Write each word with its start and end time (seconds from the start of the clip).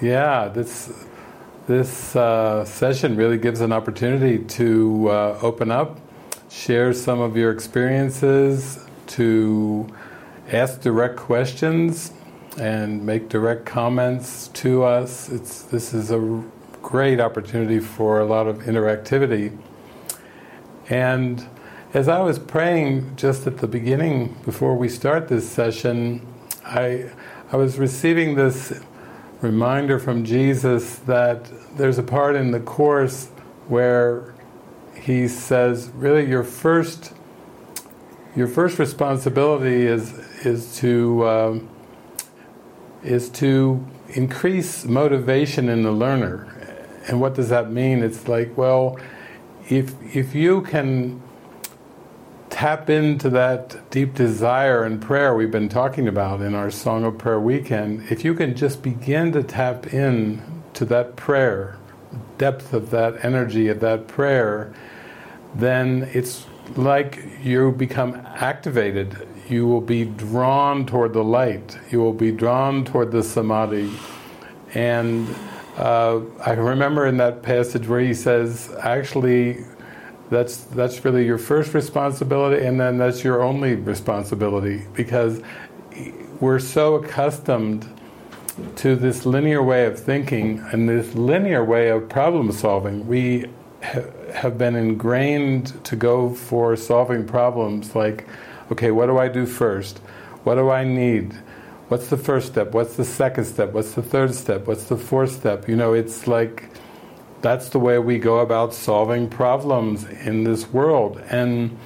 yeah, 0.00 0.48
this 0.48 0.92
this 1.66 2.16
uh, 2.16 2.64
session 2.64 3.16
really 3.16 3.36
gives 3.36 3.60
an 3.60 3.72
opportunity 3.72 4.38
to 4.42 5.08
uh, 5.10 5.38
open 5.42 5.70
up, 5.70 5.98
share 6.48 6.94
some 6.94 7.20
of 7.20 7.36
your 7.36 7.50
experiences, 7.50 8.86
to 9.08 9.86
ask 10.50 10.80
direct 10.80 11.16
questions, 11.16 12.12
and 12.58 13.04
make 13.04 13.28
direct 13.28 13.66
comments 13.66 14.48
to 14.48 14.84
us. 14.84 15.28
It's 15.28 15.62
this 15.62 15.92
is 15.92 16.10
a 16.10 16.42
great 16.80 17.20
opportunity 17.20 17.80
for 17.80 18.20
a 18.20 18.24
lot 18.24 18.46
of 18.46 18.58
interactivity. 18.58 19.56
And 20.88 21.46
as 21.92 22.08
I 22.08 22.20
was 22.20 22.38
praying 22.38 23.16
just 23.16 23.46
at 23.46 23.58
the 23.58 23.66
beginning, 23.66 24.36
before 24.44 24.76
we 24.76 24.88
start 24.88 25.28
this 25.28 25.48
session, 25.50 26.26
I 26.64 27.10
I 27.50 27.56
was 27.56 27.78
receiving 27.78 28.36
this 28.36 28.80
reminder 29.40 29.98
from 29.98 30.24
Jesus 30.24 30.96
that 31.00 31.50
there's 31.76 31.98
a 31.98 32.02
part 32.02 32.36
in 32.36 32.50
the 32.50 32.60
Course 32.60 33.26
where 33.68 34.34
he 34.94 35.28
says, 35.28 35.90
really, 35.94 36.28
your 36.28 36.44
first 36.44 37.12
your 38.36 38.46
first 38.46 38.78
responsibility 38.78 39.86
is 39.86 40.12
is 40.44 40.76
to 40.76 41.26
um, 41.26 41.68
is 43.02 43.28
to 43.30 43.84
increase 44.10 44.84
motivation 44.84 45.68
in 45.68 45.82
the 45.82 45.92
learner. 45.92 46.44
And 47.08 47.20
what 47.20 47.34
does 47.34 47.48
that 47.48 47.70
mean? 47.70 48.02
It's 48.02 48.28
like, 48.28 48.56
well, 48.56 48.98
if 49.68 49.94
if 50.14 50.34
you 50.34 50.62
can 50.62 51.22
tap 52.58 52.90
into 52.90 53.30
that 53.30 53.88
deep 53.88 54.14
desire 54.14 54.82
and 54.82 55.00
prayer 55.00 55.32
we've 55.32 55.52
been 55.52 55.68
talking 55.68 56.08
about 56.08 56.40
in 56.40 56.56
our 56.56 56.72
Song 56.72 57.04
of 57.04 57.16
Prayer 57.16 57.38
weekend, 57.38 58.04
if 58.10 58.24
you 58.24 58.34
can 58.34 58.56
just 58.56 58.82
begin 58.82 59.30
to 59.30 59.44
tap 59.44 59.94
in 59.94 60.42
to 60.74 60.84
that 60.84 61.14
prayer, 61.14 61.78
depth 62.36 62.72
of 62.72 62.90
that 62.90 63.24
energy 63.24 63.68
of 63.68 63.78
that 63.78 64.08
prayer, 64.08 64.74
then 65.54 66.10
it's 66.12 66.46
like 66.74 67.22
you 67.40 67.70
become 67.70 68.16
activated. 68.26 69.28
You 69.48 69.68
will 69.68 69.80
be 69.80 70.04
drawn 70.04 70.84
toward 70.84 71.12
the 71.12 71.22
light. 71.22 71.78
You 71.92 72.00
will 72.00 72.12
be 72.12 72.32
drawn 72.32 72.84
toward 72.84 73.12
the 73.12 73.22
samadhi. 73.22 73.88
And 74.74 75.32
uh, 75.76 76.22
I 76.44 76.54
remember 76.54 77.06
in 77.06 77.18
that 77.18 77.40
passage 77.44 77.86
where 77.86 78.00
he 78.00 78.14
says, 78.14 78.74
actually, 78.80 79.58
that's 80.30 80.64
that's 80.64 81.04
really 81.04 81.24
your 81.24 81.38
first 81.38 81.74
responsibility, 81.74 82.64
and 82.64 82.78
then 82.78 82.98
that's 82.98 83.24
your 83.24 83.42
only 83.42 83.74
responsibility 83.74 84.82
because 84.94 85.40
we're 86.40 86.58
so 86.58 86.96
accustomed 86.96 87.88
to 88.76 88.96
this 88.96 89.24
linear 89.24 89.62
way 89.62 89.86
of 89.86 89.98
thinking 89.98 90.60
and 90.72 90.88
this 90.88 91.14
linear 91.14 91.64
way 91.64 91.88
of 91.88 92.08
problem 92.08 92.52
solving. 92.52 93.06
We 93.06 93.46
ha- 93.82 94.02
have 94.34 94.58
been 94.58 94.76
ingrained 94.76 95.84
to 95.84 95.96
go 95.96 96.34
for 96.34 96.76
solving 96.76 97.26
problems 97.26 97.94
like, 97.94 98.26
okay, 98.70 98.90
what 98.90 99.06
do 99.06 99.18
I 99.18 99.28
do 99.28 99.46
first? 99.46 99.98
What 100.44 100.56
do 100.56 100.70
I 100.70 100.84
need? 100.84 101.34
What's 101.88 102.08
the 102.08 102.16
first 102.16 102.48
step? 102.48 102.72
What's 102.72 102.96
the 102.96 103.04
second 103.04 103.44
step? 103.44 103.72
What's 103.72 103.92
the 103.94 104.02
third 104.02 104.34
step? 104.34 104.66
What's 104.66 104.84
the 104.84 104.96
fourth 104.96 105.32
step? 105.32 105.68
You 105.68 105.76
know, 105.76 105.94
it's 105.94 106.26
like 106.26 106.68
that's 107.40 107.68
the 107.68 107.78
way 107.78 107.98
we 107.98 108.18
go 108.18 108.38
about 108.38 108.74
solving 108.74 109.28
problems 109.28 110.04
in 110.04 110.44
this 110.44 110.68
world. 110.68 111.22
And 111.30 111.76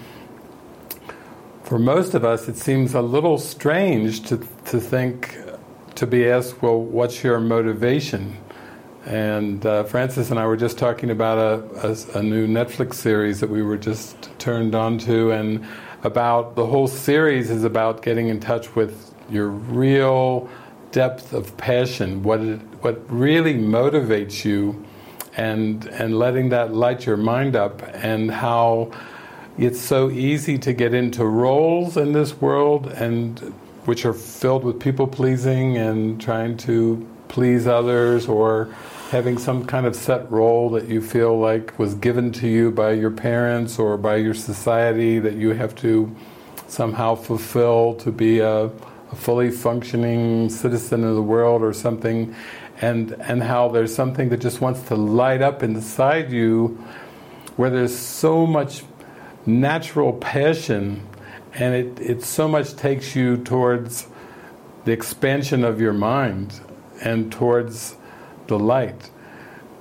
for 1.65 1.79
most 1.79 2.15
of 2.15 2.25
us, 2.25 2.49
it 2.49 2.57
seems 2.57 2.95
a 2.95 3.03
little 3.03 3.39
strange 3.39 4.23
to, 4.29 4.39
to 4.67 4.81
think, 4.81 5.39
to 5.97 6.07
be 6.07 6.29
asked, 6.29 6.63
well, 6.63 6.81
what's 6.81 7.23
your 7.23 7.41
motivation? 7.41 8.37
And 9.05 9.65
uh, 9.67 9.85
Frances 9.85 10.31
and 10.31 10.39
I 10.39 10.47
were 10.47 10.57
just 10.57 10.79
talking 10.79 11.11
about 11.11 11.39
a, 11.39 11.89
a, 11.89 12.19
a, 12.19 12.23
new 12.23 12.47
Netflix 12.47 12.95
series 12.95 13.41
that 13.41 13.51
we 13.51 13.63
were 13.63 13.77
just 13.77 14.31
turned 14.39 14.77
on 14.77 14.99
to, 14.99 15.33
and 15.33 15.67
about 16.05 16.55
the 16.55 16.67
whole 16.67 16.87
series 16.87 17.51
is 17.51 17.65
about 17.65 18.03
getting 18.03 18.29
in 18.29 18.39
touch 18.39 18.77
with 18.77 19.13
your 19.29 19.49
real 19.49 20.49
depth 20.93 21.33
of 21.33 21.57
passion, 21.57 22.23
what 22.23 22.41
it, 22.41 22.61
what 22.83 23.03
really 23.11 23.55
motivates 23.55 24.45
you 24.45 24.85
and 25.37 25.87
and 25.87 26.19
letting 26.19 26.51
that 26.51 26.75
light 26.75 27.07
your 27.07 27.17
mind 27.17 27.57
up 27.57 27.83
and 27.95 28.31
how 28.31 28.91
it's 29.59 29.81
so 29.81 30.11
easy 30.11 30.59
to 30.59 30.73
get 30.73 30.95
into 30.95 31.25
roles 31.25 31.97
in 31.97 32.13
this 32.13 32.41
world 32.41 32.87
and 32.87 33.39
which 33.85 34.05
are 34.05 34.15
filled 34.15 34.65
with 34.65 34.79
people 34.81 35.07
pleasing 35.07 35.77
and 35.77 36.21
trying 36.21 36.57
to 36.57 37.07
please 37.29 37.67
others 37.67 38.29
or 38.29 38.75
having 39.11 39.37
some 39.37 39.65
kind 39.65 39.85
of 39.85 39.95
set 39.95 40.31
role 40.31 40.71
that 40.71 40.89
you 40.89 41.01
feel 41.01 41.39
like 41.39 41.79
was 41.79 41.95
given 41.97 42.33
to 42.33 42.49
you 42.49 42.71
by 42.71 42.93
your 42.93 43.11
parents 43.11 43.79
or 43.79 43.99
by 43.99 44.17
your 44.17 44.35
society 44.35 45.19
that 45.19 45.35
you 45.35 45.51
have 45.51 45.75
to 45.75 46.15
somehow 46.67 47.15
fulfill 47.15 47.95
to 47.95 48.11
be 48.11 48.39
a, 48.39 48.65
a 48.65 49.15
fully 49.15 49.51
functioning 49.51 50.49
citizen 50.49 51.05
of 51.05 51.15
the 51.15 51.23
world 51.23 51.63
or 51.63 51.75
something 51.75 52.35
and 52.83 53.13
and 53.13 53.43
how 53.43 53.69
there's 53.69 53.95
something 53.95 54.29
that 54.29 54.41
just 54.41 54.61
wants 54.61 54.83
to 54.83 54.97
light 54.97 55.41
up 55.41 55.63
inside 55.63 56.31
you 56.31 56.85
where 57.57 57.71
there's 57.71 57.97
so 57.97 58.45
much 58.45 58.83
natural 59.47 60.13
passion 60.15 61.07
and 61.55 61.75
it, 61.75 62.01
it 62.01 62.23
so 62.23 62.49
much 62.49 62.75
takes 62.75 63.15
you 63.15 63.37
towards 63.37 64.07
the 64.85 64.93
expansion 64.93 65.65
of 65.65 65.81
your 65.81 65.93
mind 65.93 66.61
and 67.03 67.31
towards 67.31 67.97
the 68.47 68.59
light. 68.59 69.11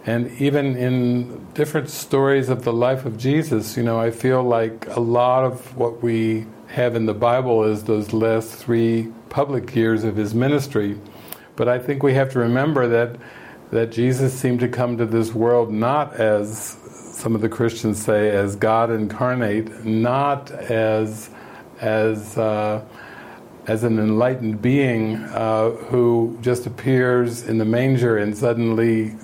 And 0.05 0.31
even 0.41 0.75
in 0.75 1.45
different 1.53 1.89
stories 1.89 2.49
of 2.49 2.63
the 2.63 2.73
life 2.73 3.05
of 3.05 3.17
Jesus, 3.17 3.77
you 3.77 3.83
know, 3.83 3.99
I 3.99 4.11
feel 4.11 4.43
like 4.43 4.87
a 4.89 4.99
lot 4.99 5.45
of 5.45 5.77
what 5.77 6.03
we 6.03 6.45
have 6.67 6.95
in 6.95 7.05
the 7.05 7.13
Bible 7.13 7.63
is 7.63 7.83
those 7.83 8.11
last 8.11 8.53
three 8.53 9.11
public 9.29 9.73
years 9.75 10.03
of 10.03 10.15
his 10.15 10.33
ministry 10.33 10.99
but 11.55 11.67
I 11.67 11.79
think 11.79 12.03
we 12.03 12.13
have 12.13 12.31
to 12.31 12.39
remember 12.39 12.87
that 12.87 13.17
that 13.71 13.89
Jesus 13.89 14.33
seemed 14.33 14.59
to 14.59 14.67
come 14.67 14.97
to 14.97 15.05
this 15.05 15.33
world 15.33 15.71
not 15.71 16.15
as 16.15 16.77
some 17.21 17.35
of 17.35 17.41
the 17.41 17.47
Christians 17.47 18.03
say 18.03 18.29
as 18.29 18.55
God 18.55 18.91
incarnate, 18.91 19.85
not 19.85 20.51
as 20.51 21.29
as 21.79 22.37
uh, 22.37 22.83
as 23.67 23.83
an 23.83 23.99
enlightened 23.99 24.61
being 24.61 25.15
uh, 25.15 25.69
who 25.69 26.37
just 26.41 26.65
appears 26.65 27.43
in 27.43 27.57
the 27.57 27.65
manger 27.65 28.17
and 28.17 28.35
suddenly 28.35 29.15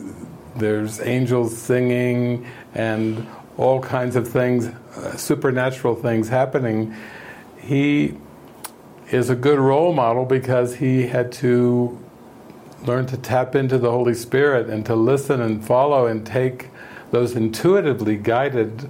there's 0.56 1.00
angels 1.02 1.58
singing 1.58 2.46
and 2.74 3.28
all 3.58 3.82
kinds 3.82 4.16
of 4.16 4.28
things, 4.28 4.68
uh, 4.68 5.16
supernatural 5.18 5.96
things 5.96 6.30
happening. 6.30 6.96
He 7.59 8.16
is 9.12 9.30
a 9.30 9.36
good 9.36 9.59
role 9.59 9.94
model 9.94 10.26
because 10.26 10.76
he 10.76 11.08
had 11.08 11.32
to 11.34 11.98
learn 12.86 13.06
to 13.08 13.18
tap 13.18 13.56
into 13.56 13.78
the 13.78 13.92
Holy 13.92 14.14
Spirit 14.14 14.70
and 14.70 14.86
to 14.86 14.96
listen 14.96 15.42
and 15.42 15.66
follow 15.66 16.08
and 16.08 16.26
take 16.26 16.70
those 17.12 17.36
intuitively 17.36 18.18
guided, 18.18 18.90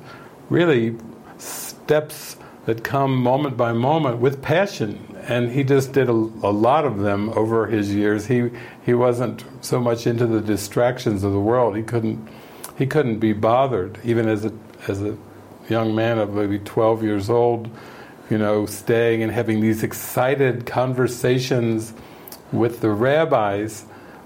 really 0.50 0.96
steps 1.38 2.38
that 2.66 2.84
come 2.84 3.16
moment 3.16 3.56
by 3.56 3.72
moment 3.72 4.20
with 4.20 4.42
passion. 4.42 5.16
And 5.28 5.52
he 5.52 5.64
just 5.64 5.94
did 5.94 6.10
a, 6.10 6.12
a, 6.12 6.52
lot 6.52 6.86
of 6.86 7.00
them 7.00 7.30
over 7.30 7.68
his 7.68 7.94
years. 7.94 8.28
He 8.28 8.50
he 8.86 8.94
wasn't 8.94 9.44
so 9.62 9.80
much 9.80 10.08
into 10.08 10.26
the 10.26 10.42
distractions 10.42 11.24
of 11.24 11.34
the 11.34 11.40
world. 11.40 11.76
He 11.76 11.84
couldn't 11.84 12.28
he 12.78 12.86
couldn't 12.86 13.20
be 13.20 13.34
bothered, 13.34 14.00
even 14.04 14.28
as 14.28 14.46
a 14.46 14.54
as 14.88 15.02
a 15.02 15.18
young 15.70 15.96
man 15.96 16.18
of 16.18 16.34
maybe 16.34 16.60
12 16.60 17.04
years 17.04 17.30
old, 17.30 17.70
you 18.30 18.38
know, 18.38 18.66
staying 18.66 19.22
and 19.22 19.32
having 19.32 19.60
these 19.60 19.84
excited 19.84 20.66
conversations 20.66 21.94
with 22.52 22.82
the 22.82 22.90
rabbis 22.90 23.86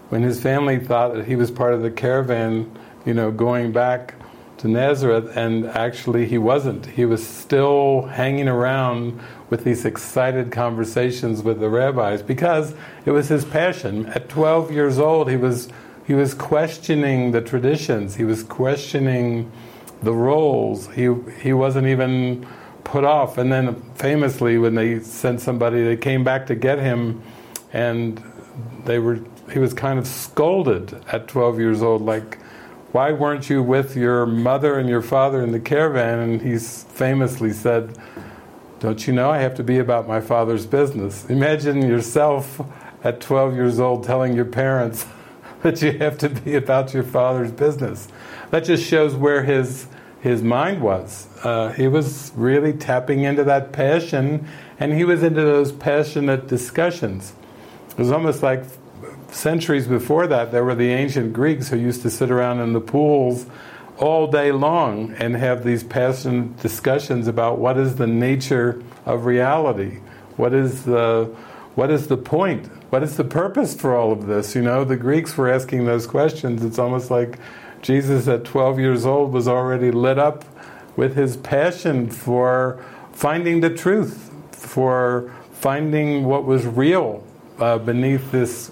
when 0.09 0.23
his 0.23 0.41
family 0.41 0.77
thought 0.77 1.13
that 1.13 1.25
he 1.25 1.35
was 1.35 1.49
part 1.49 1.73
of 1.73 1.81
the 1.81 1.91
caravan, 1.91 2.69
you 3.05 3.13
know, 3.13 3.31
going 3.31 3.71
back 3.71 4.15
to 4.57 4.67
Nazareth, 4.67 5.35
and 5.35 5.65
actually 5.65 6.27
he 6.27 6.37
wasn't. 6.37 6.85
He 6.85 7.05
was 7.05 7.25
still 7.25 8.03
hanging 8.03 8.47
around 8.47 9.19
with 9.49 9.63
these 9.63 9.85
excited 9.85 10.51
conversations 10.51 11.41
with 11.41 11.59
the 11.59 11.69
rabbis 11.69 12.21
because 12.21 12.75
it 13.05 13.11
was 13.11 13.29
his 13.29 13.43
passion. 13.43 14.05
At 14.07 14.29
12 14.29 14.71
years 14.71 14.99
old, 14.99 15.29
he 15.29 15.37
was 15.37 15.69
he 16.05 16.13
was 16.13 16.33
questioning 16.33 17.31
the 17.31 17.41
traditions. 17.41 18.15
He 18.15 18.23
was 18.23 18.43
questioning 18.43 19.51
the 20.03 20.13
roles. 20.13 20.89
He 20.89 21.11
he 21.41 21.53
wasn't 21.53 21.87
even 21.87 22.45
put 22.83 23.03
off. 23.03 23.37
And 23.37 23.51
then 23.51 23.81
famously, 23.95 24.57
when 24.57 24.75
they 24.75 24.99
sent 24.99 25.41
somebody, 25.41 25.83
they 25.83 25.97
came 25.97 26.23
back 26.23 26.47
to 26.47 26.55
get 26.55 26.79
him 26.79 27.21
and 27.73 28.21
they 28.85 28.99
were 28.99 29.19
he 29.51 29.59
was 29.59 29.73
kind 29.73 29.99
of 29.99 30.07
scolded 30.07 30.93
at 31.11 31.27
12 31.27 31.59
years 31.59 31.81
old 31.81 32.01
like 32.01 32.37
why 32.91 33.11
weren't 33.11 33.49
you 33.49 33.63
with 33.63 33.95
your 33.95 34.25
mother 34.25 34.77
and 34.77 34.89
your 34.89 35.01
father 35.01 35.41
in 35.41 35.51
the 35.51 35.59
caravan 35.59 36.19
and 36.19 36.41
he 36.41 36.57
famously 36.57 37.51
said 37.51 37.97
don't 38.79 39.07
you 39.07 39.13
know 39.13 39.29
I 39.29 39.39
have 39.39 39.55
to 39.55 39.63
be 39.63 39.79
about 39.79 40.07
my 40.07 40.21
father's 40.21 40.65
business 40.65 41.29
imagine 41.29 41.81
yourself 41.87 42.61
at 43.03 43.21
12 43.21 43.55
years 43.55 43.79
old 43.79 44.03
telling 44.03 44.33
your 44.33 44.45
parents 44.45 45.05
that 45.61 45.81
you 45.81 45.91
have 45.99 46.17
to 46.17 46.29
be 46.29 46.55
about 46.55 46.93
your 46.93 47.03
Father's 47.03 47.51
business. 47.51 48.07
That 48.49 48.63
just 48.63 48.83
shows 48.83 49.15
where 49.15 49.43
his 49.43 49.87
his 50.21 50.43
mind 50.43 50.81
was. 50.83 51.27
Uh, 51.43 51.71
he 51.71 51.87
was 51.87 52.31
really 52.35 52.73
tapping 52.73 53.23
into 53.23 53.43
that 53.43 53.71
passion, 53.71 54.47
and 54.79 54.93
he 54.93 55.03
was 55.03 55.23
into 55.23 55.41
those 55.41 55.71
passionate 55.71 56.47
discussions. 56.47 57.33
It 58.01 58.05
was 58.05 58.13
almost 58.13 58.41
like 58.41 58.63
centuries 59.29 59.85
before 59.85 60.25
that, 60.25 60.51
there 60.51 60.65
were 60.65 60.73
the 60.73 60.89
ancient 60.89 61.33
Greeks 61.33 61.69
who 61.69 61.77
used 61.77 62.01
to 62.01 62.09
sit 62.09 62.31
around 62.31 62.59
in 62.59 62.73
the 62.73 62.81
pools 62.81 63.45
all 63.99 64.25
day 64.25 64.51
long 64.51 65.13
and 65.19 65.35
have 65.35 65.63
these 65.63 65.83
passionate 65.83 66.59
discussions 66.61 67.27
about 67.27 67.59
what 67.59 67.77
is 67.77 67.97
the 67.97 68.07
nature 68.07 68.81
of 69.05 69.25
reality, 69.25 69.99
what 70.35 70.51
is 70.51 70.85
the 70.85 71.25
what 71.75 71.91
is 71.91 72.07
the 72.07 72.17
point, 72.17 72.65
what 72.91 73.03
is 73.03 73.17
the 73.17 73.23
purpose 73.23 73.75
for 73.79 73.95
all 73.95 74.11
of 74.11 74.25
this. 74.25 74.55
You 74.55 74.63
know, 74.63 74.83
the 74.83 74.97
Greeks 74.97 75.37
were 75.37 75.51
asking 75.51 75.85
those 75.85 76.07
questions. 76.07 76.65
It's 76.65 76.79
almost 76.79 77.11
like 77.11 77.37
Jesus 77.83 78.27
at 78.27 78.45
12 78.45 78.79
years 78.79 79.05
old 79.05 79.31
was 79.31 79.47
already 79.47 79.91
lit 79.91 80.17
up 80.17 80.43
with 80.95 81.15
his 81.15 81.37
passion 81.37 82.09
for 82.09 82.83
finding 83.11 83.61
the 83.61 83.69
truth, 83.69 84.31
for 84.53 85.31
finding 85.51 86.23
what 86.23 86.45
was 86.45 86.65
real 86.65 87.23
uh, 87.61 87.77
beneath 87.77 88.31
this 88.31 88.71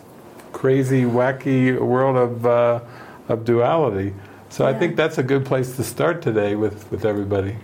crazy, 0.52 1.04
wacky 1.04 1.80
world 1.80 2.18
of, 2.18 2.46
uh, 2.46 2.80
of 3.28 3.46
duality. 3.46 4.14
So 4.50 4.64
yeah. 4.64 4.76
I 4.76 4.80
think 4.80 4.96
that's 4.96 5.18
a 5.18 5.24
good 5.24 5.46
place 5.46 5.76
to 5.76 5.84
start 5.84 6.22
today 6.22 6.56
with, 6.56 6.92
with 6.92 7.06
everybody. 7.06 7.56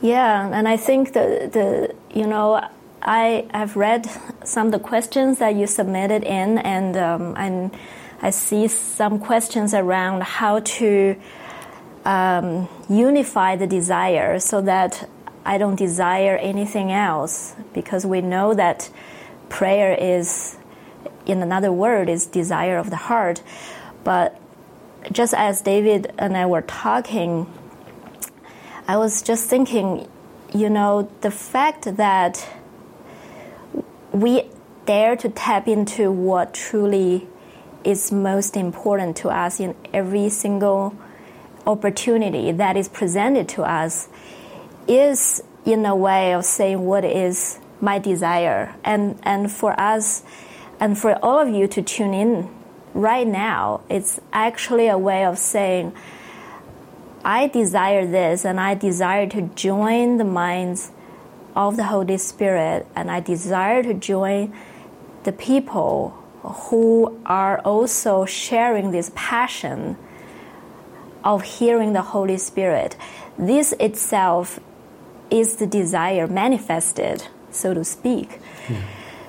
Yeah, 0.00 0.48
and 0.52 0.66
I 0.66 0.76
think 0.76 1.12
the, 1.12 1.50
the 1.52 1.94
you 2.18 2.26
know, 2.26 2.66
I 3.02 3.46
have 3.52 3.76
read 3.76 4.08
some 4.44 4.66
of 4.68 4.72
the 4.72 4.78
questions 4.78 5.38
that 5.38 5.54
you 5.54 5.66
submitted 5.66 6.22
in, 6.24 6.58
and 6.58 6.96
um, 6.96 7.34
and 7.36 7.76
I 8.22 8.30
see 8.30 8.68
some 8.68 9.18
questions 9.18 9.74
around 9.74 10.22
how 10.22 10.60
to 10.60 11.16
um, 12.04 12.68
unify 12.88 13.56
the 13.56 13.66
desire 13.66 14.38
so 14.38 14.60
that 14.62 15.08
I 15.44 15.58
don't 15.58 15.76
desire 15.76 16.36
anything 16.36 16.90
else, 16.90 17.54
because 17.74 18.06
we 18.06 18.20
know 18.20 18.54
that 18.54 18.90
prayer 19.48 19.94
is 19.94 20.56
in 21.26 21.42
another 21.42 21.70
word, 21.70 22.08
is 22.08 22.26
desire 22.26 22.78
of 22.78 22.90
the 22.90 22.96
heart. 22.96 23.42
But 24.04 24.40
just 25.12 25.34
as 25.34 25.60
David 25.60 26.12
and 26.18 26.36
I 26.36 26.46
were 26.46 26.62
talking, 26.62 27.46
I 28.86 28.96
was 28.96 29.22
just 29.22 29.48
thinking, 29.48 30.08
you 30.54 30.70
know, 30.70 31.10
the 31.20 31.30
fact 31.30 31.96
that 31.96 32.48
we 34.12 34.44
dare 34.86 35.16
to 35.16 35.28
tap 35.28 35.68
into 35.68 36.10
what 36.10 36.54
truly 36.54 37.28
is 37.84 38.10
most 38.10 38.56
important 38.56 39.16
to 39.18 39.28
us 39.28 39.60
in 39.60 39.74
every 39.92 40.28
single 40.28 40.96
opportunity 41.66 42.50
that 42.52 42.76
is 42.76 42.88
presented 42.88 43.48
to 43.50 43.62
us 43.62 44.08
is 44.88 45.42
in 45.66 45.84
a 45.84 45.94
way 45.94 46.32
of 46.32 46.44
saying 46.44 46.80
what 46.80 47.04
is 47.04 47.58
my 47.80 47.98
desire 47.98 48.74
and 48.84 49.18
and 49.22 49.50
for 49.50 49.78
us 49.78 50.22
and 50.80 50.98
for 50.98 51.14
all 51.24 51.40
of 51.40 51.48
you 51.48 51.66
to 51.68 51.82
tune 51.82 52.14
in 52.14 52.48
right 52.94 53.26
now, 53.26 53.80
it's 53.88 54.20
actually 54.32 54.88
a 54.88 54.98
way 54.98 55.24
of 55.24 55.38
saying, 55.38 55.92
I 57.24 57.48
desire 57.48 58.06
this 58.06 58.44
and 58.44 58.60
I 58.60 58.74
desire 58.74 59.26
to 59.28 59.42
join 59.54 60.18
the 60.18 60.24
minds 60.24 60.90
of 61.56 61.76
the 61.76 61.84
Holy 61.84 62.18
Spirit 62.18 62.86
and 62.94 63.10
I 63.10 63.20
desire 63.20 63.82
to 63.82 63.94
join 63.94 64.54
the 65.24 65.32
people 65.32 66.10
who 66.42 67.20
are 67.26 67.58
also 67.60 68.24
sharing 68.24 68.92
this 68.92 69.10
passion 69.14 69.96
of 71.24 71.42
hearing 71.42 71.92
the 71.92 72.02
Holy 72.02 72.38
Spirit. 72.38 72.96
This 73.36 73.72
itself 73.80 74.60
is 75.30 75.56
the 75.56 75.66
desire 75.66 76.26
manifested, 76.26 77.26
so 77.50 77.74
to 77.74 77.84
speak. 77.84 78.40
Mm. 78.66 78.82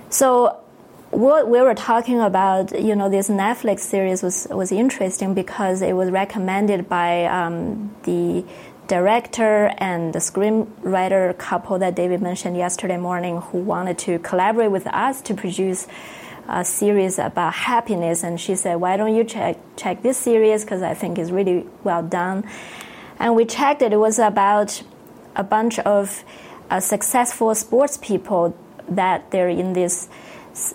So 0.09 0.59
what 1.11 1.49
we 1.49 1.59
were 1.61 1.73
talking 1.73 2.19
about, 2.19 2.79
you 2.79 2.95
know, 2.95 3.09
this 3.09 3.29
Netflix 3.29 3.79
series 3.79 4.21
was 4.21 4.47
was 4.49 4.71
interesting 4.71 5.33
because 5.33 5.81
it 5.81 5.93
was 5.93 6.11
recommended 6.11 6.87
by 6.87 7.25
um, 7.25 7.95
the 8.03 8.45
director 8.87 9.71
and 9.77 10.13
the 10.13 10.19
screenwriter 10.19 11.37
couple 11.37 11.79
that 11.79 11.95
David 11.95 12.21
mentioned 12.21 12.57
yesterday 12.57 12.97
morning, 12.97 13.41
who 13.41 13.59
wanted 13.59 13.97
to 13.99 14.19
collaborate 14.19 14.71
with 14.71 14.87
us 14.87 15.21
to 15.21 15.33
produce 15.33 15.87
a 16.47 16.65
series 16.65 17.19
about 17.19 17.53
happiness. 17.53 18.23
And 18.23 18.39
she 18.39 18.55
said, 18.55 18.75
"Why 18.75 18.97
don't 18.97 19.15
you 19.15 19.23
check 19.23 19.57
check 19.77 20.03
this 20.03 20.17
series? 20.17 20.63
Because 20.63 20.81
I 20.83 20.93
think 20.93 21.17
it's 21.17 21.31
really 21.31 21.65
well 21.83 22.03
done." 22.03 22.45
And 23.19 23.35
we 23.35 23.45
checked 23.45 23.81
it. 23.81 23.93
It 23.93 23.97
was 23.97 24.19
about 24.19 24.81
a 25.35 25.43
bunch 25.43 25.79
of 25.79 26.23
successful 26.77 27.53
sports 27.55 27.97
people 27.97 28.55
that 28.87 29.31
they're 29.31 29.49
in 29.49 29.73
this 29.73 30.09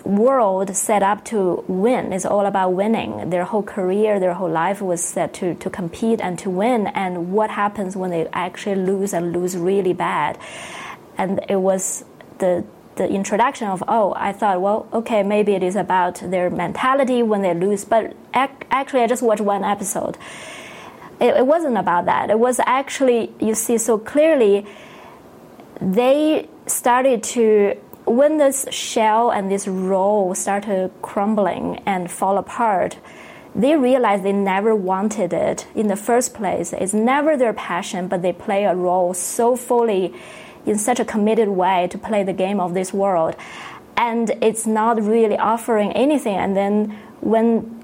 world 0.03 0.75
set 0.75 1.03
up 1.03 1.23
to 1.25 1.63
win. 1.67 2.13
It's 2.13 2.25
all 2.25 2.45
about 2.45 2.73
winning. 2.73 3.29
Their 3.29 3.43
whole 3.43 3.63
career, 3.63 4.19
their 4.19 4.33
whole 4.33 4.49
life 4.49 4.81
was 4.81 5.03
set 5.03 5.33
to, 5.35 5.55
to 5.55 5.69
compete 5.69 6.21
and 6.21 6.39
to 6.39 6.49
win. 6.49 6.87
And 6.87 7.31
what 7.31 7.49
happens 7.49 7.95
when 7.95 8.11
they 8.11 8.27
actually 8.33 8.75
lose 8.75 9.13
and 9.13 9.33
lose 9.33 9.57
really 9.57 9.93
bad? 9.93 10.37
And 11.17 11.45
it 11.49 11.57
was 11.57 12.05
the 12.39 12.65
the 12.95 13.09
introduction 13.09 13.67
of 13.67 13.83
oh 13.89 14.13
I 14.15 14.31
thought 14.31 14.61
well 14.61 14.87
okay 14.93 15.21
maybe 15.21 15.53
it 15.53 15.63
is 15.63 15.75
about 15.75 16.15
their 16.15 16.49
mentality 16.49 17.23
when 17.23 17.41
they 17.41 17.53
lose 17.53 17.83
but 17.83 18.15
ac- 18.33 18.53
actually 18.71 19.01
I 19.01 19.07
just 19.07 19.21
watched 19.21 19.41
one 19.41 19.65
episode 19.65 20.17
it, 21.19 21.35
it 21.35 21.45
wasn't 21.45 21.77
about 21.77 22.05
that 22.05 22.29
it 22.29 22.39
was 22.39 22.57
actually 22.65 23.33
you 23.39 23.53
see 23.53 23.77
so 23.77 23.97
clearly 23.97 24.65
they 25.81 26.49
started 26.67 27.23
to 27.23 27.77
when 28.05 28.37
this 28.37 28.65
shell 28.69 29.31
and 29.31 29.51
this 29.51 29.67
roll 29.67 30.35
started 30.35 30.91
crumbling 31.01 31.81
and 31.85 32.09
fall 32.09 32.37
apart, 32.37 32.97
they 33.55 33.75
realized 33.75 34.23
they 34.23 34.33
never 34.33 34.75
wanted 34.75 35.33
it 35.33 35.65
in 35.75 35.87
the 35.87 35.95
first 35.95 36.33
place. 36.33 36.73
It's 36.73 36.93
never 36.93 37.37
their 37.37 37.53
passion, 37.53 38.07
but 38.07 38.21
they 38.21 38.33
play 38.33 38.65
a 38.65 38.75
role 38.75 39.13
so 39.13 39.55
fully 39.55 40.13
in 40.65 40.77
such 40.77 40.99
a 40.99 41.05
committed 41.05 41.49
way 41.49 41.87
to 41.89 41.97
play 41.97 42.23
the 42.23 42.33
game 42.33 42.59
of 42.59 42.73
this 42.73 42.93
world. 42.93 43.35
And 43.97 44.31
it's 44.41 44.67
not 44.67 45.01
really 45.01 45.37
offering 45.37 45.93
anything. 45.93 46.35
And 46.35 46.55
then 46.55 46.91
when 47.21 47.74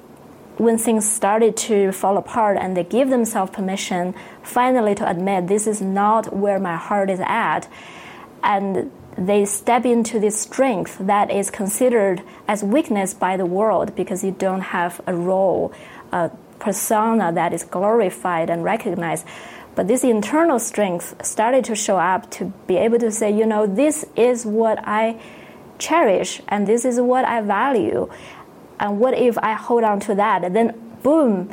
when 0.62 0.78
things 0.78 1.10
started 1.10 1.58
to 1.58 1.92
fall 1.92 2.18
apart 2.18 2.56
and 2.56 2.78
they 2.78 2.84
give 2.84 3.10
themselves 3.10 3.52
permission 3.52 4.14
finally 4.44 4.94
to 4.94 5.10
admit 5.10 5.48
this 5.48 5.66
is 5.66 5.82
not 5.82 6.32
where 6.36 6.60
my 6.60 6.76
heart 6.76 7.10
is 7.10 7.20
at 7.22 7.68
and 8.44 8.92
they 9.18 9.44
step 9.44 9.86
into 9.86 10.20
this 10.20 10.40
strength 10.40 10.98
that 11.00 11.32
is 11.32 11.50
considered 11.50 12.22
as 12.48 12.64
weakness 12.64 13.14
by 13.14 13.36
the 13.38 13.46
world 13.46 13.96
because 13.96 14.24
you 14.24 14.32
don't 14.32 14.62
have 14.62 15.02
a 15.08 15.14
role, 15.14 15.74
a 16.12 16.30
persona 16.60 17.32
that 17.34 17.54
is 17.54 17.64
glorified 17.64 18.50
and 18.50 18.64
recognized. 18.64 19.26
But 19.74 19.88
this 19.88 20.04
internal 20.04 20.60
strength 20.60 21.26
started 21.26 21.66
to 21.66 21.76
show 21.76 21.98
up 21.98 22.30
to 22.32 22.54
be 22.68 22.78
able 22.78 23.00
to 23.00 23.12
say, 23.12 23.32
you 23.32 23.46
know, 23.46 23.66
this 23.66 24.06
is 24.16 24.46
what 24.46 24.80
I 24.88 25.20
cherish 25.80 26.42
and 26.48 26.68
this 26.68 26.86
is 26.86 27.02
what 27.02 27.26
I 27.26 27.42
value. 27.42 28.10
And 28.82 29.00
what 29.00 29.14
if 29.18 29.38
I 29.38 29.54
hold 29.54 29.86
on 29.86 30.02
to 30.02 30.16
that? 30.16 30.44
And 30.44 30.54
then, 30.54 30.98
boom, 31.02 31.50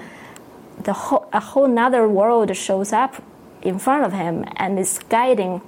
the 0.83 0.93
whole, 0.93 1.29
a 1.33 1.39
whole 1.39 1.69
nother 1.69 2.09
world 2.09 2.57
shows 2.57 2.93
up 2.93 3.23
in 3.63 3.79
front 3.79 4.05
of 4.05 4.13
him 4.13 4.45
and 4.57 4.79
is 4.79 4.99
guiding 5.09 5.61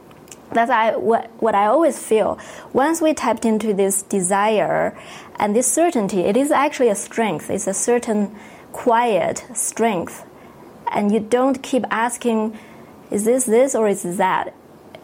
that's 0.53 0.71
I, 0.71 0.97
what, 0.97 1.31
what 1.39 1.55
I 1.55 1.67
always 1.67 1.99
feel. 1.99 2.39
Once 2.73 3.01
we 3.01 3.15
tapped 3.15 3.45
into 3.45 3.73
this 3.73 4.03
desire 4.03 4.99
and 5.37 5.55
this 5.55 5.73
certainty, 5.73 6.21
it 6.21 6.37
is 6.37 6.51
actually 6.51 6.89
a 6.89 6.95
strength. 6.95 7.51
It's 7.51 7.67
a 7.67 7.75
certain 7.75 8.35
quiet 8.73 9.47
strength. 9.55 10.25
And 10.91 11.13
you 11.13 11.21
don't 11.21 11.63
keep 11.63 11.85
asking, 11.91 12.59
is 13.11 13.25
this 13.25 13.45
this 13.45 13.75
or 13.75 13.89
is 13.89 14.17
that? 14.17 14.55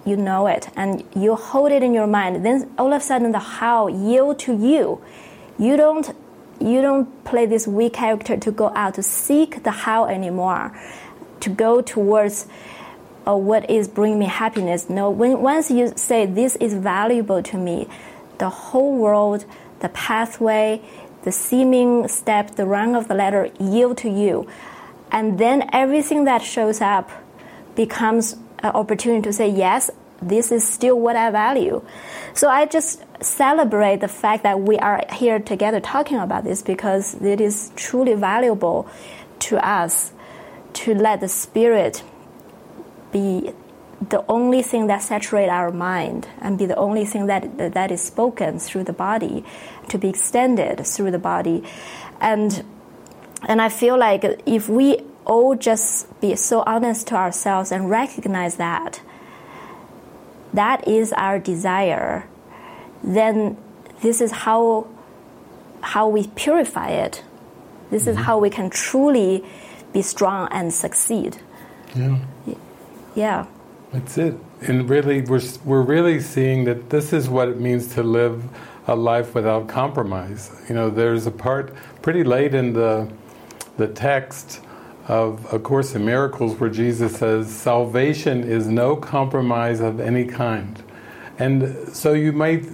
You 0.05 0.17
know 0.17 0.47
it 0.47 0.69
and 0.77 1.05
you 1.15 1.35
hold 1.35 1.73
it 1.73 1.83
in 1.83 1.93
your 1.93 2.07
mind. 2.07 2.45
Then 2.45 2.73
all 2.79 2.93
of 2.93 3.03
a 3.03 3.05
sudden 3.05 3.33
the 3.33 3.39
how 3.39 3.89
yield 3.89 4.39
to 4.41 4.57
you. 4.57 5.01
You 5.59 5.77
don't 5.77 6.15
you 6.61 6.83
don't 6.83 7.25
play 7.25 7.47
this 7.47 7.67
weak 7.67 7.95
character 7.95 8.37
to 8.37 8.51
go 8.51 8.73
out 8.75 8.95
to 8.95 9.03
seek 9.03 9.63
the 9.63 9.71
how 9.71 10.07
anymore, 10.07 10.79
to 11.41 11.51
go 11.51 11.81
towards 11.81 12.47
or 13.27 13.43
what 13.43 13.69
is 13.69 13.89
bringing 13.89 14.19
me 14.19 14.27
happiness. 14.27 14.89
No, 14.89 15.11
when 15.11 15.41
once 15.41 15.71
you 15.71 15.93
say 15.97 16.27
this 16.27 16.57
is 16.57 16.75
valuable 16.75 17.43
to 17.43 17.59
me, 17.59 17.89
the 18.39 18.49
whole 18.49 18.97
world, 18.97 19.45
the 19.81 19.89
pathway, 19.89 20.81
the 21.23 21.33
seeming 21.33 22.07
step, 22.09 22.53
the 22.53 22.65
rung 22.65 22.95
of 22.95 23.09
the 23.09 23.15
ladder 23.15 23.51
yield 23.59 23.99
to 23.99 24.09
you, 24.09 24.49
and 25.11 25.39
then 25.39 25.69
everything 25.73 26.25
that 26.25 26.43
shows 26.43 26.81
up 26.81 27.11
becomes 27.75 28.37
an 28.61 28.71
opportunity 28.71 29.23
to 29.23 29.33
say 29.33 29.49
yes. 29.49 29.91
This 30.23 30.51
is 30.51 30.67
still 30.67 30.99
what 30.99 31.17
I 31.17 31.31
value. 31.31 31.83
So 32.35 32.49
I 32.49 32.67
just 32.67 33.03
celebrate 33.23 34.01
the 34.01 34.09
fact 34.09 34.43
that 34.43 34.61
we 34.61 34.79
are 34.79 35.03
here 35.13 35.39
together 35.39 35.81
talking 35.81 36.19
about 36.19 36.45
this 36.45 36.63
because 36.63 37.15
it 37.23 37.41
is 37.41 37.71
truly 37.77 38.15
valuable 38.15 38.89
to 39.41 39.65
us 39.67 40.13
to 40.75 40.95
let 40.95 41.21
the 41.21 41.29
spirit 41.29 42.03
be 43.13 43.53
the 44.11 44.25
only 44.29 44.63
thing 44.63 44.89
that 44.89 45.03
saturates 45.03 45.51
our 45.51 45.71
mind 45.71 46.29
and 46.41 46.59
be 46.59 46.67
the 46.67 46.77
only 46.77 47.05
thing 47.07 47.27
that 47.27 47.73
that 47.73 47.91
is 47.91 48.03
spoken 48.03 48.59
through 48.59 48.85
the 48.85 48.93
body 48.93 49.43
to 49.89 49.97
be 49.97 50.09
extended 50.09 50.87
through 50.87 51.11
the 51.11 51.19
body 51.19 51.65
and 52.21 52.63
and 53.49 53.63
i 53.63 53.71
feel 53.71 53.99
like 53.99 54.23
if 54.45 54.69
we 54.69 54.99
all 55.25 55.57
just 55.57 56.21
be 56.21 56.37
so 56.37 56.63
honest 56.67 57.07
to 57.07 57.15
ourselves 57.15 57.73
and 57.73 57.89
recognize 57.89 58.57
that 58.57 59.01
that 60.57 60.87
is 60.89 61.13
our 61.13 61.39
desire 61.39 62.29
then 63.03 63.57
this 64.03 64.21
is 64.21 64.33
how 64.33 64.87
how 65.81 66.09
we 66.09 66.27
purify 66.29 66.91
it 66.91 67.23
this 67.91 68.03
mm-hmm. 68.03 68.11
is 68.11 68.17
how 68.27 68.39
we 68.39 68.51
can 68.51 68.69
truly 68.69 69.45
be 69.93 70.03
strong 70.03 70.49
and 70.51 70.73
succeed 70.73 71.39
yeah 71.95 72.19
yeah 73.15 73.47
that's 73.97 74.19
it. 74.19 74.35
And 74.61 74.89
really, 74.91 75.23
we're, 75.23 75.41
we're 75.65 75.83
really 75.83 76.21
seeing 76.21 76.65
that 76.65 76.91
this 76.91 77.13
is 77.13 77.29
what 77.29 77.49
it 77.49 77.61
means 77.61 77.95
to 77.95 78.03
live 78.03 78.45
a 78.87 78.97
life 78.97 79.35
without 79.35 79.69
compromise. 79.69 80.51
You 80.69 80.75
know, 80.75 80.91
there's 80.91 81.27
a 81.27 81.31
part 81.31 81.75
pretty 82.03 82.25
late 82.25 82.55
in 82.55 82.73
the, 82.73 83.11
the 83.77 83.89
text 83.89 84.61
of 85.09 85.53
A 85.53 85.59
Course 85.59 85.95
in 85.95 86.05
Miracles 86.05 86.59
where 86.59 86.71
Jesus 86.71 87.17
says, 87.17 87.55
Salvation 87.55 88.43
is 88.43 88.67
no 88.67 88.97
compromise 88.97 89.81
of 89.81 90.01
any 90.01 90.25
kind. 90.25 90.83
And 91.39 91.95
so 91.95 92.13
you 92.13 92.33
might 92.33 92.65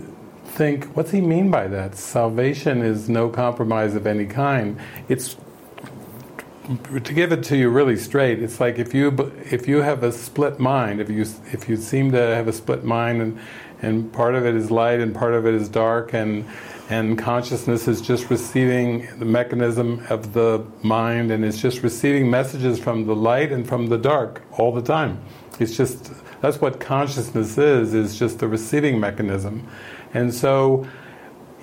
think, 0.44 0.84
what's 0.96 1.10
he 1.10 1.20
mean 1.20 1.50
by 1.50 1.66
that? 1.68 1.96
Salvation 1.96 2.82
is 2.82 3.08
no 3.08 3.28
compromise 3.28 3.94
of 3.94 4.06
any 4.06 4.26
kind. 4.26 4.78
It's 5.08 5.36
to 7.04 7.12
give 7.12 7.32
it 7.32 7.42
to 7.44 7.56
you 7.56 7.68
really 7.70 7.96
straight, 7.96 8.40
it's 8.40 8.60
like 8.60 8.78
if 8.78 8.94
you 8.94 9.32
if 9.50 9.66
you 9.66 9.78
have 9.78 10.04
a 10.04 10.12
split 10.12 10.60
mind, 10.60 11.00
if 11.00 11.10
you 11.10 11.22
if 11.52 11.68
you 11.68 11.76
seem 11.76 12.12
to 12.12 12.18
have 12.18 12.46
a 12.46 12.52
split 12.52 12.84
mind, 12.84 13.20
and 13.20 13.38
and 13.82 14.12
part 14.12 14.36
of 14.36 14.46
it 14.46 14.54
is 14.54 14.70
light 14.70 15.00
and 15.00 15.12
part 15.12 15.34
of 15.34 15.44
it 15.44 15.54
is 15.54 15.68
dark, 15.68 16.14
and 16.14 16.48
and 16.88 17.18
consciousness 17.18 17.88
is 17.88 18.00
just 18.00 18.28
receiving 18.30 19.08
the 19.18 19.24
mechanism 19.24 20.04
of 20.10 20.32
the 20.32 20.64
mind, 20.82 21.30
and 21.30 21.44
it's 21.44 21.60
just 21.60 21.82
receiving 21.82 22.30
messages 22.30 22.78
from 22.78 23.06
the 23.06 23.14
light 23.14 23.52
and 23.52 23.66
from 23.66 23.86
the 23.86 23.98
dark 23.98 24.42
all 24.58 24.72
the 24.72 24.82
time. 24.82 25.22
It's 25.58 25.76
just 25.76 26.12
that's 26.40 26.60
what 26.60 26.80
consciousness 26.80 27.56
is 27.56 27.94
is 27.94 28.18
just 28.18 28.38
the 28.38 28.48
receiving 28.48 28.98
mechanism, 28.98 29.66
and 30.12 30.34
so 30.34 30.86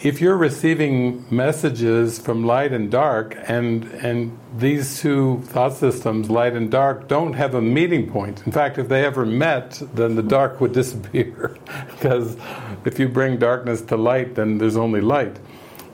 if 0.01 0.21
you're 0.21 0.37
receiving 0.37 1.25
messages 1.29 2.19
from 2.19 2.45
light 2.45 2.71
and 2.71 2.89
dark, 2.89 3.37
and 3.47 3.83
and 3.85 4.37
these 4.57 5.01
two 5.01 5.41
thought 5.43 5.73
systems, 5.73 6.29
light 6.29 6.53
and 6.53 6.71
dark, 6.71 7.09
don't 7.09 7.33
have 7.33 7.53
a 7.53 7.61
meeting 7.61 8.09
point. 8.09 8.45
In 8.45 8.51
fact, 8.51 8.77
if 8.77 8.87
they 8.87 9.05
ever 9.05 9.25
met, 9.25 9.81
then 9.93 10.15
the 10.15 10.23
dark 10.23 10.61
would 10.61 10.71
disappear, 10.81 11.57
because 11.91 12.37
if 12.85 12.97
you 12.97 13.09
bring 13.09 13.37
darkness 13.37 13.81
to 13.81 13.97
light, 13.97 14.35
then 14.35 14.57
there's 14.57 14.77
only 14.77 15.01
light. 15.01 15.37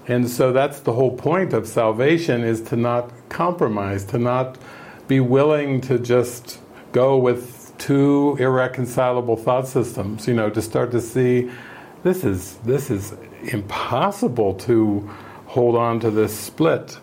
And 0.07 0.29
so 0.29 0.53
that's 0.53 0.81
the 0.81 0.93
whole 0.93 1.17
point 1.17 1.53
of 1.53 1.67
salvation: 1.67 2.43
is 2.43 2.61
to 2.63 2.75
not 2.75 3.11
compromise, 3.29 4.05
to 4.05 4.19
not 4.19 4.59
be 5.07 5.19
willing 5.19 5.81
to 5.81 5.97
just 5.97 6.59
go 6.91 7.17
with 7.17 7.73
two 7.79 8.37
irreconcilable 8.39 9.35
thought 9.35 9.67
systems. 9.67 10.27
You 10.27 10.35
know, 10.35 10.51
to 10.51 10.61
start 10.61 10.91
to 10.91 11.01
see 11.01 11.49
this 12.03 12.23
is 12.23 12.57
this 12.57 12.91
is 12.91 13.15
impossible 13.53 14.55
to 14.55 15.09
hold 15.45 15.75
on 15.75 15.99
to 16.01 16.11
this 16.11 16.37
split. 16.37 16.97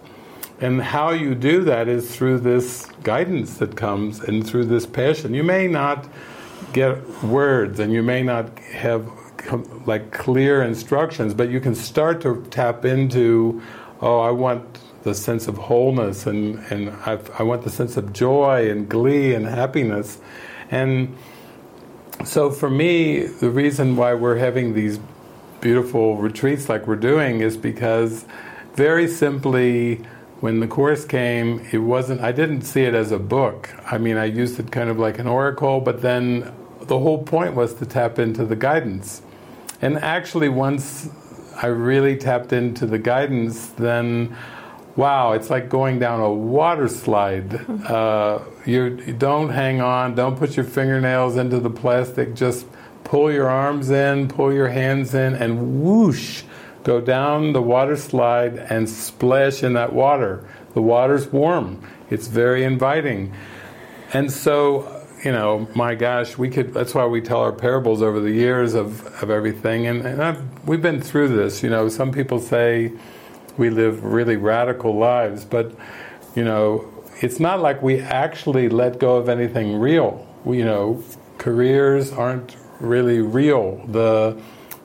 And 0.60 0.80
how 0.80 1.10
you 1.10 1.34
do 1.34 1.64
that 1.64 1.88
is 1.88 2.14
through 2.14 2.40
this 2.40 2.86
guidance 3.02 3.56
that 3.58 3.76
comes 3.76 4.20
and 4.20 4.46
through 4.46 4.66
this 4.66 4.86
passion. 4.86 5.34
You 5.34 5.42
may 5.42 5.66
not 5.66 6.08
get 6.72 7.24
words 7.24 7.80
and 7.80 7.92
you 7.92 8.02
may 8.02 8.22
not 8.22 8.58
have 8.60 9.10
like 9.86 10.12
clear 10.12 10.62
instructions, 10.62 11.34
but 11.34 11.50
you 11.50 11.60
can 11.60 11.74
start 11.74 12.20
to 12.22 12.44
tap 12.50 12.84
into, 12.84 13.60
oh, 14.00 14.20
I 14.20 14.30
want 14.30 14.78
the 15.02 15.14
sense 15.14 15.48
of 15.48 15.56
wholeness 15.58 16.26
and, 16.26 16.58
and 16.70 16.90
i 17.06 17.18
I 17.38 17.42
want 17.42 17.62
the 17.62 17.70
sense 17.70 17.96
of 17.96 18.12
joy 18.12 18.70
and 18.70 18.88
glee 18.88 19.34
and 19.34 19.46
happiness. 19.46 20.20
And 20.70 21.16
so 22.24 22.50
for 22.50 22.70
me, 22.70 23.26
the 23.26 23.50
reason 23.50 23.96
why 23.96 24.14
we're 24.14 24.36
having 24.36 24.74
these 24.74 25.00
beautiful 25.62 26.16
retreats 26.16 26.68
like 26.68 26.86
we're 26.88 26.96
doing 26.96 27.40
is 27.40 27.56
because 27.56 28.26
very 28.74 29.06
simply 29.06 29.94
when 30.40 30.58
the 30.58 30.66
course 30.66 31.04
came 31.04 31.60
it 31.70 31.78
wasn't 31.78 32.20
i 32.20 32.32
didn't 32.32 32.62
see 32.62 32.82
it 32.82 32.94
as 32.94 33.12
a 33.12 33.18
book. 33.18 33.70
I 33.90 33.96
mean 33.96 34.18
i 34.18 34.24
used 34.24 34.58
it 34.60 34.70
kind 34.72 34.90
of 34.90 34.98
like 34.98 35.18
an 35.18 35.28
oracle 35.28 35.80
but 35.80 36.02
then 36.02 36.52
the 36.82 36.98
whole 36.98 37.22
point 37.22 37.54
was 37.54 37.74
to 37.74 37.86
tap 37.86 38.18
into 38.18 38.44
the 38.44 38.56
guidance. 38.56 39.22
And 39.80 39.98
actually 39.98 40.48
once 40.50 41.08
i 41.56 41.66
really 41.66 42.16
tapped 42.16 42.52
into 42.52 42.84
the 42.84 42.98
guidance 42.98 43.68
then 43.68 44.36
wow 44.96 45.30
it's 45.32 45.48
like 45.48 45.68
going 45.68 46.00
down 46.00 46.20
a 46.20 46.30
water 46.30 46.88
slide. 46.88 47.64
Uh, 47.82 48.42
you, 48.64 48.96
you 49.06 49.12
don't 49.12 49.50
hang 49.50 49.80
on 49.80 50.16
don't 50.16 50.36
put 50.36 50.56
your 50.56 50.64
fingernails 50.64 51.36
into 51.36 51.60
the 51.60 51.70
plastic 51.70 52.34
just 52.34 52.66
pull 53.12 53.30
your 53.30 53.46
arms 53.46 53.90
in, 53.90 54.26
pull 54.26 54.50
your 54.50 54.68
hands 54.68 55.12
in, 55.12 55.34
and 55.34 55.82
whoosh, 55.82 56.44
go 56.82 56.98
down 56.98 57.52
the 57.52 57.60
water 57.60 57.94
slide 57.94 58.56
and 58.56 58.88
splash 58.88 59.62
in 59.62 59.74
that 59.74 59.92
water. 59.92 60.42
The 60.72 60.80
water's 60.80 61.26
warm, 61.26 61.86
it's 62.08 62.26
very 62.26 62.64
inviting. 62.64 63.34
And 64.14 64.32
so, 64.32 65.06
you 65.22 65.30
know, 65.30 65.68
my 65.74 65.94
gosh, 65.94 66.38
we 66.38 66.48
could, 66.48 66.72
that's 66.72 66.94
why 66.94 67.04
we 67.04 67.20
tell 67.20 67.40
our 67.40 67.52
parables 67.52 68.00
over 68.00 68.18
the 68.18 68.30
years 68.32 68.72
of, 68.72 69.04
of 69.22 69.28
everything. 69.28 69.86
And, 69.86 70.06
and 70.06 70.66
we've 70.66 70.80
been 70.80 71.02
through 71.02 71.36
this. 71.36 71.62
You 71.62 71.68
know, 71.68 71.90
some 71.90 72.12
people 72.12 72.40
say 72.40 72.92
we 73.58 73.68
live 73.68 74.02
really 74.02 74.36
radical 74.36 74.96
lives, 74.96 75.44
but, 75.44 75.70
you 76.34 76.44
know, 76.44 76.88
it's 77.20 77.38
not 77.38 77.60
like 77.60 77.82
we 77.82 78.00
actually 78.00 78.70
let 78.70 78.98
go 78.98 79.16
of 79.16 79.28
anything 79.28 79.76
real. 79.76 80.26
We, 80.46 80.56
you 80.60 80.64
know, 80.64 81.04
careers 81.36 82.10
aren't 82.10 82.56
really 82.82 83.20
real. 83.20 83.84
The 83.86 84.36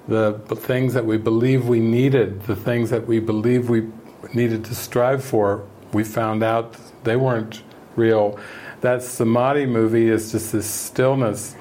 the 0.07 0.55
things 0.55 0.93
that 0.93 1.05
we 1.05 1.17
believe 1.17 1.67
we 1.67 1.81
needed, 1.81 2.43
the 2.43 2.55
things 2.55 2.89
that 2.91 3.05
we 3.07 3.19
believe 3.19 3.69
we 3.69 3.87
needed 4.33 4.63
to 4.65 4.73
strive 4.73 5.21
for, 5.23 5.67
we 5.91 6.03
found 6.03 6.43
out 6.43 6.77
they 7.03 7.17
weren't 7.17 7.61
real. 7.97 8.39
That 8.81 9.03
samadhi 9.03 9.65
movie 9.65 10.07
is 10.09 10.31
just 10.31 10.53
this 10.53 10.69
stillness. 10.69 11.55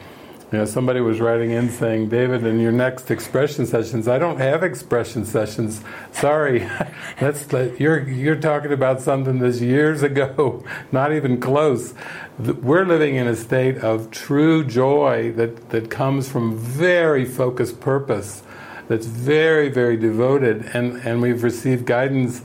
You 0.52 0.58
know, 0.58 0.64
somebody 0.64 1.00
was 1.00 1.18
writing 1.18 1.50
in 1.50 1.70
saying, 1.70 2.08
David, 2.08 2.46
in 2.46 2.60
your 2.60 2.70
next 2.70 3.10
expression 3.10 3.66
sessions, 3.66 4.06
I 4.06 4.18
don't 4.18 4.38
have 4.38 4.62
expression 4.62 5.24
sessions. 5.24 5.82
Sorry, 6.12 6.60
that's 7.20 7.50
you're 7.80 8.08
you're 8.08 8.36
talking 8.36 8.72
about 8.72 9.00
something 9.00 9.40
that's 9.40 9.60
years 9.60 10.02
ago, 10.02 10.64
not 10.92 11.12
even 11.12 11.40
close 11.40 11.94
we're 12.38 12.84
living 12.84 13.16
in 13.16 13.26
a 13.26 13.34
state 13.34 13.78
of 13.78 14.10
true 14.10 14.62
joy 14.62 15.32
that, 15.32 15.70
that 15.70 15.90
comes 15.90 16.28
from 16.28 16.56
very 16.56 17.24
focused 17.24 17.80
purpose, 17.80 18.42
that's 18.88 19.06
very, 19.06 19.68
very 19.68 19.96
devoted, 19.96 20.66
and, 20.74 20.96
and 20.98 21.22
we've 21.22 21.42
received 21.42 21.86
guidance. 21.86 22.42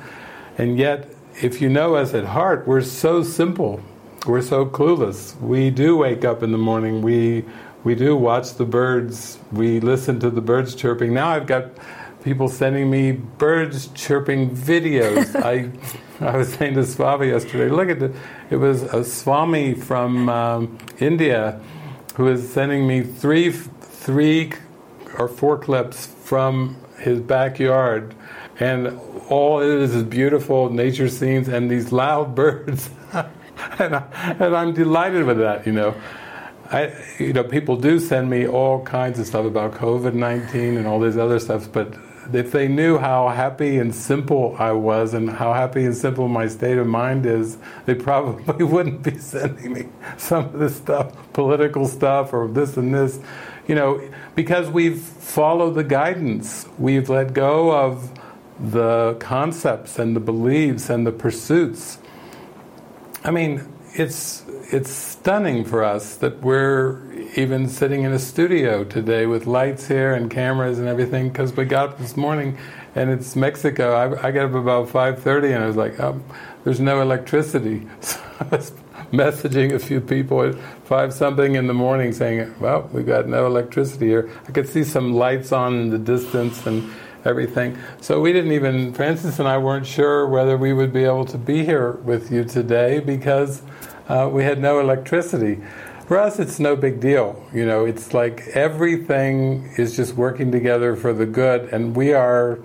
And 0.58 0.78
yet, 0.78 1.14
if 1.42 1.62
you 1.62 1.70
know 1.70 1.96
us 1.96 2.14
at 2.14 2.26
heart, 2.26 2.68
we're 2.68 2.82
so 2.82 3.22
simple, 3.22 3.82
we're 4.26 4.42
so 4.42 4.66
clueless. 4.66 5.40
We 5.42 5.70
do 5.70 5.98
wake 5.98 6.24
up 6.24 6.42
in 6.42 6.52
the 6.52 6.58
morning, 6.58 7.02
we, 7.02 7.44
we 7.84 7.96
do 7.96 8.16
watch 8.16 8.54
the 8.54 8.66
birds, 8.66 9.40
we 9.52 9.80
listen 9.80 10.20
to 10.20 10.30
the 10.30 10.42
birds 10.42 10.76
chirping. 10.76 11.14
Now 11.14 11.30
I've 11.30 11.48
got 11.48 11.72
people 12.24 12.48
sending 12.48 12.90
me 12.90 13.12
birds 13.12 13.88
chirping 13.96 14.56
videos. 14.56 15.36
I 15.44 15.72
I 16.24 16.38
was 16.38 16.54
saying 16.54 16.76
to 16.76 16.86
Swami 16.86 17.30
yesterday, 17.30 17.68
look 17.70 17.90
at 17.90 18.02
it. 18.02 18.14
It 18.52 18.58
was 18.58 18.84
a 18.84 19.04
Swami 19.04 19.74
from 19.74 20.30
um, 20.30 20.78
India 21.00 21.60
who 22.16 22.26
was 22.26 22.48
sending 22.48 22.86
me 22.86 23.02
three, 23.02 23.52
three 23.52 24.52
or 25.18 25.28
four 25.28 25.58
clips 25.58 26.06
from 26.06 26.78
his 27.00 27.20
backyard, 27.20 28.14
and 28.60 29.00
all 29.30 29.62
it 29.62 29.82
is 29.82 29.96
is 29.96 30.04
beautiful 30.04 30.70
nature 30.70 31.10
scenes 31.10 31.48
and 31.48 31.72
these 31.72 31.92
loud 31.92 32.36
birds. 32.36 32.92
and, 33.80 33.96
I, 33.96 34.36
and 34.40 34.56
I'm 34.56 34.76
delighted 34.76 35.26
with 35.26 35.40
that, 35.40 35.66
you 35.66 35.74
know. 35.74 35.96
I, 36.72 36.94
you 37.20 37.34
know, 37.34 37.44
people 37.44 37.76
do 37.76 38.00
send 38.00 38.30
me 38.30 38.48
all 38.48 38.82
kinds 38.84 39.20
of 39.20 39.28
stuff 39.28 39.46
about 39.46 39.74
COVID 39.74 40.14
19 40.14 40.78
and 40.78 40.88
all 40.88 41.00
this 41.00 41.18
other 41.18 41.38
stuff, 41.38 41.70
but 41.72 41.94
if 42.34 42.52
they 42.52 42.70
knew 42.70 42.98
how 42.98 43.28
happy 43.28 43.78
and 43.78 43.94
simple 43.94 44.56
I 44.58 44.72
was 44.72 45.14
and 45.14 45.30
how 45.30 45.52
happy 45.54 45.84
and 45.84 45.96
simple 45.96 46.30
my 46.30 46.48
state 46.48 46.78
of 46.78 46.88
mind 46.88 47.26
is, 47.26 47.58
they 47.86 47.96
probably 47.96 48.64
wouldn't 48.66 49.04
be 49.04 49.18
sending 49.18 49.74
me 49.74 49.88
some 50.18 50.46
of 50.46 50.60
this 50.60 50.78
stuff, 50.78 51.14
political 51.34 51.88
stuff 51.88 52.32
or 52.34 52.48
this 52.48 52.78
and 52.78 52.94
this. 52.94 53.20
You 53.68 53.76
know, 53.76 54.10
because 54.36 54.70
we've 54.70 55.00
followed 55.00 55.72
the 55.72 55.84
guidance, 55.84 56.68
we've 56.78 57.10
let 57.10 57.34
go 57.34 57.72
of 57.76 58.18
the 58.60 59.18
concepts 59.20 60.00
and 60.00 60.16
the 60.16 60.20
beliefs 60.20 60.90
and 60.90 61.06
the 61.06 61.12
pursuits. 61.12 61.98
I 63.24 63.32
mean, 63.32 63.68
it's 63.94 64.41
it's 64.72 64.90
stunning 64.90 65.66
for 65.66 65.84
us 65.84 66.16
that 66.18 66.40
we're 66.42 67.12
even 67.36 67.68
sitting 67.68 68.04
in 68.04 68.14
a 68.14 68.20
studio 68.20 68.86
today 68.86 69.26
with 69.26 69.46
lights 69.46 69.86
here 69.86 70.14
and 70.14 70.32
cameras 70.32 70.80
and 70.80 70.88
everything 70.88 71.28
because 71.28 71.54
we 71.58 71.66
got 71.66 71.90
up 71.90 71.98
this 71.98 72.16
morning 72.16 72.58
and 72.96 73.10
it's 73.10 73.36
Mexico. 73.36 73.94
I, 73.94 74.28
I 74.28 74.32
got 74.32 74.46
up 74.46 74.54
about 74.54 74.88
5:30 74.88 75.56
and 75.56 75.64
I 75.64 75.68
was 75.68 75.76
like, 75.76 76.00
oh, 76.00 76.22
"There's 76.64 76.80
no 76.80 77.02
electricity." 77.02 77.88
So 78.02 78.20
I 78.40 78.56
was 78.56 78.72
messaging 79.12 79.74
a 79.74 79.80
few 79.80 80.00
people 80.00 80.42
at 80.42 80.56
five 80.86 81.14
something 81.14 81.56
in 81.56 81.68
the 81.68 81.74
morning 81.74 82.14
saying, 82.14 82.56
"Well, 82.60 82.90
we've 82.94 83.06
got 83.06 83.28
no 83.28 83.46
electricity 83.46 84.08
here." 84.08 84.30
I 84.48 84.52
could 84.52 84.70
see 84.70 84.86
some 84.86 85.14
lights 85.14 85.52
on 85.52 85.74
in 85.76 85.90
the 85.90 86.00
distance 86.00 86.66
and 86.66 86.90
everything. 87.26 87.78
So 88.00 88.22
we 88.22 88.32
didn't 88.34 88.54
even 88.54 88.94
Frances 88.94 89.38
and 89.38 89.48
I 89.48 89.58
weren't 89.58 89.86
sure 89.86 90.28
whether 90.28 90.58
we 90.58 90.72
would 90.74 90.94
be 90.94 91.04
able 91.04 91.26
to 91.26 91.38
be 91.38 91.66
here 91.66 91.92
with 91.92 92.32
you 92.32 92.46
today 92.46 93.00
because 93.00 93.62
uh, 94.08 94.30
we 94.32 94.44
had 94.44 94.60
no 94.60 94.80
electricity. 94.80 95.62
For 96.08 96.20
us, 96.20 96.40
it's 96.40 96.60
no 96.60 96.76
big 96.76 97.00
deal. 97.00 97.42
You 97.54 97.66
know, 97.66 97.86
it's 97.86 98.14
like 98.14 98.48
everything 98.50 99.72
is 99.78 99.96
just 99.96 100.16
working 100.16 100.52
together 100.52 100.96
for 100.96 101.14
the 101.14 101.26
good, 101.26 101.70
and 101.74 101.96
we 101.96 102.14
are 102.14 102.60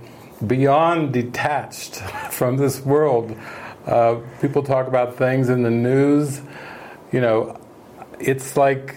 beyond 0.46 1.12
detached 1.12 1.96
from 2.30 2.56
this 2.56 2.80
world. 2.80 3.36
Uh, 3.86 4.20
people 4.40 4.62
talk 4.62 4.88
about 4.88 5.16
things 5.16 5.48
in 5.48 5.62
the 5.62 5.70
news. 5.70 6.40
You 7.12 7.20
know, 7.20 7.60
it's 8.18 8.56
like 8.56 8.96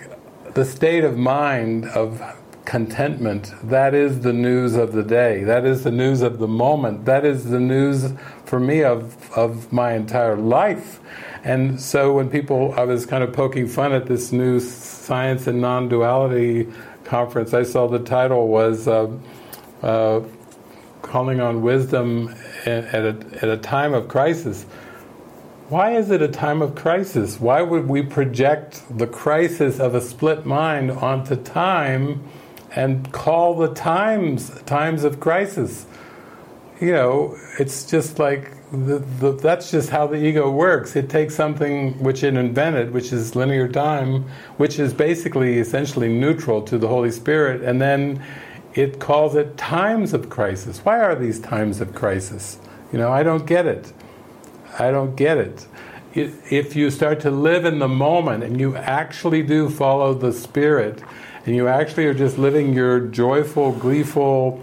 the 0.56 0.66
state 0.66 1.04
of 1.04 1.18
mind 1.18 1.86
of 1.86 2.22
contentment. 2.66 3.52
That 3.64 3.94
is 3.94 4.22
the 4.22 4.34
news 4.34 4.76
of 4.76 4.94
the 4.94 5.04
day. 5.04 5.44
That 5.44 5.66
is 5.66 5.84
the 5.84 5.92
news 5.92 6.22
of 6.22 6.40
the 6.40 6.48
moment. 6.48 7.06
That 7.06 7.26
is 7.26 7.46
the 7.46 7.60
news 7.60 8.14
for 8.46 8.60
me 8.60 8.84
of, 8.84 9.32
of 9.34 9.72
my 9.72 9.94
entire 9.94 10.38
life. 10.38 11.00
And 11.44 11.80
so 11.80 12.14
when 12.14 12.30
people, 12.30 12.74
I 12.78 12.84
was 12.84 13.06
kind 13.06 13.24
of 13.24 13.32
poking 13.34 13.68
fun 13.68 13.94
at 13.94 14.08
this 14.08 14.32
new 14.32 14.60
science 14.60 15.48
and 15.48 15.62
non-duality 15.62 16.68
conference. 17.06 17.54
I 17.54 17.64
saw 17.64 17.88
the 17.88 18.00
title 18.00 18.48
was 18.48 18.88
uh, 18.88 19.12
uh, 19.82 20.22
calling 21.02 21.42
on 21.42 21.62
wisdom 21.62 22.36
at 22.66 22.94
a, 22.94 23.18
at 23.42 23.50
a 23.50 23.58
time 23.58 23.94
of 23.94 24.08
crisis. 24.08 24.64
Why 25.70 25.96
is 25.96 26.10
it 26.12 26.22
a 26.22 26.28
time 26.28 26.62
of 26.62 26.76
crisis? 26.76 27.40
Why 27.40 27.62
would 27.62 27.88
we 27.88 28.02
project 28.02 28.84
the 28.96 29.08
crisis 29.08 29.80
of 29.80 29.96
a 29.96 30.02
split 30.02 30.46
mind 30.46 30.92
onto 30.92 31.36
time 31.36 32.24
and 32.76 33.12
call 33.12 33.56
the 33.56 33.74
times 33.74 34.50
times 34.64 35.04
of 35.04 35.20
crisis? 35.20 35.86
You 36.82 36.94
know, 36.94 37.38
it's 37.60 37.86
just 37.86 38.20
like 38.20 38.52
the, 38.72 39.00
the, 39.00 39.32
that's 39.32 39.72
just 39.72 39.90
how 39.90 40.06
the 40.08 40.24
ego 40.24 40.50
works. 40.50 40.96
It 40.96 41.10
takes 41.10 41.36
something 41.36 42.02
which 42.04 42.24
it 42.24 42.36
invented, 42.36 42.94
which 42.94 43.12
is 43.12 43.36
linear 43.36 43.68
time, 43.68 44.26
which 44.58 44.78
is 44.78 44.94
basically 44.94 45.58
essentially 45.58 46.08
neutral 46.08 46.62
to 46.64 46.78
the 46.78 46.88
Holy 46.88 47.12
Spirit, 47.12 47.64
and 47.64 47.82
then 47.82 48.24
it 48.76 49.00
calls 49.00 49.36
it 49.36 49.58
times 49.58 50.14
of 50.14 50.30
crisis. 50.30 50.80
Why 50.80 51.00
are 51.00 51.16
these 51.16 51.40
times 51.40 51.82
of 51.82 51.96
crisis? 51.96 52.60
You 52.92 53.00
know, 53.00 53.12
I 53.12 53.24
don't 53.24 53.46
get 53.46 53.66
it. 53.66 53.92
I 54.78 54.92
don't 54.92 55.16
get 55.16 55.38
it. 55.38 55.68
If 56.14 56.76
you 56.76 56.92
start 56.92 57.20
to 57.22 57.32
live 57.32 57.66
in 57.66 57.80
the 57.80 57.88
moment 57.88 58.44
and 58.44 58.60
you 58.60 58.76
actually 58.76 59.44
do 59.44 59.70
follow 59.70 60.14
the 60.14 60.34
Spirit, 60.34 61.02
and 61.46 61.56
you 61.56 61.68
actually 61.68 62.06
are 62.06 62.14
just 62.14 62.38
living 62.38 62.74
your 62.74 63.00
joyful, 63.00 63.72
gleeful, 63.72 64.62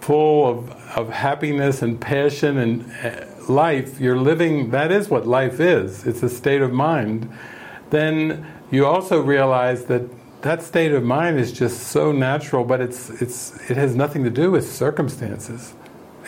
full 0.00 0.48
of, 0.48 0.75
of 0.94 1.10
happiness 1.10 1.82
and 1.82 2.00
passion 2.00 2.58
and 2.58 2.92
uh, 3.04 3.26
life, 3.52 4.00
you're 4.00 4.18
living, 4.18 4.70
that 4.70 4.92
is 4.92 5.08
what 5.08 5.26
life 5.26 5.60
is, 5.60 6.06
it's 6.06 6.22
a 6.22 6.28
state 6.28 6.62
of 6.62 6.72
mind, 6.72 7.30
then 7.90 8.46
you 8.70 8.86
also 8.86 9.20
realize 9.20 9.84
that 9.86 10.02
that 10.42 10.62
state 10.62 10.92
of 10.92 11.02
mind 11.02 11.38
is 11.38 11.52
just 11.52 11.88
so 11.88 12.12
natural, 12.12 12.64
but 12.64 12.80
it's, 12.80 13.10
it's, 13.22 13.54
it 13.70 13.76
has 13.76 13.94
nothing 13.94 14.22
to 14.24 14.30
do 14.30 14.50
with 14.50 14.70
circumstances 14.70 15.74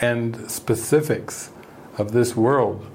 and 0.01 0.49
specifics 0.49 1.51
of 1.97 2.11
this 2.11 2.35
world. 2.35 2.85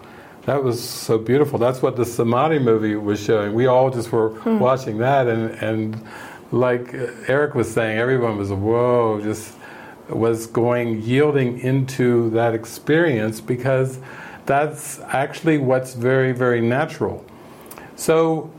That 0.47 0.63
was 0.63 0.83
so 0.83 1.17
beautiful. 1.17 1.59
That's 1.59 1.81
what 1.81 1.97
the 1.97 2.05
Samadhi 2.05 2.59
movie 2.59 2.97
was 2.97 3.23
showing. 3.23 3.55
We 3.55 3.67
all 3.67 3.91
just 3.91 4.13
were 4.13 4.31
hmm. 4.31 4.59
watching 4.59 4.99
that, 4.99 5.27
and, 5.27 5.51
and 5.63 6.07
like 6.53 6.93
Eric 7.29 7.55
was 7.55 7.73
saying, 7.73 7.99
everyone 7.99 8.37
was, 8.37 8.51
whoa, 8.51 9.21
just 9.23 9.57
was 10.09 10.47
going 10.47 11.03
yielding 11.03 11.59
into 11.61 12.31
that 12.31 12.55
experience 12.55 13.41
because 13.41 13.99
that's 14.47 15.01
actually 15.01 15.59
what's 15.59 15.95
very 15.95 16.33
very 16.33 16.61
natural. 16.61 17.25
So 17.97 18.51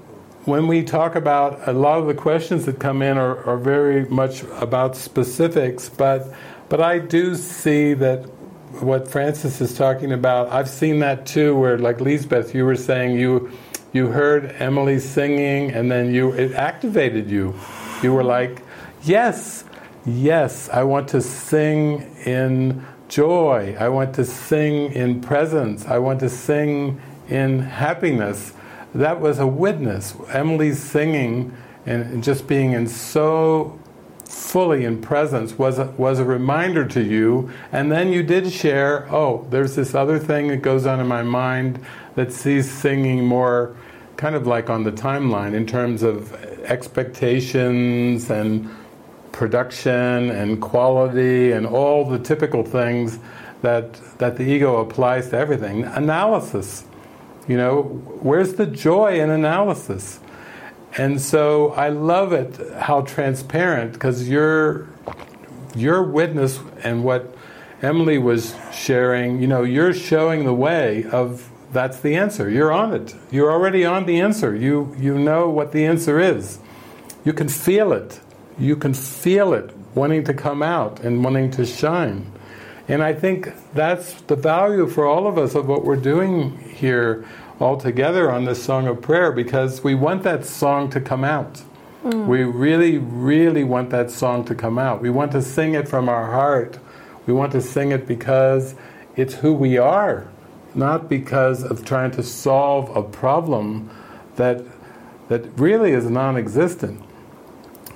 when 0.46 0.68
we 0.68 0.84
talk 0.84 1.16
about 1.16 1.68
a 1.68 1.74
lot 1.74 2.00
of 2.00 2.08
the 2.08 2.14
questions 2.14 2.66
that 2.66 2.80
come 2.80 3.02
in 3.02 3.18
are, 3.18 3.44
are 3.46 3.58
very 3.58 4.06
much 4.10 4.44
about 4.62 4.96
specifics 4.96 5.90
but 5.90 6.34
but 6.70 6.82
I 6.82 7.00
do 7.00 7.36
see 7.36 7.94
that 7.94 8.26
what 8.82 9.08
Frances 9.08 9.62
is 9.62 9.74
talking 9.76 10.12
about 10.12 10.52
I've 10.52 10.70
seen 10.70 11.00
that 11.00 11.26
too 11.26 11.56
where 11.56 11.78
like 11.78 12.02
Lisbeth 12.02 12.54
you 12.54 12.66
were 12.66 12.76
saying 12.76 13.18
you 13.18 13.52
you 13.94 14.08
heard 14.08 14.54
Emily 14.60 15.00
singing 15.00 15.72
and 15.72 15.90
then 15.90 16.14
you 16.14 16.32
it 16.34 16.52
activated 16.54 17.30
you. 17.30 17.56
You 18.04 18.14
were 18.14 18.24
like 18.24 18.62
yes 19.04 19.64
yes, 20.06 20.70
I 20.70 20.84
want 20.84 21.08
to 21.10 21.22
sing 21.22 22.16
in 22.26 22.86
joy. 23.08 23.76
I 23.80 23.90
want 23.90 24.16
to 24.16 24.26
sing 24.26 24.92
in 24.94 25.22
presence. 25.22 25.86
I 25.86 25.98
want 25.98 26.20
to 26.22 26.30
sing 26.30 27.02
in 27.30 27.60
happiness. 27.60 28.54
That 28.94 29.20
was 29.20 29.40
a 29.40 29.48
witness. 29.48 30.16
Emily's 30.30 30.82
singing 30.82 31.56
and 31.86 32.24
just 32.24 32.48
being 32.48 32.72
in 32.72 32.88
so 32.88 33.80
fully 34.26 34.86
in 34.86 35.02
presence 35.02 35.58
was 35.58 35.78
a, 35.78 35.86
was 35.98 36.20
a 36.20 36.26
reminder 36.26 36.86
to 36.88 37.02
you. 37.02 37.52
And 37.72 37.92
then 37.92 38.12
you 38.12 38.24
did 38.24 38.52
share, 38.52 39.08
oh, 39.14 39.46
there's 39.50 39.76
this 39.76 39.94
other 39.94 40.18
thing 40.18 40.48
that 40.48 40.58
goes 40.58 40.86
on 40.86 41.00
in 41.00 41.08
my 41.08 41.24
mind 41.24 41.80
that 42.16 42.32
sees 42.32 42.70
singing 42.70 43.26
more 43.26 43.76
kind 44.18 44.36
of 44.36 44.48
like 44.48 44.70
on 44.70 44.84
the 44.84 44.92
timeline 44.92 45.54
in 45.54 45.68
terms 45.68 46.02
of 46.02 46.34
expectations 46.64 48.30
and 48.30 48.70
production 49.36 50.32
and 50.32 50.62
quality 50.62 51.52
and 51.52 51.68
all 51.68 52.06
the 52.06 52.18
typical 52.18 52.64
things 52.64 53.20
that 53.62 53.94
that 54.18 54.38
the 54.38 54.44
ego 54.44 54.78
applies 54.78 55.30
to 55.30 55.38
everything. 55.38 55.84
Analysis, 55.84 56.86
you 57.46 57.58
know, 57.58 57.84
where's 58.22 58.54
the 58.54 58.66
joy 58.66 59.20
in 59.20 59.30
analysis? 59.30 60.22
And 60.98 61.20
so 61.20 61.72
I 61.72 61.90
love 61.90 62.32
it 62.32 62.58
how 62.76 63.02
transparent 63.02 63.92
because 63.92 64.30
your 64.30 64.88
your 65.76 66.02
witness 66.02 66.62
and 66.82 67.04
what 67.04 67.36
Emily 67.82 68.18
was 68.18 68.56
sharing, 68.72 69.42
you 69.42 69.48
know, 69.48 69.64
you're 69.64 69.94
showing 69.94 70.46
the 70.46 70.54
way 70.54 71.04
of 71.12 71.52
that's 71.74 72.00
the 72.00 72.16
answer. 72.16 72.50
You're 72.50 72.72
on 72.72 72.94
it. 72.94 73.14
You're 73.32 73.52
already 73.52 73.84
on 73.84 74.06
the 74.06 74.22
answer. 74.22 74.56
You 74.56 74.96
you 74.98 75.20
know 75.20 75.50
what 75.50 75.74
the 75.74 75.86
answer 75.86 76.22
is. 76.22 76.60
You 77.26 77.34
can 77.34 77.50
feel 77.50 77.92
it 77.92 78.22
you 78.58 78.76
can 78.76 78.94
feel 78.94 79.54
it 79.54 79.76
wanting 79.96 80.24
to 80.26 80.34
come 80.34 80.62
out 80.62 81.00
and 81.02 81.24
wanting 81.24 81.52
to 81.52 81.66
shine. 81.66 82.32
And 82.88 83.02
I 83.02 83.14
think 83.14 83.52
that's 83.74 84.14
the 84.24 84.36
value 84.36 84.88
for 84.88 85.06
all 85.06 85.28
of 85.28 85.38
us 85.38 85.56
of 85.56 85.68
what 85.68 85.84
we're 85.84 85.96
doing 85.96 86.58
here 86.60 87.26
all 87.60 87.78
together 87.78 88.32
on 88.32 88.46
this 88.46 88.62
song 88.62 88.88
of 88.88 89.02
prayer 89.02 89.32
because 89.32 89.84
we 89.84 89.96
want 89.96 90.24
that 90.24 90.46
song 90.46 90.90
to 90.92 91.02
come 91.02 91.24
out. 91.24 91.64
Mm. 92.04 92.28
We 92.28 92.44
really, 92.44 92.98
really 92.98 93.64
want 93.64 93.90
that 93.90 94.12
song 94.12 94.46
to 94.46 94.56
come 94.56 94.78
out. 94.78 95.02
We 95.02 95.10
want 95.10 95.32
to 95.32 95.42
sing 95.42 95.74
it 95.74 95.88
from 95.88 96.10
our 96.10 96.32
heart. 96.32 96.78
We 97.26 97.34
want 97.34 97.54
to 97.54 97.62
sing 97.62 97.92
it 97.92 98.08
because 98.08 98.76
it's 99.16 99.36
who 99.36 99.54
we 99.54 99.78
are, 99.78 100.28
not 100.76 101.10
because 101.10 101.64
of 101.64 101.86
trying 101.86 102.12
to 102.12 102.24
solve 102.24 102.96
a 102.96 103.02
problem 103.02 103.90
that 104.36 104.62
that 105.28 105.42
really 105.58 105.92
is 105.92 106.08
non-existent. 106.10 107.02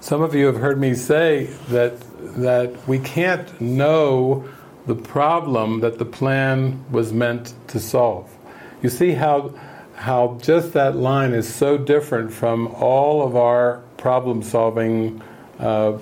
Some 0.02 0.22
of 0.22 0.34
you 0.34 0.46
have 0.46 0.58
heard 0.58 0.80
me 0.80 0.94
say 0.94 1.46
that 1.70 2.00
that 2.42 2.88
we 2.88 3.00
can't 3.00 3.60
know 3.60 4.48
the 4.86 4.96
problem 4.96 5.82
that 5.82 6.00
the 6.00 6.06
plan 6.06 6.84
was 6.90 7.12
meant 7.12 7.54
to 7.68 7.80
solve. 7.80 8.34
You 8.82 8.90
see 8.90 9.12
how 9.12 9.54
how 9.96 10.38
just 10.42 10.72
that 10.74 10.96
line 10.96 11.34
is 11.34 11.54
so 11.54 11.78
different 11.78 12.32
from 12.32 12.68
all 12.68 13.22
of 13.22 13.36
our 13.36 13.82
problem 13.98 14.42
solving 14.42 15.22
uh, 15.60 15.98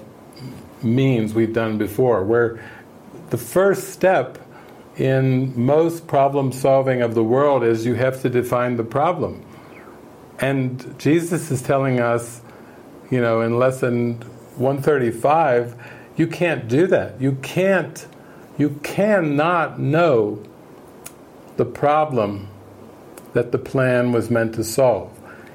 means 0.84 1.34
we've 1.34 1.54
done 1.54 1.80
before, 1.80 2.24
where 2.24 2.64
the 3.32 3.38
first 3.38 3.90
step 3.90 4.38
in 4.96 5.60
most 5.60 6.06
problem 6.06 6.52
solving 6.52 7.02
of 7.02 7.16
the 7.16 7.24
world 7.24 7.64
is 7.64 7.86
you 7.86 7.96
have 7.96 8.22
to 8.22 8.30
define 8.30 8.78
the 8.78 8.84
problem. 8.84 9.44
And 10.40 11.00
Jesus 11.00 11.50
is 11.50 11.64
telling 11.64 12.00
us, 12.00 12.42
you 13.10 13.22
know, 13.22 13.42
in 13.42 13.58
lesson 13.58 14.16
135, 14.58 15.76
you 16.16 16.28
can't 16.28 16.68
do 16.68 16.88
that. 16.88 17.20
You 17.22 17.34
can't, 17.42 18.06
you 18.58 18.80
cannot 18.84 19.80
know 19.80 20.44
the 21.58 21.66
problem 21.66 22.50
that 23.34 23.52
the 23.52 23.58
plan 23.58 24.12
was 24.12 24.30
meant 24.30 24.56
to 24.56 24.64
solve. 24.64 25.14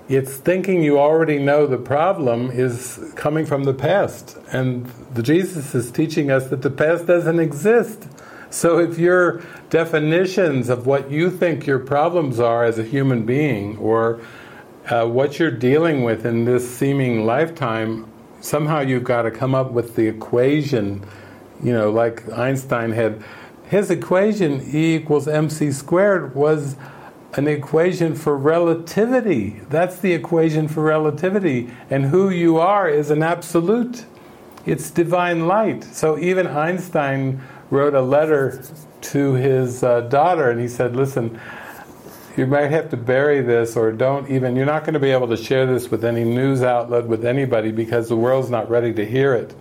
It's 0.08 0.36
thinking 0.36 0.82
you 0.82 0.98
already 0.98 1.38
know 1.38 1.66
the 1.66 1.78
problem 1.78 2.50
is 2.50 3.12
coming 3.16 3.46
from 3.46 3.64
the 3.64 3.74
past. 3.74 4.36
And 4.52 4.86
the 5.14 5.22
Jesus 5.22 5.74
is 5.74 5.90
teaching 5.90 6.30
us 6.30 6.48
that 6.48 6.62
the 6.62 6.70
past 6.70 7.06
doesn't 7.06 7.40
exist. 7.40 8.08
So 8.50 8.78
if 8.78 8.98
your 8.98 9.42
definitions 9.70 10.68
of 10.68 10.86
what 10.86 11.10
you 11.10 11.30
think 11.30 11.66
your 11.66 11.78
problems 11.78 12.38
are 12.38 12.64
as 12.64 12.78
a 12.78 12.84
human 12.84 13.24
being, 13.24 13.78
or 13.78 14.20
uh, 14.88 15.06
what 15.06 15.38
you're 15.38 15.50
dealing 15.50 16.02
with 16.02 16.26
in 16.26 16.44
this 16.44 16.68
seeming 16.76 17.24
lifetime, 17.24 18.10
somehow 18.40 18.80
you've 18.80 19.04
got 19.04 19.22
to 19.22 19.30
come 19.30 19.54
up 19.54 19.70
with 19.70 19.94
the 19.94 20.06
equation, 20.06 21.04
you 21.62 21.72
know, 21.72 21.90
like 21.90 22.28
Einstein 22.32 22.92
had. 22.92 23.22
His 23.64 23.90
equation, 23.90 24.60
E 24.74 24.96
equals 24.96 25.26
mc 25.26 25.70
squared, 25.72 26.34
was 26.34 26.76
an 27.34 27.48
equation 27.48 28.14
for 28.14 28.36
relativity. 28.36 29.60
That's 29.70 29.96
the 29.98 30.12
equation 30.12 30.68
for 30.68 30.82
relativity. 30.82 31.70
And 31.88 32.06
who 32.06 32.28
you 32.28 32.58
are 32.58 32.88
is 32.88 33.10
an 33.10 33.22
absolute. 33.22 34.04
It's 34.66 34.90
divine 34.90 35.46
light. 35.46 35.84
So 35.84 36.18
even 36.18 36.46
Einstein 36.46 37.40
wrote 37.70 37.94
a 37.94 38.02
letter 38.02 38.62
to 39.00 39.32
his 39.32 39.82
uh, 39.82 40.02
daughter 40.02 40.50
and 40.50 40.60
he 40.60 40.68
said, 40.68 40.94
Listen, 40.94 41.40
you 42.36 42.46
might 42.46 42.70
have 42.70 42.90
to 42.90 42.96
bury 42.96 43.40
this 43.40 43.76
or 43.76 43.92
don't 43.92 44.30
even, 44.30 44.56
you're 44.56 44.66
not 44.66 44.82
going 44.82 44.94
to 44.94 45.00
be 45.00 45.10
able 45.10 45.28
to 45.28 45.36
share 45.36 45.66
this 45.66 45.90
with 45.90 46.04
any 46.04 46.24
news 46.24 46.62
outlet, 46.62 47.06
with 47.06 47.24
anybody, 47.24 47.72
because 47.72 48.08
the 48.08 48.16
world's 48.16 48.50
not 48.50 48.70
ready 48.70 48.92
to 48.94 49.04
hear 49.04 49.34
it. 49.34 49.54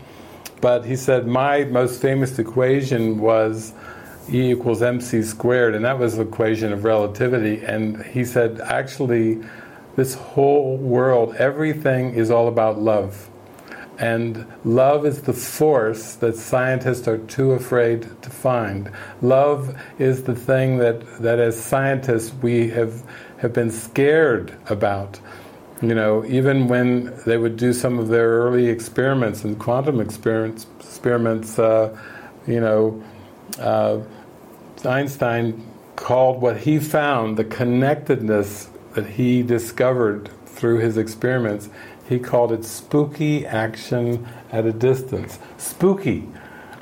But 0.62 0.86
he 0.86 0.96
said, 0.96 1.28
My 1.28 1.64
most 1.64 2.02
famous 2.02 2.38
equation 2.38 3.20
was 3.20 3.74
E 4.32 4.52
equals 4.52 4.82
mc 4.82 5.24
squared, 5.24 5.74
and 5.74 5.84
that 5.84 5.98
was 5.98 6.18
the 6.18 6.22
equation 6.22 6.72
of 6.72 6.84
relativity. 6.84 7.64
And 7.66 8.06
he 8.06 8.24
said, 8.24 8.62
Actually, 8.62 9.42
this 9.96 10.14
whole 10.14 10.78
world, 10.78 11.36
everything 11.36 12.14
is 12.14 12.30
all 12.30 12.48
about 12.48 12.80
love. 12.80 13.31
And 14.02 14.48
love 14.66 15.06
is 15.06 15.22
the 15.22 15.34
force 15.34 16.16
that 16.16 16.36
scientists 16.36 17.08
are 17.08 17.20
too 17.20 17.52
afraid 17.52 18.02
to 18.24 18.30
find. 18.32 18.92
Love 19.22 19.80
is 20.00 20.24
the 20.24 20.34
thing 20.34 20.80
that, 20.80 21.20
that 21.20 21.38
as 21.38 21.64
scientists 21.64 22.34
we 22.42 22.72
have, 22.72 23.04
have 23.38 23.54
been 23.54 23.70
scared 23.70 24.58
about. 24.68 25.20
You 25.84 25.94
know, 25.94 26.26
even 26.26 26.68
when 26.68 27.16
they 27.28 27.38
would 27.38 27.58
do 27.58 27.74
some 27.74 28.00
of 28.00 28.08
their 28.08 28.28
early 28.28 28.70
experiments 28.70 29.44
and 29.44 29.60
quantum 29.60 30.02
experiments, 30.02 30.66
experiments 30.80 31.60
uh, 31.60 31.96
you 32.48 32.60
know, 32.60 33.04
uh, 33.60 34.00
Einstein 34.84 35.64
called 35.96 36.42
what 36.42 36.58
he 36.58 36.80
found 36.80 37.38
the 37.38 37.44
connectedness 37.44 38.68
that 38.94 39.06
he 39.06 39.44
discovered 39.44 40.32
through 40.48 40.80
his 40.80 40.98
experiments 40.98 41.70
he 42.12 42.20
called 42.20 42.52
it 42.52 42.66
spooky 42.66 43.46
action 43.46 44.28
at 44.52 44.66
a 44.66 44.74
distance. 44.74 45.40
Spooky. 45.58 46.28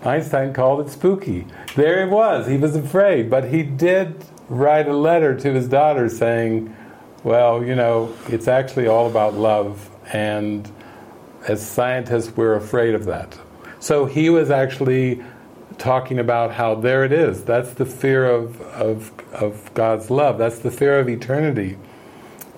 Einstein 0.04 0.54
called 0.54 0.88
it 0.88 0.90
spooky. 0.90 1.46
There 1.76 2.04
it 2.04 2.10
was. 2.10 2.48
He 2.48 2.58
was 2.58 2.76
afraid, 2.76 3.30
but 3.30 3.44
he 3.46 3.62
did 3.62 4.26
write 4.50 4.88
a 4.88 4.96
letter 4.96 5.38
to 5.38 5.54
his 5.54 5.68
daughter 5.68 6.10
saying, 6.10 6.76
well, 7.24 7.64
you 7.64 7.76
know, 7.76 8.12
it's 8.28 8.48
actually 8.48 8.88
all 8.88 9.08
about 9.08 9.36
love, 9.36 9.92
and 10.12 10.70
as 11.48 11.66
scientists, 11.66 12.36
we're 12.36 12.56
afraid 12.56 12.96
of 12.96 13.06
that. 13.06 13.38
So 13.80 14.06
he 14.06 14.32
was 14.32 14.50
actually 14.50 15.24
talking 15.78 16.18
about 16.18 16.52
how 16.52 16.74
there 16.74 17.06
it 17.06 17.12
is. 17.12 17.44
That's 17.44 17.74
the 17.76 17.86
fear 17.86 18.26
of, 18.26 18.60
of, 18.62 19.12
of 19.34 19.72
God's 19.76 20.10
love. 20.10 20.40
That's 20.40 20.60
the 20.60 20.72
fear 20.72 21.00
of 21.00 21.08
eternity. 21.08 21.78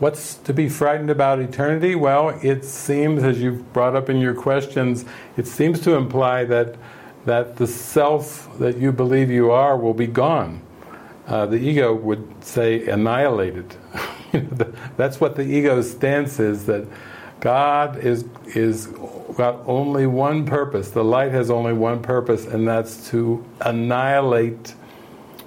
What's 0.01 0.33
to 0.45 0.51
be 0.51 0.67
frightened 0.67 1.11
about 1.11 1.37
eternity? 1.37 1.93
Well, 1.93 2.29
it 2.41 2.65
seems, 2.65 3.21
as 3.21 3.39
you've 3.39 3.71
brought 3.71 3.95
up 3.95 4.09
in 4.09 4.17
your 4.17 4.33
questions, 4.33 5.05
it 5.37 5.45
seems 5.45 5.79
to 5.81 5.93
imply 5.93 6.43
that 6.45 6.75
that 7.25 7.57
the 7.57 7.67
self 7.67 8.49
that 8.57 8.77
you 8.77 8.91
believe 8.91 9.29
you 9.29 9.51
are 9.51 9.77
will 9.77 9.93
be 9.93 10.07
gone. 10.07 10.59
Uh, 11.27 11.45
the 11.45 11.57
ego 11.57 11.93
would 11.93 12.43
say 12.43 12.87
annihilated. 12.87 13.75
That's 14.97 15.21
what 15.21 15.35
the 15.35 15.43
ego's 15.43 15.91
stance 15.91 16.39
is. 16.39 16.65
That 16.65 16.87
God 17.39 17.97
is 17.97 18.25
is 18.55 18.87
got 18.87 19.59
only 19.67 20.07
one 20.07 20.47
purpose. 20.47 20.89
The 20.89 21.03
light 21.03 21.31
has 21.31 21.51
only 21.51 21.73
one 21.73 22.01
purpose, 22.01 22.47
and 22.47 22.67
that's 22.67 23.07
to 23.11 23.45
annihilate 23.59 24.73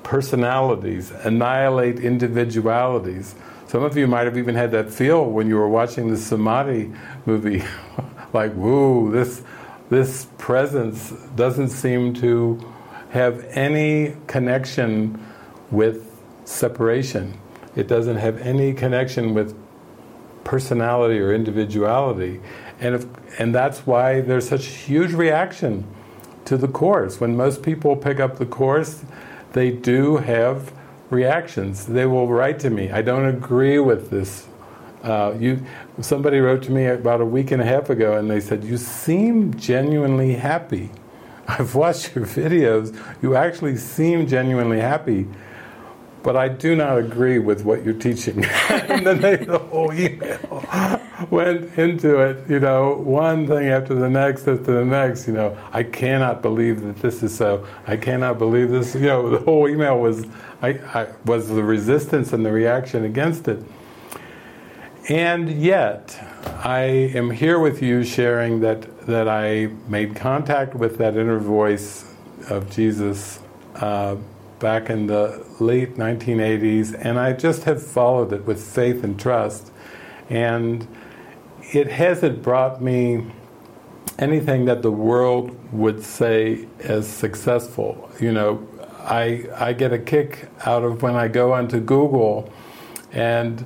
personalities, 0.05 1.11
annihilate 1.11 1.99
individualities. 1.99 3.35
Some 3.75 3.83
of 3.83 3.97
you 3.97 4.07
might 4.07 4.27
have 4.27 4.39
even 4.39 4.55
had 4.55 4.71
that 4.71 4.89
feel 4.89 5.29
when 5.29 5.49
you 5.49 5.57
were 5.57 5.69
watching 5.69 6.09
the 6.09 6.17
Samadhi 6.17 6.93
movie, 7.27 7.65
like, 8.33 8.55
woo, 8.55 9.11
this, 9.11 9.43
this 9.91 10.29
presence 10.39 11.11
doesn't 11.35 11.71
seem 11.71 12.15
to 12.15 12.73
have 13.11 13.45
any 13.51 14.15
connection 14.29 15.21
with 15.73 16.09
separation. 16.45 17.37
It 17.75 17.89
doesn't 17.89 18.15
have 18.19 18.41
any 18.43 18.75
connection 18.75 19.35
with 19.35 19.59
personality 20.45 21.19
or 21.19 21.35
individuality. 21.35 22.41
And, 22.79 22.95
if, 22.95 23.41
and 23.41 23.53
that's 23.53 23.81
why 23.81 24.21
there's 24.21 24.49
such 24.49 24.69
a 24.69 24.71
huge 24.71 25.15
reaction 25.15 25.85
to 26.45 26.57
the 26.57 26.69
Course. 26.69 27.19
When 27.19 27.37
most 27.37 27.65
people 27.65 27.97
pick 27.97 28.21
up 28.21 28.39
the 28.39 28.47
Course, 28.47 29.05
they 29.53 29.73
do 29.73 30.19
have 30.19 30.73
reactions. 31.15 31.87
They 31.87 32.07
will 32.07 32.29
write 32.29 32.59
to 32.61 32.71
me. 32.71 32.91
I 32.91 33.03
don't 33.03 33.27
agree 33.27 33.79
with 33.79 34.11
this. 34.11 34.47
Uh, 35.03 35.35
you, 35.39 35.65
somebody 36.01 36.41
wrote 36.41 36.63
to 36.65 36.73
me 36.73 36.87
about 36.87 37.21
a 37.21 37.27
week 37.27 37.51
and 37.51 37.63
a 37.63 37.65
half 37.65 37.91
ago, 37.91 38.17
and 38.17 38.31
they 38.31 38.41
said, 38.41 38.65
"You 38.65 38.77
seem 38.77 39.55
genuinely 39.55 40.35
happy. 40.35 40.91
I've 41.49 41.75
watched 41.75 42.15
your 42.15 42.27
videos. 42.27 42.99
You 43.23 43.37
actually 43.37 43.77
seem 43.77 44.27
genuinely 44.27 44.81
happy." 44.81 45.29
But 46.25 46.39
I 46.39 46.49
do 46.49 46.75
not 46.75 46.97
agree 46.97 47.39
with 47.39 47.67
what 47.67 47.85
you're 47.85 47.93
teaching. 47.93 48.43
and 48.71 49.07
then 49.07 49.21
they, 49.21 49.37
the 49.37 49.59
whole 49.59 49.93
email 49.93 50.39
went 51.31 51.79
into 51.79 52.19
it, 52.21 52.49
you 52.49 52.61
know, 52.61 52.95
one 52.95 53.47
thing 53.47 53.69
after 53.69 53.95
the 53.95 54.09
next 54.09 54.49
after 54.49 54.73
the 54.73 54.85
next, 54.87 55.27
you 55.27 55.35
know, 55.35 55.55
I 55.71 55.83
cannot 55.83 56.41
believe 56.41 56.81
that 56.81 56.97
this 56.97 57.23
is 57.23 57.37
so. 57.37 57.67
I 57.87 57.99
cannot 57.99 58.39
believe 58.39 58.71
this. 58.71 58.95
You 58.95 59.03
know, 59.03 59.29
the 59.29 59.41
whole 59.41 59.69
email 59.69 59.99
was 60.01 60.27
I, 60.65 61.01
I, 61.01 61.09
was 61.27 61.49
the 61.49 61.63
resistance 61.63 62.33
and 62.33 62.45
the 62.45 62.51
reaction 62.51 63.05
against 63.05 63.49
it. 63.49 63.63
And 65.11 65.51
yet, 65.51 66.19
I 66.65 66.81
am 67.15 67.31
here 67.31 67.59
with 67.59 67.83
you 67.83 68.03
sharing 68.03 68.61
that, 68.61 69.07
that 69.07 69.29
I 69.29 69.67
made 69.87 70.17
contact 70.17 70.75
with 70.75 70.97
that 70.97 71.19
inner 71.19 71.39
voice 71.39 72.15
of 72.49 72.71
Jesus 72.71 73.41
uh, 73.75 74.17
back 74.59 74.89
in 74.89 75.07
the 75.07 75.45
late 75.61 75.97
1980s, 75.97 76.95
and 76.99 77.19
I 77.19 77.35
just 77.35 77.65
have 77.65 77.83
followed 77.83 78.33
it 78.33 78.47
with 78.47 78.63
faith 78.65 79.05
and 79.05 79.21
trust. 79.21 79.71
And 80.31 80.89
it 81.75 81.89
hasn't 81.89 82.43
brought 82.43 82.81
me 82.81 83.27
anything 84.19 84.65
that 84.65 84.81
the 84.81 84.91
world 84.91 85.55
would 85.71 86.03
say 86.03 86.67
as 86.81 87.07
successful. 87.07 88.11
You 88.19 88.33
know, 88.33 88.67
I, 89.05 89.45
I 89.55 89.73
get 89.73 89.93
a 89.93 89.99
kick 89.99 90.49
out 90.65 90.83
of 90.83 91.03
when 91.03 91.15
I 91.15 91.29
go 91.29 91.53
onto 91.53 91.81
Google 91.81 92.53
and 93.13 93.65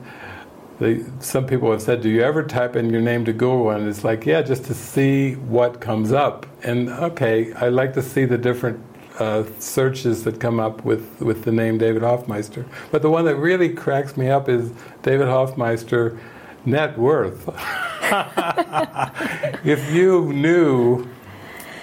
some 1.18 1.46
people 1.46 1.72
have 1.72 1.83
said, 1.83 2.03
do 2.03 2.09
you 2.09 2.22
ever 2.22 2.44
type 2.44 2.77
in 2.77 2.90
your 2.90 3.01
name 3.01 3.24
to 3.24 3.33
Google? 3.33 3.70
And 3.70 3.88
it's 3.88 4.05
like, 4.05 4.24
yeah, 4.24 4.42
just 4.42 4.64
to 4.66 4.74
see 4.74 5.35
what 5.35 5.81
comes 5.81 6.12
up. 6.12 6.46
And 6.62 6.88
okay, 6.88 7.53
I 7.55 7.68
like 7.68 7.94
to 7.94 8.03
see 8.03 8.24
the 8.24 8.38
different 8.38 8.81
uh, 9.18 9.42
searches 9.59 10.22
that 10.22 10.38
come 10.38 10.61
up 10.61 10.85
with, 10.85 11.20
with 11.20 11.42
the 11.42 11.51
name 11.51 11.79
David 11.79 12.03
Hoffmeister. 12.03 12.64
But 12.92 13.03
the 13.03 13.11
one 13.11 13.24
that 13.24 13.37
really 13.37 13.70
cracks 13.70 14.16
me 14.16 14.31
up 14.31 14.48
is 14.48 14.70
David 15.03 15.27
Hoffmeister 15.27 16.20
net 16.64 16.96
worth. 16.96 17.48
if 19.64 19.92
you 19.92 20.33
knew 20.33 21.09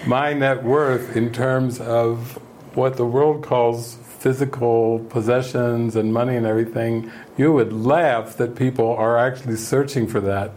my 0.07 0.33
net 0.33 0.63
worth 0.63 1.17
in 1.17 1.33
terms 1.33 1.81
of 1.81 2.39
what 2.75 2.97
the 2.97 3.05
world 3.05 3.43
calls 3.43 3.95
physical 4.19 4.99
possessions 5.09 5.95
and 5.95 6.13
money 6.13 6.35
and 6.35 6.45
everything, 6.45 7.11
you 7.37 7.53
would 7.53 7.71
laugh 7.71 8.37
that 8.37 8.55
people 8.55 8.95
are 8.95 9.17
actually 9.17 9.55
searching 9.55 10.07
for 10.07 10.19
that. 10.21 10.51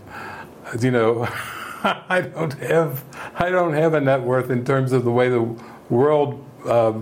You 0.80 0.90
know, 0.90 1.28
I 2.08 2.22
don't 2.22 2.54
have 2.54 3.04
I 3.38 3.50
don't 3.50 3.74
have 3.74 3.94
a 3.94 4.00
net 4.00 4.22
worth 4.22 4.50
in 4.50 4.64
terms 4.64 4.92
of 4.92 5.04
the 5.04 5.12
way 5.12 5.28
the 5.28 5.54
world 5.88 6.44
uh, 6.66 6.94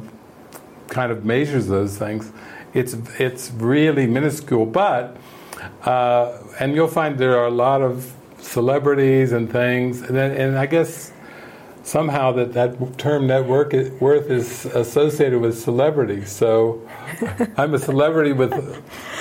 kind 0.89 1.13
of 1.13 1.25
measures 1.25 1.67
those 1.67 1.97
things, 1.97 2.33
it's 2.75 2.95
it's 3.19 3.51
really 3.53 4.07
minuscule. 4.07 4.67
But 4.67 5.17
uh, 5.83 6.39
and 6.61 6.75
you'll 6.75 6.89
find 6.89 7.19
there 7.19 7.39
are 7.39 7.47
a 7.47 7.51
lot 7.51 7.83
of 7.83 8.13
celebrities 8.39 9.33
and 9.33 9.51
things, 9.51 10.03
and, 10.03 10.17
and 10.17 10.59
I 10.59 10.67
guess 10.67 11.13
somehow 11.87 12.33
that 12.33 12.53
that 12.53 12.99
term 12.99 13.29
net 13.29 13.47
worth 13.47 13.73
is 13.73 14.67
associated 14.67 15.41
with 15.41 15.57
celebrity. 15.57 16.25
So 16.25 16.87
I'm 17.57 17.75
a 17.75 17.79
celebrity 17.79 18.33
with, 18.33 18.53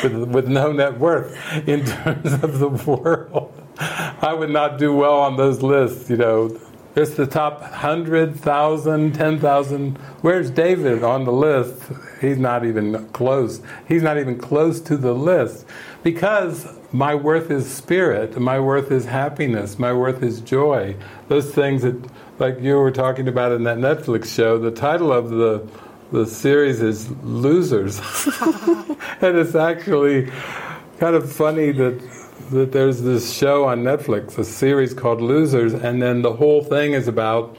with, 0.03 0.15
with 0.29 0.47
no 0.47 0.71
net 0.71 0.97
worth 0.97 1.37
in 1.67 1.85
terms 1.85 2.33
of 2.33 2.59
the 2.59 2.69
world. 2.69 3.53
I 3.77 4.33
would 4.33 4.49
not 4.49 4.79
do 4.79 4.95
well 4.95 5.19
on 5.19 5.37
those 5.37 5.61
lists, 5.61 6.09
you 6.09 6.17
know. 6.17 6.59
It's 6.95 7.15
the 7.15 7.27
top 7.27 7.59
100,000, 7.59 9.13
10,000. 9.13 9.97
Where's 10.21 10.49
David 10.49 11.03
on 11.03 11.25
the 11.25 11.31
list? 11.31 11.83
He's 12.21 12.37
not 12.37 12.65
even 12.65 13.09
close. 13.09 13.61
He's 13.87 14.01
not 14.01 14.17
even 14.17 14.39
close 14.39 14.79
to 14.81 14.95
the 14.95 15.13
list 15.13 15.65
because 16.03 16.67
my 16.93 17.13
worth 17.13 17.51
is 17.51 17.69
spirit, 17.69 18.39
my 18.39 18.59
worth 18.59 18.91
is 18.91 19.05
happiness, 19.05 19.77
my 19.77 19.91
worth 19.91 20.23
is 20.23 20.39
joy. 20.39 20.95
Those 21.27 21.53
things 21.53 21.81
that 21.81 22.01
like 22.39 22.59
you 22.61 22.75
were 22.75 22.91
talking 22.91 23.27
about 23.27 23.51
in 23.51 23.63
that 23.63 23.77
Netflix 23.77 24.33
show, 24.33 24.57
the 24.57 24.71
title 24.71 25.11
of 25.11 25.29
the 25.29 25.67
the 26.11 26.25
series 26.25 26.81
is 26.81 27.09
Losers, 27.23 27.99
and 29.21 29.37
it's 29.37 29.55
actually 29.55 30.31
kind 30.99 31.15
of 31.15 31.31
funny 31.31 31.71
that 31.71 32.01
that 32.51 32.71
there's 32.71 33.01
this 33.01 33.33
show 33.33 33.65
on 33.65 33.83
Netflix, 33.83 34.37
a 34.37 34.43
series 34.43 34.93
called 34.93 35.19
Losers, 35.19 35.73
and 35.73 36.01
then 36.01 36.21
the 36.21 36.33
whole 36.33 36.63
thing 36.63 36.93
is 36.93 37.07
about 37.07 37.57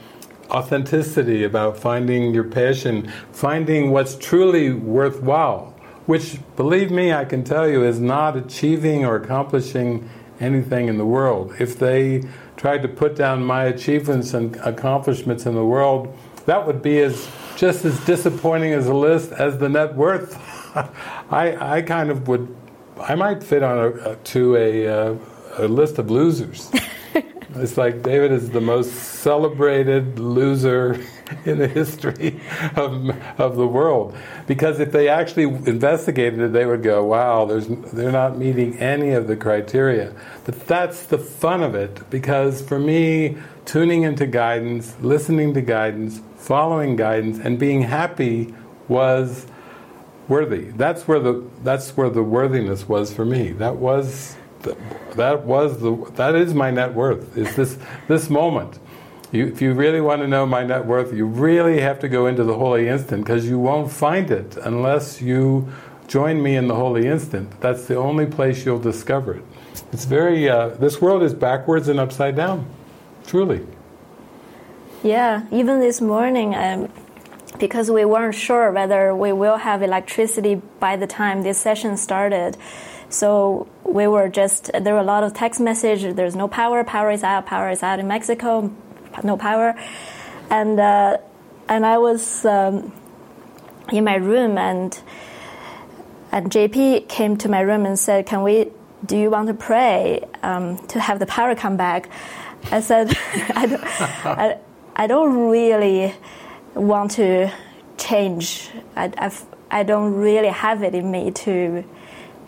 authenticity, 0.49 1.43
about 1.43 1.77
finding 1.77 2.33
your 2.33 2.45
passion, 2.45 3.11
finding 3.33 3.91
what's 3.91 4.15
truly 4.15 4.71
worthwhile. 4.71 5.73
Which, 6.05 6.39
believe 6.55 6.89
me, 6.89 7.11
I 7.11 7.25
can 7.25 7.43
tell 7.43 7.67
you, 7.67 7.83
is 7.83 7.99
not 7.99 8.37
achieving 8.37 9.03
or 9.03 9.17
accomplishing 9.17 10.09
anything 10.39 10.87
in 10.87 10.97
the 10.97 11.05
world. 11.05 11.53
If 11.59 11.79
they 11.79 12.23
tried 12.57 12.81
to 12.81 12.87
put 12.87 13.15
down 13.15 13.43
my 13.43 13.65
achievements 13.65 14.33
and 14.33 14.55
accomplishments 14.57 15.45
in 15.45 15.55
the 15.55 15.63
world, 15.63 16.13
that 16.45 16.65
would 16.65 16.81
be 16.81 16.99
as 16.99 17.29
just 17.55 17.85
as 17.85 18.03
disappointing 18.05 18.73
as 18.73 18.87
a 18.87 18.93
list 18.93 19.31
as 19.31 19.57
the 19.57 19.69
net 19.69 19.95
worth. 19.95 20.35
I, 21.31 21.77
I 21.77 21.81
kind 21.81 22.09
of 22.09 22.27
would, 22.27 22.53
I 22.99 23.15
might 23.15 23.43
fit 23.43 23.63
on 23.63 23.99
a, 23.99 24.15
to 24.15 24.55
a, 24.55 24.87
uh, 24.87 25.15
a 25.57 25.67
list 25.67 25.97
of 25.97 26.11
losers. 26.11 26.71
it's 27.55 27.77
like 27.77 28.03
David 28.03 28.31
is 28.31 28.49
the 28.49 28.61
most 28.61 28.91
celebrated 28.91 30.19
loser 30.19 31.03
in 31.45 31.57
the 31.57 31.67
history 31.67 32.39
of, 32.75 33.09
of 33.39 33.55
the 33.55 33.67
world. 33.67 34.15
Because 34.45 34.79
if 34.79 34.91
they 34.91 35.09
actually 35.09 35.43
investigated 35.43 36.39
it, 36.39 36.53
they 36.53 36.65
would 36.65 36.83
go, 36.83 37.03
wow, 37.03 37.45
there's, 37.45 37.67
they're 37.67 38.11
not 38.11 38.37
meeting 38.37 38.77
any 38.79 39.11
of 39.11 39.27
the 39.27 39.35
criteria. 39.35 40.13
But 40.45 40.67
that's 40.67 41.03
the 41.03 41.17
fun 41.17 41.63
of 41.63 41.75
it, 41.75 42.09
because 42.09 42.61
for 42.61 42.79
me, 42.79 43.37
tuning 43.65 44.03
into 44.03 44.25
guidance, 44.25 44.95
listening 45.01 45.53
to 45.53 45.61
guidance, 45.61 46.21
following 46.37 46.95
guidance, 46.95 47.39
and 47.39 47.59
being 47.59 47.81
happy 47.81 48.53
was 48.87 49.45
worthy. 50.27 50.71
That's 50.71 51.07
where 51.07 51.19
the 51.19 51.43
that's 51.63 51.95
where 51.97 52.09
the 52.09 52.23
worthiness 52.23 52.87
was 52.87 53.13
for 53.13 53.25
me. 53.25 53.51
That 53.51 53.77
was 53.77 54.35
that 55.15 55.43
was 55.43 55.79
the 55.79 55.95
that 56.15 56.35
is 56.35 56.53
my 56.53 56.71
net 56.71 56.93
worth. 56.93 57.37
Is 57.37 57.55
this 57.55 57.77
this 58.07 58.29
moment? 58.29 58.79
You, 59.31 59.47
if 59.47 59.61
you 59.61 59.73
really 59.73 59.99
want 59.99 60.21
to 60.21 60.27
know 60.27 60.45
my 60.45 60.63
net 60.63 60.85
worth, 60.85 61.13
you 61.13 61.25
really 61.25 61.81
have 61.81 61.99
to 61.99 62.07
go 62.07 62.27
into 62.27 62.43
the 62.45 62.55
holy 62.55 62.87
instant 62.87 63.25
because 63.25 63.45
you 63.45 63.59
won't 63.59 63.91
find 63.91 64.31
it 64.31 64.55
unless 64.57 65.21
you 65.21 65.67
join 66.07 66.41
me 66.41 66.55
in 66.55 66.67
the 66.67 66.75
holy 66.75 67.07
instant. 67.07 67.59
That's 67.59 67.87
the 67.87 67.95
only 67.95 68.25
place 68.25 68.65
you'll 68.65 68.79
discover 68.79 69.35
it. 69.35 69.43
It's 69.91 70.05
very, 70.05 70.49
uh, 70.49 70.69
this 70.69 71.01
world 71.01 71.23
is 71.23 71.33
backwards 71.33 71.89
and 71.89 71.99
upside 71.99 72.35
down, 72.37 72.65
truly. 73.25 73.67
Yeah, 75.03 75.45
even 75.51 75.81
this 75.81 75.99
morning, 75.99 76.55
um, 76.55 76.89
because 77.59 77.91
we 77.91 78.05
weren't 78.05 78.35
sure 78.35 78.71
whether 78.71 79.13
we 79.13 79.33
will 79.33 79.57
have 79.57 79.83
electricity 79.83 80.61
by 80.79 80.95
the 80.95 81.07
time 81.07 81.43
this 81.43 81.57
session 81.57 81.97
started. 81.97 82.57
So 83.09 83.67
we 83.83 84.07
were 84.07 84.29
just, 84.29 84.71
there 84.73 84.93
were 84.93 84.99
a 84.99 85.03
lot 85.03 85.23
of 85.23 85.33
text 85.33 85.59
messages, 85.59 86.15
there's 86.15 86.35
no 86.35 86.47
power, 86.47 86.83
power 86.83 87.11
is 87.11 87.23
out, 87.23 87.45
power 87.45 87.69
is 87.69 87.83
out 87.83 87.99
in 87.99 88.07
Mexico, 88.07 88.73
no 89.23 89.37
power, 89.37 89.75
and 90.49 90.79
uh, 90.79 91.17
and 91.67 91.85
I 91.85 91.97
was 91.97 92.45
um, 92.45 92.91
in 93.91 94.03
my 94.03 94.15
room 94.15 94.57
and 94.57 94.99
and 96.31 96.51
JP 96.51 97.07
came 97.07 97.37
to 97.37 97.49
my 97.49 97.61
room 97.61 97.85
and 97.85 97.97
said, 97.97 98.25
"Can 98.25 98.43
we? 98.43 98.71
Do 99.05 99.17
you 99.17 99.29
want 99.29 99.47
to 99.47 99.53
pray 99.53 100.25
um, 100.43 100.77
to 100.87 100.99
have 100.99 101.19
the 101.19 101.25
power 101.25 101.55
come 101.55 101.77
back?" 101.77 102.09
I 102.71 102.81
said, 102.81 103.15
I, 103.55 103.65
don't, 103.65 103.83
I, 104.25 104.57
I, 104.95 105.07
don't 105.07 105.49
really 105.49 106.13
want 106.73 107.11
to 107.11 107.51
change. 107.97 108.69
I, 108.95 109.11
I've, 109.17 109.45
I 109.71 109.83
don't 109.83 110.13
really 110.15 110.49
have 110.49 110.83
it 110.83 110.93
in 110.95 111.09
me 111.11 111.31
to 111.31 111.83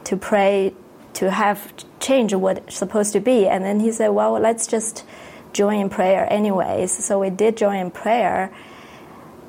to 0.05 0.17
pray 0.17 0.73
to 1.13 1.29
have 1.29 1.73
change 1.99 2.33
what's 2.33 2.75
supposed 2.75 3.13
to 3.13 3.19
be. 3.19 3.47
And 3.47 3.63
then 3.63 3.79
he 3.79 3.91
said, 3.91 4.09
"Well, 4.09 4.33
let's 4.33 4.67
just." 4.67 5.05
Join 5.53 5.79
in 5.79 5.89
prayer 5.89 6.27
anyways. 6.31 6.91
So 6.91 7.19
we 7.19 7.29
did 7.29 7.57
join 7.57 7.77
in 7.77 7.91
prayer. 7.91 8.51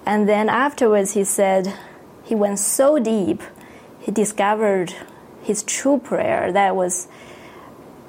And 0.06 0.28
then 0.28 0.48
afterwards, 0.48 1.12
he 1.12 1.24
said 1.24 1.74
he 2.24 2.34
went 2.34 2.58
so 2.58 2.98
deep, 2.98 3.42
he 4.00 4.10
discovered 4.10 4.94
his 5.42 5.62
true 5.62 5.98
prayer 5.98 6.52
that 6.52 6.76
was 6.76 7.08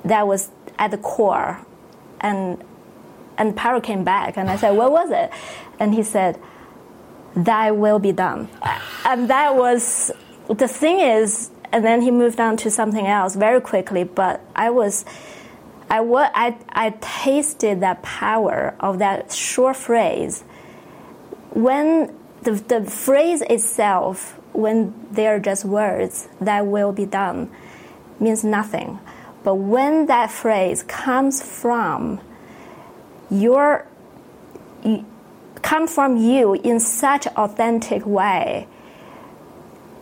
that 0.04 0.26
was 0.28 0.50
at 0.80 0.92
the 0.92 0.98
core, 0.98 1.60
and 2.20 2.64
and 3.38 3.56
power 3.56 3.82
came 3.82 4.04
back. 4.04 4.38
And 4.38 4.50
I 4.50 4.56
said, 4.56 4.72
"What 4.72 4.92
was 4.92 5.12
it?" 5.12 5.32
And 5.80 5.94
he 5.94 6.04
said, 6.04 6.40
"Thy 7.36 7.72
will 7.72 8.00
be 8.00 8.12
done." 8.12 8.50
And 9.06 9.30
that 9.30 9.56
was 9.56 10.12
the 10.48 10.68
thing 10.68 11.00
is. 11.00 11.52
And 11.74 11.86
then 11.86 12.02
he 12.02 12.12
moved 12.12 12.42
on 12.42 12.58
to 12.58 12.70
something 12.70 13.08
else 13.08 13.36
very 13.36 13.62
quickly. 13.62 14.04
But 14.04 14.42
I 14.54 14.70
was 14.70 15.06
I, 15.92 16.00
I, 16.00 16.58
I 16.70 16.90
tasted 17.02 17.82
that 17.82 18.02
power 18.02 18.76
of 18.80 19.00
that 19.00 19.34
short 19.34 19.76
phrase. 19.76 20.44
When 21.50 22.16
the, 22.44 22.54
the 22.54 22.90
phrase 22.90 23.42
itself, 23.42 24.40
when 24.54 24.94
they 25.12 25.28
are 25.28 25.38
just 25.38 25.66
words, 25.66 26.30
that 26.40 26.66
will 26.66 26.94
be 26.94 27.06
done, 27.06 27.52
means 28.22 28.42
nothing. 28.42 29.00
But 29.44 29.56
when 29.56 30.06
that 30.06 30.32
phrase 30.32 30.84
comes 30.84 31.42
from 31.42 32.22
your, 33.30 33.86
come 35.62 35.88
from 35.90 36.16
you 36.16 36.54
in 36.54 36.80
such 36.80 37.28
authentic 37.28 38.06
way, 38.06 38.68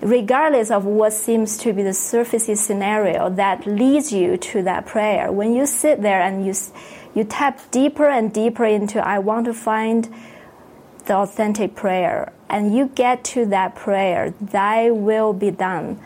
regardless 0.01 0.71
of 0.71 0.85
what 0.85 1.13
seems 1.13 1.57
to 1.57 1.73
be 1.73 1.83
the 1.83 1.93
surface 1.93 2.45
scenario 2.59 3.29
that 3.29 3.65
leads 3.65 4.11
you 4.11 4.37
to 4.37 4.63
that 4.63 4.85
prayer, 4.85 5.31
when 5.31 5.53
you 5.53 5.65
sit 5.65 6.01
there 6.01 6.21
and 6.21 6.45
you, 6.45 6.53
you 7.13 7.23
tap 7.23 7.59
deeper 7.71 8.07
and 8.07 8.33
deeper 8.33 8.65
into, 8.65 9.05
I 9.05 9.19
want 9.19 9.45
to 9.45 9.53
find 9.53 10.13
the 11.05 11.15
authentic 11.15 11.75
prayer, 11.75 12.31
and 12.49 12.75
you 12.75 12.87
get 12.87 13.23
to 13.23 13.45
that 13.47 13.75
prayer, 13.75 14.33
Thy 14.39 14.91
will 14.91 15.33
be 15.33 15.51
done. 15.51 15.99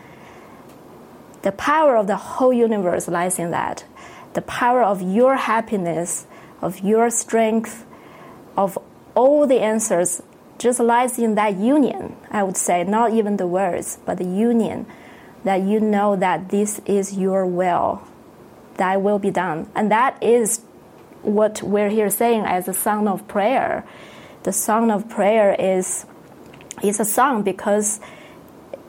The 1.42 1.52
power 1.52 1.96
of 1.96 2.06
the 2.06 2.16
whole 2.16 2.52
universe 2.52 3.06
lies 3.06 3.38
in 3.38 3.50
that. 3.50 3.84
The 4.32 4.42
power 4.42 4.82
of 4.82 5.02
your 5.02 5.36
happiness, 5.36 6.26
of 6.62 6.80
your 6.80 7.10
strength, 7.10 7.84
of 8.56 8.78
all 9.14 9.46
the 9.46 9.60
answers 9.60 10.22
just 10.64 10.80
lies 10.80 11.18
in 11.18 11.34
that 11.34 11.56
union, 11.58 12.16
I 12.30 12.42
would 12.42 12.56
say, 12.56 12.84
not 12.84 13.12
even 13.12 13.36
the 13.36 13.46
words, 13.46 13.98
but 14.06 14.16
the 14.16 14.24
union 14.24 14.86
that 15.44 15.60
you 15.60 15.78
know 15.78 16.16
that 16.16 16.48
this 16.48 16.80
is 16.86 17.12
your 17.12 17.44
will, 17.44 18.02
that 18.78 19.02
will 19.02 19.18
be 19.18 19.30
done. 19.30 19.68
And 19.74 19.90
that 19.90 20.20
is 20.22 20.62
what 21.20 21.62
we're 21.62 21.90
here 21.90 22.08
saying 22.08 22.44
as 22.46 22.66
a 22.66 22.72
song 22.72 23.06
of 23.06 23.28
prayer. 23.28 23.84
The 24.44 24.54
song 24.54 24.90
of 24.90 25.06
prayer 25.06 25.54
is, 25.58 26.06
is 26.82 26.98
a 26.98 27.04
song 27.04 27.42
because 27.42 28.00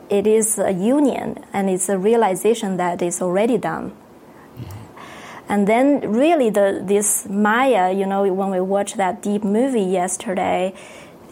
it 0.10 0.26
is 0.26 0.58
a 0.58 0.72
union 0.72 1.44
and 1.52 1.70
it's 1.70 1.90
a 1.90 1.98
realization 1.98 2.78
that 2.78 3.02
it's 3.02 3.22
already 3.22 3.58
done. 3.58 3.92
Mm-hmm. 3.92 5.50
And 5.50 5.68
then, 5.68 6.10
really, 6.10 6.50
the, 6.50 6.82
this 6.82 7.28
Maya, 7.28 7.92
you 7.92 8.06
know, 8.06 8.24
when 8.34 8.50
we 8.50 8.62
watched 8.62 8.96
that 8.96 9.22
deep 9.22 9.44
movie 9.44 9.82
yesterday, 9.84 10.74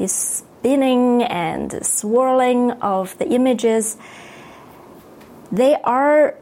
this 0.04 0.44
spinning 0.60 1.24
and 1.24 1.86
swirling 1.86 2.72
of 2.82 3.18
the 3.20 3.30
images, 3.30 3.96
they 5.50 5.76
are 5.86 6.36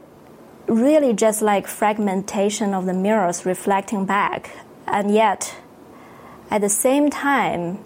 really 0.66 1.12
just 1.12 1.42
like 1.42 1.68
fragmentation 1.68 2.74
of 2.74 2.86
the 2.86 2.92
mirrors 2.92 3.46
reflecting 3.46 4.04
back. 4.04 4.50
And 4.88 5.14
yet, 5.14 5.54
at 6.50 6.60
the 6.60 6.68
same 6.68 7.08
time, 7.08 7.78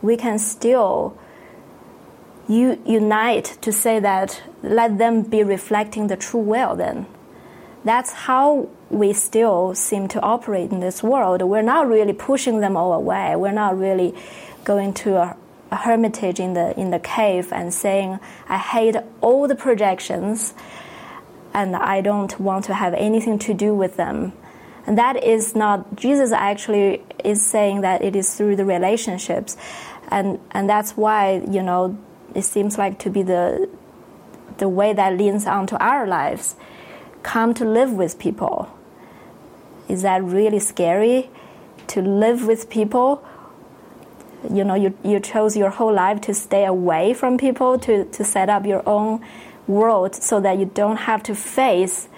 we 0.00 0.16
can 0.16 0.38
still 0.38 1.18
you 2.48 2.80
unite 2.86 3.58
to 3.60 3.72
say 3.72 4.00
that 4.00 4.42
let 4.62 4.96
them 4.96 5.22
be 5.22 5.42
reflecting 5.42 6.06
the 6.06 6.16
true 6.16 6.40
will 6.40 6.76
then. 6.76 7.06
That's 7.84 8.12
how 8.12 8.70
we 8.88 9.12
still 9.12 9.74
seem 9.74 10.08
to 10.08 10.20
operate 10.20 10.70
in 10.70 10.80
this 10.80 11.02
world. 11.02 11.42
We're 11.42 11.62
not 11.62 11.88
really 11.88 12.14
pushing 12.14 12.60
them 12.60 12.74
all 12.76 12.94
away. 12.94 13.36
We're 13.36 13.52
not 13.52 13.78
really 13.78 14.14
going 14.64 14.94
to 14.94 15.16
a, 15.16 15.36
a 15.70 15.76
hermitage 15.76 16.40
in 16.40 16.54
the 16.54 16.78
in 16.78 16.90
the 16.90 16.98
cave 16.98 17.52
and 17.52 17.72
saying, 17.72 18.18
I 18.48 18.58
hate 18.58 18.96
all 19.20 19.46
the 19.46 19.54
projections 19.54 20.54
and 21.52 21.76
I 21.76 22.00
don't 22.00 22.38
want 22.40 22.64
to 22.66 22.74
have 22.74 22.94
anything 22.94 23.38
to 23.40 23.54
do 23.54 23.74
with 23.74 23.96
them. 23.96 24.32
And 24.86 24.98
that 24.98 25.22
is 25.22 25.54
not 25.54 25.96
Jesus 25.96 26.32
actually 26.32 27.02
is 27.24 27.40
saying 27.44 27.80
that 27.82 28.02
it 28.02 28.16
is 28.16 28.34
through 28.34 28.56
the 28.56 28.64
relationships. 28.64 29.56
And 30.08 30.40
and 30.50 30.68
that's 30.68 30.96
why, 30.96 31.42
you 31.48 31.62
know, 31.62 31.96
it 32.34 32.42
seems 32.42 32.76
like 32.76 32.98
to 33.00 33.10
be 33.10 33.22
the 33.22 33.68
the 34.58 34.68
way 34.68 34.92
that 34.92 35.16
leans 35.16 35.46
onto 35.46 35.76
our 35.76 36.06
lives. 36.06 36.56
Come 37.22 37.54
to 37.54 37.64
live 37.64 37.92
with 37.92 38.18
people. 38.18 38.70
Is 39.88 40.02
that 40.02 40.22
really 40.22 40.58
scary? 40.58 41.30
To 41.88 42.02
live 42.02 42.46
with 42.46 42.68
people? 42.68 43.24
You 44.50 44.64
know, 44.64 44.74
you, 44.74 44.96
you 45.02 45.20
chose 45.20 45.56
your 45.56 45.70
whole 45.70 45.92
life 45.92 46.20
to 46.22 46.34
stay 46.34 46.64
away 46.64 47.14
from 47.14 47.38
people, 47.38 47.78
to, 47.80 48.04
to 48.04 48.24
set 48.24 48.48
up 48.48 48.66
your 48.66 48.86
own 48.88 49.24
world 49.66 50.14
so 50.14 50.40
that 50.40 50.58
you 50.58 50.66
don't 50.66 50.96
have 50.96 51.22
to 51.24 51.34
face 51.34 52.08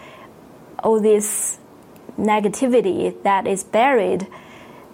all 0.83 1.01
this 1.01 1.59
negativity 2.19 3.23
that 3.23 3.47
is 3.47 3.65
buried. 3.65 4.27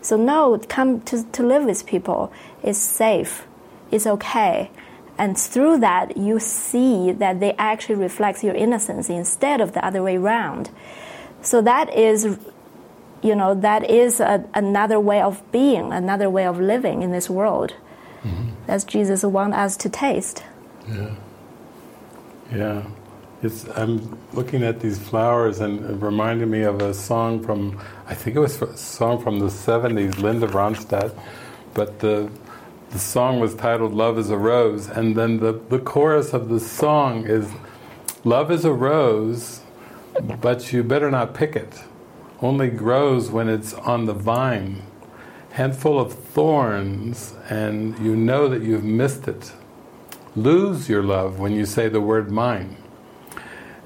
So, 0.01 0.16
no, 0.16 0.59
come 0.68 1.01
to, 1.03 1.25
to 1.25 1.42
live 1.42 1.64
with 1.64 1.87
people. 1.87 2.33
It's 2.62 2.79
safe, 2.79 3.47
it's 3.90 4.07
okay. 4.07 4.71
And 5.18 5.38
through 5.38 5.79
that, 5.81 6.16
you 6.16 6.40
see 6.40 7.12
that 7.12 7.38
they 7.38 7.53
actually 7.53 7.97
reflect 7.97 8.42
your 8.42 8.55
innocence 8.55 9.09
instead 9.09 9.61
of 9.61 9.73
the 9.73 9.85
other 9.85 10.03
way 10.03 10.16
around. 10.16 10.71
So 11.42 11.61
that 11.62 11.92
is, 11.97 12.38
you 13.22 13.35
know, 13.35 13.54
that 13.54 13.88
is 13.88 14.20
a, 14.20 14.44
another 14.54 14.98
way 14.98 15.20
of 15.20 15.42
being, 15.52 15.92
another 15.92 16.28
way 16.28 16.46
of 16.46 16.61
living 16.61 17.02
in 17.02 17.11
this 17.11 17.30
world. 17.30 17.74
Mm-hmm. 18.22 18.50
As 18.68 18.85
Jesus 18.85 19.24
wants 19.24 19.56
us 19.56 19.76
to 19.78 19.88
taste. 19.88 20.44
Yeah. 20.88 21.14
Yeah. 22.52 22.82
It's, 23.42 23.66
I'm 23.76 24.16
looking 24.32 24.62
at 24.62 24.78
these 24.78 24.98
flowers 24.98 25.58
and 25.58 25.85
it 25.85 25.94
reminded 25.94 26.48
me 26.48 26.62
of 26.62 26.80
a 26.80 26.94
song 26.94 27.42
from, 27.42 27.80
I 28.06 28.14
think 28.14 28.37
it 28.37 28.38
was 28.38 28.62
a 28.62 28.76
song 28.76 29.20
from 29.20 29.40
the 29.40 29.46
70s, 29.46 30.18
Linda 30.18 30.46
Ronstadt, 30.46 31.18
but 31.74 31.98
the 31.98 32.30
the 32.92 32.98
song 32.98 33.40
was 33.40 33.54
titled 33.54 33.94
Love 33.94 34.18
is 34.18 34.28
a 34.28 34.37
Rose, 34.37 34.87
and 34.87 35.16
then 35.16 35.38
the, 35.38 35.58
the 35.70 35.78
chorus 35.78 36.35
of 36.35 36.50
the 36.50 36.61
song 36.61 37.26
is 37.26 37.50
Love 38.22 38.52
is 38.52 38.66
a 38.66 38.72
rose, 38.72 39.62
but 40.40 40.72
you 40.72 40.85
better 40.85 41.11
not 41.11 41.35
pick 41.35 41.56
it. 41.56 41.72
Only 42.42 42.70
grows 42.70 43.31
when 43.31 43.48
it's 43.48 43.72
on 43.72 44.07
the 44.07 44.14
vine, 44.14 44.83
handful 45.52 46.00
of 46.00 46.12
thorns, 46.12 47.35
and 47.48 47.96
you 48.00 48.16
know 48.16 48.48
that 48.48 48.62
you've 48.62 48.83
missed 48.83 49.28
it. 49.28 49.52
Lose 50.35 50.88
your 50.88 51.05
love 51.05 51.38
when 51.38 51.52
you 51.52 51.64
say 51.64 51.88
the 51.88 52.00
word 52.00 52.33
mine. 52.33 52.76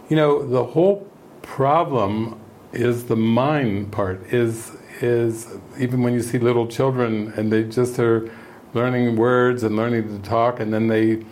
You 0.08 0.16
know, 0.16 0.46
the 0.46 0.64
whole 0.64 1.06
problem 1.42 2.40
is 2.72 3.04
the 3.04 3.16
mine 3.16 3.90
part, 3.90 4.32
is, 4.32 4.72
is 5.02 5.58
even 5.78 6.02
when 6.02 6.14
you 6.14 6.22
see 6.22 6.38
little 6.38 6.66
children 6.66 7.34
and 7.36 7.52
they 7.52 7.64
just 7.64 7.98
are 7.98 8.30
learning 8.72 9.16
words 9.16 9.64
and 9.64 9.76
learning 9.76 10.08
to 10.08 10.26
talk, 10.26 10.60
and 10.60 10.72
then 10.72 10.86
they, 10.86 11.22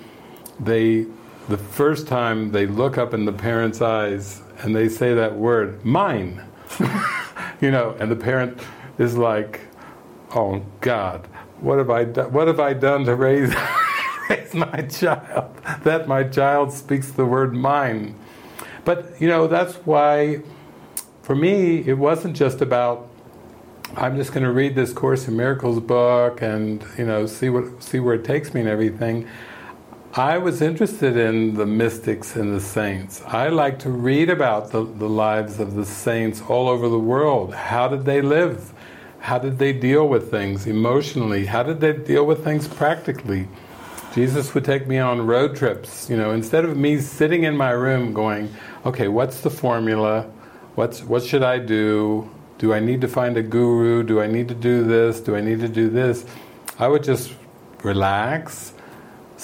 they, 0.60 1.06
the 1.48 1.56
first 1.58 2.06
time 2.06 2.52
they 2.52 2.66
look 2.66 2.98
up 2.98 3.14
in 3.14 3.24
the 3.24 3.32
parent's 3.32 3.80
eyes 3.80 4.42
and 4.58 4.76
they 4.76 4.90
say 4.90 5.14
that 5.14 5.37
word, 5.37 5.82
mine, 5.87 6.42
you 7.60 7.70
know, 7.70 7.96
and 7.98 8.10
the 8.10 8.16
parent 8.16 8.58
is 8.98 9.16
like, 9.16 9.60
oh 10.34 10.64
God, 10.80 11.26
what 11.60 11.78
have 11.78 11.90
I 11.90 12.04
done? 12.04 12.32
What 12.32 12.48
have 12.48 12.60
I 12.60 12.72
done 12.72 13.04
to 13.04 13.14
raise, 13.14 13.54
raise 14.30 14.54
my 14.54 14.82
child? 14.82 15.56
That 15.82 16.06
my 16.08 16.24
child 16.24 16.72
speaks 16.72 17.10
the 17.10 17.24
word 17.24 17.54
mine. 17.54 18.14
But 18.84 19.20
you 19.20 19.28
know, 19.28 19.46
that's 19.46 19.74
why, 19.87 20.42
for 21.22 21.34
me, 21.34 21.87
it 21.87 21.94
wasn't 21.94 22.37
just 22.37 22.60
about 22.60 23.08
I'm 23.96 24.16
just 24.16 24.32
going 24.32 24.42
to 24.42 24.50
read 24.50 24.74
this 24.74 24.92
Course 24.92 25.28
in 25.28 25.37
Miracles 25.37 25.78
book 25.78 26.42
and 26.42 26.84
you 26.98 27.06
know 27.06 27.26
see 27.26 27.48
what 27.48 27.82
see 27.82 28.00
where 28.00 28.14
it 28.14 28.24
takes 28.24 28.52
me 28.52 28.60
and 28.60 28.68
everything. 28.68 29.28
I 30.16 30.38
was 30.38 30.62
interested 30.62 31.16
in 31.16 31.55
the 31.55 31.66
mystics 31.66 32.37
and 32.37 32.55
the 32.55 32.61
saints. 32.61 33.20
I 33.27 33.48
like 33.48 33.81
to 33.81 33.90
read 33.90 34.31
about 34.31 34.70
the, 34.70 34.85
the 34.85 35.09
lives 35.09 35.59
of 35.59 35.74
the 35.74 35.85
saints 35.85 36.40
all 36.42 36.68
over 36.68 36.88
the 36.88 37.00
world. 37.00 37.53
How 37.53 37.88
did 37.88 38.05
they 38.05 38.22
live? 38.22 38.72
How 39.18 39.40
did 39.40 39.59
they 39.59 39.72
deal 39.72 40.07
with 40.07 40.31
things 40.31 40.68
emotionally? 40.68 41.46
How 41.46 41.64
did 41.64 41.81
they 41.81 41.94
deal 41.94 42.24
with 42.27 42.44
things 42.44 42.68
practically? 42.68 43.48
Jesus 44.14 44.55
would 44.55 44.64
take 44.64 44.87
me 44.87 44.98
on 44.98 45.27
road 45.27 45.57
trips. 45.57 46.09
You 46.09 46.16
know, 46.16 46.31
instead 46.31 46.64
of 46.64 46.77
me 46.77 47.00
sitting 47.00 47.42
in 47.42 47.57
my 47.57 47.70
room 47.70 48.12
going, 48.12 48.55
"Okay, 48.87 49.09
what's 49.09 49.40
the 49.40 49.50
formula? 49.50 50.31
What's 50.77 51.03
what 51.03 51.24
should 51.24 51.42
I 51.42 51.59
do? 51.59 52.31
Do 52.59 52.72
I 52.72 52.79
need 52.79 53.00
to 53.00 53.09
find 53.09 53.37
a 53.37 53.42
guru? 53.42 54.05
Do 54.05 54.20
I 54.20 54.29
need 54.29 54.46
to 54.46 54.55
do 54.55 54.85
this? 54.85 55.18
Do 55.18 55.35
I 55.35 55.40
need 55.40 55.59
to 55.59 55.68
do 55.68 55.90
this? 55.90 56.24
I 56.79 56.87
would 56.87 57.03
just 57.03 57.33
relax, 57.83 58.73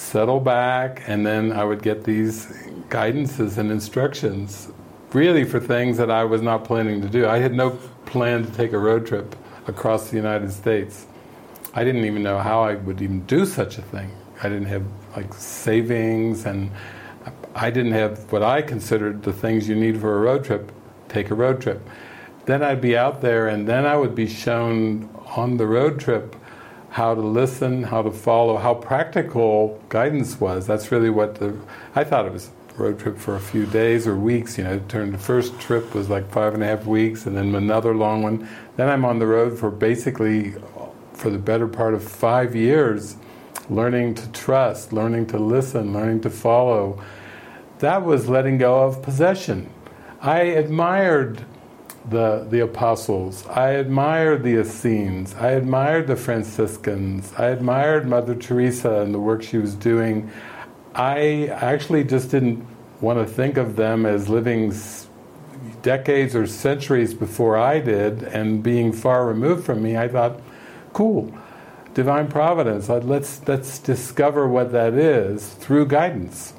settle 0.01 0.39
back, 0.39 1.03
and 1.07 1.25
then 1.25 1.51
I 1.51 1.63
would 1.63 1.81
get 1.81 2.03
these 2.03 2.47
guidances 2.89 3.57
and 3.57 3.71
instructions 3.71 4.71
really 5.13 5.43
for 5.43 5.59
things 5.59 5.97
that 5.97 6.09
I 6.09 6.23
was 6.23 6.41
not 6.41 6.63
planning 6.63 7.01
to 7.01 7.09
do. 7.09 7.27
I 7.27 7.37
had 7.39 7.53
no 7.53 7.71
plan 8.05 8.45
to 8.45 8.51
take 8.53 8.73
a 8.73 8.77
road 8.77 9.05
trip 9.05 9.35
across 9.67 10.09
the 10.09 10.17
United 10.17 10.51
States. 10.51 11.05
I 11.73 11.83
didn't 11.83 12.05
even 12.05 12.23
know 12.23 12.39
how 12.39 12.61
I 12.63 12.75
would 12.75 13.01
even 13.01 13.25
do 13.25 13.45
such 13.45 13.77
a 13.77 13.81
thing. 13.81 14.11
I 14.41 14.49
didn't 14.49 14.67
have 14.67 14.85
like 15.15 15.33
savings 15.33 16.45
and 16.45 16.71
I 17.53 17.69
didn't 17.69 17.91
have 17.93 18.31
what 18.31 18.43
I 18.43 18.61
considered 18.61 19.23
the 19.23 19.33
things 19.33 19.69
you 19.69 19.75
need 19.75 19.99
for 19.99 20.17
a 20.17 20.19
road 20.19 20.43
trip. 20.43 20.71
Take 21.09 21.29
a 21.29 21.35
road 21.35 21.61
trip 21.61 21.81
then 22.45 22.63
I'd 22.63 22.81
be 22.81 22.97
out 22.97 23.21
there 23.21 23.47
and 23.47 23.67
then 23.67 23.85
I 23.85 23.95
would 23.95 24.15
be 24.15 24.27
shown 24.27 25.09
on 25.35 25.57
the 25.57 25.67
road 25.67 25.99
trip 25.99 26.35
how 26.91 27.15
to 27.15 27.21
listen, 27.21 27.83
how 27.83 28.01
to 28.01 28.11
follow, 28.11 28.57
how 28.57 28.73
practical 28.73 29.81
guidance 29.87 30.39
was. 30.39 30.67
That's 30.67 30.91
really 30.91 31.09
what 31.09 31.35
the 31.35 31.57
I 31.95 32.03
thought 32.03 32.25
it 32.25 32.33
was 32.33 32.51
road 32.77 32.99
trip 32.99 33.17
for 33.17 33.35
a 33.35 33.39
few 33.39 33.65
days 33.65 34.07
or 34.07 34.15
weeks. 34.15 34.57
You 34.57 34.65
know, 34.65 34.79
turned 34.87 35.13
the 35.13 35.17
first 35.17 35.59
trip 35.59 35.93
was 35.93 36.09
like 36.09 36.29
five 36.31 36.53
and 36.53 36.61
a 36.61 36.65
half 36.65 36.85
weeks, 36.85 37.25
and 37.25 37.35
then 37.35 37.55
another 37.55 37.95
long 37.95 38.23
one. 38.23 38.47
Then 38.75 38.89
I'm 38.89 39.05
on 39.05 39.19
the 39.19 39.27
road 39.27 39.57
for 39.57 39.71
basically 39.71 40.53
for 41.13 41.29
the 41.29 41.37
better 41.37 41.67
part 41.67 41.93
of 41.93 42.03
five 42.03 42.55
years, 42.55 43.15
learning 43.69 44.15
to 44.15 44.31
trust, 44.31 44.91
learning 44.91 45.27
to 45.27 45.37
listen, 45.37 45.93
learning 45.93 46.21
to 46.21 46.29
follow. 46.29 47.01
That 47.79 48.03
was 48.03 48.27
letting 48.27 48.57
go 48.57 48.83
of 48.83 49.01
possession. 49.01 49.69
I 50.19 50.41
admired 50.41 51.45
the, 52.09 52.47
the 52.49 52.61
apostles. 52.61 53.45
I 53.47 53.71
admired 53.71 54.43
the 54.43 54.59
Essenes. 54.59 55.35
I 55.35 55.51
admired 55.51 56.07
the 56.07 56.15
Franciscans. 56.15 57.31
I 57.37 57.47
admired 57.47 58.07
Mother 58.07 58.35
Teresa 58.35 59.01
and 59.01 59.13
the 59.13 59.19
work 59.19 59.43
she 59.43 59.57
was 59.57 59.75
doing. 59.75 60.31
I 60.95 61.47
actually 61.47 62.03
just 62.03 62.31
didn't 62.31 62.65
want 62.99 63.19
to 63.19 63.25
think 63.25 63.57
of 63.57 63.75
them 63.75 64.05
as 64.05 64.29
living 64.29 64.73
decades 65.81 66.35
or 66.35 66.47
centuries 66.47 67.13
before 67.13 67.57
I 67.57 67.79
did 67.79 68.23
and 68.23 68.61
being 68.61 68.91
far 68.91 69.25
removed 69.25 69.65
from 69.65 69.81
me. 69.81 69.97
I 69.97 70.07
thought, 70.07 70.39
cool, 70.93 71.33
divine 71.93 72.27
providence. 72.27 72.89
Let's 72.89 73.47
let's 73.47 73.79
discover 73.79 74.47
what 74.47 74.71
that 74.71 74.93
is 74.93 75.49
through 75.53 75.87
guidance. 75.87 76.53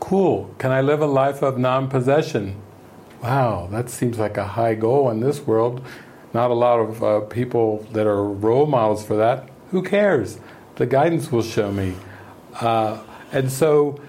Cool. 0.00 0.54
Can 0.58 0.70
I 0.70 0.80
live 0.80 1.00
a 1.00 1.06
life 1.06 1.42
of 1.42 1.58
non-possession? 1.58 2.59
Wow, 3.22 3.68
that 3.70 3.90
seems 3.90 4.18
like 4.18 4.36
a 4.36 4.46
high 4.46 4.74
goal 4.74 5.10
in 5.10 5.20
this 5.20 5.40
world. 5.40 5.84
Not 6.32 6.50
a 6.50 6.54
lot 6.54 6.78
of 6.78 7.02
uh, 7.02 7.20
people 7.22 7.86
that 7.92 8.06
are 8.06 8.22
role 8.22 8.66
models 8.66 9.04
for 9.04 9.16
that. 9.16 9.48
Who 9.70 9.82
cares? 9.82 10.38
The 10.76 10.86
guidance 10.86 11.30
will 11.30 11.42
show 11.42 11.72
me. 11.72 11.94
Uh, 12.60 13.02
and 13.32 13.50
so, 13.50 14.00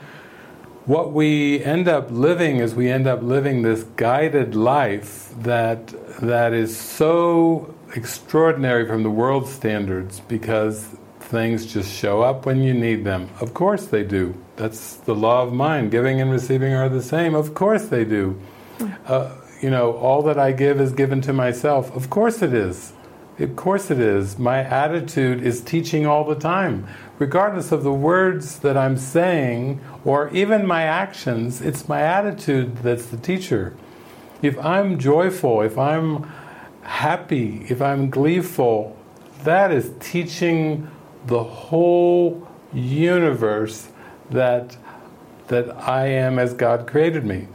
what 0.85 1.11
we 1.11 1.63
end 1.63 1.87
up 1.87 2.09
living 2.11 2.57
is 2.57 2.73
we 2.73 2.89
end 2.89 3.07
up 3.07 3.21
living 3.21 3.61
this 3.61 3.83
guided 3.95 4.55
life 4.55 5.29
that 5.39 5.93
that 6.21 6.53
is 6.53 6.75
so 6.75 7.73
extraordinary 7.95 8.87
from 8.87 9.03
the 9.03 9.09
world 9.09 9.47
standards 9.47 10.21
because 10.21 10.87
things 11.19 11.71
just 11.71 11.91
show 11.91 12.21
up 12.21 12.45
when 12.45 12.63
you 12.63 12.73
need 12.73 13.03
them. 13.03 13.29
Of 13.39 13.53
course 13.53 13.87
they 13.87 14.03
do. 14.03 14.35
That's 14.55 14.95
the 14.95 15.15
law 15.15 15.43
of 15.43 15.53
mind. 15.53 15.91
Giving 15.91 16.19
and 16.19 16.31
receiving 16.31 16.73
are 16.73 16.89
the 16.89 17.01
same. 17.01 17.35
Of 17.35 17.53
course 17.53 17.85
they 17.87 18.05
do 18.05 18.39
uh, 19.05 19.35
you 19.61 19.69
know, 19.69 19.93
all 19.93 20.21
that 20.23 20.39
I 20.39 20.51
give 20.51 20.81
is 20.81 20.91
given 20.93 21.21
to 21.21 21.33
myself. 21.33 21.95
Of 21.95 22.09
course 22.09 22.41
it 22.41 22.53
is. 22.53 22.93
Of 23.39 23.55
course 23.55 23.89
it 23.89 23.99
is. 23.99 24.37
My 24.37 24.59
attitude 24.59 25.41
is 25.41 25.61
teaching 25.61 26.05
all 26.05 26.23
the 26.23 26.35
time. 26.35 26.87
Regardless 27.17 27.71
of 27.71 27.83
the 27.83 27.93
words 27.93 28.59
that 28.59 28.77
I'm 28.77 28.97
saying 28.97 29.79
or 30.03 30.29
even 30.29 30.65
my 30.65 30.83
actions, 30.83 31.61
it's 31.61 31.87
my 31.87 32.01
attitude 32.01 32.77
that's 32.77 33.05
the 33.07 33.17
teacher. 33.17 33.75
If 34.41 34.57
I'm 34.59 34.99
joyful, 34.99 35.61
if 35.61 35.77
I'm 35.77 36.23
happy, 36.81 37.65
if 37.69 37.81
I'm 37.81 38.09
gleeful, 38.09 38.97
that 39.43 39.71
is 39.71 39.91
teaching 39.99 40.89
the 41.27 41.43
whole 41.43 42.47
universe 42.73 43.89
that 44.29 44.77
that 45.47 45.69
I 45.77 46.07
am 46.07 46.39
as 46.39 46.53
God 46.53 46.87
created 46.87 47.25
me. 47.25 47.47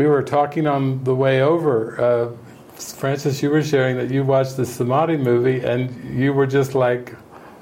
We 0.00 0.06
were 0.06 0.22
talking 0.22 0.66
on 0.66 1.04
the 1.04 1.14
way 1.14 1.42
over. 1.42 2.00
Uh, 2.00 2.32
Frances, 2.80 3.42
you 3.42 3.50
were 3.50 3.62
sharing 3.62 3.98
that 3.98 4.10
you 4.10 4.24
watched 4.24 4.56
the 4.56 4.64
Samadhi 4.64 5.18
movie 5.18 5.60
and 5.60 6.18
you 6.18 6.32
were 6.32 6.46
just 6.46 6.74
like 6.74 7.14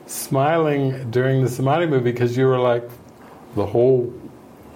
smiling 0.07 1.11
during 1.11 1.43
the 1.43 1.49
Samadhi 1.49 1.87
movie 1.87 2.13
because 2.13 2.37
you 2.37 2.47
were 2.47 2.61
like, 2.61 2.89
the 3.57 3.67
whole 3.67 4.15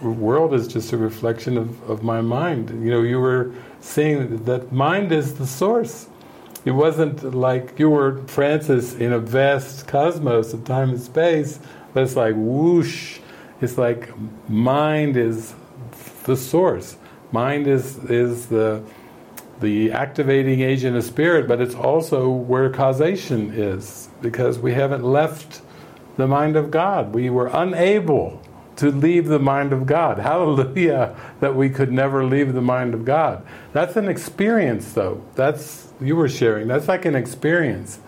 world 0.03 0.55
is 0.55 0.67
just 0.67 0.93
a 0.93 0.97
reflection 0.97 1.57
of, 1.57 1.89
of 1.89 2.03
my 2.03 2.21
mind. 2.21 2.71
You 2.71 2.91
know, 2.91 3.03
you 3.03 3.21
were 3.21 3.53
seeing 3.81 4.45
that 4.47 4.73
mind 4.73 5.13
is 5.13 5.35
the 5.35 5.47
source. 5.47 6.09
It 6.65 6.73
wasn't 6.73 7.33
like 7.33 7.79
you 7.79 7.91
were 7.91 8.27
Frances 8.27 8.95
in 8.95 9.13
a 9.13 9.21
vast 9.21 9.87
cosmos 9.87 10.53
of 10.53 10.65
time 10.65 10.91
and 10.91 11.01
space, 11.01 11.61
but 11.95 12.03
it's 12.03 12.17
like 12.17 12.35
whoosh. 12.37 13.21
It's 13.61 13.79
like 13.79 14.11
mind 14.49 15.17
is 15.17 15.55
the 16.25 16.37
source. 16.37 16.97
Mind 17.33 17.67
is 17.67 17.99
is 18.05 18.47
the 18.47 18.83
the 19.61 19.93
activating 19.93 20.61
agent 20.61 20.97
of 20.97 21.05
spirit, 21.05 21.49
but 21.49 21.61
it's 21.61 21.75
also 21.75 22.29
where 22.29 22.69
causation 22.69 23.53
is, 23.55 24.09
because 24.21 24.59
we 24.59 24.73
haven't 24.75 25.05
left 25.05 25.63
the 26.17 26.27
mind 26.27 26.57
of 26.57 26.71
God. 26.71 27.15
We 27.15 27.31
were 27.31 27.47
unable 27.47 28.43
to 28.77 28.91
leave 28.91 29.27
the 29.27 29.39
mind 29.39 29.73
of 29.73 29.87
God. 29.87 30.19
Hallelujah, 30.31 31.17
that 31.41 31.55
we 31.55 31.71
could 31.71 31.93
never 31.93 32.25
leave 32.25 32.53
the 32.53 32.61
mind 32.61 32.93
of 32.93 33.05
God. 33.05 33.47
That's 33.73 33.97
an 33.97 34.09
experience, 34.09 34.93
though. 34.93 35.23
That's, 35.35 35.93
you 36.01 36.17
were 36.17 36.29
sharing, 36.29 36.69
that's 36.69 36.89
like 36.89 37.05
an 37.05 37.15
experience. 37.15 38.01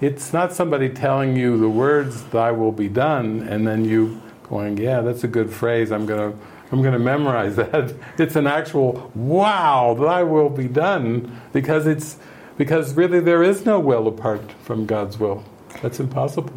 It's 0.00 0.32
not 0.32 0.52
somebody 0.52 0.88
telling 0.88 1.36
you 1.36 1.58
the 1.58 1.68
words, 1.68 2.22
thy 2.24 2.52
will 2.52 2.72
be 2.72 2.88
done, 2.88 3.42
and 3.42 3.66
then 3.66 3.84
you 3.84 4.22
going, 4.48 4.78
yeah, 4.78 5.00
that's 5.00 5.24
a 5.24 5.28
good 5.28 5.52
phrase, 5.52 5.92
I'm 5.92 6.06
going 6.06 6.32
to 6.32 6.38
I'm 6.72 6.82
going 6.82 6.92
to 6.92 7.00
memorize 7.00 7.56
that. 7.56 7.94
It's 8.18 8.36
an 8.36 8.46
actual 8.46 9.10
wow, 9.14 9.94
thy 9.98 10.22
will 10.22 10.50
be 10.50 10.68
done 10.68 11.40
because 11.52 11.86
it's 11.86 12.16
because 12.56 12.94
really 12.94 13.20
there 13.20 13.42
is 13.42 13.64
no 13.64 13.80
will 13.80 14.06
apart 14.06 14.52
from 14.62 14.86
God's 14.86 15.18
will. 15.18 15.42
That's 15.82 15.98
impossible. 15.98 16.52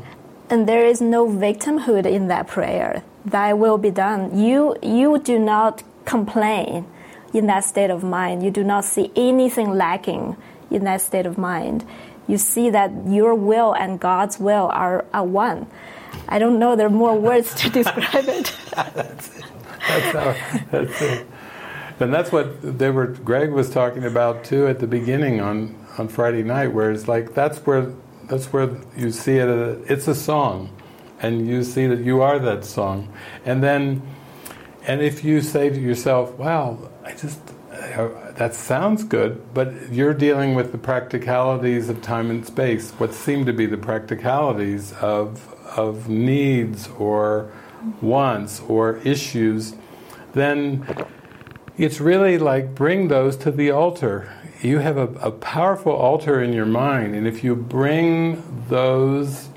And 0.50 0.68
there 0.68 0.86
is 0.86 1.02
no 1.02 1.28
victimhood 1.28 2.06
in 2.06 2.28
that 2.28 2.48
prayer. 2.48 3.04
Thy 3.26 3.54
will 3.54 3.78
be 3.78 3.90
done. 3.90 4.38
You 4.38 4.76
you 4.84 5.18
do 5.20 5.40
not 5.40 5.84
complain 6.06 6.86
in 7.34 7.48
that 7.48 7.64
state 7.66 7.90
of 7.90 8.04
mind. 8.04 8.44
You 8.44 8.52
do 8.52 8.64
not 8.64 8.86
see 8.86 9.12
anything 9.16 9.72
lacking 9.76 10.38
in 10.70 10.84
that 10.84 11.02
state 11.02 11.26
of 11.26 11.38
mind. 11.38 11.86
You 12.28 12.38
see 12.38 12.70
that 12.70 12.92
your 13.08 13.36
will 13.36 13.74
and 13.74 14.00
God's 14.00 14.40
will 14.40 14.70
are, 14.72 15.06
are 15.14 15.24
one. 15.24 15.68
I 16.28 16.40
don't 16.40 16.60
know, 16.60 16.76
there 16.76 16.88
are 16.88 16.92
more 16.92 17.18
words 17.18 17.54
to 17.56 17.70
describe 17.80 18.26
it. 18.28 18.56
that's 19.88 20.16
how, 20.16 20.66
that's 20.72 21.02
it. 21.02 21.28
And 22.00 22.14
that's 22.14 22.32
what 22.32 22.80
they 22.80 22.90
were. 22.90 23.08
Greg 23.08 23.52
was 23.52 23.70
talking 23.70 24.04
about 24.04 24.44
too 24.44 24.68
at 24.68 24.80
the 24.80 24.88
beginning 24.88 25.42
on 25.42 25.76
on 25.98 26.08
Friday 26.08 26.44
night, 26.44 26.74
where 26.74 26.92
it's 26.92 27.08
like 27.08 27.34
that's 27.34 27.60
where 27.60 27.94
that's 28.26 28.52
where 28.52 28.70
you 28.98 29.12
see 29.12 29.38
it. 29.38 29.48
Uh, 29.48 29.78
it's 29.88 30.08
a 30.08 30.16
song, 30.16 30.76
and 31.22 31.48
you 31.48 31.64
see 31.64 31.88
that 31.88 32.00
you 32.00 32.22
are 32.22 32.40
that 32.40 32.66
song, 32.66 33.14
and 33.46 33.64
then, 33.64 34.02
and 34.88 35.02
if 35.02 35.24
you 35.24 35.42
say 35.42 35.70
to 35.70 35.80
yourself, 35.80 36.34
"Wow, 36.34 36.90
I 37.04 37.14
just." 37.14 37.40
that 38.36 38.54
sounds 38.54 39.04
good, 39.04 39.54
but 39.54 39.92
you're 39.92 40.14
dealing 40.14 40.56
with 40.56 40.72
the 40.72 40.78
practicalities 40.78 41.90
of 41.90 42.02
time 42.02 42.30
and 42.30 42.46
space, 42.46 42.92
what 42.92 43.14
seem 43.14 43.46
to 43.46 43.54
be 43.54 43.66
the 43.66 43.78
practicalities 43.78 44.94
of 44.94 45.54
of 45.78 46.08
needs 46.08 46.88
or 46.98 47.52
wants 48.02 48.62
or 48.68 48.98
issues, 48.98 49.76
then 50.34 50.86
it's 51.78 52.00
really 52.00 52.38
like 52.38 52.76
bring 52.76 53.08
those 53.08 53.36
to 53.38 53.52
the 53.52 53.72
altar. 53.72 54.34
You 54.62 54.80
have 54.80 54.98
a, 54.98 55.08
a 55.16 55.32
powerful 55.32 55.92
altar 55.92 56.42
in 56.42 56.54
your 56.54 56.66
mind, 56.66 57.16
and 57.16 57.28
if 57.28 57.44
you 57.44 57.56
bring 57.56 58.42
those 58.70 59.50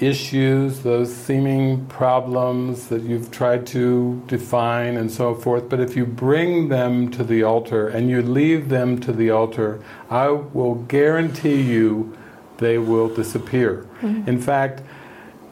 issues, 0.00 0.80
those 0.80 1.14
seeming 1.14 1.84
problems 1.86 2.88
that 2.88 3.02
you've 3.02 3.30
tried 3.30 3.66
to 3.66 4.22
define 4.26 4.96
and 4.96 5.10
so 5.10 5.34
forth, 5.34 5.68
but 5.68 5.80
if 5.80 5.96
you 5.96 6.06
bring 6.06 6.68
them 6.68 7.10
to 7.10 7.22
the 7.22 7.42
altar 7.42 7.88
and 7.88 8.08
you 8.08 8.22
leave 8.22 8.68
them 8.68 8.98
to 8.98 9.12
the 9.12 9.30
altar, 9.30 9.82
I 10.08 10.28
will 10.30 10.76
guarantee 10.76 11.60
you 11.60 12.16
they 12.58 12.78
will 12.78 13.08
disappear. 13.08 13.86
Mm-hmm. 14.00 14.28
In 14.28 14.40
fact, 14.40 14.82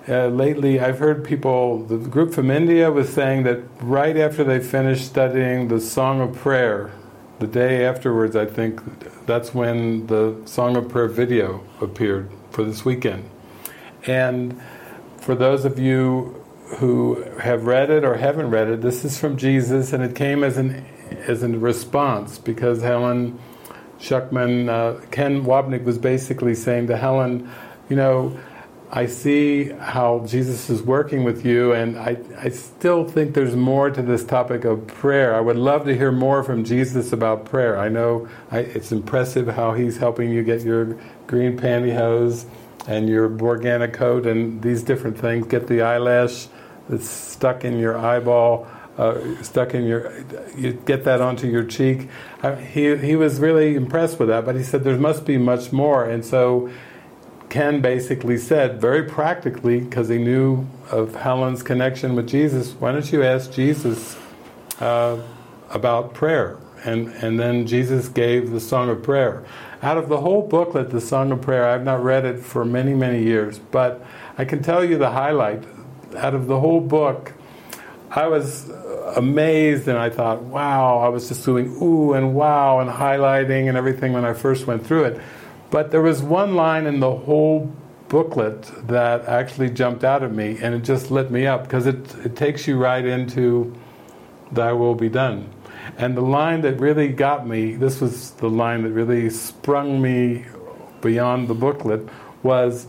uh, 0.08 0.28
lately 0.28 0.80
I've 0.80 0.98
heard 0.98 1.24
people, 1.24 1.84
the 1.84 1.98
group 1.98 2.32
from 2.32 2.50
India 2.50 2.90
was 2.90 3.12
saying 3.12 3.42
that 3.44 3.60
right 3.80 4.16
after 4.16 4.42
they 4.44 4.60
finished 4.60 5.06
studying 5.06 5.68
the 5.68 5.80
Song 5.80 6.20
of 6.20 6.34
Prayer, 6.34 6.90
the 7.38 7.46
day 7.46 7.84
afterwards, 7.84 8.34
I 8.34 8.46
think 8.46 8.80
that's 9.26 9.54
when 9.54 10.06
the 10.06 10.40
Song 10.44 10.76
of 10.76 10.88
Prayer 10.88 11.08
video 11.08 11.62
appeared 11.80 12.30
for 12.50 12.64
this 12.64 12.84
weekend. 12.84 13.28
And 14.06 14.60
for 15.18 15.34
those 15.34 15.64
of 15.64 15.78
you 15.78 16.44
who 16.78 17.22
have 17.40 17.66
read 17.66 17.90
it 17.90 18.04
or 18.04 18.16
haven't 18.16 18.50
read 18.50 18.68
it, 18.68 18.80
this 18.80 19.04
is 19.04 19.18
from 19.18 19.36
Jesus, 19.36 19.92
and 19.92 20.02
it 20.02 20.14
came 20.14 20.42
as 20.42 20.56
an 20.56 20.84
as 21.26 21.42
a 21.42 21.48
response 21.48 22.38
because 22.38 22.82
Helen 22.82 23.38
Schucman, 23.98 24.68
uh, 24.68 25.04
Ken 25.10 25.44
Wapnick 25.44 25.84
was 25.84 25.98
basically 25.98 26.54
saying 26.54 26.86
to 26.88 26.96
Helen, 26.96 27.50
you 27.88 27.96
know, 27.96 28.38
I 28.90 29.04
see 29.04 29.64
how 29.64 30.24
Jesus 30.26 30.70
is 30.70 30.82
working 30.82 31.22
with 31.22 31.44
you, 31.44 31.72
and 31.72 31.98
I, 31.98 32.16
I 32.38 32.48
still 32.48 33.04
think 33.04 33.34
there's 33.34 33.54
more 33.54 33.90
to 33.90 34.00
this 34.00 34.24
topic 34.24 34.64
of 34.64 34.86
prayer. 34.86 35.34
I 35.34 35.40
would 35.40 35.56
love 35.56 35.84
to 35.84 35.94
hear 35.94 36.10
more 36.10 36.42
from 36.42 36.64
Jesus 36.64 37.12
about 37.12 37.44
prayer. 37.44 37.78
I 37.78 37.90
know 37.90 38.28
I, 38.50 38.60
it's 38.60 38.90
impressive 38.90 39.48
how 39.48 39.74
he's 39.74 39.98
helping 39.98 40.32
you 40.32 40.42
get 40.42 40.62
your 40.62 40.96
green 41.26 41.58
pantyhose 41.58 42.46
and 42.86 43.10
your 43.10 43.38
organic 43.42 43.92
coat 43.92 44.26
and 44.26 44.62
these 44.62 44.82
different 44.82 45.18
things, 45.18 45.46
get 45.46 45.66
the 45.66 45.82
eyelash 45.82 46.48
that's 46.88 47.06
stuck 47.06 47.64
in 47.64 47.78
your 47.78 47.98
eyeball. 47.98 48.66
Uh, 48.96 49.40
stuck 49.44 49.74
in 49.74 49.84
your, 49.84 50.12
you 50.56 50.72
get 50.72 51.04
that 51.04 51.20
onto 51.20 51.46
your 51.46 51.62
cheek. 51.62 52.08
He 52.72 52.96
he 52.96 53.14
was 53.14 53.38
really 53.38 53.76
impressed 53.76 54.18
with 54.18 54.28
that, 54.28 54.44
but 54.44 54.56
he 54.56 54.64
said 54.64 54.82
there 54.82 54.98
must 54.98 55.24
be 55.24 55.38
much 55.38 55.70
more, 55.70 56.04
and 56.04 56.24
so 56.24 56.68
Ken 57.48 57.80
basically 57.80 58.36
said, 58.36 58.80
very 58.80 59.04
practically, 59.04 59.80
because 59.80 60.08
he 60.08 60.18
knew 60.18 60.66
of 60.90 61.14
Helen's 61.14 61.62
connection 61.62 62.14
with 62.14 62.28
Jesus, 62.28 62.72
why 62.72 62.92
don't 62.92 63.10
you 63.10 63.22
ask 63.22 63.52
Jesus 63.52 64.16
uh, 64.80 65.18
about 65.70 66.14
prayer? 66.14 66.58
And, 66.84 67.08
and 67.08 67.40
then 67.40 67.66
Jesus 67.66 68.08
gave 68.08 68.50
the 68.50 68.60
Song 68.60 68.88
of 68.88 69.02
Prayer. 69.02 69.44
Out 69.82 69.96
of 69.96 70.08
the 70.08 70.18
whole 70.18 70.46
booklet, 70.46 70.90
the 70.90 71.00
Song 71.00 71.32
of 71.32 71.40
Prayer, 71.40 71.68
I've 71.68 71.84
not 71.84 72.02
read 72.02 72.24
it 72.24 72.40
for 72.40 72.64
many, 72.64 72.94
many 72.94 73.22
years, 73.22 73.58
but 73.58 74.04
I 74.36 74.44
can 74.44 74.62
tell 74.62 74.84
you 74.84 74.98
the 74.98 75.10
highlight. 75.10 75.64
Out 76.16 76.34
of 76.34 76.46
the 76.46 76.60
whole 76.60 76.80
book, 76.80 77.32
I 78.10 78.28
was 78.28 78.70
amazed 79.16 79.88
and 79.88 79.98
I 79.98 80.10
thought, 80.10 80.42
wow, 80.42 80.98
I 80.98 81.08
was 81.08 81.28
just 81.28 81.44
doing 81.44 81.76
ooh 81.82 82.12
and 82.12 82.34
wow 82.34 82.80
and 82.80 82.90
highlighting 82.90 83.68
and 83.68 83.76
everything 83.76 84.12
when 84.12 84.24
I 84.24 84.32
first 84.32 84.66
went 84.66 84.86
through 84.86 85.04
it. 85.04 85.20
But 85.70 85.90
there 85.90 86.02
was 86.02 86.22
one 86.22 86.54
line 86.54 86.86
in 86.86 87.00
the 87.00 87.14
whole 87.14 87.72
booklet 88.08 88.62
that 88.88 89.26
actually 89.26 89.70
jumped 89.70 90.02
out 90.02 90.22
at 90.22 90.32
me 90.32 90.58
and 90.62 90.74
it 90.74 90.82
just 90.82 91.10
lit 91.10 91.30
me 91.30 91.46
up 91.46 91.64
because 91.64 91.86
it, 91.86 92.14
it 92.24 92.36
takes 92.36 92.66
you 92.66 92.78
right 92.78 93.04
into 93.04 93.74
Thy 94.50 94.72
will 94.72 94.94
be 94.94 95.08
done. 95.08 95.50
And 95.96 96.16
the 96.16 96.22
line 96.22 96.62
that 96.62 96.80
really 96.80 97.08
got 97.08 97.46
me, 97.46 97.74
this 97.74 98.00
was 98.00 98.30
the 98.32 98.48
line 98.48 98.82
that 98.82 98.92
really 98.92 99.30
sprung 99.30 100.00
me 100.00 100.46
beyond 101.00 101.48
the 101.48 101.54
booklet, 101.54 102.08
was 102.42 102.86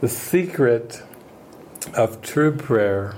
the 0.00 0.08
secret 0.08 1.02
of 1.94 2.20
true 2.22 2.52
prayer 2.52 3.14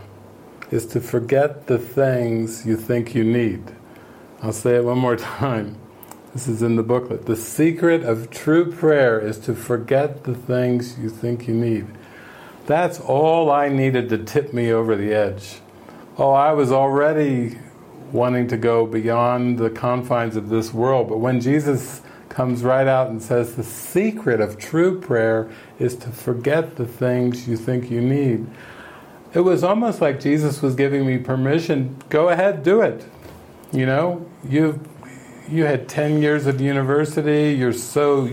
is 0.70 0.87
to 0.87 1.01
forget 1.01 1.66
the 1.68 1.78
things 1.78 2.66
you 2.66 2.76
think 2.76 3.14
you 3.14 3.24
need. 3.24 3.62
I'll 4.43 4.53
say 4.53 4.76
it 4.76 4.84
one 4.84 4.99
more 4.99 5.16
time. 5.41 5.78
This 6.37 6.49
is 6.49 6.62
in 6.62 6.76
the 6.76 6.82
booklet. 6.82 7.24
The 7.24 7.34
secret 7.34 8.03
of 8.03 8.28
true 8.28 8.70
prayer 8.70 9.18
is 9.18 9.39
to 9.39 9.55
forget 9.55 10.24
the 10.24 10.34
things 10.34 10.99
you 10.99 11.09
think 11.09 11.49
you 11.49 11.55
need. 11.55 11.87
That's 12.66 13.01
all 13.01 13.51
I 13.51 13.70
needed 13.70 14.11
to 14.11 14.18
tip 14.18 14.53
me 14.53 14.70
over 14.70 14.97
the 14.97 15.14
edge. 15.14 15.61
Oh, 16.18 16.32
I 16.32 16.53
was 16.53 16.70
already 16.70 17.57
wanting 18.12 18.49
to 18.49 18.59
go 18.59 18.84
beyond 18.84 19.57
the 19.57 19.70
confines 19.70 20.37
of 20.37 20.51
this 20.51 20.74
world, 20.74 21.09
but 21.09 21.20
when 21.20 21.41
Jesus 21.41 22.03
comes 22.28 22.62
right 22.62 22.87
out 22.87 23.09
and 23.09 23.22
says 23.22 23.57
the 23.57 23.64
secret 23.64 24.39
of 24.39 24.59
true 24.59 25.01
prayer 25.01 25.51
is 25.78 25.97
to 25.97 26.11
forget 26.11 26.76
the 26.76 26.84
things 26.84 27.49
you 27.49 27.57
think 27.57 27.91
you 27.91 28.03
need. 28.03 28.47
It 29.32 29.41
was 29.41 29.64
almost 29.64 30.03
like 30.03 30.20
Jesus 30.20 30.61
was 30.61 30.74
giving 30.74 31.07
me 31.07 31.16
permission, 31.16 31.97
go 32.11 32.28
ahead, 32.28 32.62
do 32.62 32.82
it. 32.82 33.07
You 33.72 33.87
know, 33.87 34.30
you 34.47 34.78
you 35.49 35.64
had 35.64 35.88
10 35.88 36.20
years 36.22 36.47
of 36.47 36.61
university, 36.61 37.53
you're 37.53 37.72
so 37.72 38.30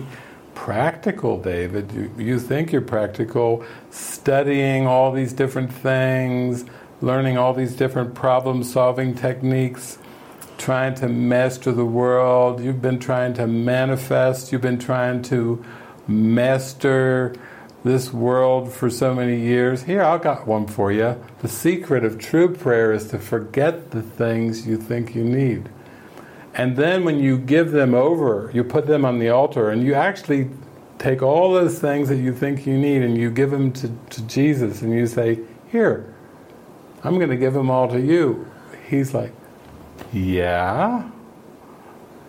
practical, 0.55 1.41
David. 1.41 1.91
You, 1.91 2.11
you 2.17 2.39
think 2.39 2.71
you're 2.71 2.81
practical, 2.81 3.65
studying 3.89 4.87
all 4.87 5.11
these 5.11 5.33
different 5.33 5.71
things, 5.73 6.65
learning 7.01 7.37
all 7.37 7.53
these 7.53 7.75
different 7.75 8.15
problem 8.15 8.63
solving 8.63 9.15
techniques 9.15 9.97
trying 10.57 10.95
to 10.95 11.09
master 11.09 11.71
the 11.71 11.85
world, 11.85 12.61
you've 12.61 12.81
been 12.81 12.99
trying 12.99 13.33
to 13.33 13.45
manifest, 13.45 14.51
you've 14.51 14.61
been 14.61 14.79
trying 14.79 15.21
to 15.21 15.63
master 16.07 17.35
this 17.83 18.13
world 18.13 18.71
for 18.71 18.89
so 18.89 19.13
many 19.13 19.37
years. 19.41 19.83
Here, 19.83 20.01
I've 20.01 20.21
got 20.21 20.47
one 20.47 20.67
for 20.67 20.91
you. 20.91 21.21
The 21.41 21.49
secret 21.49 22.05
of 22.05 22.17
true 22.17 22.53
prayer 22.55 22.93
is 22.93 23.09
to 23.09 23.19
forget 23.19 23.91
the 23.91 24.01
things 24.01 24.65
you 24.65 24.77
think 24.77 25.15
you 25.15 25.23
need. 25.25 25.67
And 26.55 26.75
then 26.77 27.03
when 27.03 27.19
you 27.19 27.37
give 27.37 27.71
them 27.71 27.93
over, 27.93 28.51
you 28.53 28.63
put 28.63 28.85
them 28.85 29.05
on 29.05 29.19
the 29.19 29.29
altar, 29.29 29.69
and 29.69 29.83
you 29.83 29.93
actually 29.93 30.49
take 30.99 31.21
all 31.21 31.53
those 31.53 31.79
things 31.79 32.09
that 32.09 32.17
you 32.17 32.33
think 32.33 32.65
you 32.65 32.77
need 32.77 33.01
and 33.01 33.17
you 33.17 33.31
give 33.31 33.51
them 33.51 33.71
to, 33.73 33.91
to 34.11 34.21
Jesus, 34.23 34.81
and 34.81 34.93
you 34.93 35.07
say, 35.07 35.39
Here, 35.71 36.13
I'm 37.03 37.17
going 37.17 37.29
to 37.29 37.37
give 37.37 37.53
them 37.53 37.69
all 37.69 37.89
to 37.89 37.99
you. 37.99 38.49
He's 38.87 39.13
like, 39.13 39.33
yeah, 40.13 41.09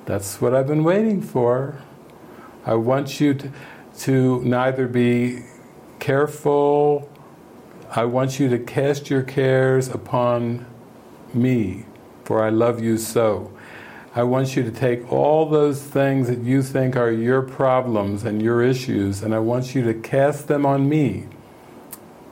that's 0.05 0.41
what 0.41 0.55
I've 0.55 0.67
been 0.67 0.83
waiting 0.83 1.23
for. 1.23 1.81
I 2.67 2.75
want 2.75 3.21
you 3.21 3.35
to, 3.35 3.53
to 4.01 4.43
neither 4.43 4.89
be 4.89 5.45
careful, 6.01 7.11
I 7.91 8.05
want 8.07 8.41
you 8.41 8.49
to 8.49 8.59
cast 8.59 9.11
your 9.11 9.23
cares 9.23 9.89
upon 9.89 10.67
me, 11.33 11.85
for 12.25 12.43
I 12.43 12.49
love 12.49 12.83
you 12.83 12.99
so. 12.99 13.54
I 14.15 14.23
want 14.23 14.55
you 14.55 14.63
to 14.63 14.71
take 14.71 15.11
all 15.13 15.49
those 15.49 15.83
things 15.83 16.29
that 16.29 16.39
you 16.39 16.63
think 16.63 16.97
are 16.97 17.11
your 17.11 17.43
problems 17.43 18.25
and 18.25 18.41
your 18.41 18.63
issues, 18.63 19.23
and 19.23 19.35
I 19.35 19.41
want 19.41 19.75
you 19.75 19.83
to 19.85 19.95
cast 19.95 20.47
them 20.47 20.65
on 20.65 20.89
me. 20.89 21.27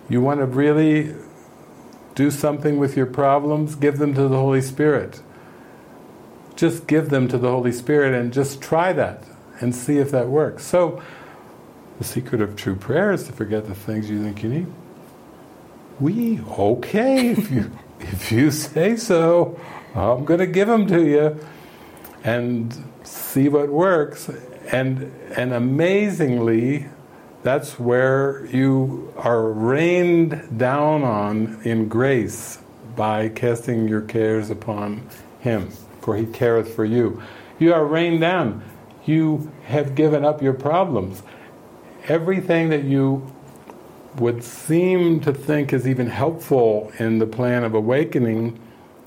You 0.09 0.21
want 0.21 0.41
to 0.41 0.47
really 0.47 1.15
do 2.15 2.31
something 2.31 2.79
with 2.79 2.97
your 2.97 3.07
problems? 3.07 3.75
Give 3.75 3.99
them 3.99 4.15
to 4.15 4.29
the 4.29 4.37
Holy 4.37 4.61
Spirit 4.61 5.21
just 6.57 6.87
give 6.87 7.11
them 7.11 7.29
to 7.29 7.39
the 7.39 7.51
Holy 7.51 7.73
Spirit 7.73 8.15
and 8.15 8.33
just 8.33 8.61
try 8.61 8.93
that 8.93 9.25
and 9.61 9.75
see 9.75 9.99
if 9.99 10.11
that 10.11 10.29
works. 10.29 10.65
So, 10.65 11.03
the 11.99 12.05
secret 12.05 12.41
of 12.41 12.57
true 12.57 12.75
prayer 12.75 13.13
is 13.13 13.25
to 13.25 13.33
forget 13.33 13.67
the 13.67 13.75
things 13.75 14.11
you 14.11 14.23
think 14.23 14.43
you 14.43 14.49
need. 14.49 14.67
We 16.01 16.41
okay 16.41 17.31
if 17.31 17.51
you 17.51 17.71
if 18.01 18.33
you 18.33 18.51
say 18.51 18.97
so. 18.97 19.59
I'm 19.95 20.25
going 20.25 20.41
to 20.41 20.47
give 20.47 20.69
them 20.69 20.87
to 20.87 21.05
you 21.05 21.39
and 22.25 22.93
see 23.05 23.49
what 23.49 23.69
works. 23.69 24.31
And 24.71 25.13
and 25.37 25.53
amazingly, 25.53 26.87
that's 27.43 27.79
where 27.79 28.47
you 28.47 29.13
are 29.17 29.49
rained 29.51 30.59
down 30.59 31.03
on 31.03 31.61
in 31.65 31.89
grace 31.89 32.59
by 32.97 33.29
casting 33.29 33.89
your 33.89 34.03
cares 34.03 34.51
upon 34.51 35.09
Him 35.41 35.73
for 36.03 36.17
he 36.17 36.27
careth 36.27 36.75
for 36.75 36.85
you. 36.85 37.23
You 37.59 37.73
are 37.73 37.85
rained 37.85 38.21
down. 38.21 38.63
You 39.07 39.51
have 39.65 39.95
given 39.95 40.25
up 40.25 40.43
your 40.43 40.53
problems. 40.53 41.23
Everything 42.09 42.69
that 42.71 42.85
you 42.85 43.33
would 44.17 44.45
seem 44.45 45.21
to 45.21 45.33
think 45.33 45.73
is 45.73 45.87
even 45.87 46.09
helpful 46.09 46.93
in 46.99 47.19
the 47.19 47.27
plan 47.27 47.65
of 47.65 47.75
awakening, 47.75 48.59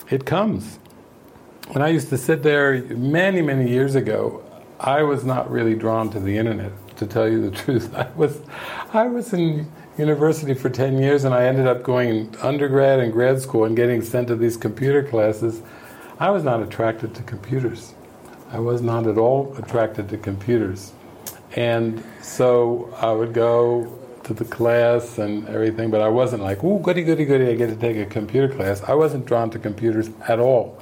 it 0.09 0.25
comes. 0.25 0.79
When 1.69 1.81
I 1.81 1.89
used 1.89 2.09
to 2.09 2.17
sit 2.17 2.43
there 2.43 2.83
many, 2.83 3.41
many 3.41 3.69
years 3.69 3.95
ago, 3.95 4.43
I 4.79 5.03
was 5.03 5.23
not 5.23 5.49
really 5.49 5.75
drawn 5.75 6.09
to 6.11 6.19
the 6.19 6.37
internet, 6.37 6.71
to 6.97 7.07
tell 7.07 7.27
you 7.27 7.49
the 7.49 7.55
truth. 7.63 7.93
I 7.95 8.09
was, 8.15 8.41
I 8.93 9.07
was 9.07 9.33
in 9.33 9.71
university 9.97 10.53
for 10.53 10.69
10 10.69 10.97
years 10.99 11.23
and 11.23 11.33
I 11.33 11.45
ended 11.45 11.67
up 11.67 11.83
going 11.83 12.35
undergrad 12.41 12.99
and 12.99 13.11
grad 13.11 13.41
school 13.41 13.65
and 13.65 13.75
getting 13.75 14.01
sent 14.01 14.27
to 14.27 14.35
these 14.35 14.57
computer 14.57 15.01
classes 15.01 15.61
I 16.17 16.29
was 16.29 16.45
not 16.45 16.63
attracted 16.63 17.13
to 17.15 17.23
computers. 17.23 17.93
I 18.49 18.59
was 18.59 18.81
not 18.81 19.05
at 19.05 19.17
all 19.17 19.53
attracted 19.57 20.07
to 20.09 20.17
computers. 20.17 20.93
And 21.57 22.01
so 22.21 22.93
I 23.01 23.11
would 23.11 23.33
go 23.33 23.99
to 24.23 24.33
the 24.33 24.45
class 24.45 25.17
and 25.17 25.45
everything, 25.49 25.91
but 25.91 25.99
I 26.01 26.07
wasn't 26.07 26.41
like, 26.41 26.63
ooh, 26.63 26.79
goody, 26.79 27.03
goody, 27.03 27.25
goody, 27.25 27.49
I 27.49 27.55
get 27.55 27.67
to 27.67 27.75
take 27.75 27.97
a 27.97 28.05
computer 28.05 28.47
class. 28.47 28.81
I 28.83 28.93
wasn't 28.93 29.25
drawn 29.25 29.49
to 29.51 29.59
computers 29.59 30.09
at 30.29 30.39
all. 30.39 30.81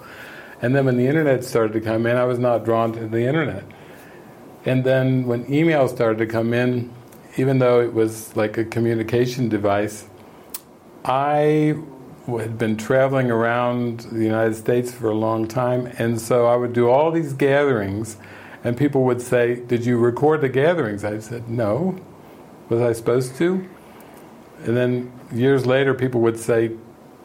And 0.63 0.73
then 0.73 0.85
when 0.85 0.95
the 0.95 1.05
internet 1.05 1.43
started 1.43 1.73
to 1.73 1.81
come 1.81 2.05
in, 2.05 2.15
I 2.15 2.23
was 2.23 2.39
not 2.39 2.63
drawn 2.63 2.93
to 2.93 3.05
the 3.05 3.27
internet. 3.27 3.65
And 4.63 4.85
then 4.85 5.25
when 5.25 5.53
email 5.53 5.89
started 5.89 6.19
to 6.19 6.25
come 6.25 6.53
in, 6.53 6.89
even 7.35 7.59
though 7.59 7.81
it 7.81 7.93
was 7.93 8.33
like 8.37 8.57
a 8.57 8.63
communication 8.63 9.49
device, 9.49 10.07
I 11.03 11.75
had 12.27 12.57
been 12.57 12.77
traveling 12.77 13.29
around 13.29 14.01
the 14.09 14.23
United 14.23 14.55
States 14.55 14.89
for 14.93 15.09
a 15.09 15.13
long 15.13 15.49
time, 15.49 15.87
and 15.97 16.21
so 16.21 16.45
I 16.45 16.55
would 16.55 16.71
do 16.71 16.89
all 16.89 17.11
these 17.11 17.33
gatherings, 17.33 18.15
and 18.63 18.77
people 18.77 19.03
would 19.03 19.21
say, 19.21 19.55
Did 19.55 19.85
you 19.85 19.97
record 19.97 20.39
the 20.39 20.47
gatherings? 20.47 21.03
I 21.03 21.19
said, 21.19 21.49
No. 21.49 21.99
Was 22.69 22.79
I 22.79 22.93
supposed 22.93 23.35
to? 23.35 23.67
And 24.63 24.77
then 24.77 25.11
years 25.33 25.65
later, 25.65 25.93
people 25.93 26.21
would 26.21 26.39
say, 26.39 26.71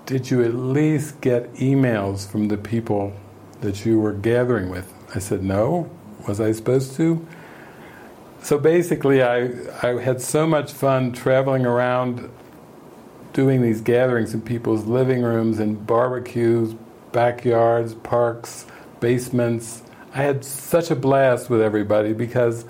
Did 0.07 0.29
you 0.29 0.43
at 0.43 0.55
least 0.55 1.21
get 1.21 1.55
emails 1.55 2.29
from 2.29 2.49
the 2.49 2.57
people 2.57 3.15
that 3.61 3.85
you 3.85 3.99
were 3.99 4.13
gathering 4.13 4.71
with? 4.71 4.93
I 5.15 5.19
said, 5.19 5.43
No. 5.43 5.91
Was 6.27 6.41
I 6.41 6.53
supposed 6.53 6.95
to? 6.97 7.27
So 8.43 8.59
basically, 8.59 9.23
I, 9.23 9.51
I 9.83 10.01
had 10.01 10.21
so 10.21 10.47
much 10.47 10.73
fun 10.73 11.13
traveling 11.13 11.65
around 11.65 12.31
doing 13.33 13.63
these 13.63 13.81
gatherings 13.81 14.35
in 14.35 14.43
people's 14.43 14.85
living 14.85 15.23
rooms 15.23 15.59
and 15.59 15.87
barbecues, 15.87 16.75
backyards, 17.13 17.95
parks, 17.95 18.67
basements. 19.01 19.83
I 20.15 20.23
had 20.23 20.45
such 20.45 20.91
a 20.91 20.97
blast 20.97 21.51
with 21.51 21.61
everybody 21.61 22.13
because 22.13 22.65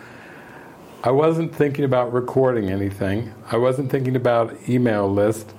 I 1.03 1.11
wasn't 1.11 1.55
thinking 1.55 1.85
about 1.85 2.13
recording 2.13 2.71
anything. 2.71 3.33
I 3.51 3.57
wasn't 3.57 3.91
thinking 3.91 4.17
about 4.17 4.69
email 4.69 5.11
list. 5.11 5.53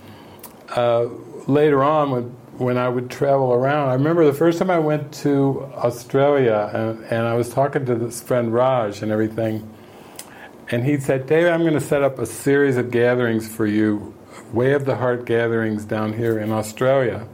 Uh, 0.76 1.08
later 1.48 1.84
on, 1.84 2.12
when, 2.12 2.36
when 2.60 2.78
I 2.78 2.90
would 2.90 3.10
travel 3.10 3.54
around, 3.54 3.90
I 3.90 3.94
remember 3.94 4.26
the 4.26 4.34
first 4.34 4.60
time 4.60 4.70
I 4.70 4.80
went 4.80 5.14
to 5.16 5.72
Australia 5.76 6.70
and, 6.74 7.04
and 7.06 7.26
I 7.26 7.34
was 7.36 7.50
talking 7.50 7.86
to 7.86 7.96
this 7.96 8.22
friend 8.22 8.54
Raj 8.54 9.02
and 9.02 9.12
everything. 9.12 9.74
And 10.70 10.84
he 10.84 11.00
said, 11.00 11.26
David, 11.26 11.52
I'm 11.52 11.62
going 11.62 11.74
to 11.74 11.82
set 11.82 12.04
up 12.04 12.20
a 12.20 12.26
series 12.26 12.76
of 12.76 12.92
gatherings 12.92 13.48
for 13.48 13.66
you 13.66 14.14
Way 14.52 14.74
of 14.74 14.86
the 14.86 14.98
Heart 14.98 15.26
gatherings 15.26 15.86
down 15.86 16.14
here 16.14 16.38
in 16.38 16.52
Australia. 16.52 17.28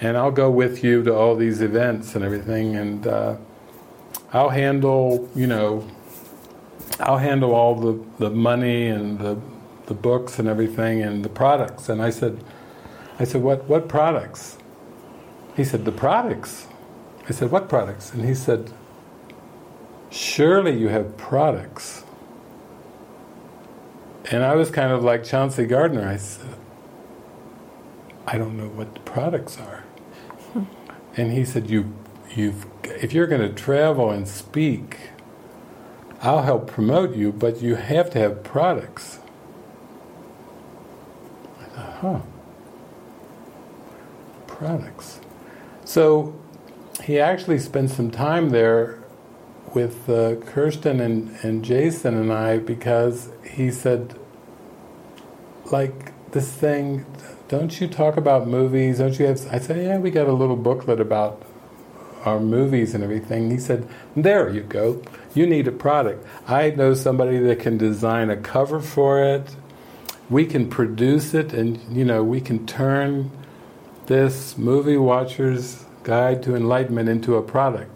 And 0.00 0.16
I'll 0.16 0.32
go 0.32 0.50
with 0.50 0.82
you 0.82 1.02
to 1.04 1.14
all 1.14 1.36
these 1.36 1.60
events 1.60 2.14
and 2.14 2.24
everything, 2.24 2.74
and 2.74 3.06
uh, 3.06 3.36
I'll 4.32 4.48
handle, 4.48 5.28
you 5.34 5.46
know, 5.46 5.86
I'll 6.98 7.18
handle 7.18 7.54
all 7.54 7.74
the, 7.74 8.04
the 8.18 8.30
money 8.30 8.88
and 8.88 9.18
the, 9.18 9.38
the 9.86 9.94
books 9.94 10.38
and 10.38 10.48
everything 10.48 11.02
and 11.02 11.24
the 11.24 11.28
products. 11.28 11.88
And 11.88 12.02
I 12.02 12.10
said, 12.10 12.42
I 13.18 13.24
said, 13.24 13.42
what, 13.42 13.64
what 13.64 13.88
products? 13.88 14.58
He 15.56 15.64
said, 15.64 15.84
the 15.84 15.92
products. 15.92 16.66
I 17.28 17.32
said, 17.32 17.50
what 17.50 17.68
products? 17.68 18.12
And 18.12 18.24
he 18.24 18.34
said, 18.34 18.72
surely 20.10 20.78
you 20.78 20.88
have 20.88 21.16
products. 21.16 22.04
And 24.30 24.42
I 24.44 24.54
was 24.54 24.70
kind 24.70 24.92
of 24.92 25.02
like 25.04 25.24
Chauncey 25.24 25.66
Gardiner. 25.66 26.06
I 26.06 26.16
said, 26.16 26.54
I 28.26 28.38
don't 28.38 28.56
know 28.56 28.68
what 28.68 28.94
the 28.94 29.00
products 29.00 29.58
are. 29.58 29.84
And 31.14 31.30
he 31.32 31.44
said, 31.44 31.68
you, 31.68 31.92
you've, 32.34 32.64
if 32.84 33.12
you're 33.12 33.26
going 33.26 33.42
to 33.42 33.52
travel 33.52 34.10
and 34.10 34.26
speak, 34.26 34.96
I'll 36.22 36.42
help 36.42 36.68
promote 36.68 37.14
you, 37.14 37.32
but 37.32 37.60
you 37.60 37.74
have 37.74 38.08
to 38.10 38.18
have 38.18 38.42
products. 38.42 39.18
I 41.60 41.64
thought, 41.64 41.92
huh. 42.00 42.20
Products. 44.46 45.20
So 45.92 46.34
he 47.04 47.20
actually 47.20 47.58
spent 47.58 47.90
some 47.90 48.10
time 48.10 48.48
there 48.48 49.04
with 49.74 50.08
uh, 50.08 50.36
Kirsten 50.36 51.00
and, 51.00 51.36
and 51.42 51.62
Jason 51.62 52.14
and 52.14 52.32
I 52.32 52.60
because 52.60 53.28
he 53.44 53.70
said, 53.70 54.18
like 55.70 56.30
this 56.30 56.50
thing, 56.50 57.04
don't 57.48 57.78
you 57.78 57.88
talk 57.88 58.16
about 58.16 58.48
movies? 58.48 59.00
Don't 59.00 59.18
you 59.18 59.26
have? 59.26 59.46
I 59.52 59.58
said, 59.58 59.84
yeah, 59.84 59.98
we 59.98 60.10
got 60.10 60.28
a 60.28 60.32
little 60.32 60.56
booklet 60.56 60.98
about 60.98 61.42
our 62.24 62.40
movies 62.40 62.94
and 62.94 63.04
everything. 63.04 63.50
He 63.50 63.58
said, 63.58 63.86
There 64.16 64.48
you 64.48 64.62
go. 64.62 65.02
You 65.34 65.46
need 65.46 65.68
a 65.68 65.72
product. 65.72 66.26
I 66.48 66.70
know 66.70 66.94
somebody 66.94 67.36
that 67.36 67.60
can 67.60 67.76
design 67.76 68.30
a 68.30 68.36
cover 68.38 68.80
for 68.80 69.22
it. 69.22 69.56
We 70.30 70.46
can 70.46 70.70
produce 70.70 71.34
it, 71.34 71.52
and 71.52 71.94
you 71.94 72.06
know, 72.06 72.24
we 72.24 72.40
can 72.40 72.66
turn 72.66 73.30
this 74.06 74.58
movie 74.58 74.96
watcher's 74.96 75.84
guide 76.02 76.42
to 76.42 76.56
enlightenment 76.56 77.08
into 77.08 77.36
a 77.36 77.42
product. 77.42 77.90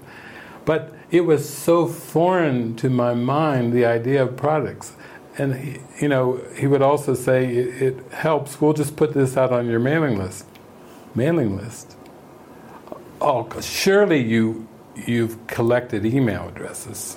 But 0.65 0.93
it 1.11 1.23
was 1.23 1.49
so 1.49 1.87
foreign 1.87 2.77
to 2.77 2.91
my 2.91 3.15
mind, 3.15 3.73
the 3.73 3.85
idea 3.85 4.23
of 4.23 4.37
products. 4.37 4.95
And, 5.39 5.55
he, 5.55 5.81
you 6.01 6.09
know, 6.09 6.41
he 6.57 6.67
would 6.67 6.83
also 6.83 7.15
say, 7.15 7.47
it, 7.55 7.83
it 7.83 8.13
helps, 8.13 8.61
we'll 8.61 8.73
just 8.73 8.97
put 8.97 9.13
this 9.15 9.37
out 9.37 9.53
on 9.53 9.69
your 9.69 9.81
mailing 9.81 10.19
list. 10.19 10.47
Mailing 11.15 11.57
list? 11.57 11.97
Oh, 13.21 13.49
surely 13.61 14.23
you, 14.23 14.67
you've 14.95 15.47
collected 15.47 16.05
email 16.05 16.49
addresses. 16.49 17.17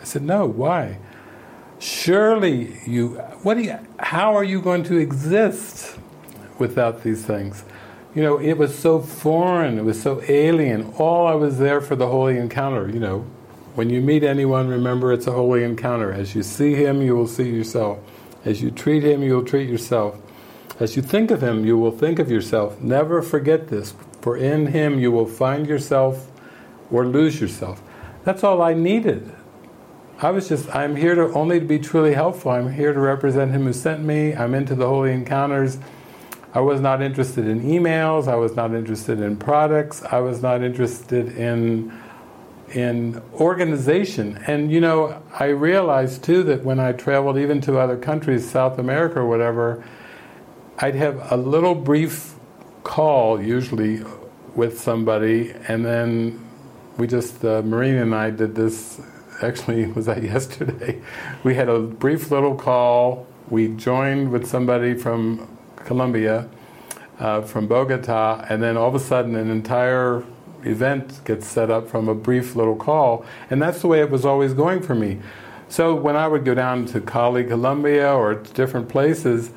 I 0.00 0.04
said, 0.04 0.22
no, 0.22 0.46
why? 0.46 0.98
Surely 1.78 2.76
you, 2.86 3.14
what 3.42 3.54
do 3.54 3.62
you, 3.62 3.78
how 3.98 4.34
are 4.34 4.44
you 4.44 4.60
going 4.60 4.84
to 4.84 4.96
exist 4.96 5.98
without 6.62 7.02
these 7.02 7.24
things? 7.24 7.64
you 8.14 8.22
know, 8.22 8.38
it 8.38 8.54
was 8.54 8.78
so 8.78 9.00
foreign, 9.00 9.78
it 9.78 9.84
was 9.84 10.00
so 10.00 10.22
alien. 10.28 10.92
All 10.98 11.26
I 11.26 11.34
was 11.34 11.58
there 11.58 11.80
for 11.80 11.96
the 11.96 12.06
holy 12.06 12.36
encounter, 12.36 12.88
you 12.88 13.00
know. 13.00 13.20
When 13.74 13.88
you 13.88 14.02
meet 14.02 14.22
anyone, 14.22 14.68
remember 14.68 15.14
it's 15.14 15.26
a 15.26 15.32
holy 15.32 15.64
encounter. 15.64 16.12
As 16.12 16.34
you 16.34 16.42
see 16.42 16.74
him, 16.74 17.00
you 17.00 17.16
will 17.16 17.26
see 17.26 17.48
yourself. 17.48 17.98
As 18.44 18.60
you 18.60 18.70
treat 18.70 19.02
him, 19.02 19.22
you 19.22 19.34
will 19.34 19.44
treat 19.44 19.68
yourself. 19.68 20.20
As 20.78 20.94
you 20.94 21.00
think 21.00 21.30
of 21.30 21.42
him, 21.42 21.64
you 21.64 21.78
will 21.78 21.90
think 21.90 22.18
of 22.18 22.30
yourself. 22.30 22.78
Never 22.82 23.22
forget 23.22 23.68
this, 23.68 23.94
for 24.20 24.36
in 24.36 24.66
him 24.66 24.98
you 24.98 25.10
will 25.10 25.26
find 25.26 25.66
yourself 25.66 26.30
or 26.90 27.06
lose 27.06 27.40
yourself. 27.40 27.82
That's 28.24 28.44
all 28.44 28.60
I 28.60 28.74
needed. 28.74 29.32
I 30.18 30.30
was 30.32 30.50
just, 30.50 30.72
I'm 30.74 30.96
here 30.96 31.14
to 31.14 31.32
only 31.32 31.60
to 31.60 31.64
be 31.64 31.78
truly 31.78 32.12
helpful. 32.12 32.50
I'm 32.50 32.74
here 32.74 32.92
to 32.92 33.00
represent 33.00 33.52
him 33.52 33.64
who 33.64 33.72
sent 33.72 34.04
me. 34.04 34.34
I'm 34.34 34.54
into 34.54 34.74
the 34.74 34.86
holy 34.86 35.12
encounters. 35.12 35.78
I 36.54 36.60
was 36.60 36.80
not 36.80 37.00
interested 37.00 37.46
in 37.46 37.62
emails, 37.62 38.28
I 38.28 38.36
was 38.36 38.54
not 38.54 38.74
interested 38.74 39.20
in 39.20 39.36
products, 39.36 40.02
I 40.02 40.20
was 40.20 40.42
not 40.42 40.62
interested 40.62 41.36
in 41.36 41.92
in 42.72 43.20
organization. 43.34 44.42
And 44.46 44.72
you 44.72 44.80
know, 44.80 45.22
I 45.38 45.46
realized 45.46 46.24
too 46.24 46.42
that 46.44 46.64
when 46.64 46.80
I 46.80 46.92
traveled 46.92 47.38
even 47.38 47.60
to 47.62 47.78
other 47.78 47.96
countries, 47.96 48.50
South 48.50 48.78
America 48.78 49.20
or 49.20 49.26
whatever, 49.26 49.84
I'd 50.78 50.94
have 50.94 51.30
a 51.30 51.36
little 51.36 51.74
brief 51.74 52.34
call 52.82 53.40
usually 53.40 54.02
with 54.54 54.80
somebody 54.80 55.54
and 55.68 55.84
then 55.84 56.44
we 56.98 57.06
just 57.06 57.44
uh, 57.44 57.62
Marina 57.62 58.02
and 58.02 58.14
I 58.14 58.30
did 58.30 58.54
this 58.54 59.00
actually 59.42 59.86
was 59.92 60.06
that 60.06 60.22
yesterday? 60.22 61.00
We 61.44 61.54
had 61.54 61.68
a 61.68 61.80
brief 61.80 62.30
little 62.30 62.54
call. 62.54 63.26
We 63.48 63.68
joined 63.68 64.30
with 64.30 64.46
somebody 64.46 64.94
from 64.94 65.51
Colombia, 65.92 66.48
uh, 67.18 67.42
from 67.42 67.66
Bogota, 67.66 68.46
and 68.48 68.62
then 68.62 68.78
all 68.78 68.88
of 68.88 68.94
a 68.94 68.98
sudden 68.98 69.36
an 69.36 69.50
entire 69.50 70.24
event 70.64 71.22
gets 71.26 71.46
set 71.46 71.70
up 71.70 71.86
from 71.86 72.08
a 72.08 72.14
brief 72.14 72.56
little 72.56 72.76
call, 72.76 73.26
and 73.50 73.60
that's 73.60 73.82
the 73.82 73.88
way 73.88 74.00
it 74.00 74.10
was 74.10 74.24
always 74.24 74.54
going 74.54 74.80
for 74.80 74.94
me. 74.94 75.18
So 75.68 75.94
when 75.94 76.16
I 76.16 76.28
would 76.28 76.46
go 76.46 76.54
down 76.54 76.86
to 76.86 77.00
Cali, 77.02 77.44
Colombia, 77.44 78.10
or 78.10 78.36
different 78.36 78.88
places, 78.88 79.50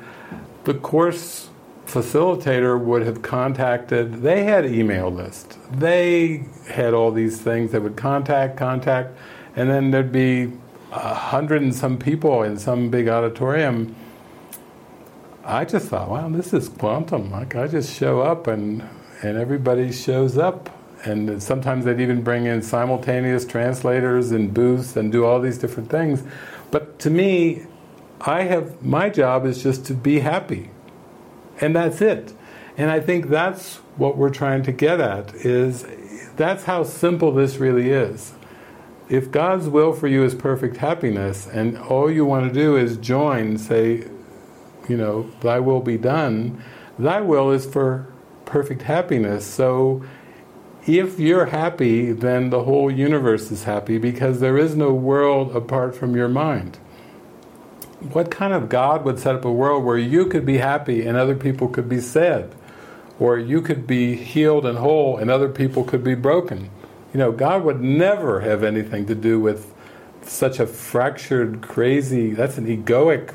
the 0.64 0.74
course 0.74 1.48
facilitator 1.86 2.78
would 2.78 3.02
have 3.06 3.22
contacted. 3.22 4.22
They 4.22 4.44
had 4.44 4.66
email 4.66 5.08
list. 5.10 5.56
They 5.72 6.44
had 6.68 6.92
all 6.92 7.12
these 7.12 7.40
things 7.40 7.72
that 7.72 7.80
would 7.80 7.96
contact, 7.96 8.58
contact, 8.58 9.16
and 9.54 9.70
then 9.70 9.90
there'd 9.90 10.12
be 10.12 10.52
a 10.92 11.14
hundred 11.14 11.62
and 11.62 11.74
some 11.74 11.96
people 11.96 12.42
in 12.42 12.58
some 12.58 12.90
big 12.90 13.08
auditorium 13.08 13.96
I 15.46 15.64
just 15.64 15.86
thought, 15.88 16.10
wow, 16.10 16.28
this 16.28 16.52
is 16.52 16.68
quantum. 16.68 17.30
Like 17.30 17.54
I 17.54 17.68
just 17.68 17.96
show 17.96 18.20
up 18.20 18.48
and 18.48 18.82
and 19.22 19.38
everybody 19.38 19.92
shows 19.92 20.36
up. 20.36 20.70
And 21.04 21.40
sometimes 21.40 21.84
they'd 21.84 22.00
even 22.00 22.22
bring 22.22 22.46
in 22.46 22.62
simultaneous 22.62 23.44
translators 23.44 24.32
and 24.32 24.52
booths 24.52 24.96
and 24.96 25.12
do 25.12 25.24
all 25.24 25.40
these 25.40 25.56
different 25.56 25.88
things. 25.88 26.24
But 26.72 26.98
to 27.00 27.10
me, 27.10 27.66
I 28.20 28.42
have 28.42 28.82
my 28.82 29.08
job 29.08 29.46
is 29.46 29.62
just 29.62 29.86
to 29.86 29.94
be 29.94 30.18
happy. 30.18 30.70
And 31.60 31.76
that's 31.76 32.00
it. 32.00 32.32
And 32.76 32.90
I 32.90 32.98
think 32.98 33.28
that's 33.28 33.76
what 33.96 34.16
we're 34.16 34.30
trying 34.30 34.64
to 34.64 34.72
get 34.72 35.00
at 35.00 35.32
is 35.36 35.86
that's 36.36 36.64
how 36.64 36.82
simple 36.82 37.32
this 37.32 37.58
really 37.58 37.90
is. 37.90 38.32
If 39.08 39.30
God's 39.30 39.68
will 39.68 39.92
for 39.92 40.08
you 40.08 40.24
is 40.24 40.34
perfect 40.34 40.78
happiness 40.78 41.46
and 41.46 41.78
all 41.78 42.10
you 42.10 42.24
want 42.24 42.52
to 42.52 42.60
do 42.60 42.76
is 42.76 42.96
join, 42.96 43.56
say, 43.56 44.08
you 44.88 44.96
know, 44.96 45.30
thy 45.40 45.60
will 45.60 45.80
be 45.80 45.96
done, 45.96 46.62
thy 46.98 47.20
will 47.20 47.50
is 47.50 47.66
for 47.66 48.06
perfect 48.44 48.82
happiness. 48.82 49.44
So 49.44 50.02
if 50.86 51.18
you're 51.18 51.46
happy, 51.46 52.12
then 52.12 52.50
the 52.50 52.62
whole 52.62 52.90
universe 52.90 53.50
is 53.50 53.64
happy 53.64 53.98
because 53.98 54.40
there 54.40 54.56
is 54.56 54.76
no 54.76 54.92
world 54.92 55.54
apart 55.54 55.96
from 55.96 56.14
your 56.14 56.28
mind. 56.28 56.76
What 58.12 58.30
kind 58.30 58.52
of 58.52 58.68
God 58.68 59.04
would 59.04 59.18
set 59.18 59.34
up 59.34 59.44
a 59.44 59.52
world 59.52 59.84
where 59.84 59.98
you 59.98 60.26
could 60.26 60.46
be 60.46 60.58
happy 60.58 61.04
and 61.04 61.16
other 61.16 61.34
people 61.34 61.68
could 61.68 61.88
be 61.88 62.00
sad? 62.00 62.54
Or 63.18 63.38
you 63.38 63.62
could 63.62 63.86
be 63.86 64.14
healed 64.14 64.66
and 64.66 64.78
whole 64.78 65.16
and 65.16 65.30
other 65.30 65.48
people 65.48 65.82
could 65.82 66.04
be 66.04 66.14
broken? 66.14 66.70
You 67.12 67.18
know, 67.18 67.32
God 67.32 67.64
would 67.64 67.80
never 67.80 68.40
have 68.40 68.62
anything 68.62 69.06
to 69.06 69.14
do 69.14 69.40
with 69.40 69.72
such 70.22 70.60
a 70.60 70.66
fractured, 70.66 71.62
crazy, 71.62 72.32
that's 72.32 72.58
an 72.58 72.66
egoic 72.66 73.34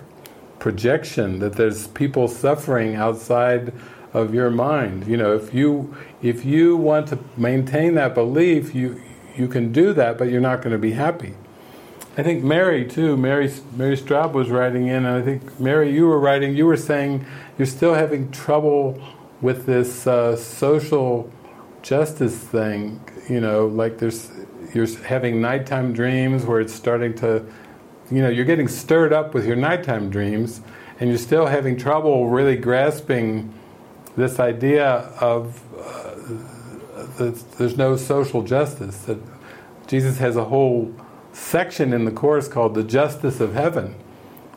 projection 0.61 1.39
that 1.39 1.53
there's 1.53 1.87
people 1.87 2.27
suffering 2.27 2.95
outside 2.95 3.73
of 4.13 4.33
your 4.33 4.51
mind. 4.51 5.07
You 5.07 5.17
know, 5.17 5.35
if 5.35 5.53
you 5.53 5.93
if 6.21 6.45
you 6.45 6.77
want 6.77 7.07
to 7.07 7.19
maintain 7.35 7.95
that 7.95 8.13
belief, 8.13 8.73
you 8.73 9.01
you 9.35 9.47
can 9.47 9.73
do 9.73 9.91
that, 9.93 10.17
but 10.17 10.29
you're 10.29 10.39
not 10.39 10.61
going 10.61 10.71
to 10.71 10.77
be 10.77 10.91
happy. 10.91 11.33
I 12.17 12.23
think 12.23 12.43
Mary 12.43 12.85
too. 12.85 13.17
Mary 13.17 13.51
Mary 13.75 13.97
Straub 13.97 14.33
was 14.33 14.49
writing 14.49 14.87
in, 14.87 15.05
and 15.05 15.07
I 15.07 15.21
think 15.23 15.59
Mary, 15.59 15.91
you 15.91 16.05
were 16.07 16.19
writing. 16.19 16.55
You 16.55 16.67
were 16.67 16.77
saying 16.77 17.25
you're 17.57 17.65
still 17.65 17.95
having 17.95 18.31
trouble 18.31 19.01
with 19.41 19.65
this 19.65 20.05
uh, 20.05 20.35
social 20.35 21.31
justice 21.81 22.37
thing. 22.37 23.01
You 23.27 23.41
know, 23.41 23.65
like 23.65 23.97
there's 23.97 24.29
you're 24.75 24.87
having 25.03 25.41
nighttime 25.41 25.93
dreams 25.93 26.45
where 26.45 26.59
it's 26.59 26.73
starting 26.73 27.15
to 27.15 27.45
you 28.11 28.21
know, 28.21 28.29
you're 28.29 28.45
getting 28.45 28.67
stirred 28.67 29.13
up 29.13 29.33
with 29.33 29.45
your 29.45 29.55
nighttime 29.55 30.09
dreams, 30.09 30.61
and 30.99 31.09
you're 31.09 31.17
still 31.17 31.45
having 31.47 31.77
trouble 31.77 32.27
really 32.27 32.57
grasping 32.57 33.53
this 34.17 34.39
idea 34.39 34.87
of 35.19 35.61
uh, 35.79 37.17
that 37.17 37.51
there's 37.57 37.77
no 37.77 37.95
social 37.95 38.43
justice. 38.43 38.97
That 39.03 39.17
Jesus 39.87 40.17
has 40.19 40.35
a 40.35 40.45
whole 40.45 40.93
section 41.33 41.93
in 41.93 42.05
the 42.05 42.11
course 42.11 42.47
called 42.47 42.75
the 42.75 42.83
justice 42.83 43.39
of 43.39 43.53
heaven, 43.53 43.95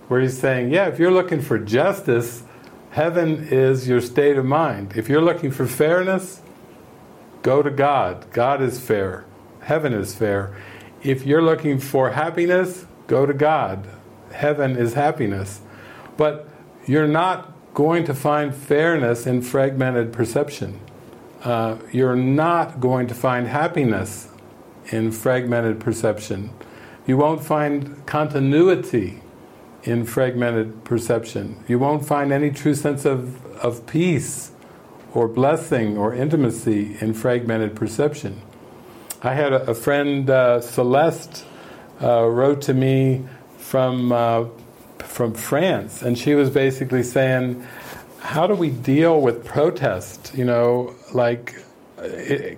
where 0.08 0.20
he's 0.20 0.38
saying, 0.38 0.72
yeah, 0.72 0.86
if 0.88 0.98
you're 0.98 1.12
looking 1.12 1.40
for 1.40 1.58
justice, 1.58 2.42
heaven 2.90 3.48
is 3.50 3.88
your 3.88 4.00
state 4.00 4.36
of 4.36 4.44
mind. 4.44 4.94
If 4.96 5.08
you're 5.08 5.22
looking 5.22 5.50
for 5.50 5.66
fairness, 5.66 6.42
go 7.42 7.62
to 7.62 7.70
God. 7.70 8.26
God 8.32 8.60
is 8.60 8.80
fair. 8.80 9.24
Heaven 9.60 9.92
is 9.92 10.14
fair. 10.14 10.54
If 11.02 11.24
you're 11.24 11.42
looking 11.42 11.78
for 11.78 12.10
happiness, 12.10 12.86
Go 13.06 13.26
to 13.26 13.34
God. 13.34 13.86
Heaven 14.32 14.76
is 14.76 14.94
happiness. 14.94 15.60
But 16.16 16.48
you're 16.86 17.08
not 17.08 17.52
going 17.74 18.04
to 18.04 18.14
find 18.14 18.54
fairness 18.54 19.26
in 19.26 19.42
fragmented 19.42 20.12
perception. 20.12 20.80
Uh, 21.42 21.76
you're 21.92 22.16
not 22.16 22.80
going 22.80 23.06
to 23.08 23.14
find 23.14 23.46
happiness 23.48 24.28
in 24.86 25.12
fragmented 25.12 25.80
perception. 25.80 26.50
You 27.06 27.16
won't 27.16 27.44
find 27.44 28.06
continuity 28.06 29.20
in 29.82 30.06
fragmented 30.06 30.84
perception. 30.84 31.62
You 31.68 31.78
won't 31.78 32.06
find 32.06 32.32
any 32.32 32.50
true 32.50 32.74
sense 32.74 33.04
of, 33.04 33.44
of 33.56 33.86
peace 33.86 34.52
or 35.12 35.28
blessing 35.28 35.98
or 35.98 36.14
intimacy 36.14 36.96
in 37.00 37.12
fragmented 37.12 37.76
perception. 37.76 38.40
I 39.22 39.34
had 39.34 39.52
a, 39.52 39.70
a 39.70 39.74
friend, 39.74 40.28
uh, 40.28 40.60
Celeste, 40.60 41.44
uh, 42.04 42.26
wrote 42.26 42.60
to 42.62 42.74
me 42.74 43.24
from 43.56 44.12
uh, 44.12 44.44
from 44.98 45.32
France, 45.32 46.02
and 46.02 46.18
she 46.18 46.34
was 46.34 46.50
basically 46.50 47.02
saying, 47.02 47.66
"How 48.20 48.46
do 48.46 48.54
we 48.54 48.70
deal 48.70 49.20
with 49.20 49.44
protest? 49.44 50.32
You 50.34 50.44
know, 50.44 50.94
like, 51.14 51.54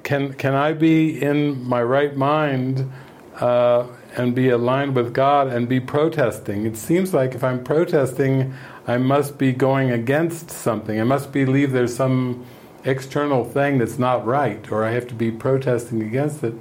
can 0.03 0.35
can 0.35 0.55
I 0.55 0.73
be 0.73 1.23
in 1.23 1.63
my 1.65 1.83
right 1.83 2.17
mind?" 2.17 2.91
Uh, 3.39 3.87
and 4.17 4.35
be 4.35 4.49
aligned 4.49 4.97
with 4.97 5.13
God 5.13 5.49
and 5.49 5.69
be 5.69 5.79
protesting. 5.79 6.65
It 6.65 6.77
seems 6.77 7.13
like 7.13 7.35
if 7.35 7.45
I'm 7.45 7.63
protesting, 7.63 8.55
I 8.87 8.97
must 8.97 9.37
be 9.37 9.53
going 9.53 9.91
against 9.91 10.51
something. 10.51 10.99
I 10.99 11.05
must 11.05 11.33
believe 11.33 11.73
there's 11.73 11.95
some 11.95 12.47
external 12.85 13.45
thing 13.45 13.79
that's 13.79 13.99
not 13.99 14.25
right, 14.25 14.73
or 14.73 14.85
I 14.85 14.93
have 14.93 15.07
to 15.09 15.15
be 15.15 15.31
protesting 15.31 16.03
against 16.03 16.43
it. 16.45 16.55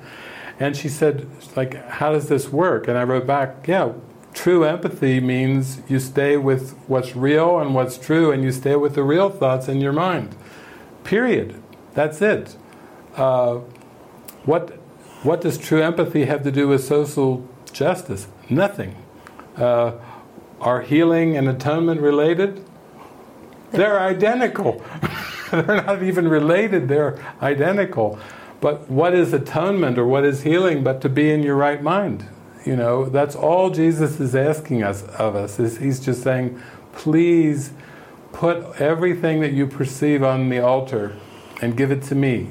And 0.59 0.75
she 0.75 0.87
said, 0.87 1.27
like, 1.55 1.73
how 1.89 2.11
does 2.11 2.29
this 2.29 2.49
work? 2.49 2.87
And 2.87 2.97
I 2.97 3.03
wrote 3.03 3.27
back, 3.27 3.67
yeah, 3.67 3.93
true 4.33 4.63
empathy 4.63 5.19
means 5.19 5.81
you 5.87 5.99
stay 5.99 6.37
with 6.37 6.77
what's 6.87 7.15
real 7.15 7.59
and 7.59 7.75
what's 7.75 7.97
true, 7.97 8.31
and 8.31 8.43
you 8.43 8.51
stay 8.51 8.75
with 8.75 8.95
the 8.95 9.03
real 9.03 9.29
thoughts 9.29 9.67
in 9.67 9.81
your 9.81 9.93
mind. 9.93 10.35
Period. 11.03 11.61
That's 11.93 12.21
it. 12.21 12.55
Uh, 13.15 13.59
what 14.45 14.77
what 15.23 15.41
does 15.41 15.57
true 15.57 15.81
empathy 15.81 16.25
have 16.25 16.43
to 16.43 16.51
do 16.51 16.67
with 16.67 16.83
social 16.83 17.47
justice? 17.73 18.27
Nothing. 18.49 18.95
Uh, 19.57 19.93
are 20.61 20.81
healing 20.81 21.35
and 21.35 21.49
atonement 21.49 21.99
related? 21.99 22.63
They're 23.71 23.99
identical. 23.99 24.83
they're 25.51 25.63
not 25.63 26.03
even 26.03 26.27
related, 26.27 26.87
they're 26.87 27.17
identical. 27.41 28.19
But 28.65 28.89
what 28.89 29.13
is 29.13 29.31
atonement 29.31 29.99
or 29.99 30.07
what 30.07 30.25
is 30.25 30.41
healing 30.41 30.83
but 30.83 30.99
to 31.01 31.07
be 31.07 31.29
in 31.29 31.43
your 31.43 31.55
right 31.55 31.83
mind? 31.83 32.25
You 32.65 32.75
know, 32.75 33.05
that's 33.05 33.35
all 33.35 33.69
Jesus 33.69 34.19
is 34.19 34.35
asking 34.35 34.81
us 34.81 35.03
of 35.03 35.35
us. 35.35 35.59
Is 35.59 35.77
he's 35.77 35.99
just 35.99 36.23
saying, 36.23 36.59
please 36.91 37.73
put 38.33 38.81
everything 38.81 39.41
that 39.41 39.53
you 39.53 39.67
perceive 39.67 40.23
on 40.23 40.49
the 40.49 40.57
altar 40.57 41.15
and 41.61 41.77
give 41.77 41.91
it 41.91 42.01
to 42.05 42.15
me. 42.15 42.49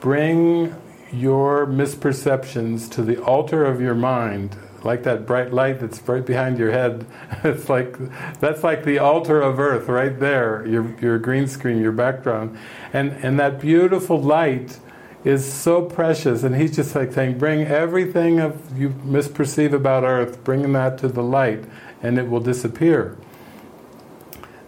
Bring 0.00 0.74
your 1.10 1.64
misperceptions 1.66 2.90
to 2.90 3.02
the 3.02 3.16
altar 3.24 3.64
of 3.64 3.80
your 3.80 3.94
mind 3.94 4.54
like 4.82 5.02
that 5.04 5.24
bright 5.24 5.50
light 5.50 5.80
that's 5.80 6.06
right 6.06 6.26
behind 6.26 6.58
your 6.58 6.72
head. 6.72 7.06
It's 7.42 7.70
like 7.70 7.96
that's 8.38 8.62
like 8.62 8.84
the 8.84 8.98
altar 8.98 9.40
of 9.40 9.58
earth 9.58 9.88
right 9.88 10.20
there, 10.20 10.66
your 10.66 10.94
your 11.00 11.18
green 11.18 11.46
screen, 11.46 11.80
your 11.80 11.92
background. 11.92 12.58
And 12.92 13.12
and 13.24 13.40
that 13.40 13.62
beautiful 13.62 14.20
light 14.20 14.78
is 15.24 15.50
so 15.50 15.82
precious 15.82 16.42
and 16.42 16.56
he's 16.56 16.74
just 16.74 16.94
like 16.94 17.12
saying, 17.12 17.38
bring 17.38 17.62
everything 17.62 18.40
of 18.40 18.78
you 18.78 18.90
misperceive 18.90 19.72
about 19.72 20.02
earth, 20.02 20.42
bring 20.42 20.72
that 20.72 20.98
to 20.98 21.08
the 21.08 21.22
light 21.22 21.64
and 22.02 22.18
it 22.18 22.28
will 22.28 22.40
disappear. 22.40 23.16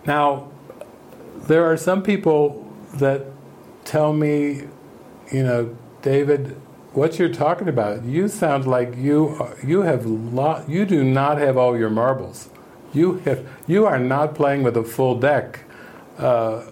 Now 0.07 0.51
there 1.47 1.65
are 1.65 1.77
some 1.77 2.03
people 2.03 2.73
that 2.95 3.27
tell 3.85 4.13
me, 4.13 4.63
you 5.33 5.43
know, 5.43 5.77
David, 6.03 6.57
what 6.93 7.19
you're 7.19 7.33
talking 7.33 7.69
about, 7.69 8.05
you 8.05 8.29
sound 8.29 8.67
like 8.67 8.97
you 8.97 9.53
you 9.65 9.83
have 9.83 10.07
lot, 10.07 10.69
you 10.69 10.85
do 10.85 11.03
not 11.03 11.39
have 11.39 11.57
all 11.57 11.77
your 11.77 11.91
marbles. 11.91 12.49
You 12.93 13.19
have 13.21 13.47
you 13.67 13.87
are 13.87 13.99
not 13.99 14.35
playing 14.37 14.63
with 14.63 14.77
a 14.77 14.85
full 14.85 15.19
deck. 15.19 15.65
Uh, 16.19 16.63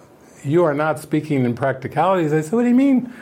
you 0.43 0.63
are 0.63 0.73
not 0.73 0.99
speaking 0.99 1.43
in 1.43 1.55
practicalities. 1.55 2.31
I 2.31 2.41
said, 2.41 2.53
what 2.53 2.63
do 2.63 2.69
you 2.69 2.75
mean? 2.75 3.13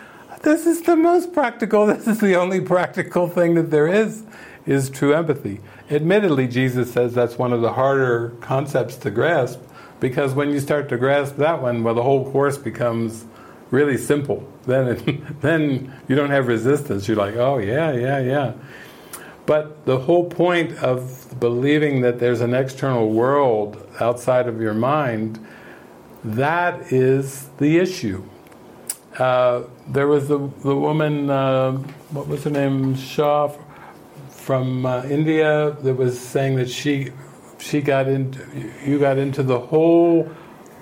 This 0.43 0.65
is 0.65 0.81
the 0.81 0.95
most 0.95 1.33
practical. 1.33 1.85
This 1.93 2.07
is 2.07 2.19
the 2.19 2.35
only 2.35 2.61
practical 2.61 3.27
thing 3.27 3.53
that 3.55 3.69
there 3.69 3.87
is, 3.87 4.23
is 4.65 4.89
true 4.89 5.13
empathy. 5.13 5.59
Admittedly, 5.89 6.47
Jesus 6.47 6.91
says 6.91 7.13
that's 7.13 7.37
one 7.37 7.53
of 7.53 7.61
the 7.61 7.73
harder 7.73 8.29
concepts 8.41 8.95
to 8.97 9.11
grasp, 9.11 9.59
because 9.99 10.33
when 10.33 10.49
you 10.49 10.59
start 10.59 10.89
to 10.89 10.97
grasp 10.97 11.35
that 11.37 11.61
one, 11.61 11.83
well, 11.83 11.93
the 11.93 12.01
whole 12.01 12.31
course 12.31 12.57
becomes 12.57 13.25
really 13.69 13.97
simple. 13.97 14.47
Then, 14.65 14.87
it, 14.87 15.41
then 15.41 15.93
you 16.07 16.15
don't 16.15 16.31
have 16.31 16.47
resistance. 16.47 17.07
You're 17.07 17.17
like, 17.17 17.35
oh 17.35 17.59
yeah, 17.59 17.91
yeah, 17.91 18.19
yeah. 18.19 18.53
But 19.45 19.85
the 19.85 19.99
whole 19.99 20.29
point 20.29 20.73
of 20.77 21.39
believing 21.39 22.01
that 22.01 22.19
there's 22.19 22.41
an 22.41 22.53
external 22.53 23.09
world 23.09 23.87
outside 23.99 24.47
of 24.47 24.61
your 24.61 24.73
mind, 24.73 25.45
that 26.23 26.91
is 26.91 27.49
the 27.57 27.77
issue. 27.77 28.23
Uh, 29.17 29.63
there 29.87 30.07
was 30.07 30.27
the, 30.27 30.37
the 30.63 30.75
woman, 30.75 31.29
uh, 31.29 31.73
what 32.11 32.27
was 32.27 32.43
her 32.45 32.49
name, 32.49 32.95
Shah 32.95 33.51
from 34.29 34.85
uh, 34.85 35.03
India, 35.03 35.75
that 35.81 35.93
was 35.93 36.19
saying 36.19 36.55
that 36.55 36.69
she 36.69 37.11
she 37.59 37.79
got 37.79 38.07
into 38.07 38.39
you 38.83 38.97
got 38.97 39.17
into 39.17 39.43
the 39.43 39.59
whole 39.59 40.29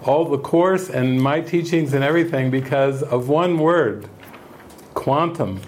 all 0.03 0.25
the 0.25 0.37
course 0.37 0.89
and 0.89 1.21
my 1.21 1.41
teachings 1.41 1.93
and 1.93 2.03
everything 2.03 2.49
because 2.49 3.03
of 3.03 3.27
one 3.27 3.59
word, 3.59 4.07
quantum. 4.93 5.59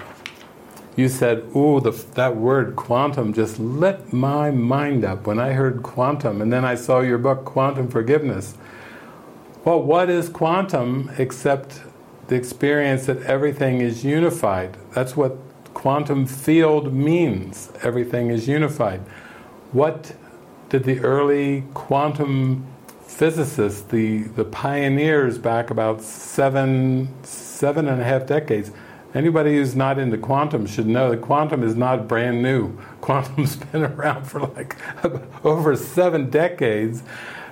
You 0.96 1.10
said, 1.10 1.44
"Ooh, 1.56 1.80
the, 1.80 1.92
that 2.16 2.36
word 2.36 2.76
quantum 2.76 3.34
just 3.34 3.60
lit 3.60 4.14
my 4.14 4.52
mind 4.52 5.04
up 5.04 5.26
when 5.26 5.40
I 5.40 5.54
heard 5.54 5.84
quantum." 5.84 6.42
And 6.42 6.52
then 6.52 6.64
I 6.64 6.76
saw 6.76 7.00
your 7.00 7.18
book, 7.18 7.44
Quantum 7.44 7.88
Forgiveness. 7.88 8.56
Well, 9.66 9.82
what 9.82 10.10
is 10.10 10.30
quantum 10.30 11.12
except 11.18 11.82
the 12.32 12.38
experience 12.38 13.08
that 13.08 13.22
everything 13.24 13.82
is 13.82 14.06
unified? 14.06 14.78
That's 14.94 15.18
what 15.18 15.38
quantum 15.74 16.26
field 16.26 16.94
means. 16.94 17.70
Everything 17.84 18.30
is 18.30 18.48
unified. 18.48 19.02
What 19.74 20.16
did 20.70 20.86
the 20.86 21.02
early 21.02 21.66
quantum 21.74 22.66
physicists, 23.02 23.82
the, 23.82 24.24
the 24.24 24.46
pioneers 24.46 25.38
back 25.38 25.70
about 25.70 26.02
seven, 26.02 27.14
seven 27.24 27.90
and 27.90 28.00
a 28.02 28.04
half 28.06 28.26
decades. 28.26 28.72
Anybody 29.14 29.58
who's 29.58 29.76
not 29.76 30.00
into 30.00 30.18
quantum 30.18 30.66
should 30.66 30.88
know 30.88 31.10
that 31.12 31.22
quantum 31.22 31.64
is 31.64 31.76
not 31.76 32.08
brand 32.08 32.42
new. 32.42 32.78
Quantum's 33.02 33.58
been 33.58 33.84
around 33.84 34.24
for 34.26 34.40
like 34.40 34.78
over 35.44 35.76
seven 35.76 36.30
decades. 36.30 37.04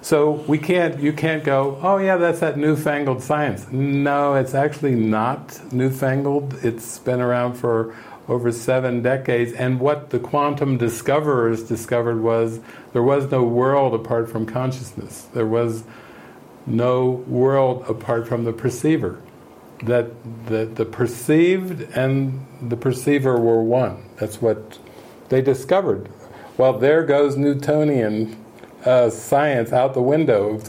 So 0.02 0.32
we 0.32 0.58
can't, 0.58 1.00
you 1.00 1.12
can't 1.12 1.44
go, 1.44 1.78
oh 1.82 1.98
yeah, 1.98 2.18
that's 2.18 2.40
that 2.40 2.58
newfangled 2.58 3.22
science. 3.22 3.70
No, 3.72 4.36
it's 4.36 4.54
actually 4.54 4.96
not 4.96 5.60
newfangled. 5.74 6.56
It's 6.64 7.00
been 7.00 7.20
around 7.20 7.56
for 7.56 7.96
over 8.30 8.52
seven 8.52 9.02
decades. 9.02 9.52
And 9.54 9.80
what 9.80 10.12
the 10.12 10.20
quantum 10.20 10.78
discoverers 10.78 11.64
discovered 11.64 12.22
was 12.22 12.60
there 12.94 13.04
was 13.04 13.30
no 13.32 13.44
world 13.44 13.94
apart 13.94 14.30
from 14.30 14.46
consciousness. 14.46 15.24
There 15.34 15.48
was 15.48 15.84
no 16.66 17.10
world 17.28 17.84
apart 17.90 18.28
from 18.28 18.46
the 18.46 18.54
perceiver. 18.54 19.22
That 19.84 20.12
the, 20.48 20.66
the 20.66 20.86
perceived 20.86 21.82
and 21.96 22.46
the 22.62 22.78
perceiver 22.78 23.40
were 23.40 23.64
one. 23.64 24.04
That's 24.18 24.42
what 24.42 24.78
they 25.30 25.42
discovered. 25.42 26.10
Well, 26.58 26.78
there 26.78 27.04
goes 27.04 27.38
Newtonian 27.38 28.38
uh, 28.86 29.10
science 29.10 29.72
out 29.72 29.94
the 29.94 30.02
window. 30.02 30.60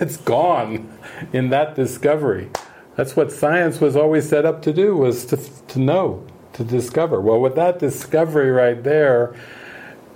It's 0.00 0.16
gone 0.18 0.98
in 1.32 1.50
that 1.50 1.74
discovery. 1.74 2.50
That's 2.96 3.14
what 3.16 3.30
science 3.30 3.80
was 3.80 3.96
always 3.96 4.28
set 4.28 4.44
up 4.44 4.62
to 4.62 4.72
do, 4.72 4.96
was 4.96 5.26
to, 5.26 5.36
to 5.36 5.78
know 5.78 6.26
to 6.54 6.64
discover. 6.64 7.20
Well, 7.20 7.40
with 7.40 7.54
that 7.56 7.78
discovery 7.78 8.50
right 8.50 8.82
there, 8.82 9.34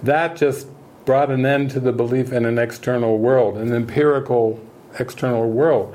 that 0.03 0.37
just 0.37 0.69
brought 1.05 1.31
an 1.31 1.45
end 1.45 1.71
to 1.73 1.81
the 1.81 1.93
belief 1.93 2.33
in 2.33 2.47
an 2.47 2.59
external 2.59 3.19
world, 3.19 3.59
an 3.59 3.75
empirical 3.75 4.61
external 4.99 5.49
world. 5.51 5.95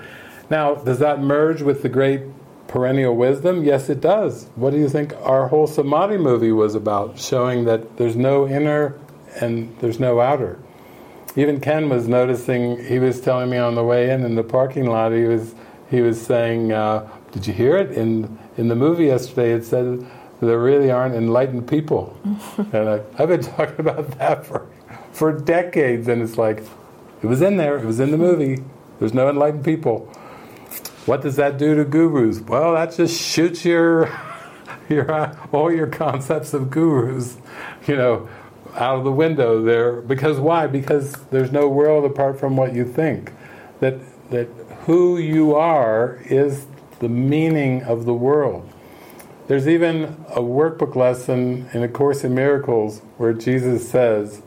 Now, 0.49 0.75
does 0.75 0.99
that 0.99 1.19
merge 1.19 1.61
with 1.61 1.81
the 1.81 1.89
great 1.89 2.21
perennial 2.67 3.15
wisdom? 3.15 3.63
Yes, 3.63 3.89
it 3.89 4.01
does. 4.01 4.47
What 4.55 4.71
do 4.71 4.77
you 4.77 4.89
think 4.89 5.13
our 5.21 5.47
whole 5.47 5.67
Samadhi 5.67 6.17
movie 6.17 6.51
was 6.51 6.75
about? 6.75 7.19
Showing 7.19 7.65
that 7.65 7.97
there's 7.97 8.15
no 8.15 8.47
inner 8.47 8.99
and 9.41 9.75
there's 9.79 9.99
no 9.99 10.21
outer. 10.21 10.59
Even 11.35 11.59
Ken 11.59 11.89
was 11.89 12.07
noticing, 12.07 12.83
he 12.85 12.99
was 12.99 13.19
telling 13.19 13.49
me 13.49 13.57
on 13.57 13.75
the 13.75 13.83
way 13.83 14.09
in 14.11 14.23
in 14.23 14.35
the 14.35 14.43
parking 14.43 14.85
lot, 14.85 15.11
he 15.11 15.23
was 15.23 15.55
he 15.89 16.01
was 16.01 16.21
saying, 16.21 16.71
uh, 16.71 17.07
did 17.31 17.45
you 17.45 17.53
hear 17.53 17.77
it? 17.77 17.91
In 17.91 18.37
in 18.57 18.67
the 18.67 18.75
movie 18.75 19.05
yesterday 19.05 19.51
it 19.51 19.65
said 19.65 20.05
there 20.41 20.59
really 20.59 20.91
aren't 20.91 21.15
enlightened 21.15 21.67
people. 21.67 22.17
and 22.73 22.89
I, 22.89 23.01
have 23.17 23.29
been 23.29 23.41
talking 23.41 23.79
about 23.79 24.11
that 24.17 24.45
for, 24.45 24.67
for 25.11 25.31
decades, 25.31 26.07
and 26.07 26.21
it's 26.21 26.37
like, 26.37 26.63
it 27.21 27.27
was 27.27 27.41
in 27.41 27.57
there, 27.57 27.77
it 27.77 27.85
was 27.85 27.99
in 27.99 28.11
the 28.11 28.17
movie. 28.17 28.63
There's 28.99 29.13
no 29.13 29.29
enlightened 29.29 29.65
people. 29.65 30.11
What 31.05 31.21
does 31.21 31.35
that 31.35 31.57
do 31.57 31.75
to 31.75 31.85
gurus? 31.85 32.39
Well, 32.41 32.73
that 32.73 32.95
just 32.95 33.21
shoots 33.21 33.63
your, 33.63 34.09
your 34.89 35.37
all 35.51 35.71
your 35.71 35.87
concepts 35.87 36.53
of 36.53 36.69
gurus, 36.69 37.37
you 37.87 37.95
know, 37.95 38.29
out 38.75 38.97
of 38.97 39.03
the 39.03 39.11
window 39.11 39.61
there. 39.61 40.01
Because 40.01 40.39
why? 40.39 40.67
Because 40.67 41.13
there's 41.31 41.51
no 41.51 41.67
world 41.67 42.05
apart 42.05 42.39
from 42.39 42.57
what 42.57 42.73
you 42.73 42.85
think. 42.85 43.31
That 43.79 43.99
that 44.29 44.47
who 44.85 45.17
you 45.17 45.55
are 45.55 46.21
is 46.25 46.67
the 46.99 47.09
meaning 47.09 47.83
of 47.83 48.05
the 48.05 48.13
world. 48.13 48.71
There's 49.47 49.67
even 49.67 50.25
a 50.29 50.41
workbook 50.41 50.95
lesson 50.95 51.69
in 51.73 51.83
A 51.83 51.87
Course 51.87 52.23
in 52.23 52.33
Miracles 52.33 53.01
where 53.17 53.33
Jesus 53.33 53.87
says, 53.89 54.41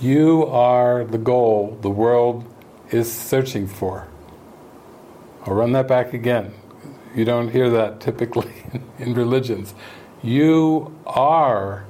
You 0.00 0.46
are 0.46 1.04
the 1.04 1.18
goal 1.18 1.76
the 1.80 1.90
world 1.90 2.44
is 2.90 3.10
searching 3.10 3.66
for. 3.66 4.06
I'll 5.44 5.54
run 5.54 5.72
that 5.72 5.88
back 5.88 6.12
again. 6.12 6.54
You 7.14 7.24
don't 7.24 7.48
hear 7.48 7.68
that 7.70 8.00
typically 8.00 8.52
in 8.98 9.14
religions. 9.14 9.74
You 10.22 10.96
are 11.06 11.84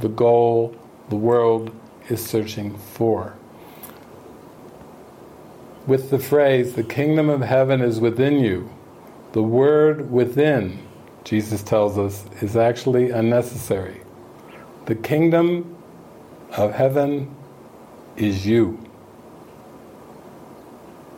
the 0.00 0.08
goal 0.08 0.76
the 1.10 1.16
world 1.16 1.74
is 2.08 2.24
searching 2.24 2.76
for. 2.78 3.36
with 5.86 6.10
the 6.10 6.18
phrase, 6.18 6.74
the 6.74 6.84
kingdom 6.84 7.28
of 7.28 7.42
heaven 7.42 7.82
is 7.82 8.00
within 8.00 8.38
you. 8.38 8.70
The 9.32 9.42
word 9.42 10.10
within, 10.10 10.78
Jesus 11.24 11.62
tells 11.62 11.98
us, 11.98 12.26
is 12.40 12.56
actually 12.56 13.10
unnecessary. 13.10 14.02
The 14.86 14.94
kingdom 14.94 15.76
of 16.56 16.74
heaven 16.74 17.34
is 18.16 18.46
you. 18.46 18.78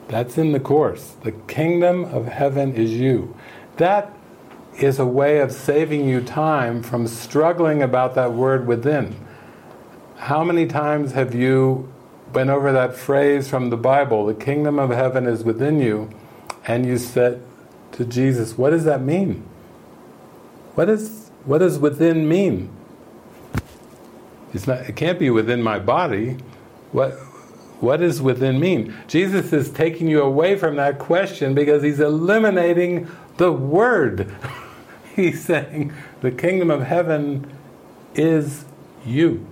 That's 0.08 0.38
in 0.38 0.52
the 0.52 0.60
Course. 0.60 1.16
The 1.22 1.32
kingdom 1.32 2.04
of 2.06 2.26
heaven 2.26 2.74
is 2.74 2.92
you. 2.92 3.36
That 3.76 4.15
is 4.78 4.98
a 4.98 5.06
way 5.06 5.38
of 5.38 5.52
saving 5.52 6.08
you 6.08 6.20
time 6.20 6.82
from 6.82 7.06
struggling 7.06 7.82
about 7.82 8.14
that 8.14 8.32
word 8.32 8.66
within. 8.66 9.16
How 10.16 10.44
many 10.44 10.66
times 10.66 11.12
have 11.12 11.34
you 11.34 11.92
went 12.32 12.50
over 12.50 12.72
that 12.72 12.94
phrase 12.94 13.48
from 13.48 13.70
the 13.70 13.76
Bible, 13.76 14.26
the 14.26 14.34
kingdom 14.34 14.78
of 14.78 14.90
heaven 14.90 15.26
is 15.26 15.44
within 15.44 15.80
you, 15.80 16.10
and 16.66 16.84
you 16.84 16.98
said 16.98 17.42
to 17.92 18.04
Jesus, 18.04 18.58
what 18.58 18.70
does 18.70 18.84
that 18.84 19.00
mean? 19.00 19.46
What, 20.74 20.90
is, 20.90 21.30
what 21.44 21.58
does 21.58 21.78
within 21.78 22.28
mean? 22.28 22.70
It's 24.52 24.66
not, 24.66 24.80
it 24.80 24.96
can't 24.96 25.18
be 25.18 25.30
within 25.30 25.62
my 25.62 25.78
body. 25.78 26.36
What, 26.92 27.12
what 27.80 27.98
does 27.98 28.20
within 28.20 28.60
mean? 28.60 28.94
Jesus 29.06 29.52
is 29.52 29.70
taking 29.70 30.08
you 30.08 30.22
away 30.22 30.56
from 30.56 30.76
that 30.76 30.98
question 30.98 31.54
because 31.54 31.82
he's 31.82 32.00
eliminating 32.00 33.10
the 33.36 33.52
word. 33.52 34.34
he's 35.22 35.42
saying 35.42 35.94
the 36.20 36.30
kingdom 36.30 36.70
of 36.70 36.82
heaven 36.82 37.50
is 38.14 38.66
you. 39.04 39.46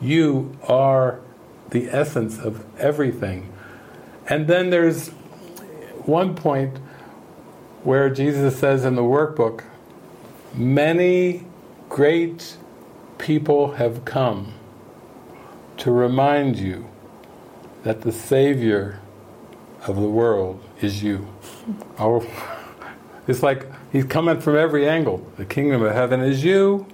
You 0.00 0.56
are 0.68 1.20
the 1.70 1.88
essence 1.88 2.38
of 2.38 2.64
everything. 2.78 3.50
And 4.28 4.46
then 4.46 4.70
there's 4.70 5.08
one 6.04 6.34
point 6.34 6.78
where 7.82 8.10
Jesus 8.10 8.58
says 8.58 8.84
in 8.84 8.94
the 8.94 9.02
workbook, 9.02 9.64
many 10.54 11.46
great 11.88 12.56
people 13.18 13.72
have 13.72 14.04
come 14.04 14.52
to 15.78 15.90
remind 15.90 16.58
you 16.58 16.88
that 17.84 18.02
the 18.02 18.12
Savior 18.12 19.00
of 19.86 19.96
the 19.96 20.08
world 20.08 20.62
is 20.80 21.02
you. 21.02 21.26
Oh, 21.98 22.26
it's 23.28 23.42
like 23.42 23.66
he's 23.92 24.04
coming 24.04 24.40
from 24.40 24.56
every 24.56 24.88
angle. 24.88 25.26
The 25.36 25.44
kingdom 25.44 25.82
of 25.82 25.92
heaven 25.92 26.20
is 26.20 26.44
you. 26.44 26.86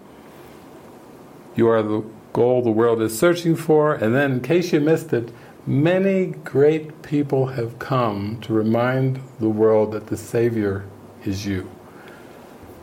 You 1.55 1.69
are 1.69 1.83
the 1.83 2.05
goal 2.33 2.63
the 2.63 2.71
world 2.71 3.01
is 3.01 3.19
searching 3.19 3.57
for. 3.57 3.95
And 3.95 4.15
then, 4.15 4.33
in 4.33 4.41
case 4.41 4.73
you 4.73 4.81
missed 4.81 5.13
it, 5.13 5.33
many 5.67 6.27
great 6.27 7.03
people 7.03 7.47
have 7.47 7.79
come 7.79 8.39
to 8.43 8.53
remind 8.53 9.21
the 9.41 9.49
world 9.49 9.93
that 9.93 10.09
the 10.09 10.17
Savior 10.17 10.85
is 11.25 11.47
you. 11.47 11.71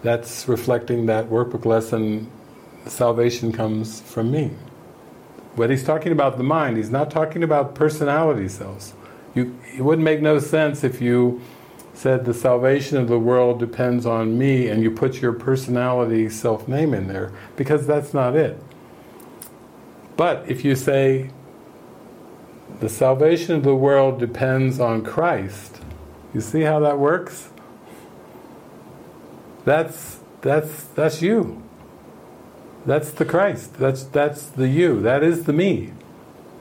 That's 0.01 0.47
reflecting 0.47 1.05
that 1.05 1.29
workbook 1.29 1.65
lesson 1.65 2.29
salvation 2.85 3.51
comes 3.51 4.01
from 4.01 4.31
me. 4.31 4.51
When 5.55 5.69
he's 5.69 5.83
talking 5.83 6.11
about 6.11 6.37
the 6.37 6.43
mind, 6.43 6.77
he's 6.77 6.89
not 6.89 7.11
talking 7.11 7.43
about 7.43 7.75
personality 7.75 8.49
cells. 8.49 8.93
You, 9.35 9.57
it 9.75 9.81
wouldn't 9.81 10.03
make 10.03 10.21
no 10.21 10.39
sense 10.39 10.83
if 10.83 11.01
you 11.01 11.41
said 11.93 12.25
the 12.25 12.33
salvation 12.33 12.97
of 12.97 13.07
the 13.07 13.19
world 13.19 13.59
depends 13.59 14.05
on 14.05 14.37
me 14.37 14.67
and 14.67 14.81
you 14.81 14.91
put 14.91 15.21
your 15.21 15.33
personality 15.33 16.29
self-name 16.29 16.93
in 16.93 17.07
there, 17.07 17.31
because 17.55 17.85
that's 17.85 18.13
not 18.13 18.35
it. 18.35 18.61
But 20.17 20.49
if 20.49 20.65
you 20.65 20.75
say 20.75 21.31
the 22.79 22.89
salvation 22.89 23.55
of 23.55 23.63
the 23.63 23.75
world 23.75 24.19
depends 24.19 24.79
on 24.79 25.03
Christ, 25.03 25.81
you 26.33 26.41
see 26.41 26.61
how 26.61 26.79
that 26.79 26.99
works? 26.99 27.49
That's 29.65 30.19
that's 30.41 30.83
that's 30.95 31.21
you. 31.21 31.63
That's 32.85 33.11
the 33.11 33.23
Christ. 33.23 33.75
That's 33.75 34.03
that's 34.03 34.47
the 34.47 34.67
you. 34.67 35.01
That 35.01 35.23
is 35.23 35.45
the 35.45 35.53
me. 35.53 35.93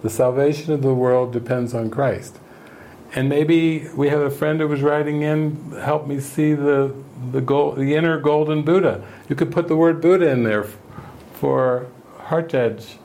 The 0.02 0.10
salvation 0.10 0.72
of 0.72 0.82
the 0.82 0.94
world 0.94 1.32
depends 1.32 1.74
on 1.74 1.90
Christ. 1.90 2.38
And 3.14 3.28
maybe 3.28 3.88
we 3.94 4.08
have 4.08 4.20
a 4.20 4.30
friend 4.30 4.60
who 4.60 4.68
was 4.68 4.80
writing 4.80 5.22
in, 5.22 5.72
help 5.72 6.06
me 6.06 6.20
see 6.20 6.54
the 6.54 6.94
the 7.30 7.40
gold, 7.40 7.76
the 7.76 7.94
inner 7.94 8.18
golden 8.18 8.62
Buddha. 8.62 9.04
You 9.28 9.36
could 9.36 9.52
put 9.52 9.68
the 9.68 9.76
word 9.76 10.00
Buddha 10.00 10.28
in 10.28 10.42
there 10.42 10.66
for 11.34 11.86
heart 12.18 12.54
edge 12.54 12.96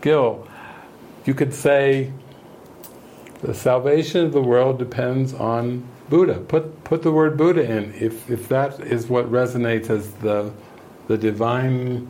Gil, 0.00 0.46
you 1.24 1.34
could 1.34 1.52
say 1.52 2.12
the 3.42 3.54
salvation 3.54 4.24
of 4.26 4.32
the 4.32 4.40
world 4.40 4.78
depends 4.78 5.34
on 5.34 5.86
Buddha. 6.08 6.40
Put 6.40 6.84
put 6.84 7.02
the 7.02 7.12
word 7.12 7.36
Buddha 7.36 7.62
in 7.62 7.94
if 7.94 8.30
if 8.30 8.48
that 8.48 8.80
is 8.80 9.08
what 9.08 9.30
resonates 9.30 9.90
as 9.90 10.10
the 10.14 10.52
the 11.08 11.18
divine 11.18 12.08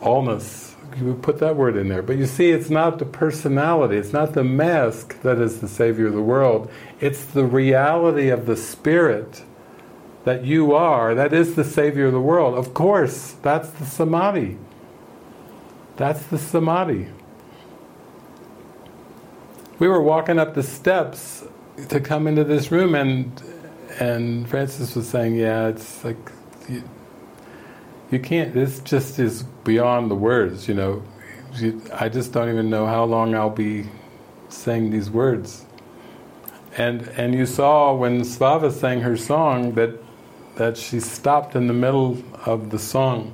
allness. 0.00 0.67
You 0.96 1.14
put 1.14 1.38
that 1.40 1.56
word 1.56 1.76
in 1.76 1.88
there. 1.88 2.02
But 2.02 2.16
you 2.16 2.26
see, 2.26 2.50
it's 2.50 2.70
not 2.70 2.98
the 2.98 3.04
personality, 3.04 3.96
it's 3.96 4.12
not 4.12 4.34
the 4.34 4.44
mask 4.44 5.20
that 5.22 5.38
is 5.38 5.60
the 5.60 5.68
savior 5.68 6.06
of 6.06 6.14
the 6.14 6.22
world. 6.22 6.70
It's 7.00 7.24
the 7.24 7.44
reality 7.44 8.28
of 8.28 8.46
the 8.46 8.56
spirit 8.56 9.42
that 10.24 10.44
you 10.44 10.74
are. 10.74 11.14
That 11.14 11.32
is 11.32 11.54
the 11.54 11.64
savior 11.64 12.06
of 12.06 12.12
the 12.12 12.20
world. 12.20 12.54
Of 12.56 12.74
course, 12.74 13.32
that's 13.42 13.70
the 13.70 13.84
samadhi. 13.84 14.58
That's 15.96 16.22
the 16.24 16.38
samadhi 16.38 17.08
we 19.78 19.88
were 19.88 20.02
walking 20.02 20.38
up 20.38 20.54
the 20.54 20.62
steps 20.62 21.44
to 21.88 22.00
come 22.00 22.26
into 22.26 22.44
this 22.44 22.72
room, 22.72 22.94
and 22.94 23.30
and 24.00 24.48
Frances 24.48 24.94
was 24.96 25.08
saying, 25.08 25.36
"Yeah, 25.36 25.68
it's 25.68 26.04
like 26.04 26.32
you, 28.10 28.18
can't. 28.18 28.54
This 28.54 28.80
just 28.80 29.18
is 29.18 29.42
beyond 29.64 30.10
the 30.10 30.14
words. 30.14 30.68
You 30.68 30.74
know, 30.74 31.02
I 31.92 32.08
just 32.08 32.32
don't 32.32 32.48
even 32.48 32.70
know 32.70 32.86
how 32.86 33.04
long 33.04 33.34
I'll 33.34 33.50
be 33.50 33.86
saying 34.48 34.90
these 34.90 35.10
words." 35.10 35.64
And 36.76 37.08
and 37.16 37.34
you 37.34 37.46
saw 37.46 37.94
when 37.94 38.20
Svava 38.20 38.70
sang 38.70 39.00
her 39.00 39.16
song 39.16 39.74
that 39.74 39.90
that 40.56 40.76
she 40.76 41.00
stopped 41.00 41.54
in 41.54 41.66
the 41.66 41.72
middle 41.72 42.22
of 42.44 42.70
the 42.70 42.78
song, 42.78 43.32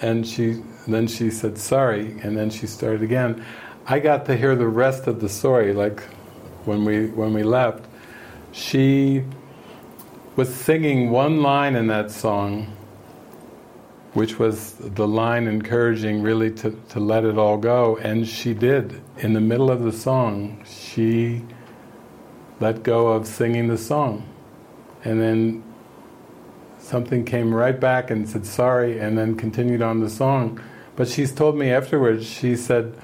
and 0.00 0.26
she 0.26 0.62
then 0.86 1.06
she 1.06 1.30
said 1.30 1.58
sorry, 1.58 2.18
and 2.22 2.36
then 2.36 2.50
she 2.50 2.66
started 2.66 3.02
again. 3.02 3.44
I 3.86 3.98
got 3.98 4.24
to 4.26 4.36
hear 4.36 4.56
the 4.56 4.68
rest 4.68 5.06
of 5.06 5.20
the 5.20 5.28
story, 5.28 5.72
like 5.74 6.00
when 6.64 6.84
we 6.84 7.06
when 7.08 7.34
we 7.34 7.42
left. 7.42 7.84
She 8.52 9.24
was 10.36 10.52
singing 10.54 11.10
one 11.10 11.42
line 11.42 11.76
in 11.76 11.88
that 11.88 12.10
song, 12.10 12.66
which 14.14 14.38
was 14.38 14.74
the 14.74 15.06
line 15.06 15.46
encouraging 15.48 16.22
really 16.22 16.50
to, 16.50 16.70
to 16.88 17.00
let 17.00 17.24
it 17.24 17.36
all 17.36 17.56
go, 17.56 17.96
and 17.98 18.26
she 18.26 18.54
did. 18.54 19.02
In 19.18 19.32
the 19.32 19.40
middle 19.40 19.70
of 19.70 19.82
the 19.82 19.92
song, 19.92 20.64
she 20.64 21.42
let 22.60 22.84
go 22.84 23.08
of 23.08 23.26
singing 23.26 23.66
the 23.66 23.76
song. 23.76 24.26
And 25.04 25.20
then 25.20 25.64
something 26.78 27.24
came 27.24 27.52
right 27.52 27.78
back 27.78 28.10
and 28.10 28.28
said 28.28 28.46
sorry, 28.46 29.00
and 29.00 29.18
then 29.18 29.34
continued 29.34 29.82
on 29.82 30.00
the 30.00 30.08
song. 30.08 30.60
But 30.94 31.08
she's 31.08 31.32
told 31.32 31.56
me 31.56 31.70
afterwards, 31.70 32.24
she 32.24 32.54
said, 32.54 32.96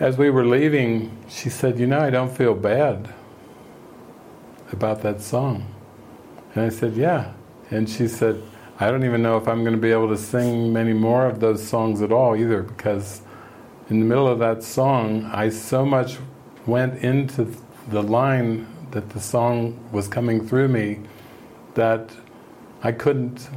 as 0.00 0.18
we 0.18 0.30
were 0.30 0.46
leaving, 0.46 1.16
she 1.28 1.50
said, 1.50 1.78
You 1.78 1.86
know, 1.86 2.00
I 2.00 2.10
don't 2.10 2.34
feel 2.34 2.54
bad 2.54 3.14
about 4.72 5.02
that 5.02 5.20
song. 5.20 5.72
And 6.54 6.64
I 6.64 6.68
said, 6.70 6.94
Yeah. 6.94 7.34
And 7.70 7.88
she 7.88 8.08
said, 8.08 8.42
I 8.82 8.90
don't 8.90 9.04
even 9.04 9.20
know 9.20 9.36
if 9.36 9.46
I'm 9.46 9.60
going 9.62 9.74
to 9.74 9.80
be 9.80 9.92
able 9.92 10.08
to 10.08 10.16
sing 10.16 10.72
many 10.72 10.94
more 10.94 11.26
of 11.26 11.38
those 11.38 11.62
songs 11.62 12.00
at 12.00 12.10
all 12.10 12.34
either, 12.34 12.62
because 12.62 13.20
in 13.90 14.00
the 14.00 14.06
middle 14.06 14.26
of 14.26 14.38
that 14.38 14.62
song, 14.62 15.26
I 15.26 15.50
so 15.50 15.84
much 15.84 16.16
went 16.64 17.04
into 17.04 17.54
the 17.88 18.02
line 18.02 18.66
that 18.92 19.10
the 19.10 19.20
song 19.20 19.78
was 19.92 20.08
coming 20.08 20.48
through 20.48 20.68
me 20.68 21.00
that 21.74 22.10
I 22.82 22.92
couldn't 22.92 23.50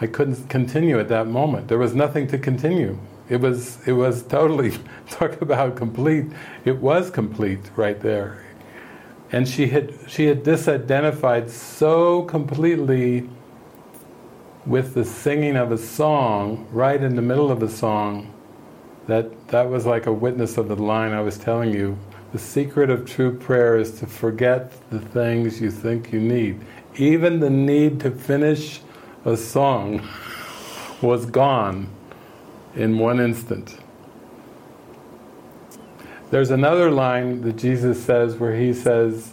I 0.00 0.06
couldn't 0.06 0.48
continue 0.48 0.98
at 0.98 1.08
that 1.08 1.28
moment. 1.28 1.68
There 1.68 1.78
was 1.78 1.94
nothing 1.94 2.26
to 2.28 2.38
continue. 2.38 2.98
It 3.28 3.36
was 3.36 3.86
it 3.86 3.92
was 3.92 4.24
totally 4.24 4.72
talk 5.10 5.40
about 5.40 5.76
complete. 5.76 6.26
It 6.64 6.78
was 6.78 7.10
complete 7.10 7.70
right 7.76 8.00
there, 8.00 8.44
and 9.30 9.46
she 9.46 9.68
had 9.68 9.94
she 10.08 10.26
had 10.26 10.42
disidentified 10.42 11.48
so 11.48 12.22
completely 12.22 13.28
with 14.70 14.94
the 14.94 15.04
singing 15.04 15.56
of 15.56 15.72
a 15.72 15.76
song 15.76 16.64
right 16.70 17.02
in 17.02 17.16
the 17.16 17.22
middle 17.22 17.50
of 17.50 17.60
a 17.60 17.68
song 17.68 18.32
that 19.08 19.48
that 19.48 19.68
was 19.68 19.84
like 19.84 20.06
a 20.06 20.12
witness 20.12 20.56
of 20.56 20.68
the 20.68 20.76
line 20.76 21.12
I 21.12 21.20
was 21.22 21.36
telling 21.36 21.74
you. 21.74 21.98
The 22.30 22.38
secret 22.38 22.88
of 22.88 23.04
true 23.04 23.36
prayer 23.36 23.76
is 23.76 23.98
to 23.98 24.06
forget 24.06 24.70
the 24.90 25.00
things 25.00 25.60
you 25.60 25.72
think 25.72 26.12
you 26.12 26.20
need. 26.20 26.60
Even 26.94 27.40
the 27.40 27.50
need 27.50 27.98
to 28.02 28.12
finish 28.12 28.80
a 29.24 29.36
song 29.36 30.08
was 31.02 31.26
gone 31.26 31.88
in 32.76 32.96
one 32.96 33.18
instant. 33.18 33.76
There's 36.30 36.52
another 36.52 36.92
line 36.92 37.40
that 37.40 37.56
Jesus 37.56 38.00
says 38.00 38.36
where 38.36 38.54
he 38.54 38.72
says, 38.72 39.32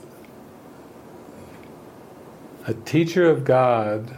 A 2.65 2.73
teacher 2.73 3.29
of 3.29 3.45
God 3.45 4.17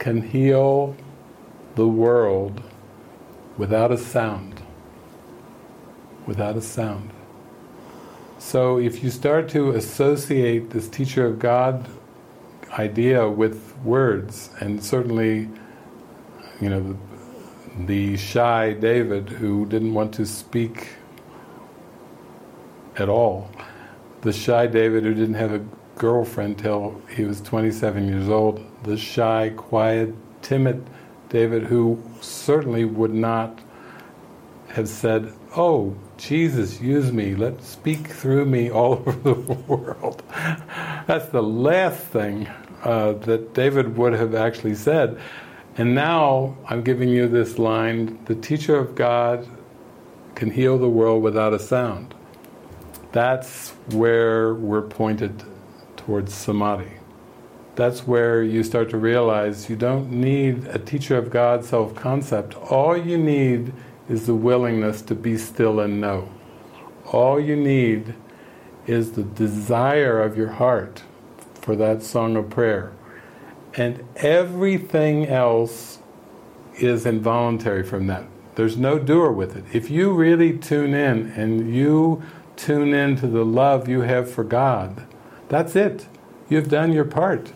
can 0.00 0.22
heal 0.22 0.96
the 1.76 1.86
world 1.86 2.60
without 3.56 3.92
a 3.92 3.98
sound. 3.98 4.60
Without 6.26 6.56
a 6.56 6.62
sound. 6.62 7.10
So 8.38 8.78
if 8.78 9.04
you 9.04 9.10
start 9.10 9.50
to 9.50 9.72
associate 9.72 10.70
this 10.70 10.88
teacher 10.88 11.26
of 11.26 11.38
God 11.38 11.86
idea 12.72 13.28
with 13.28 13.76
words, 13.84 14.48
and 14.60 14.82
certainly, 14.82 15.48
you 16.60 16.70
know, 16.70 16.98
the, 17.76 17.86
the 17.86 18.16
shy 18.16 18.72
David 18.72 19.28
who 19.28 19.66
didn't 19.66 19.92
want 19.92 20.14
to 20.14 20.24
speak 20.24 20.88
at 22.96 23.10
all, 23.10 23.50
the 24.22 24.32
shy 24.32 24.66
David 24.66 25.04
who 25.04 25.12
didn't 25.12 25.34
have 25.34 25.52
a 25.52 25.64
girlfriend 25.96 26.58
till 26.58 27.02
he 27.14 27.24
was 27.24 27.42
27 27.42 28.08
years 28.08 28.30
old, 28.30 28.64
the 28.82 28.96
shy, 28.96 29.52
quiet, 29.56 30.14
timid 30.42 30.84
David 31.28 31.64
who 31.64 32.02
certainly 32.20 32.84
would 32.84 33.14
not 33.14 33.58
have 34.68 34.88
said, 34.88 35.32
Oh, 35.56 35.96
Jesus, 36.16 36.80
use 36.80 37.12
me, 37.12 37.34
let 37.34 37.62
speak 37.62 38.06
through 38.08 38.44
me 38.44 38.70
all 38.70 38.92
over 39.06 39.12
the 39.12 39.34
world. 39.34 40.22
That's 41.06 41.26
the 41.28 41.42
last 41.42 42.00
thing 42.00 42.48
uh, 42.84 43.12
that 43.12 43.54
David 43.54 43.96
would 43.96 44.12
have 44.12 44.34
actually 44.34 44.74
said. 44.74 45.20
And 45.76 45.94
now 45.94 46.56
I'm 46.66 46.82
giving 46.82 47.08
you 47.08 47.28
this 47.28 47.58
line 47.58 48.18
the 48.26 48.34
teacher 48.34 48.76
of 48.76 48.94
God 48.94 49.48
can 50.34 50.50
heal 50.50 50.78
the 50.78 50.88
world 50.88 51.22
without 51.22 51.54
a 51.54 51.58
sound. 51.58 52.14
That's 53.12 53.70
where 53.90 54.54
we're 54.54 54.82
pointed 54.82 55.42
towards 55.96 56.32
samadhi. 56.34 56.99
That's 57.80 58.06
where 58.06 58.42
you 58.42 58.62
start 58.62 58.90
to 58.90 58.98
realize 58.98 59.70
you 59.70 59.74
don't 59.74 60.10
need 60.10 60.66
a 60.66 60.78
teacher 60.78 61.16
of 61.16 61.30
God 61.30 61.64
self 61.64 61.94
concept. 61.94 62.54
All 62.54 62.94
you 62.94 63.16
need 63.16 63.72
is 64.06 64.26
the 64.26 64.34
willingness 64.34 65.00
to 65.00 65.14
be 65.14 65.38
still 65.38 65.80
and 65.80 65.98
know. 65.98 66.28
All 67.06 67.40
you 67.40 67.56
need 67.56 68.12
is 68.86 69.12
the 69.12 69.22
desire 69.22 70.20
of 70.20 70.36
your 70.36 70.50
heart 70.50 71.04
for 71.54 71.74
that 71.76 72.02
song 72.02 72.36
of 72.36 72.50
prayer. 72.50 72.92
And 73.72 74.04
everything 74.16 75.26
else 75.26 76.00
is 76.76 77.06
involuntary 77.06 77.82
from 77.82 78.08
that. 78.08 78.26
There's 78.56 78.76
no 78.76 78.98
doer 78.98 79.32
with 79.32 79.56
it. 79.56 79.64
If 79.72 79.88
you 79.88 80.12
really 80.12 80.58
tune 80.58 80.92
in 80.92 81.30
and 81.30 81.74
you 81.74 82.22
tune 82.56 82.92
in 82.92 83.16
to 83.16 83.26
the 83.26 83.46
love 83.46 83.88
you 83.88 84.02
have 84.02 84.30
for 84.30 84.44
God, 84.44 85.06
that's 85.48 85.74
it. 85.74 86.08
You've 86.50 86.68
done 86.68 86.92
your 86.92 87.06
part. 87.06 87.54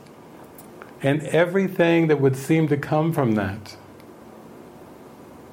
And 1.05 1.23
everything 1.25 2.07
that 2.07 2.19
would 2.19 2.35
seem 2.35 2.67
to 2.69 2.79
come 2.79 3.13
from 3.13 3.35
that 3.35 3.77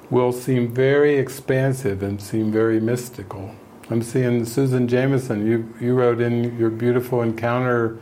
will 0.08 0.32
seem 0.32 0.72
very 0.72 1.16
expansive 1.16 2.02
and 2.02 2.22
seem 2.22 2.50
very 2.50 2.80
mystical. 2.80 3.54
I'm 3.90 4.00
seeing 4.00 4.46
Susan 4.46 4.88
Jameson. 4.88 5.46
You 5.46 5.74
you 5.78 5.94
wrote 5.94 6.22
in 6.22 6.58
your 6.58 6.70
beautiful 6.70 7.20
encounter 7.20 7.98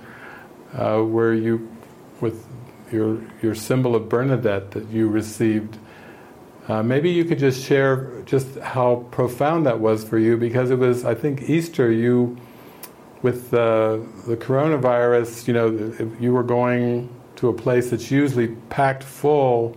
uh, 0.75 1.01
where 1.01 1.35
you 1.35 1.69
with 2.21 2.47
your 2.93 3.21
your 3.43 3.57
symbol 3.57 3.97
of 3.97 4.09
Bernadette 4.09 4.71
that 4.71 4.89
you 4.89 5.09
received. 5.09 5.77
Uh, 6.69 6.85
maybe 6.85 7.11
you 7.11 7.25
could 7.25 7.41
just 7.41 7.65
share 7.65 8.23
just 8.27 8.61
how 8.61 9.07
profound 9.11 9.67
that 9.67 9.81
was 9.81 10.05
for 10.05 10.19
you 10.19 10.37
because 10.37 10.71
it 10.71 10.79
was 10.79 11.05
I 11.05 11.17
think 11.17 11.51
Easter 11.51 11.91
you 11.91 12.37
with 13.23 13.53
uh, 13.53 13.99
the 14.29 14.37
coronavirus. 14.37 15.49
You 15.49 15.55
know 15.55 16.15
you 16.21 16.33
were 16.33 16.45
going 16.45 17.09
to 17.41 17.49
a 17.49 17.55
place 17.55 17.89
that's 17.91 18.11
usually 18.11 18.49
packed 18.69 19.03
full 19.03 19.75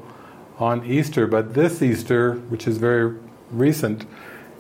on 0.60 0.86
Easter, 0.86 1.26
but 1.28 1.54
this 1.54 1.82
Easter, 1.82 2.34
which 2.50 2.68
is 2.68 2.78
very 2.78 3.16
recent, 3.52 4.06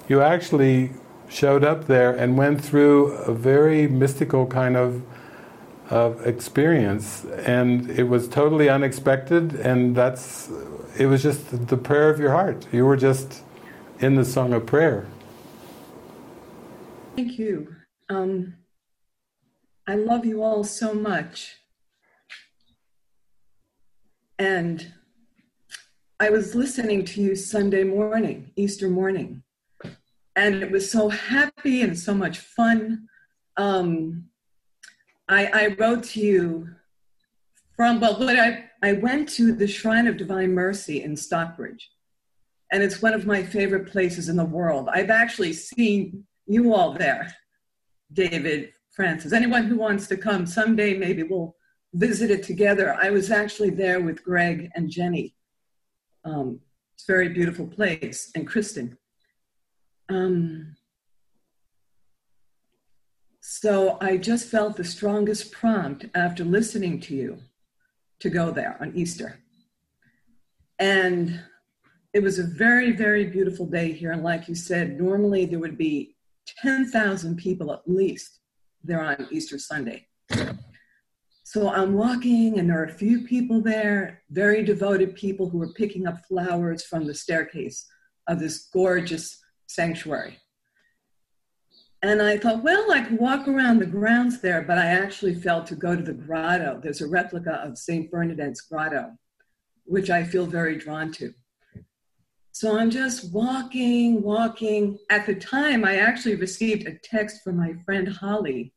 you 0.07 0.21
actually 0.21 0.91
showed 1.27 1.65
up 1.65 1.85
there 1.87 2.11
and 2.15 2.37
went 2.37 2.63
through 2.63 3.11
a 3.11 3.33
very 3.33 3.87
mystical 3.87 4.47
kind 4.47 4.77
of 4.77 5.03
of 5.89 6.25
experience, 6.25 7.25
and 7.45 7.89
it 7.91 8.03
was 8.03 8.29
totally 8.29 8.69
unexpected, 8.69 9.53
and 9.55 9.95
that's 9.95 10.49
it 10.97 11.07
was 11.07 11.21
just 11.21 11.67
the 11.67 11.77
prayer 11.77 12.09
of 12.09 12.19
your 12.19 12.31
heart. 12.31 12.65
You 12.71 12.85
were 12.85 12.95
just 12.95 13.43
in 13.99 14.15
the 14.15 14.23
song 14.23 14.53
of 14.53 14.65
prayer. 14.65 15.05
Thank 17.17 17.37
you. 17.37 17.67
Um, 18.09 18.55
I 19.85 19.95
love 19.95 20.25
you 20.25 20.41
all 20.41 20.63
so 20.63 20.93
much. 20.93 21.57
And 24.43 24.91
I 26.19 26.29
was 26.29 26.53
listening 26.53 27.05
to 27.05 27.21
you 27.21 27.33
Sunday 27.33 27.85
morning, 27.85 28.51
Easter 28.57 28.89
morning, 28.89 29.41
and 30.35 30.55
it 30.55 30.69
was 30.69 30.91
so 30.91 31.07
happy 31.07 31.81
and 31.81 31.97
so 31.97 32.13
much 32.13 32.39
fun. 32.39 33.07
Um, 33.55 34.25
I, 35.29 35.45
I 35.45 35.67
wrote 35.79 36.03
to 36.11 36.19
you 36.19 36.67
from, 37.77 38.01
well, 38.01 38.29
I, 38.29 38.65
I 38.81 38.91
went 38.91 39.29
to 39.29 39.53
the 39.53 39.65
Shrine 39.65 40.07
of 40.07 40.17
Divine 40.17 40.53
Mercy 40.53 41.03
in 41.03 41.15
Stockbridge, 41.15 41.89
and 42.69 42.83
it's 42.83 43.01
one 43.01 43.13
of 43.13 43.25
my 43.25 43.43
favorite 43.43 43.89
places 43.89 44.27
in 44.27 44.35
the 44.35 44.43
world. 44.43 44.89
I've 44.91 45.09
actually 45.09 45.53
seen 45.53 46.25
you 46.47 46.73
all 46.73 46.91
there, 46.91 47.33
David, 48.11 48.73
Frances. 48.91 49.31
Anyone 49.31 49.67
who 49.67 49.77
wants 49.77 50.07
to 50.07 50.17
come 50.17 50.45
someday, 50.45 50.97
maybe 50.97 51.23
we'll 51.23 51.55
visit 51.93 52.31
it 52.31 52.43
together. 52.43 52.95
I 52.99 53.11
was 53.11 53.31
actually 53.31 53.69
there 53.69 54.01
with 54.01 54.23
Greg 54.23 54.71
and 54.75 54.89
Jenny 54.89 55.35
um, 56.25 56.59
it's 56.93 57.03
a 57.07 57.11
very 57.11 57.29
beautiful 57.29 57.67
place, 57.67 58.31
and 58.35 58.47
Kristen. 58.47 58.97
Um, 60.09 60.75
so 63.41 63.97
I 63.99 64.17
just 64.17 64.47
felt 64.47 64.77
the 64.77 64.83
strongest 64.83 65.51
prompt 65.51 66.05
after 66.15 66.43
listening 66.43 66.99
to 67.01 67.15
you 67.15 67.39
to 68.19 68.29
go 68.29 68.51
there 68.51 68.77
on 68.79 68.93
Easter. 68.95 69.39
And 70.79 71.41
it 72.13 72.21
was 72.21 72.39
a 72.39 72.43
very, 72.43 72.91
very 72.91 73.25
beautiful 73.25 73.65
day 73.65 73.91
here. 73.91 74.11
And 74.11 74.23
like 74.23 74.47
you 74.47 74.55
said, 74.55 74.99
normally 74.99 75.45
there 75.45 75.59
would 75.59 75.77
be 75.77 76.15
10,000 76.61 77.37
people 77.37 77.73
at 77.73 77.81
least 77.85 78.39
there 78.83 79.01
on 79.01 79.27
Easter 79.31 79.57
Sunday. 79.57 80.07
So 81.53 81.69
I'm 81.69 81.93
walking, 81.93 82.57
and 82.57 82.67
there 82.67 82.81
are 82.81 82.85
a 82.85 82.91
few 82.91 83.27
people 83.27 83.61
there, 83.61 84.23
very 84.31 84.63
devoted 84.63 85.13
people 85.13 85.51
who 85.51 85.61
are 85.61 85.71
picking 85.73 86.07
up 86.07 86.25
flowers 86.25 86.83
from 86.83 87.05
the 87.05 87.13
staircase 87.13 87.85
of 88.27 88.39
this 88.39 88.69
gorgeous 88.73 89.39
sanctuary. 89.67 90.39
And 92.01 92.23
I 92.23 92.39
thought, 92.39 92.63
well, 92.63 92.91
I 92.91 93.01
could 93.01 93.19
walk 93.19 93.47
around 93.47 93.77
the 93.77 93.85
grounds 93.85 94.41
there, 94.41 94.63
but 94.63 94.79
I 94.79 94.87
actually 94.87 95.35
felt 95.35 95.67
to 95.67 95.75
go 95.75 95.95
to 95.95 96.01
the 96.01 96.13
grotto. 96.13 96.79
There's 96.81 97.01
a 97.01 97.07
replica 97.07 97.61
of 97.63 97.77
St. 97.77 98.09
Bernadette's 98.09 98.61
grotto, 98.61 99.11
which 99.83 100.09
I 100.09 100.23
feel 100.23 100.47
very 100.47 100.75
drawn 100.75 101.11
to. 101.11 101.35
So 102.51 102.79
I'm 102.79 102.89
just 102.89 103.31
walking, 103.31 104.23
walking. 104.23 104.97
At 105.11 105.27
the 105.27 105.35
time, 105.35 105.85
I 105.85 105.97
actually 105.97 106.33
received 106.33 106.87
a 106.87 106.97
text 107.03 107.43
from 107.43 107.57
my 107.57 107.75
friend 107.85 108.07
Holly, 108.07 108.73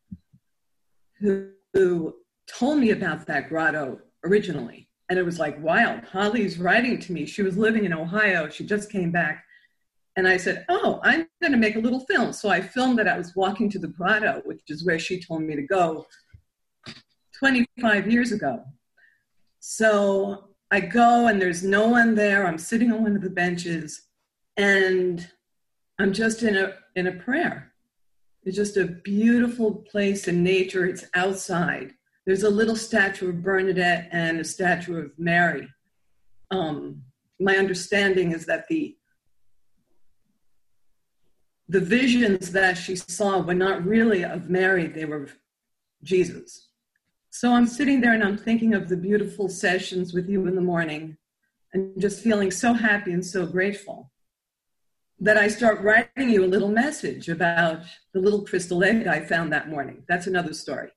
who, 1.18 1.52
who 1.72 2.16
told 2.46 2.78
me 2.78 2.90
about 2.90 3.26
that 3.26 3.48
grotto 3.48 4.00
originally. 4.24 4.88
And 5.08 5.18
it 5.18 5.24
was 5.24 5.38
like 5.38 5.62
wild. 5.62 6.04
Holly's 6.04 6.58
writing 6.58 6.98
to 6.98 7.12
me. 7.12 7.26
She 7.26 7.42
was 7.42 7.56
living 7.56 7.84
in 7.84 7.92
Ohio. 7.92 8.48
She 8.48 8.64
just 8.64 8.90
came 8.90 9.12
back. 9.12 9.44
And 10.16 10.26
I 10.26 10.36
said, 10.36 10.64
Oh, 10.68 11.00
I'm 11.04 11.28
going 11.40 11.52
to 11.52 11.58
make 11.58 11.76
a 11.76 11.80
little 11.80 12.00
film. 12.00 12.32
So 12.32 12.48
I 12.48 12.60
filmed 12.60 12.98
that 12.98 13.08
I 13.08 13.18
was 13.18 13.36
walking 13.36 13.70
to 13.70 13.78
the 13.78 13.88
grotto, 13.88 14.42
which 14.44 14.62
is 14.68 14.84
where 14.84 14.98
she 14.98 15.20
told 15.20 15.42
me 15.42 15.54
to 15.54 15.62
go 15.62 16.06
25 17.38 18.10
years 18.10 18.32
ago. 18.32 18.64
So 19.60 20.48
I 20.70 20.80
go, 20.80 21.28
and 21.28 21.40
there's 21.40 21.62
no 21.62 21.88
one 21.88 22.14
there. 22.14 22.46
I'm 22.46 22.58
sitting 22.58 22.92
on 22.92 23.02
one 23.02 23.14
of 23.14 23.22
the 23.22 23.30
benches, 23.30 24.06
and 24.56 25.28
I'm 25.98 26.12
just 26.12 26.42
in 26.42 26.56
a, 26.56 26.74
in 26.96 27.06
a 27.06 27.12
prayer. 27.12 27.72
It's 28.42 28.56
just 28.56 28.76
a 28.76 28.86
beautiful 28.86 29.74
place 29.90 30.28
in 30.28 30.42
nature. 30.42 30.86
It's 30.86 31.04
outside 31.14 31.92
there's 32.26 32.42
a 32.42 32.50
little 32.50 32.76
statue 32.76 33.28
of 33.30 33.42
Bernadette 33.42 34.08
and 34.12 34.40
a 34.40 34.44
statue 34.44 34.98
of 34.98 35.12
Mary. 35.18 35.68
Um, 36.50 37.02
my 37.40 37.56
understanding 37.56 38.32
is 38.32 38.46
that 38.46 38.66
the 38.68 38.96
the 41.68 41.80
visions 41.80 42.52
that 42.52 42.78
she 42.78 42.94
saw 42.96 43.40
were 43.40 43.54
not 43.54 43.84
really 43.84 44.24
of 44.24 44.48
Mary, 44.48 44.86
they 44.86 45.04
were 45.04 45.28
Jesus. 46.02 46.68
So 47.30 47.52
I'm 47.52 47.66
sitting 47.66 48.00
there 48.00 48.12
and 48.12 48.22
I'm 48.22 48.38
thinking 48.38 48.74
of 48.74 48.88
the 48.88 48.96
beautiful 48.96 49.48
sessions 49.48 50.14
with 50.14 50.28
you 50.28 50.46
in 50.46 50.54
the 50.54 50.60
morning 50.60 51.16
and 51.72 52.00
just 52.00 52.22
feeling 52.22 52.50
so 52.52 52.72
happy 52.72 53.12
and 53.12 53.24
so 53.24 53.46
grateful. 53.46 54.10
that 55.18 55.38
I 55.38 55.48
start 55.48 55.80
writing 55.80 56.30
you 56.30 56.44
a 56.44 56.46
little 56.46 56.68
message 56.68 57.28
about 57.28 57.82
the 58.12 58.20
little 58.20 58.44
crystal 58.44 58.84
egg 58.84 59.06
I 59.06 59.20
found 59.20 59.52
that 59.52 59.68
morning. 59.68 60.04
That's 60.08 60.26
another 60.26 60.52
story. 60.52 60.90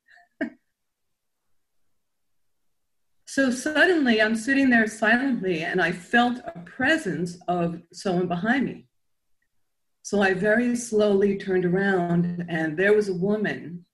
So 3.39 3.49
suddenly 3.49 4.21
I'm 4.21 4.35
sitting 4.35 4.69
there 4.69 4.85
silently 4.85 5.63
and 5.63 5.81
I 5.81 5.93
felt 5.93 6.39
a 6.39 6.59
presence 6.65 7.37
of 7.47 7.81
someone 7.93 8.27
behind 8.27 8.65
me. 8.65 8.85
So 10.01 10.21
I 10.21 10.33
very 10.33 10.75
slowly 10.75 11.37
turned 11.37 11.63
around 11.63 12.45
and 12.49 12.75
there 12.75 12.91
was 12.91 13.07
a 13.07 13.13
woman. 13.13 13.85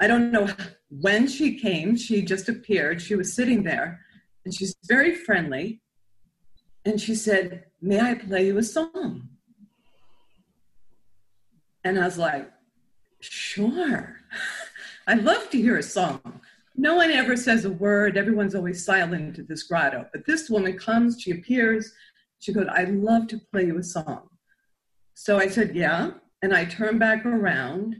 I 0.00 0.06
don't 0.06 0.30
know 0.30 0.48
when 0.88 1.26
she 1.26 1.58
came, 1.58 1.96
she 1.96 2.22
just 2.22 2.48
appeared. 2.48 3.02
She 3.02 3.16
was 3.16 3.34
sitting 3.34 3.64
there 3.64 3.98
and 4.44 4.54
she's 4.54 4.76
very 4.86 5.16
friendly. 5.16 5.80
And 6.84 7.00
she 7.00 7.16
said, 7.16 7.64
May 7.82 8.00
I 8.00 8.14
play 8.14 8.46
you 8.46 8.58
a 8.58 8.62
song? 8.62 9.30
And 11.82 11.98
I 11.98 12.04
was 12.04 12.18
like, 12.18 12.48
Sure. 13.18 14.18
I'd 15.08 15.24
love 15.24 15.50
to 15.50 15.60
hear 15.60 15.76
a 15.76 15.82
song. 15.82 16.40
No 16.76 16.96
one 16.96 17.10
ever 17.10 17.36
says 17.36 17.64
a 17.64 17.70
word. 17.70 18.16
Everyone's 18.16 18.54
always 18.54 18.84
silent 18.84 19.38
at 19.38 19.48
this 19.48 19.62
grotto. 19.62 20.06
But 20.12 20.26
this 20.26 20.50
woman 20.50 20.76
comes, 20.76 21.20
she 21.20 21.30
appears, 21.30 21.92
she 22.40 22.52
goes, 22.52 22.66
I'd 22.70 22.90
love 22.90 23.28
to 23.28 23.40
play 23.52 23.66
you 23.66 23.78
a 23.78 23.82
song. 23.82 24.28
So 25.14 25.38
I 25.38 25.48
said, 25.48 25.74
Yeah. 25.74 26.12
And 26.42 26.54
I 26.54 26.66
turn 26.66 26.98
back 26.98 27.24
around 27.24 27.96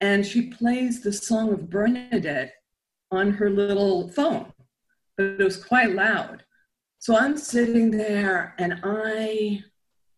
and 0.00 0.24
she 0.24 0.48
plays 0.50 1.02
the 1.02 1.12
song 1.12 1.52
of 1.52 1.68
Bernadette 1.68 2.52
on 3.10 3.32
her 3.32 3.50
little 3.50 4.08
phone, 4.08 4.52
but 5.16 5.26
it 5.26 5.44
was 5.44 5.62
quite 5.62 5.94
loud. 5.94 6.44
So 6.98 7.16
I'm 7.16 7.36
sitting 7.36 7.90
there 7.90 8.54
and 8.58 8.80
I 8.82 9.62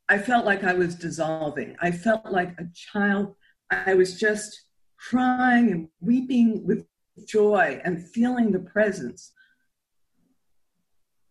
I 0.09 0.19
felt 0.19 0.45
like 0.45 0.63
I 0.63 0.73
was 0.73 0.95
dissolving. 0.95 1.75
I 1.81 1.91
felt 1.91 2.27
like 2.31 2.53
a 2.59 2.69
child. 2.73 3.35
I 3.71 3.95
was 3.95 4.21
just 4.21 4.67
crying 4.97 5.73
and 5.73 5.89
weeping 6.01 6.65
with 6.65 6.87
joy 7.25 7.81
and 7.85 8.05
feeling 8.05 8.53
the 8.53 8.59
presence. 8.59 9.33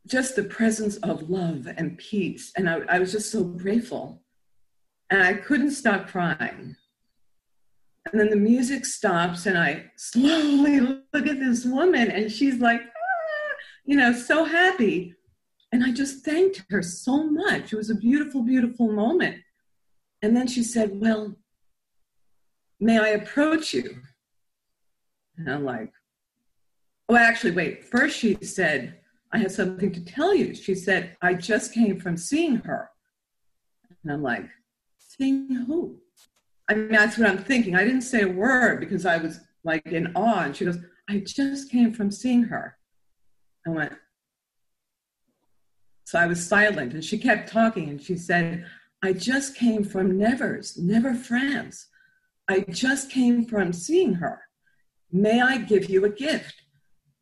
Just 0.07 0.35
the 0.35 0.43
presence 0.43 0.97
of 0.97 1.29
love 1.29 1.67
and 1.77 1.97
peace. 1.97 2.51
And 2.55 2.69
I, 2.69 2.79
I 2.89 2.99
was 2.99 3.11
just 3.11 3.31
so 3.31 3.43
grateful. 3.43 4.21
And 5.09 5.21
I 5.21 5.33
couldn't 5.33 5.71
stop 5.71 6.07
crying. 6.07 6.75
And 8.11 8.19
then 8.19 8.29
the 8.29 8.35
music 8.35 8.85
stops, 8.85 9.47
and 9.47 9.57
I 9.57 9.91
slowly 9.95 10.79
look 11.13 11.27
at 11.27 11.39
this 11.39 11.65
woman, 11.65 12.11
and 12.11 12.31
she's 12.31 12.59
like, 12.59 12.81
ah, 12.81 13.55
you 13.83 13.95
know, 13.95 14.13
so 14.13 14.45
happy. 14.45 15.15
And 15.71 15.83
I 15.83 15.91
just 15.91 16.23
thanked 16.23 16.63
her 16.69 16.81
so 16.83 17.23
much. 17.23 17.73
It 17.73 17.75
was 17.75 17.89
a 17.89 17.95
beautiful, 17.95 18.43
beautiful 18.43 18.91
moment. 18.91 19.41
And 20.21 20.35
then 20.35 20.47
she 20.47 20.63
said, 20.63 21.01
Well, 21.01 21.35
may 22.79 22.97
I 22.97 23.09
approach 23.09 23.73
you? 23.73 23.97
And 25.37 25.49
I'm 25.49 25.65
like, 25.65 25.91
Oh, 27.07 27.15
actually, 27.15 27.51
wait. 27.51 27.85
First, 27.85 28.17
she 28.17 28.35
said, 28.41 28.99
I 29.31 29.37
have 29.39 29.51
something 29.51 29.91
to 29.91 30.03
tell 30.03 30.33
you. 30.33 30.55
She 30.55 30.73
said, 30.73 31.15
I 31.21 31.35
just 31.35 31.73
came 31.73 31.99
from 31.99 32.17
seeing 32.17 32.57
her. 32.57 32.89
And 34.03 34.11
I'm 34.11 34.23
like, 34.23 34.45
Seeing 34.97 35.47
who? 35.67 35.99
I 36.69 36.73
mean, 36.73 36.91
that's 36.91 37.17
what 37.17 37.29
I'm 37.29 37.37
thinking. 37.37 37.75
I 37.75 37.83
didn't 37.83 38.01
say 38.01 38.21
a 38.21 38.27
word 38.27 38.79
because 38.79 39.05
I 39.05 39.17
was 39.17 39.39
like 39.63 39.85
in 39.85 40.11
awe. 40.15 40.43
And 40.43 40.55
she 40.55 40.65
goes, 40.65 40.79
I 41.07 41.19
just 41.19 41.71
came 41.71 41.93
from 41.93 42.11
seeing 42.11 42.43
her. 42.43 42.77
I 43.67 43.69
went, 43.69 43.93
so 46.05 46.19
I 46.19 46.27
was 46.27 46.47
silent 46.47 46.93
and 46.93 47.03
she 47.03 47.17
kept 47.17 47.51
talking 47.51 47.89
and 47.89 48.01
she 48.01 48.15
said, 48.15 48.65
I 49.03 49.13
just 49.13 49.55
came 49.55 49.83
from 49.83 50.17
Nevers, 50.17 50.77
Never, 50.77 51.13
France. 51.13 51.87
I 52.47 52.61
just 52.69 53.09
came 53.09 53.45
from 53.45 53.73
seeing 53.73 54.13
her. 54.15 54.41
May 55.15 55.39
I 55.39 55.59
give 55.59 55.89
you 55.89 56.03
a 56.03 56.09
gift? 56.09 56.53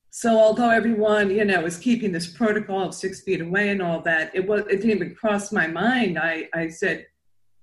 So 0.10 0.40
although 0.40 0.72
everyone, 0.72 1.30
you 1.30 1.46
know, 1.46 1.62
was 1.62 1.78
keeping 1.78 2.12
this 2.12 2.26
protocol 2.26 2.88
of 2.88 2.96
six 2.96 3.22
feet 3.22 3.40
away 3.40 3.70
and 3.70 3.84
all 3.84 4.02
that, 4.02 4.32
it 4.34 4.48
was 4.48 4.62
it 4.62 4.78
didn't 4.78 4.90
even 4.90 5.14
cross 5.14 5.52
my 5.52 5.68
mind. 5.68 6.18
I, 6.18 6.50
I 6.56 6.70
said, 6.70 7.06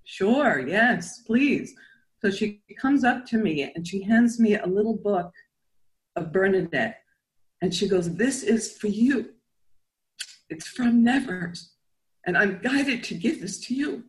Sure, 0.05 0.65
yes, 0.65 1.23
please. 1.27 1.75
So 2.23 2.31
she 2.31 2.63
comes 2.81 3.03
up 3.03 3.27
to 3.27 3.39
me 3.39 3.73
and 3.75 3.85
she 3.87 4.05
hands 4.05 4.39
me 4.39 4.55
a 4.55 4.67
little 4.67 4.97
book 4.97 5.33
of 6.15 6.33
Bernadette. 6.33 6.99
And 7.61 7.75
she 7.75 7.89
goes, 7.89 8.15
This 8.15 8.45
is 8.45 8.79
for 8.79 8.87
you. 8.87 9.31
It's 10.49 10.69
from 10.69 11.03
Nevers. 11.03 11.73
And 12.25 12.39
I'm 12.39 12.61
guided 12.63 13.03
to 13.05 13.15
give 13.15 13.41
this 13.41 13.59
to 13.67 13.75
you. 13.75 14.05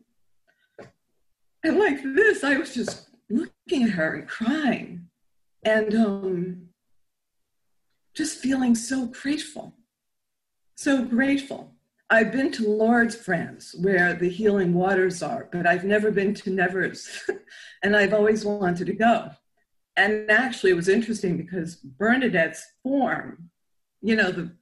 And 1.64 1.80
like 1.80 2.00
this, 2.00 2.44
I 2.44 2.58
was 2.58 2.72
just 2.72 3.08
looking 3.28 3.82
at 3.82 3.90
her 3.90 4.14
and 4.14 4.28
crying 4.28 5.01
and 5.62 5.94
um, 5.94 6.68
just 8.14 8.38
feeling 8.38 8.74
so 8.74 9.06
grateful. 9.06 9.74
So 10.74 11.04
grateful. 11.04 11.74
I've 12.10 12.32
been 12.32 12.52
to 12.52 12.68
Lourdes, 12.68 13.16
France, 13.16 13.74
where 13.80 14.12
the 14.14 14.28
healing 14.28 14.74
waters 14.74 15.22
are, 15.22 15.48
but 15.50 15.66
I've 15.66 15.84
never 15.84 16.10
been 16.10 16.34
to 16.34 16.50
Nevers. 16.50 17.08
and 17.82 17.96
I've 17.96 18.12
always 18.12 18.44
wanted 18.44 18.86
to 18.88 18.92
go. 18.92 19.30
And 19.96 20.30
actually, 20.30 20.72
it 20.72 20.76
was 20.76 20.88
interesting 20.88 21.36
because 21.36 21.76
Bernadette's 21.76 22.64
form, 22.82 23.50
you 24.00 24.16
know, 24.16 24.30
the 24.30 24.52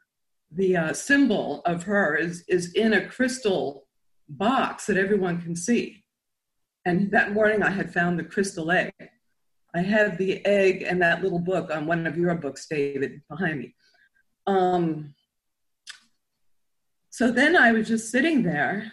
the 0.53 0.76
uh, 0.76 0.92
symbol 0.92 1.62
of 1.64 1.84
her 1.84 2.16
is 2.16 2.44
is 2.48 2.72
in 2.72 2.92
a 2.92 3.07
crystal 3.07 3.86
box 4.28 4.86
that 4.86 4.96
everyone 4.96 5.40
can 5.40 5.55
see. 5.55 6.05
And 6.84 7.11
that 7.12 7.32
morning, 7.32 7.62
I 7.62 7.70
had 7.70 7.92
found 7.92 8.18
the 8.18 8.24
crystal 8.24 8.70
egg. 8.70 8.92
I 9.74 9.82
have 9.82 10.18
the 10.18 10.44
egg 10.44 10.82
and 10.82 11.00
that 11.02 11.22
little 11.22 11.38
book 11.38 11.70
on 11.70 11.86
one 11.86 12.06
of 12.06 12.16
your 12.16 12.34
books, 12.34 12.66
David, 12.68 13.22
behind 13.28 13.58
me. 13.58 13.74
Um, 14.46 15.14
so 17.10 17.30
then 17.30 17.56
I 17.56 17.72
was 17.72 17.88
just 17.88 18.10
sitting 18.10 18.42
there, 18.42 18.90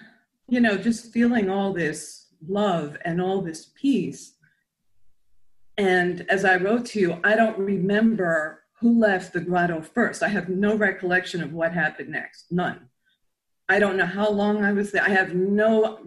you 0.47 0.59
know, 0.59 0.78
just 0.78 1.11
feeling 1.11 1.49
all 1.49 1.73
this 1.73 2.28
love 2.47 2.97
and 3.05 3.21
all 3.21 3.41
this 3.41 3.71
peace. 3.80 4.34
And 5.78 6.25
as 6.30 6.43
I 6.43 6.57
wrote 6.57 6.86
to 6.88 6.99
you, 6.99 7.19
I 7.23 7.36
don't 7.36 7.57
remember 7.57 8.63
who 8.80 8.99
left 8.99 9.34
the 9.34 9.41
grotto 9.41 9.82
first. 9.82 10.21
I 10.21 10.28
have 10.28 10.49
no 10.49 10.75
recollection 10.75 11.41
of 11.41 11.53
what 11.53 11.73
happened 11.73 12.09
next, 12.09 12.51
none. 12.51 12.89
I 13.69 13.80
don't 13.80 13.97
know 13.97 14.05
how 14.05 14.30
long 14.30 14.63
I 14.63 14.71
was 14.71 14.91
there. 14.91 15.03
I 15.03 15.09
have 15.09 15.34
no 15.34 15.99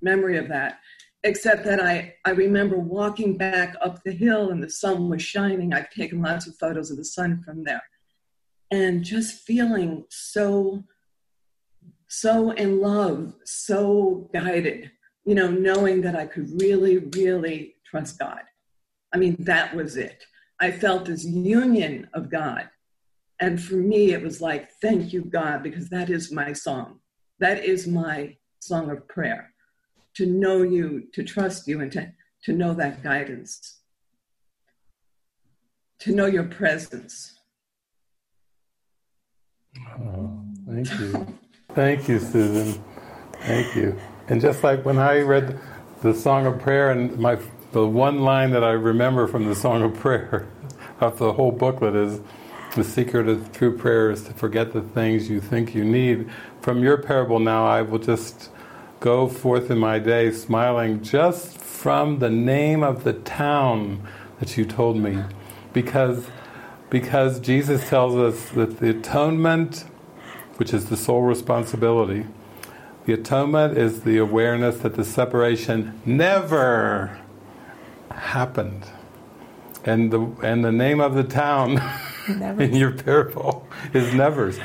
memory 0.00 0.36
of 0.36 0.48
that, 0.48 0.80
except 1.22 1.64
that 1.64 1.80
I, 1.80 2.14
I 2.24 2.30
remember 2.30 2.78
walking 2.78 3.36
back 3.36 3.76
up 3.82 4.02
the 4.02 4.12
hill 4.12 4.50
and 4.50 4.62
the 4.62 4.70
sun 4.70 5.08
was 5.08 5.22
shining. 5.22 5.72
I've 5.72 5.90
taken 5.90 6.22
lots 6.22 6.46
of 6.46 6.56
photos 6.56 6.90
of 6.90 6.96
the 6.96 7.04
sun 7.04 7.42
from 7.42 7.64
there. 7.64 7.82
And 8.70 9.04
just 9.04 9.42
feeling 9.42 10.04
so, 10.08 10.84
so 12.08 12.52
in 12.52 12.80
love, 12.80 13.34
so 13.44 14.30
guided, 14.32 14.90
you 15.24 15.34
know, 15.34 15.50
knowing 15.50 16.00
that 16.02 16.16
I 16.16 16.26
could 16.26 16.48
really, 16.60 16.98
really 16.98 17.76
trust 17.84 18.18
God. 18.18 18.42
I 19.12 19.18
mean, 19.18 19.36
that 19.40 19.74
was 19.74 19.96
it. 19.96 20.24
I 20.60 20.70
felt 20.70 21.06
this 21.06 21.24
union 21.24 22.08
of 22.14 22.30
God. 22.30 22.68
And 23.40 23.60
for 23.60 23.74
me, 23.74 24.12
it 24.12 24.22
was 24.22 24.40
like, 24.40 24.70
thank 24.82 25.12
you, 25.12 25.24
God, 25.24 25.62
because 25.62 25.88
that 25.88 26.10
is 26.10 26.30
my 26.30 26.52
song. 26.52 27.00
That 27.40 27.64
is 27.64 27.86
my 27.86 28.36
song 28.60 28.90
of 28.90 29.08
prayer. 29.08 29.52
To 30.16 30.26
know 30.26 30.62
you, 30.62 31.04
to 31.14 31.22
trust 31.22 31.68
you, 31.68 31.80
and 31.80 31.90
to, 31.92 32.12
to 32.44 32.52
know 32.52 32.74
that 32.74 33.02
guidance. 33.02 33.80
To 36.00 36.12
know 36.12 36.26
your 36.26 36.44
presence. 36.44 37.38
Oh, 39.98 40.42
thank 40.68 40.98
you. 40.98 41.38
thank 41.74 42.08
you, 42.08 42.18
Susan. 42.18 42.82
Thank 43.42 43.76
you. 43.76 43.98
And 44.28 44.40
just 44.40 44.62
like 44.62 44.84
when 44.84 44.98
I 44.98 45.20
read 45.20 45.58
the 46.02 46.14
Song 46.14 46.46
of 46.46 46.58
Prayer, 46.60 46.90
and 46.90 47.18
my 47.18 47.38
the 47.72 47.86
one 47.86 48.20
line 48.22 48.50
that 48.50 48.64
I 48.64 48.72
remember 48.72 49.26
from 49.26 49.44
the 49.44 49.54
Song 49.54 49.82
of 49.82 49.94
Prayer 49.94 50.48
of 51.00 51.18
the 51.18 51.32
whole 51.32 51.52
booklet 51.52 51.94
is 51.94 52.20
the 52.74 52.84
secret 52.84 53.28
of 53.28 53.52
true 53.52 53.76
prayer 53.76 54.10
is 54.10 54.22
to 54.24 54.32
forget 54.32 54.72
the 54.72 54.82
things 54.82 55.28
you 55.28 55.40
think 55.40 55.74
you 55.74 55.84
need. 55.84 56.30
From 56.60 56.82
your 56.82 56.98
parable 56.98 57.38
now, 57.38 57.66
I 57.66 57.82
will 57.82 57.98
just 57.98 58.50
go 59.00 59.26
forth 59.26 59.70
in 59.70 59.78
my 59.78 59.98
day 59.98 60.30
smiling 60.30 61.02
just 61.02 61.56
from 61.56 62.18
the 62.18 62.28
name 62.28 62.82
of 62.82 63.02
the 63.02 63.14
town 63.14 64.06
that 64.38 64.56
you 64.56 64.64
told 64.64 64.96
me. 64.96 65.22
Because, 65.72 66.26
because 66.90 67.40
Jesus 67.40 67.88
tells 67.88 68.14
us 68.14 68.50
that 68.50 68.78
the 68.78 68.90
atonement, 68.90 69.86
which 70.56 70.74
is 70.74 70.90
the 70.90 70.96
sole 70.96 71.22
responsibility, 71.22 72.26
the 73.06 73.14
atonement 73.14 73.78
is 73.78 74.02
the 74.02 74.18
awareness 74.18 74.78
that 74.78 74.94
the 74.94 75.04
separation 75.04 75.98
never 76.04 77.18
happened. 78.10 78.84
And 79.84 80.10
the, 80.10 80.20
and 80.42 80.62
the 80.62 80.72
name 80.72 81.00
of 81.00 81.14
the 81.14 81.24
town 81.24 81.80
in 82.28 82.74
your 82.74 82.92
parable 82.92 83.66
is 83.94 84.12
Nevers. 84.12 84.60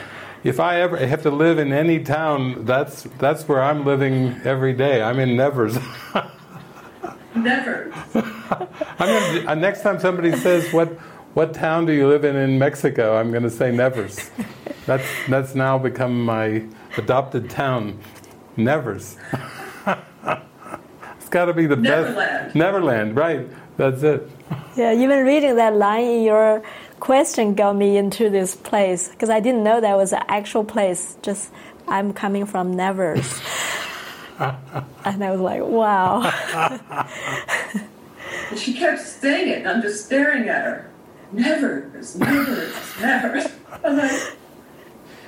If 0.45 0.59
I 0.59 0.80
ever 0.80 0.95
have 0.97 1.23
to 1.23 1.31
live 1.31 1.57
in 1.57 1.73
any 1.73 1.99
town, 2.03 2.65
that's 2.65 3.03
that's 3.17 3.47
where 3.47 3.61
I'm 3.61 3.84
living 3.84 4.39
every 4.43 4.73
day. 4.73 5.01
I'm 5.01 5.19
in 5.19 5.35
Nevers. 5.35 5.77
Never. 7.35 7.91
I'm 8.13 8.99
gonna, 8.99 9.45
uh, 9.47 9.55
next 9.55 9.81
time 9.81 9.99
somebody 9.99 10.31
says 10.38 10.72
what 10.72 10.89
what 11.34 11.53
town 11.53 11.85
do 11.88 11.93
you 11.93 12.07
live 12.07 12.23
in 12.23 12.35
in 12.35 12.59
Mexico, 12.59 13.17
I'm 13.17 13.31
going 13.31 13.43
to 13.43 13.49
say 13.49 13.72
Nevers. 13.72 14.30
That's 14.85 15.05
that's 15.27 15.55
now 15.55 15.80
become 15.80 16.23
my 16.23 16.63
adopted 16.95 17.49
town, 17.49 17.99
Nevers. 18.55 19.17
it's 19.88 21.30
got 21.30 21.45
to 21.45 21.53
be 21.53 21.65
the 21.65 21.76
Neverland. 21.76 22.15
best. 22.15 22.55
Neverland, 22.55 23.15
right? 23.17 23.47
That's 23.77 24.03
it. 24.03 24.30
Yeah, 24.77 24.93
even 24.93 25.26
reading 25.26 25.55
that 25.55 25.76
line 25.76 26.05
in 26.05 26.23
your 26.23 26.61
question 26.99 27.55
got 27.55 27.76
me 27.76 27.97
into 27.97 28.30
this 28.30 28.55
place 28.55 29.09
because 29.09 29.30
I 29.30 29.39
didn't 29.39 29.63
know 29.63 29.81
that 29.81 29.95
was 29.95 30.13
an 30.13 30.23
actual 30.27 30.63
place. 30.63 31.17
Just 31.22 31.51
I'm 31.88 32.13
coming 32.13 32.45
from 32.45 32.76
Nevers. 32.76 33.41
and 34.39 35.23
I 35.23 35.31
was 35.31 35.39
like, 35.39 35.61
wow. 35.61 36.31
And 38.49 38.59
she 38.59 38.73
kept 38.73 39.01
saying 39.01 39.49
it, 39.49 39.57
and 39.59 39.67
I'm 39.67 39.81
just 39.81 40.05
staring 40.05 40.47
at 40.49 40.63
her. 40.63 40.91
Never, 41.31 41.91
never, 42.15 42.72
never. 43.01 43.51
I'm 43.84 43.97
like, 43.97 44.22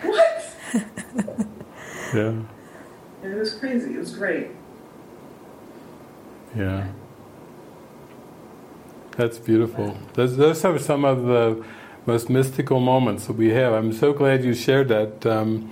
what? 0.03 0.55
Yeah, 2.13 2.41
it 3.23 3.35
was 3.35 3.55
crazy. 3.55 3.95
It 3.95 3.97
was 3.97 4.15
great. 4.15 4.49
yeah. 6.55 6.87
That's 9.17 9.39
beautiful. 9.39 9.97
Those, 10.13 10.37
those 10.37 10.63
are 10.63 10.77
some 10.77 11.03
of 11.03 11.23
the 11.23 11.63
most 12.05 12.29
mystical 12.29 12.79
moments 12.79 13.25
that 13.25 13.33
we 13.33 13.49
have. 13.49 13.73
I'm 13.73 13.91
so 13.91 14.13
glad 14.13 14.45
you 14.45 14.53
shared 14.53 14.87
that. 14.89 15.25
Um, 15.25 15.71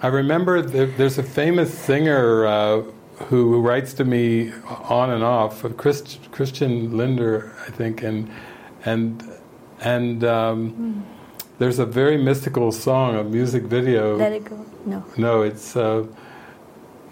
I 0.00 0.06
remember 0.06 0.62
there, 0.62 0.86
there's 0.86 1.18
a 1.18 1.22
famous 1.22 1.76
singer 1.76 2.46
uh, 2.46 2.82
who 3.26 3.60
writes 3.60 3.92
to 3.94 4.04
me 4.04 4.52
on 4.88 5.10
and 5.10 5.22
off, 5.22 5.64
Christ, 5.76 6.20
Christian 6.30 6.96
Linder, 6.96 7.54
I 7.66 7.70
think, 7.70 8.02
and 8.02 8.30
and 8.84 9.22
and 9.80 10.24
um, 10.24 11.04
there's 11.58 11.78
a 11.78 11.84
very 11.84 12.16
mystical 12.16 12.72
song, 12.72 13.16
a 13.16 13.24
music 13.24 13.64
video. 13.64 14.16
Let 14.16 14.32
it 14.32 14.44
go. 14.44 14.64
No. 14.86 15.04
No, 15.18 15.42
it's 15.42 15.76
uh, 15.76 16.06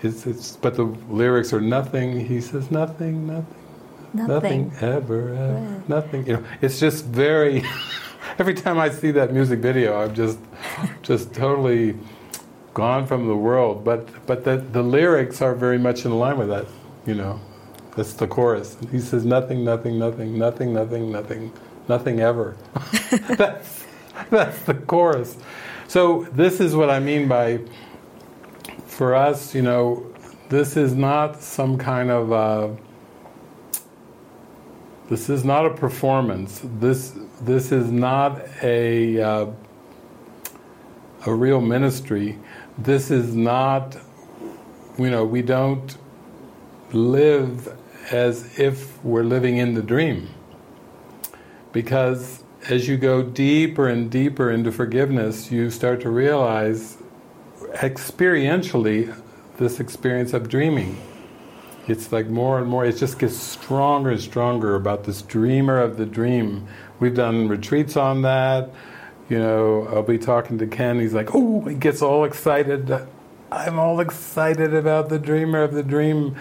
it's 0.03 0.27
it's. 0.27 0.57
But 0.57 0.77
the 0.77 0.85
lyrics 1.11 1.53
are 1.53 1.61
nothing. 1.61 2.25
He 2.25 2.41
says 2.41 2.71
nothing, 2.71 3.27
nothing, 3.27 3.58
Nothing. 4.15 4.69
nothing 4.69 4.73
ever, 4.81 5.35
ever, 5.35 5.53
Right. 5.55 5.89
nothing. 5.89 6.27
You 6.27 6.33
know, 6.35 6.45
it's 6.63 6.81
just 6.81 7.05
very. 7.05 7.65
every 8.39 8.55
time 8.55 8.79
I 8.79 8.91
see 8.91 9.11
that 9.13 9.33
music 9.33 9.61
video, 9.61 10.01
I'm 10.01 10.15
just 10.15 10.39
just 11.03 11.35
totally 11.35 11.97
gone 12.75 13.07
from 13.07 13.27
the 13.29 13.37
world. 13.37 13.85
But 13.85 14.09
but 14.27 14.45
the 14.45 14.57
the 14.59 14.83
lyrics 14.83 15.43
are 15.43 15.55
very 15.55 15.79
much 15.79 16.05
in 16.05 16.19
line 16.19 16.39
with 16.39 16.49
that. 16.49 16.67
You 17.07 17.15
know, 17.15 17.41
that's 17.97 18.15
the 18.15 18.27
chorus. 18.27 18.77
He 18.91 19.01
says 19.01 19.25
nothing, 19.25 19.65
nothing, 19.65 19.99
nothing, 19.99 20.39
nothing, 20.39 20.73
nothing, 20.73 21.13
nothing, 21.13 21.53
nothing 21.89 22.21
ever. 22.21 22.57
that's 23.37 23.85
that's 24.31 24.63
the 24.65 24.75
chorus. 24.75 25.37
So 25.89 26.27
this 26.33 26.61
is 26.61 26.75
what 26.77 26.91
I 26.91 27.01
mean 27.01 27.29
by 27.29 27.61
for 28.87 29.15
us, 29.15 29.55
you 29.55 29.63
know, 29.63 30.07
this 30.49 30.77
is 30.77 30.95
not 30.95 31.41
some 31.41 31.79
kind 31.79 32.11
of 32.11 32.33
uh, 32.33 32.69
this 35.09 35.31
is 35.31 35.45
not 35.45 35.65
a 35.65 35.71
performance. 35.71 36.61
This 36.63 37.15
this 37.41 37.73
is 37.73 37.91
not 37.91 38.43
a 38.63 39.21
uh, 39.21 39.47
a 41.27 41.35
real 41.35 41.61
ministry. 41.61 42.39
This 42.77 43.11
is 43.11 43.35
not, 43.35 43.97
you 44.99 45.11
know, 45.11 45.25
we 45.25 45.43
don't 45.43 45.97
live 46.93 47.77
as 48.11 48.59
if 48.59 49.03
we're 49.05 49.25
living 49.25 49.57
in 49.57 49.75
the 49.75 49.83
dream. 49.83 50.29
Because 51.73 52.45
as 52.69 52.89
you 52.89 52.97
go 52.97 53.23
deeper 53.23 53.89
and 53.89 54.11
deeper 54.11 54.51
into 54.51 54.73
forgiveness, 54.73 55.51
you 55.51 55.71
start 55.71 56.01
to 56.03 56.11
realize 56.11 56.99
experientially 57.75 59.15
this 59.59 59.81
experience 59.81 60.33
of 60.33 60.49
dreaming. 60.49 60.97
It's 61.89 62.13
like 62.13 62.27
more 62.27 62.59
and 62.59 62.69
more, 62.69 62.85
it 62.85 62.97
just 62.97 63.19
gets 63.19 63.37
stronger 63.37 64.11
and 64.11 64.21
stronger 64.21 64.75
about 64.75 65.05
this 65.05 65.23
dreamer 65.23 65.81
of 65.81 65.97
the 65.97 66.05
dream. 66.05 66.69
We've 67.01 67.15
done 67.15 67.49
retreats 67.49 67.97
on 67.97 68.23
that. 68.23 68.71
You 69.31 69.39
know, 69.39 69.89
I'll 69.91 70.03
be 70.03 70.19
talking 70.19 70.59
to 70.59 70.67
Ken, 70.67 71.01
he's 71.01 71.15
like, 71.15 71.35
oh, 71.35 71.63
he 71.63 71.75
gets 71.75 72.03
all 72.03 72.25
excited. 72.25 72.91
I'm 73.51 73.79
all 73.79 74.01
excited 74.01 74.75
about 74.75 75.09
the 75.09 75.19
dreamer 75.19 75.63
of 75.63 75.73
the 75.73 75.83
dream 75.83 76.37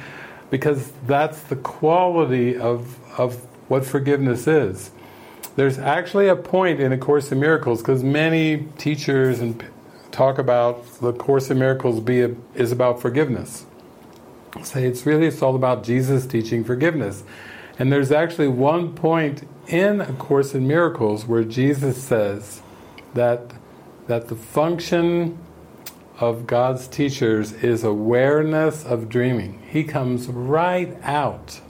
because 0.50 0.92
that's 1.06 1.40
the 1.44 1.56
quality 1.56 2.58
of, 2.58 3.00
of 3.18 3.36
what 3.70 3.86
forgiveness 3.86 4.48
is. 4.48 4.92
There's 5.56 5.78
actually 5.78 6.28
a 6.28 6.36
point 6.36 6.80
in 6.80 6.92
A 6.92 6.98
Course 6.98 7.32
in 7.32 7.40
Miracles 7.40 7.82
because 7.82 8.04
many 8.04 8.68
teachers 8.78 9.40
and 9.40 9.66
talk 10.12 10.38
about 10.38 10.86
the 11.00 11.14
Course 11.14 11.50
in 11.50 11.60
Miracles 11.60 12.00
be 12.00 12.22
a, 12.22 12.36
is 12.54 12.72
about 12.72 13.02
forgiveness. 13.02 13.67
Say 14.64 14.86
it's 14.86 15.06
really 15.06 15.28
it's 15.28 15.42
all 15.42 15.56
about 15.56 15.84
Jesus 15.84 16.26
teaching 16.26 16.64
forgiveness, 16.64 17.24
and 17.78 17.92
there's 17.92 18.12
actually 18.12 18.48
one 18.48 18.94
point 18.94 19.48
in 19.68 20.02
A 20.02 20.14
Course 20.14 20.56
in 20.56 20.68
Miracles 20.68 21.26
where 21.26 21.44
Jesus 21.44 22.02
says 22.02 22.62
that 23.14 23.54
that 24.08 24.30
the 24.30 24.36
function 24.36 25.38
of 26.20 26.48
God's 26.48 26.88
teachers 26.88 27.52
is 27.52 27.84
awareness 27.84 28.84
of 28.86 29.10
dreaming. 29.10 29.62
He 29.70 29.84
comes 29.84 30.28
right 30.28 30.98
out. 31.04 31.62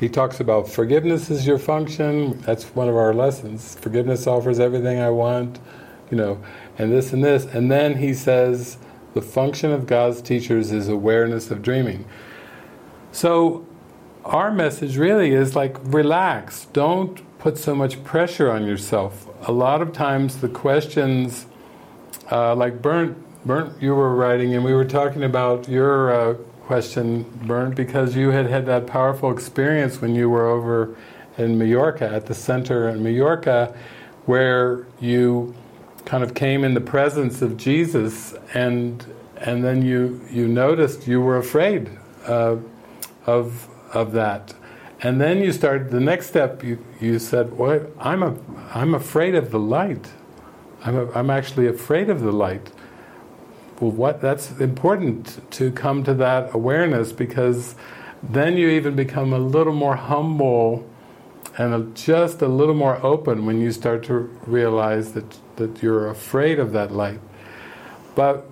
He 0.00 0.08
talks 0.08 0.40
about 0.40 0.68
forgiveness 0.68 1.30
is 1.30 1.46
your 1.46 1.58
function. 1.58 2.40
That's 2.40 2.64
one 2.74 2.88
of 2.88 2.96
our 2.96 3.14
lessons. 3.14 3.76
Forgiveness 3.76 4.26
offers 4.26 4.58
everything 4.58 5.00
I 5.00 5.10
want, 5.10 5.60
you 6.10 6.16
know, 6.16 6.42
and 6.78 6.90
this 6.90 7.12
and 7.12 7.22
this. 7.22 7.44
And 7.44 7.70
then 7.70 7.96
he 7.96 8.12
says 8.12 8.76
the 9.14 9.22
function 9.22 9.70
of 9.70 9.86
God's 9.86 10.20
teachers 10.20 10.72
is 10.72 10.88
awareness 10.88 11.50
of 11.50 11.62
dreaming. 11.62 12.04
So 13.12 13.64
our 14.24 14.50
message 14.50 14.96
really 14.96 15.30
is 15.30 15.54
like 15.54 15.76
relax. 15.84 16.66
Don't 16.72 17.22
put 17.38 17.56
so 17.56 17.74
much 17.74 18.02
pressure 18.04 18.50
on 18.50 18.66
yourself. 18.66 19.28
A 19.46 19.52
lot 19.52 19.80
of 19.82 19.92
times 19.92 20.40
the 20.40 20.48
questions, 20.48 21.46
uh, 22.30 22.54
like 22.56 22.82
Bernd, 22.82 23.22
Bernd, 23.44 23.80
you 23.80 23.94
were 23.94 24.14
writing, 24.14 24.54
and 24.54 24.64
we 24.64 24.72
were 24.72 24.84
talking 24.84 25.22
about 25.22 25.68
your 25.68 26.10
uh, 26.10 26.34
question, 26.62 27.24
Bernd, 27.46 27.74
because 27.74 28.16
you 28.16 28.30
had 28.30 28.46
had 28.46 28.66
that 28.66 28.86
powerful 28.86 29.30
experience 29.30 30.00
when 30.00 30.14
you 30.14 30.30
were 30.30 30.46
over 30.46 30.96
in 31.36 31.58
Mallorca 31.58 32.08
at 32.08 32.26
the 32.26 32.34
center 32.34 32.88
in 32.88 33.02
Mallorca, 33.02 33.76
where 34.24 34.86
you 35.00 35.54
kind 36.04 36.22
of 36.22 36.34
came 36.34 36.64
in 36.64 36.74
the 36.74 36.80
presence 36.80 37.42
of 37.42 37.56
Jesus, 37.56 38.34
and 38.52 39.04
and 39.36 39.64
then 39.64 39.82
you 39.82 40.20
you 40.30 40.48
noticed 40.48 41.06
you 41.06 41.20
were 41.20 41.38
afraid 41.38 41.90
uh, 42.26 42.56
of 43.26 43.68
of 43.92 44.12
that, 44.12 44.54
and 45.02 45.20
then 45.20 45.38
you 45.38 45.52
started 45.52 45.90
the 45.90 46.00
next 46.00 46.26
step. 46.26 46.62
You 46.62 46.78
you 47.00 47.18
said, 47.18 47.56
"Well, 47.56 47.86
I'm 47.98 48.22
a 48.22 48.36
I'm 48.74 48.94
afraid 48.94 49.34
of 49.34 49.50
the 49.50 49.58
light. 49.58 50.12
I'm 50.84 50.96
a, 50.96 51.10
I'm 51.12 51.30
actually 51.30 51.66
afraid 51.66 52.10
of 52.10 52.20
the 52.20 52.32
light." 52.32 52.70
Well, 53.80 53.90
what 53.90 54.20
that's 54.20 54.58
important 54.60 55.50
to 55.52 55.72
come 55.72 56.04
to 56.04 56.14
that 56.14 56.54
awareness 56.54 57.12
because 57.12 57.74
then 58.22 58.56
you 58.56 58.68
even 58.68 58.94
become 58.94 59.32
a 59.32 59.38
little 59.38 59.74
more 59.74 59.96
humble 59.96 60.88
and 61.58 61.94
just 61.94 62.42
a 62.42 62.48
little 62.48 62.74
more 62.74 63.04
open 63.04 63.46
when 63.46 63.60
you 63.60 63.72
start 63.72 64.02
to 64.04 64.14
realize 64.46 65.12
that 65.12 65.38
that 65.56 65.82
you're 65.82 66.08
afraid 66.08 66.58
of 66.58 66.72
that 66.72 66.92
light. 66.92 67.20
But 68.14 68.46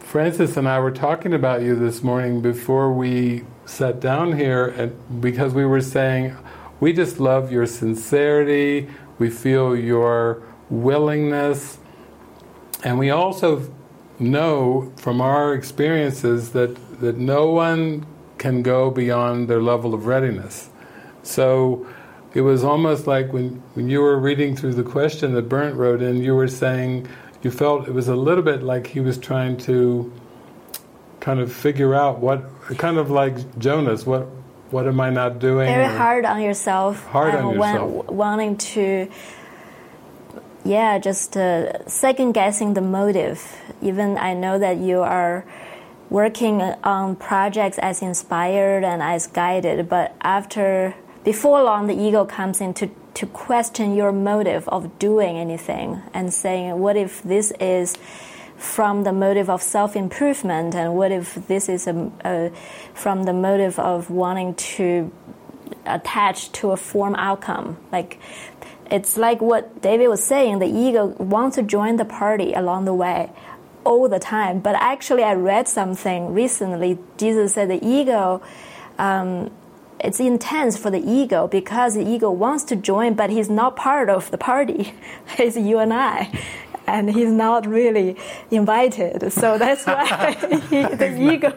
Frances 0.00 0.56
and 0.56 0.68
I 0.68 0.78
were 0.80 0.90
talking 0.90 1.32
about 1.32 1.62
you 1.62 1.74
this 1.74 2.02
morning 2.02 2.40
before 2.40 2.92
we 2.92 3.44
sat 3.64 4.00
down 4.00 4.36
here, 4.36 4.66
and 4.66 5.20
because 5.22 5.54
we 5.54 5.64
were 5.64 5.80
saying, 5.80 6.36
we 6.80 6.92
just 6.92 7.20
love 7.20 7.52
your 7.52 7.66
sincerity, 7.66 8.88
we 9.18 9.30
feel 9.30 9.76
your 9.76 10.42
willingness, 10.68 11.78
and 12.84 12.98
we 12.98 13.10
also 13.10 13.72
know 14.18 14.92
from 14.96 15.20
our 15.20 15.54
experiences 15.54 16.50
that, 16.50 16.76
that 17.00 17.16
no 17.16 17.50
one 17.50 18.04
can 18.38 18.62
go 18.62 18.90
beyond 18.90 19.48
their 19.48 19.62
level 19.62 19.94
of 19.94 20.06
readiness. 20.06 20.70
So 21.22 21.86
it 22.34 22.40
was 22.40 22.64
almost 22.64 23.06
like 23.06 23.32
when, 23.32 23.62
when 23.74 23.88
you 23.88 24.00
were 24.00 24.18
reading 24.18 24.56
through 24.56 24.74
the 24.74 24.82
question 24.82 25.34
that 25.34 25.48
Bernd 25.48 25.76
wrote 25.76 26.02
in, 26.02 26.22
you 26.22 26.34
were 26.34 26.48
saying 26.48 27.08
you 27.42 27.50
felt 27.50 27.88
it 27.88 27.94
was 27.94 28.08
a 28.08 28.16
little 28.16 28.44
bit 28.44 28.62
like 28.62 28.86
he 28.86 29.00
was 29.00 29.18
trying 29.18 29.56
to 29.58 30.12
kind 31.20 31.40
of 31.40 31.52
figure 31.52 31.94
out 31.94 32.20
what, 32.20 32.44
kind 32.78 32.98
of 32.98 33.10
like 33.10 33.58
Jonas, 33.58 34.06
what 34.06 34.28
what 34.70 34.88
am 34.88 35.00
I 35.00 35.10
not 35.10 35.38
doing? 35.38 35.66
Very 35.66 35.84
hard 35.84 36.24
on 36.24 36.40
yourself. 36.40 37.04
Hard 37.08 37.34
on 37.34 37.54
yourself. 37.54 38.06
wanting 38.06 38.56
to 38.56 39.06
yeah, 40.64 40.98
just 40.98 41.36
uh, 41.36 41.86
second 41.86 42.32
guessing 42.32 42.74
the 42.74 42.80
motive. 42.80 43.60
Even 43.80 44.16
I 44.16 44.34
know 44.34 44.58
that 44.58 44.78
you 44.78 45.00
are 45.00 45.44
working 46.08 46.60
on 46.62 47.16
projects 47.16 47.78
as 47.78 48.02
inspired 48.02 48.84
and 48.84 49.02
as 49.02 49.26
guided, 49.26 49.88
but 49.88 50.14
after 50.20 50.94
before 51.24 51.62
long, 51.62 51.86
the 51.86 51.94
ego 51.94 52.24
comes 52.24 52.60
in 52.60 52.74
to, 52.74 52.90
to 53.14 53.26
question 53.26 53.94
your 53.94 54.12
motive 54.12 54.68
of 54.68 54.98
doing 54.98 55.36
anything 55.36 56.02
and 56.12 56.32
saying, 56.32 56.78
what 56.78 56.96
if 56.96 57.22
this 57.22 57.52
is 57.60 57.96
from 58.56 59.04
the 59.04 59.12
motive 59.12 59.50
of 59.50 59.60
self 59.62 59.96
improvement, 59.96 60.74
and 60.74 60.94
what 60.94 61.10
if 61.10 61.34
this 61.48 61.68
is 61.68 61.86
a, 61.86 62.10
a, 62.24 62.50
from 62.94 63.24
the 63.24 63.32
motive 63.32 63.78
of 63.78 64.08
wanting 64.08 64.54
to 64.54 65.12
attach 65.84 66.52
to 66.52 66.70
a 66.70 66.76
form 66.76 67.14
outcome? 67.16 67.76
Like, 67.90 68.20
it's 68.90 69.16
like 69.16 69.40
what 69.40 69.82
David 69.82 70.08
was 70.08 70.22
saying 70.22 70.58
the 70.58 70.66
ego 70.66 71.06
wants 71.18 71.56
to 71.56 71.62
join 71.62 71.96
the 71.96 72.04
party 72.04 72.52
along 72.52 72.84
the 72.84 72.94
way 72.94 73.30
all 73.84 74.08
the 74.08 74.20
time. 74.20 74.60
But 74.60 74.76
actually, 74.76 75.24
I 75.24 75.34
read 75.34 75.66
something 75.66 76.32
recently. 76.32 76.98
Jesus 77.16 77.54
said 77.54 77.68
the 77.68 77.84
ego. 77.84 78.42
Um, 78.98 79.50
it's 80.02 80.20
intense 80.20 80.76
for 80.76 80.90
the 80.90 80.98
ego 80.98 81.46
because 81.46 81.94
the 81.94 82.06
ego 82.06 82.30
wants 82.30 82.64
to 82.64 82.76
join, 82.76 83.14
but 83.14 83.30
he's 83.30 83.48
not 83.48 83.76
part 83.76 84.10
of 84.10 84.30
the 84.30 84.38
party. 84.38 84.92
It's 85.38 85.56
you 85.56 85.78
and 85.78 85.92
I 85.94 86.30
and 86.86 87.10
he's 87.10 87.30
not 87.30 87.66
really 87.66 88.16
invited. 88.50 89.32
So 89.32 89.58
that's 89.64 89.86
why 89.86 90.32
he, 90.70 90.82
the 91.02 91.32
ego, 91.32 91.50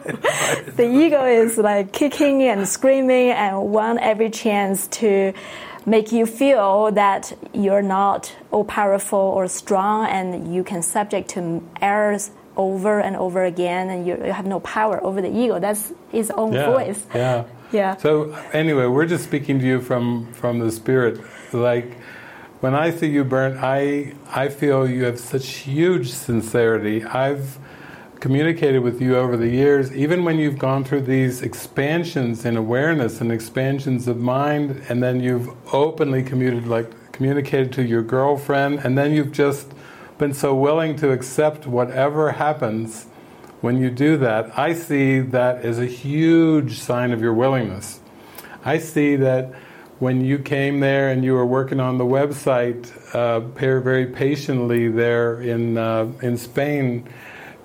the 0.75 0.87
ego 0.87 1.25
is 1.25 1.57
like 1.57 1.91
kicking 1.91 2.43
and 2.43 2.67
screaming 2.67 3.31
and 3.31 3.71
want 3.71 3.99
every 4.01 4.29
chance 4.29 4.87
to 4.87 5.33
make 5.85 6.11
you 6.11 6.25
feel 6.25 6.91
that 6.91 7.31
you're 7.53 7.81
not 7.81 8.35
all 8.51 8.65
powerful 8.65 9.19
or 9.19 9.47
strong 9.47 10.07
and 10.07 10.53
you 10.53 10.63
can 10.63 10.81
subject 10.81 11.29
to 11.29 11.63
errors 11.81 12.31
over 12.57 12.99
and 12.99 13.15
over 13.15 13.43
again 13.43 13.89
and 13.89 14.07
you, 14.07 14.15
have 14.31 14.45
no 14.45 14.59
power 14.61 15.03
over 15.03 15.21
the 15.21 15.29
ego. 15.29 15.59
That's 15.59 15.91
his 16.11 16.31
own 16.31 16.53
yeah, 16.53 16.65
voice. 16.71 17.05
Yeah. 17.13 17.45
Yeah. 17.75 17.97
So 17.97 18.31
anyway, 18.53 18.85
we're 18.85 19.05
just 19.05 19.25
speaking 19.25 19.59
to 19.59 19.65
you 19.65 19.81
from 19.81 20.31
from 20.31 20.59
the 20.59 20.71
spirit. 20.71 21.19
Like 21.51 21.97
when 22.61 22.73
I 22.73 22.89
see 22.89 23.07
you, 23.07 23.25
Bernd, 23.25 23.59
I 23.59 24.13
I 24.29 24.47
feel 24.47 24.89
you 24.89 25.03
have 25.03 25.19
such 25.19 25.47
huge 25.47 26.11
sincerity. 26.11 27.03
I've 27.03 27.57
communicated 28.21 28.79
with 28.79 29.01
you 29.01 29.17
over 29.17 29.35
the 29.35 29.49
years, 29.49 29.91
even 29.91 30.23
when 30.23 30.39
you've 30.39 30.57
gone 30.57 30.85
through 30.85 31.01
these 31.01 31.41
expansions 31.41 32.45
in 32.45 32.55
awareness 32.55 33.19
and 33.19 33.29
expansions 33.29 34.07
of 34.07 34.17
mind, 34.17 34.81
and 34.87 35.03
then 35.03 35.19
you've 35.19 35.49
openly 35.73 36.23
communicated, 36.23 36.69
like 36.69 37.11
communicated 37.11 37.73
to 37.73 37.83
your 37.83 38.01
girlfriend, 38.01 38.79
and 38.85 38.97
then 38.97 39.11
you've 39.11 39.33
just 39.33 39.67
been 40.17 40.33
so 40.33 40.55
willing 40.55 40.95
to 40.95 41.11
accept 41.11 41.67
whatever 41.67 42.31
happens 42.31 43.07
when 43.65 43.81
you 43.81 43.89
do 43.89 44.15
that. 44.17 44.55
I 44.55 44.75
see 44.75 45.21
that 45.21 45.65
as 45.65 45.79
a 45.79 45.87
huge 45.87 46.77
sign 46.77 47.11
of 47.11 47.19
your 47.19 47.33
willingness. 47.33 47.99
I 48.63 48.77
see 48.77 49.15
that 49.15 49.55
when 49.97 50.23
you 50.23 50.37
came 50.37 50.81
there 50.81 51.09
and 51.09 51.25
you 51.25 51.33
were 51.33 51.47
working 51.47 51.79
on 51.79 51.97
the 51.97 52.05
website 52.05 52.95
uh, 53.15 53.39
very 53.39 54.05
patiently 54.05 54.87
there 54.87 55.41
in 55.41 55.79
uh, 55.79 56.11
in 56.21 56.37
Spain 56.37 57.09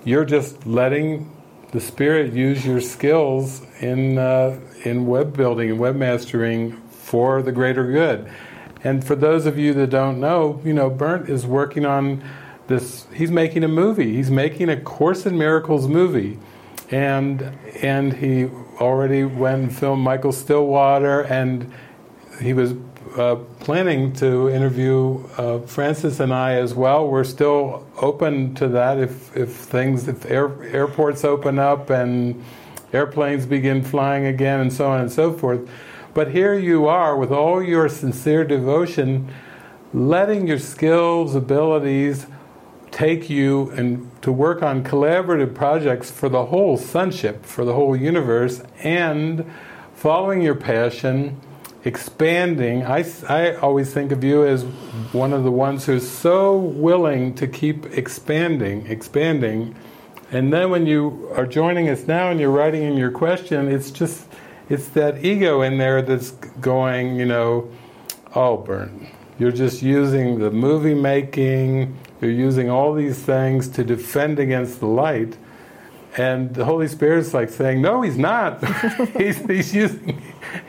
you're 0.02 0.24
just 0.24 0.66
letting 0.66 1.31
the 1.72 1.81
spirit 1.81 2.32
use 2.32 2.64
your 2.64 2.81
skills 2.81 3.60
in 3.81 4.16
uh, 4.16 4.59
in 4.85 5.06
web 5.06 5.36
building 5.36 5.70
and 5.70 5.78
webmastering 5.78 6.81
for 6.89 7.43
the 7.43 7.52
greater 7.52 7.93
good. 7.93 8.31
And 8.82 9.05
for 9.05 9.14
those 9.14 9.44
of 9.44 9.59
you 9.59 9.74
that 9.74 9.90
don't 9.90 10.18
know, 10.18 10.62
you 10.64 10.72
know, 10.72 10.89
Bernd 10.89 11.28
is 11.28 11.47
working 11.47 11.85
on 11.85 12.24
this. 12.70 13.06
He's 13.12 13.30
making 13.30 13.64
a 13.64 13.68
movie. 13.68 14.14
He's 14.14 14.30
making 14.30 14.68
a 14.70 14.80
Course 14.80 15.26
in 15.26 15.36
Miracles 15.36 15.86
movie, 15.86 16.38
and 16.90 17.42
and 17.82 18.14
he 18.14 18.47
already 18.80 19.24
went 19.24 19.62
and 19.62 19.76
filmed 19.76 20.02
Michael 20.02 20.32
Stillwater, 20.32 21.20
and 21.22 21.70
he 22.40 22.55
was 22.55 22.74
uh, 23.16 23.36
planning 23.59 24.12
to 24.14 24.48
interview 24.48 25.22
uh, 25.36 25.59
Frances 25.60 26.20
and 26.20 26.32
I 26.32 26.55
as 26.55 26.74
well. 26.74 27.09
We're 27.09 27.24
still 27.24 27.86
open 28.01 28.55
to 28.55 28.68
that 28.68 28.98
if, 28.98 29.36
if 29.36 29.51
things, 29.51 30.09
if 30.09 30.24
air, 30.26 30.62
airports 30.62 31.24
open 31.24 31.59
up 31.59 31.90
and 31.90 32.42
airplanes 32.92 33.47
begin 33.47 33.82
flying 33.82 34.26
again 34.26 34.60
and 34.60 34.72
so 34.72 34.88
on 34.88 35.01
and 35.01 35.10
so 35.10 35.32
forth. 35.32 35.68
But 36.14 36.30
here 36.30 36.55
you 36.55 36.86
are 36.86 37.16
with 37.16 37.30
all 37.30 37.62
your 37.62 37.88
sincere 37.88 38.44
devotion, 38.44 39.32
letting 39.92 40.47
your 40.47 40.59
skills, 40.59 41.34
abilities 41.34 42.26
take 42.91 43.31
you 43.31 43.71
and 43.71 44.11
to 44.23 44.33
work 44.33 44.62
on 44.62 44.83
collaborative 44.83 45.55
projects 45.55 46.11
for 46.11 46.29
the 46.29 46.47
whole 46.47 46.77
sonship, 46.77 47.45
for 47.45 47.65
the 47.65 47.73
whole 47.73 47.97
universe, 47.97 48.62
and 48.83 49.45
following 49.95 50.43
your 50.43 50.55
passion 50.55 51.41
expanding. 51.85 52.85
I, 52.85 53.05
I 53.29 53.55
always 53.57 53.93
think 53.93 54.12
of 54.12 54.23
you 54.23 54.47
as 54.47 54.65
one 55.12 55.33
of 55.33 55.45
the 55.45 55.51
ones 55.51 55.87
who's 55.87 56.09
so 56.09 56.57
willing 56.57 57.35
to 57.35 57.47
keep 57.47 57.87
expanding, 57.87 58.87
expanding. 58.87 59.75
And 60.31 60.53
then 60.53 60.71
when 60.71 60.87
you 60.87 61.31
are 61.35 61.47
joining 61.47 61.89
us 61.89 62.07
now 62.07 62.31
and 62.31 62.39
you're 62.39 62.51
writing 62.51 62.83
in 62.83 62.97
your 62.97 63.11
question, 63.11 63.69
it's 63.69 63.91
just, 63.91 64.27
it's 64.69 64.89
that 64.91 65.25
ego 65.25 65.62
in 65.62 65.79
there 65.79 66.03
that's 66.03 66.31
going, 66.61 67.17
you 67.17 67.25
know, 67.25 67.71
oh, 68.35 68.59
Bernd, 68.59 69.09
you're 69.39 69.53
just 69.53 69.83
using 69.83 70.39
the 70.39 70.51
movie 70.51 70.95
making, 70.95 71.97
you're 72.20 72.30
using 72.30 72.70
all 72.70 72.94
these 72.94 73.18
things 73.18 73.68
to 73.68 73.84
defend 73.84 74.38
against 74.38 74.80
the 74.80 74.86
light. 74.86 75.36
And 76.16 76.55
the 76.55 76.64
Holy 76.64 76.88
Spirit's 76.88 77.32
like 77.32 77.51
saying, 77.51 77.80
no, 77.80 78.02
he's 78.02 78.18
not. 78.18 78.64
he's, 79.16 79.38
he's 79.47 79.74
using 79.74 80.20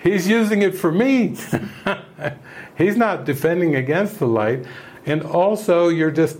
He's 0.04 0.28
using 0.28 0.62
it 0.62 0.76
for 0.76 0.92
me. 0.92 1.38
He's 2.78 2.98
not 2.98 3.26
defending 3.26 3.76
against 3.76 4.20
the 4.20 4.26
light. 4.26 4.66
And 5.06 5.24
also, 5.24 5.90
you're 5.90 6.12
just, 6.12 6.38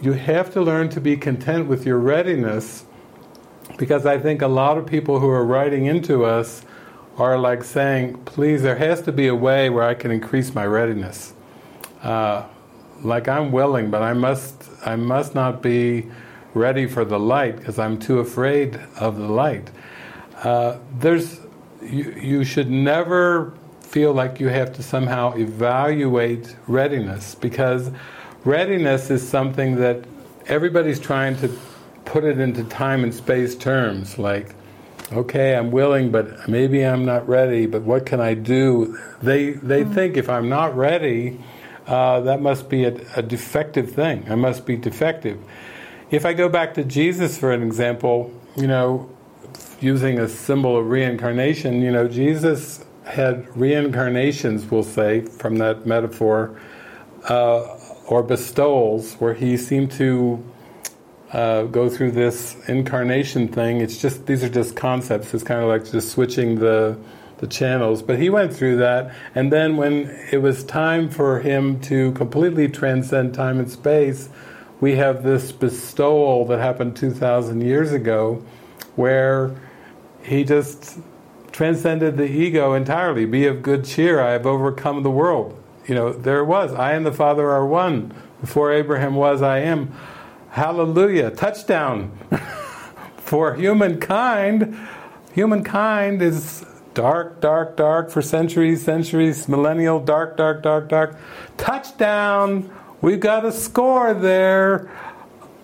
you 0.00 0.12
have 0.12 0.52
to 0.54 0.60
learn 0.60 0.88
to 0.90 1.00
be 1.00 1.16
content 1.16 1.66
with 1.66 1.86
your 1.86 1.98
readiness 1.98 2.84
because 3.78 4.06
I 4.06 4.18
think 4.18 4.42
a 4.42 4.48
lot 4.48 4.78
of 4.78 4.86
people 4.86 5.20
who 5.20 5.28
are 5.28 5.44
writing 5.44 5.86
into 5.86 6.24
us 6.24 6.62
are 7.18 7.38
like 7.38 7.64
saying, 7.64 8.22
please, 8.24 8.62
there 8.62 8.76
has 8.76 9.02
to 9.02 9.12
be 9.12 9.26
a 9.26 9.34
way 9.34 9.70
where 9.70 9.84
I 9.84 9.94
can 9.94 10.10
increase 10.10 10.54
my 10.54 10.66
readiness. 10.66 11.34
Uh, 12.02 12.44
like 13.02 13.28
I'm 13.28 13.52
willing, 13.52 13.90
but 13.90 14.02
I 14.02 14.12
must, 14.12 14.68
I 14.84 14.96
must 14.96 15.34
not 15.34 15.62
be 15.62 16.06
ready 16.54 16.86
for 16.86 17.04
the 17.04 17.18
light 17.18 17.56
because 17.56 17.78
I'm 17.78 17.98
too 17.98 18.18
afraid 18.18 18.80
of 18.98 19.18
the 19.18 19.28
light. 19.28 19.70
Uh, 20.42 20.78
there's 20.98 21.40
you, 21.82 22.12
you 22.12 22.44
should 22.44 22.70
never 22.70 23.52
feel 23.80 24.12
like 24.12 24.40
you 24.40 24.48
have 24.48 24.72
to 24.74 24.82
somehow 24.82 25.34
evaluate 25.36 26.56
readiness 26.66 27.34
because 27.34 27.90
readiness 28.44 29.10
is 29.10 29.26
something 29.26 29.76
that 29.76 30.04
everybody's 30.46 31.00
trying 31.00 31.36
to 31.36 31.48
put 32.04 32.24
it 32.24 32.38
into 32.38 32.64
time 32.64 33.04
and 33.04 33.14
space 33.14 33.54
terms 33.54 34.18
like 34.18 34.54
okay 35.12 35.54
i'm 35.56 35.70
willing 35.70 36.10
but 36.10 36.48
maybe 36.48 36.82
i'm 36.82 37.04
not 37.04 37.26
ready 37.28 37.66
but 37.66 37.82
what 37.82 38.06
can 38.06 38.20
i 38.20 38.34
do 38.34 38.98
they 39.22 39.52
they 39.52 39.84
mm. 39.84 39.94
think 39.94 40.16
if 40.16 40.28
i'm 40.28 40.48
not 40.48 40.76
ready 40.76 41.38
uh, 41.86 42.20
that 42.20 42.40
must 42.40 42.68
be 42.68 42.84
a, 42.84 42.94
a 43.16 43.22
defective 43.22 43.92
thing 43.92 44.24
i 44.30 44.34
must 44.34 44.66
be 44.66 44.76
defective 44.76 45.38
if 46.10 46.26
i 46.26 46.32
go 46.32 46.48
back 46.48 46.74
to 46.74 46.84
jesus 46.84 47.38
for 47.38 47.52
an 47.52 47.62
example 47.62 48.32
you 48.56 48.66
know 48.66 49.08
using 49.80 50.18
a 50.18 50.28
symbol 50.28 50.76
of 50.76 50.88
reincarnation, 50.88 51.82
you 51.82 51.90
know, 51.90 52.08
Jesus 52.08 52.84
had 53.04 53.46
reincarnations, 53.56 54.64
we'll 54.70 54.82
say, 54.82 55.20
from 55.20 55.58
that 55.58 55.86
metaphor, 55.86 56.58
uh, 57.28 57.78
or 58.06 58.22
bestowals, 58.22 59.14
where 59.14 59.34
he 59.34 59.56
seemed 59.56 59.90
to 59.92 60.42
uh, 61.32 61.64
go 61.64 61.88
through 61.88 62.12
this 62.12 62.56
incarnation 62.68 63.48
thing. 63.48 63.80
It's 63.80 64.00
just 64.00 64.26
these 64.26 64.42
are 64.42 64.48
just 64.48 64.76
concepts. 64.76 65.34
It's 65.34 65.44
kind 65.44 65.60
of 65.60 65.68
like 65.68 65.90
just 65.90 66.10
switching 66.10 66.56
the 66.56 66.96
the 67.38 67.46
channels. 67.46 68.02
But 68.02 68.18
he 68.18 68.30
went 68.30 68.52
through 68.54 68.76
that, 68.78 69.14
and 69.34 69.52
then 69.52 69.76
when 69.76 70.08
it 70.30 70.38
was 70.38 70.64
time 70.64 71.10
for 71.10 71.40
him 71.40 71.80
to 71.82 72.12
completely 72.12 72.68
transcend 72.68 73.34
time 73.34 73.58
and 73.58 73.70
space, 73.70 74.28
we 74.80 74.96
have 74.96 75.22
this 75.22 75.52
bestowal 75.52 76.46
that 76.46 76.58
happened 76.58 76.96
two 76.96 77.10
thousand 77.10 77.62
years 77.62 77.92
ago, 77.92 78.42
where 78.94 79.54
he 80.22 80.44
just 80.44 80.98
transcended 81.52 82.16
the 82.16 82.30
ego 82.30 82.74
entirely. 82.74 83.24
Be 83.24 83.46
of 83.46 83.62
good 83.62 83.84
cheer, 83.84 84.20
I 84.20 84.32
have 84.32 84.46
overcome 84.46 85.02
the 85.02 85.10
world. 85.10 85.62
You 85.86 85.94
know, 85.94 86.12
there 86.12 86.40
it 86.40 86.46
was. 86.46 86.74
I 86.74 86.92
and 86.92 87.06
the 87.06 87.12
Father 87.12 87.50
are 87.50 87.66
one. 87.66 88.12
Before 88.40 88.72
Abraham 88.72 89.14
was, 89.14 89.40
I 89.40 89.60
am. 89.60 89.94
Hallelujah. 90.50 91.30
Touchdown. 91.30 92.10
for 93.26 93.54
humankind, 93.54 94.78
humankind 95.34 96.22
is 96.22 96.55
dark, 96.96 97.42
dark, 97.42 97.76
dark 97.76 98.10
for 98.10 98.22
centuries, 98.22 98.82
centuries, 98.82 99.48
millennial, 99.48 100.00
dark, 100.00 100.36
dark, 100.36 100.62
dark, 100.62 100.88
dark. 100.88 101.16
Touchdown. 101.58 102.70
we've 103.02 103.20
got 103.20 103.44
a 103.44 103.52
score 103.52 104.14
there. 104.14 104.90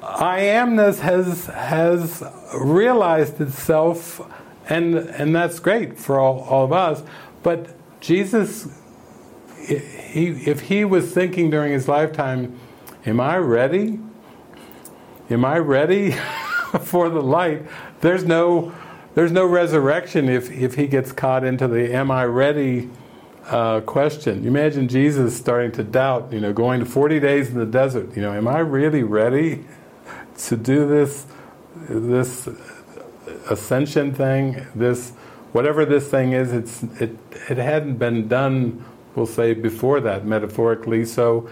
I 0.03 0.41
amness 0.41 0.99
has 1.01 1.47
has 1.47 2.23
realized 2.55 3.41
itself, 3.41 4.21
and 4.69 4.95
and 4.95 5.35
that's 5.35 5.59
great 5.59 5.99
for 5.99 6.21
all, 6.21 6.41
all 6.41 6.65
of 6.65 6.73
us. 6.73 7.03
But 7.43 7.75
Jesus, 8.01 8.69
he, 9.67 10.29
if 10.45 10.61
he 10.61 10.85
was 10.85 11.15
thinking 11.15 11.49
during 11.49 11.73
his 11.73 11.89
lifetime, 11.89 12.61
am 13.07 13.21
I 13.21 13.39
ready? 13.39 14.01
Am 15.31 15.47
I 15.47 15.59
ready 15.59 16.11
for 16.81 17.09
the 17.09 17.23
light? 17.23 17.63
There's 18.03 18.25
no 18.25 18.75
there's 19.15 19.33
no 19.33 19.47
resurrection 19.47 20.29
if, 20.29 20.51
if 20.51 20.75
he 20.75 20.87
gets 20.87 21.13
caught 21.13 21.45
into 21.45 21.69
the 21.69 21.95
am 21.95 22.11
I 22.11 22.25
ready 22.25 22.91
uh, 23.47 23.81
question. 23.81 24.43
You 24.43 24.51
imagine 24.51 24.89
Jesus 24.89 25.37
starting 25.37 25.73
to 25.73 25.85
doubt, 25.85 26.33
you 26.33 26.41
know, 26.41 26.53
going 26.53 26.81
to 26.81 26.87
40 26.87 27.21
days 27.21 27.51
in 27.51 27.59
the 27.59 27.67
desert. 27.67 28.15
You 28.17 28.23
know, 28.23 28.33
am 28.33 28.49
I 28.49 28.61
really 28.61 29.03
ready 29.03 29.65
to 30.39 30.57
do 30.57 30.89
this, 30.89 31.27
this 31.89 32.49
ascension 33.51 34.15
thing, 34.15 34.67
this, 34.75 35.11
whatever 35.53 35.85
this 35.85 36.09
thing 36.09 36.33
is, 36.33 36.53
it's, 36.53 36.83
it, 37.01 37.17
it 37.51 37.59
hadn't 37.59 37.97
been 37.97 38.29
done, 38.29 38.85
we'll 39.15 39.27
say, 39.27 39.55
before 39.55 40.01
that, 40.01 40.25
metaphorically. 40.25 41.05
So 41.05 41.51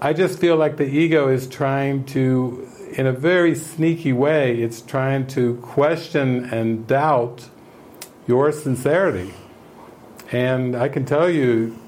I 0.00 0.12
just 0.12 0.38
feel 0.38 0.56
like 0.56 0.76
the 0.76 0.86
ego 0.86 1.28
is 1.28 1.46
trying 1.48 2.04
to 2.06 2.69
in 2.92 3.06
a 3.06 3.12
very 3.12 3.54
sneaky 3.54 4.12
way, 4.12 4.60
it's 4.60 4.80
trying 4.80 5.26
to 5.28 5.56
question 5.56 6.44
and 6.46 6.86
doubt 6.86 7.48
your 8.26 8.52
sincerity. 8.52 9.32
And 10.32 10.76
I 10.76 10.88
can 10.88 11.04
tell 11.04 11.28
you, 11.28 11.78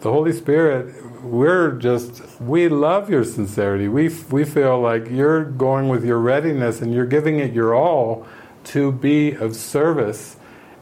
the 0.00 0.10
Holy 0.10 0.32
Spirit, 0.32 1.22
we're 1.22 1.72
just, 1.72 2.40
we 2.40 2.68
love 2.68 3.10
your 3.10 3.24
sincerity. 3.24 3.86
We, 3.88 4.08
we 4.30 4.44
feel 4.44 4.80
like 4.80 5.08
you're 5.10 5.44
going 5.44 5.88
with 5.88 6.04
your 6.04 6.18
readiness 6.18 6.80
and 6.80 6.92
you're 6.92 7.06
giving 7.06 7.38
it 7.38 7.52
your 7.52 7.74
all 7.74 8.26
to 8.64 8.92
be 8.92 9.32
of 9.32 9.54
service. 9.54 10.36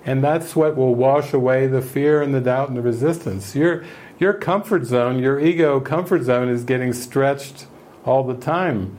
And 0.04 0.22
that's 0.22 0.56
what 0.56 0.76
will 0.76 0.94
wash 0.94 1.32
away 1.32 1.66
the 1.66 1.82
fear 1.82 2.22
and 2.22 2.34
the 2.34 2.40
doubt 2.40 2.68
and 2.68 2.76
the 2.76 2.82
resistance. 2.82 3.54
Your, 3.54 3.84
your 4.18 4.32
comfort 4.32 4.84
zone, 4.84 5.18
your 5.18 5.38
ego 5.38 5.80
comfort 5.80 6.22
zone 6.22 6.48
is 6.48 6.64
getting 6.64 6.92
stretched 6.92 7.66
all 8.08 8.24
the 8.24 8.34
time. 8.34 8.96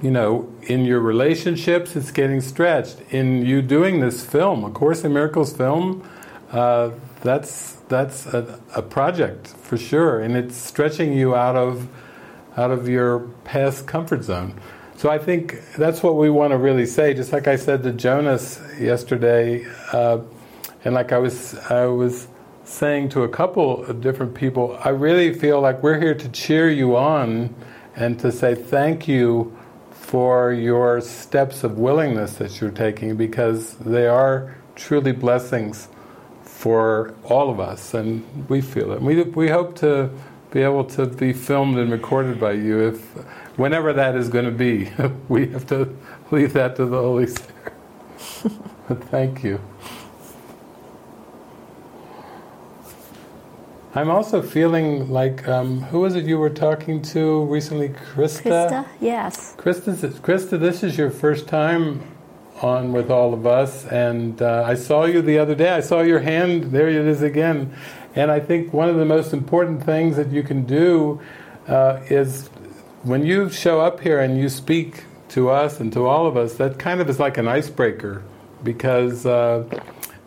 You 0.00 0.10
know, 0.10 0.52
in 0.62 0.84
your 0.84 1.00
relationships, 1.00 1.96
it's 1.96 2.12
getting 2.12 2.40
stretched. 2.40 3.00
In 3.10 3.44
you 3.44 3.60
doing 3.60 4.00
this 4.00 4.24
film, 4.24 4.64
A 4.64 4.70
Course 4.70 5.02
in 5.04 5.12
Miracles 5.12 5.52
film, 5.52 6.08
uh, 6.52 6.90
that's 7.22 7.72
that's 7.88 8.26
a, 8.26 8.60
a, 8.74 8.82
project 8.82 9.48
for 9.48 9.76
sure, 9.76 10.20
and 10.20 10.36
it's 10.36 10.56
stretching 10.56 11.12
you 11.12 11.34
out 11.34 11.56
of 11.56 11.88
out 12.56 12.70
of 12.70 12.88
your 12.88 13.20
past 13.44 13.86
comfort 13.86 14.22
zone. 14.22 14.54
So 14.96 15.10
I 15.10 15.18
think 15.18 15.60
that's 15.76 16.02
what 16.02 16.16
we 16.16 16.30
want 16.30 16.52
to 16.52 16.58
really 16.58 16.86
say. 16.86 17.14
Just 17.14 17.32
like 17.32 17.48
I 17.48 17.56
said 17.56 17.82
to 17.82 17.92
Jonas 17.92 18.60
yesterday, 18.78 19.66
uh, 19.92 20.18
and 20.84 20.94
like 20.94 21.12
I 21.12 21.18
was 21.18 21.54
I 21.70 21.86
was 21.86 22.28
saying 22.64 23.08
to 23.10 23.22
a 23.22 23.28
couple 23.28 23.84
of 23.84 24.00
different 24.00 24.34
people, 24.34 24.78
I 24.84 24.90
really 24.90 25.34
feel 25.34 25.60
like 25.60 25.82
we're 25.82 25.98
here 25.98 26.14
to 26.14 26.28
cheer 26.28 26.70
you 26.70 26.96
on 26.96 27.54
and 27.96 28.18
to 28.20 28.32
say 28.32 28.54
thank 28.54 29.06
you 29.06 29.56
for 29.90 30.52
your 30.52 31.00
steps 31.00 31.64
of 31.64 31.78
willingness 31.78 32.34
that 32.34 32.60
you're 32.60 32.70
taking 32.70 33.16
because 33.16 33.74
they 33.76 34.06
are 34.06 34.56
truly 34.76 35.12
blessings 35.12 35.88
for 36.42 37.14
all 37.24 37.50
of 37.50 37.60
us 37.60 37.94
and 37.94 38.24
we 38.48 38.60
feel 38.60 38.92
it. 38.92 39.00
We, 39.00 39.22
we 39.22 39.48
hope 39.48 39.76
to 39.76 40.10
be 40.50 40.62
able 40.62 40.84
to 40.84 41.06
be 41.06 41.32
filmed 41.32 41.78
and 41.78 41.90
recorded 41.90 42.38
by 42.38 42.52
you 42.52 42.80
if 42.88 43.00
whenever 43.58 43.92
that 43.92 44.14
is 44.14 44.28
going 44.28 44.44
to 44.44 44.50
be. 44.50 44.90
we 45.28 45.48
have 45.48 45.66
to 45.68 45.96
leave 46.30 46.52
that 46.52 46.76
to 46.76 46.86
the 46.86 47.00
Holy 47.00 47.26
Spirit. 47.26 47.72
Thank 49.10 49.42
you. 49.42 49.60
I'm 53.96 54.10
also 54.10 54.42
feeling 54.42 55.08
like 55.08 55.46
um, 55.46 55.82
who 55.82 56.00
was 56.00 56.16
it 56.16 56.24
you 56.24 56.36
were 56.36 56.50
talking 56.50 57.00
to 57.02 57.44
recently, 57.44 57.90
Krista? 57.90 58.42
Krista, 58.42 58.86
yes. 59.00 59.54
Krista, 59.56 59.94
Krista, 60.14 60.58
this 60.58 60.82
is 60.82 60.98
your 60.98 61.12
first 61.12 61.46
time 61.46 62.02
on 62.60 62.92
with 62.92 63.08
all 63.08 63.32
of 63.32 63.46
us, 63.46 63.86
and 63.86 64.42
uh, 64.42 64.64
I 64.66 64.74
saw 64.74 65.04
you 65.04 65.22
the 65.22 65.38
other 65.38 65.54
day. 65.54 65.70
I 65.70 65.78
saw 65.78 66.00
your 66.00 66.18
hand. 66.18 66.72
There 66.72 66.88
it 66.88 67.06
is 67.06 67.22
again. 67.22 67.72
And 68.16 68.32
I 68.32 68.40
think 68.40 68.72
one 68.72 68.88
of 68.88 68.96
the 68.96 69.04
most 69.04 69.32
important 69.32 69.84
things 69.84 70.16
that 70.16 70.32
you 70.32 70.42
can 70.42 70.64
do 70.64 71.20
uh, 71.68 72.00
is 72.10 72.48
when 73.04 73.24
you 73.24 73.48
show 73.48 73.80
up 73.80 74.00
here 74.00 74.18
and 74.18 74.36
you 74.36 74.48
speak 74.48 75.04
to 75.28 75.50
us 75.50 75.78
and 75.78 75.92
to 75.92 76.04
all 76.06 76.26
of 76.26 76.36
us. 76.36 76.54
That 76.54 76.80
kind 76.80 77.00
of 77.00 77.08
is 77.08 77.20
like 77.20 77.38
an 77.38 77.46
icebreaker 77.46 78.24
because. 78.64 79.24
Uh, 79.24 79.68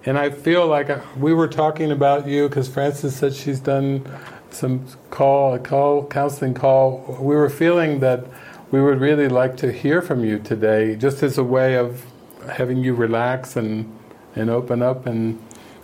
and 0.05 0.17
I 0.17 0.29
feel 0.29 0.67
like 0.67 0.89
uh, 0.89 0.99
we 1.17 1.33
were 1.33 1.47
talking 1.47 1.91
about 1.91 2.27
you 2.27 2.47
because 2.47 2.67
Frances 2.67 3.15
said 3.15 3.33
she's 3.33 3.59
done 3.59 4.05
some 4.49 4.85
call, 5.09 5.53
a 5.53 5.59
call, 5.59 6.05
counseling 6.05 6.53
call. 6.53 7.17
We 7.19 7.35
were 7.35 7.49
feeling 7.49 7.99
that 7.99 8.25
we 8.71 8.81
would 8.81 8.99
really 8.99 9.27
like 9.27 9.57
to 9.57 9.71
hear 9.71 10.01
from 10.01 10.23
you 10.23 10.39
today, 10.39 10.95
just 10.95 11.23
as 11.23 11.37
a 11.37 11.43
way 11.43 11.75
of 11.75 12.05
having 12.51 12.83
you 12.83 12.93
relax 12.93 13.55
and 13.55 13.93
and 14.35 14.49
open 14.49 14.81
up 14.81 15.05
and. 15.05 15.41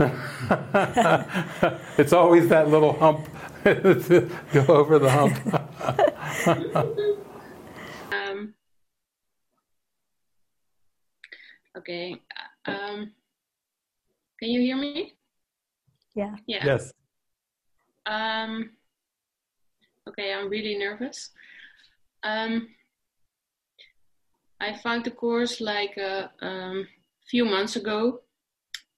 it's 1.99 2.13
always 2.13 2.49
that 2.49 2.67
little 2.67 2.93
hump 2.93 3.29
go 3.63 4.65
over 4.67 4.97
the 4.97 5.09
hump. 5.09 5.37
um, 8.11 8.53
okay. 11.77 12.19
Um, 12.65 13.11
can 14.43 14.51
you 14.51 14.59
hear 14.59 14.75
me? 14.75 15.13
Yeah. 16.15 16.35
Yeah. 16.47 16.65
Yes. 16.65 16.91
Um, 18.05 18.71
okay, 20.09 20.33
I'm 20.33 20.49
really 20.49 20.77
nervous. 20.77 21.29
Um, 22.23 22.67
I 24.59 24.75
found 24.75 25.05
the 25.05 25.11
course 25.11 25.61
like 25.61 25.95
a 25.95 26.29
um, 26.41 26.85
few 27.29 27.45
months 27.45 27.77
ago, 27.77 28.19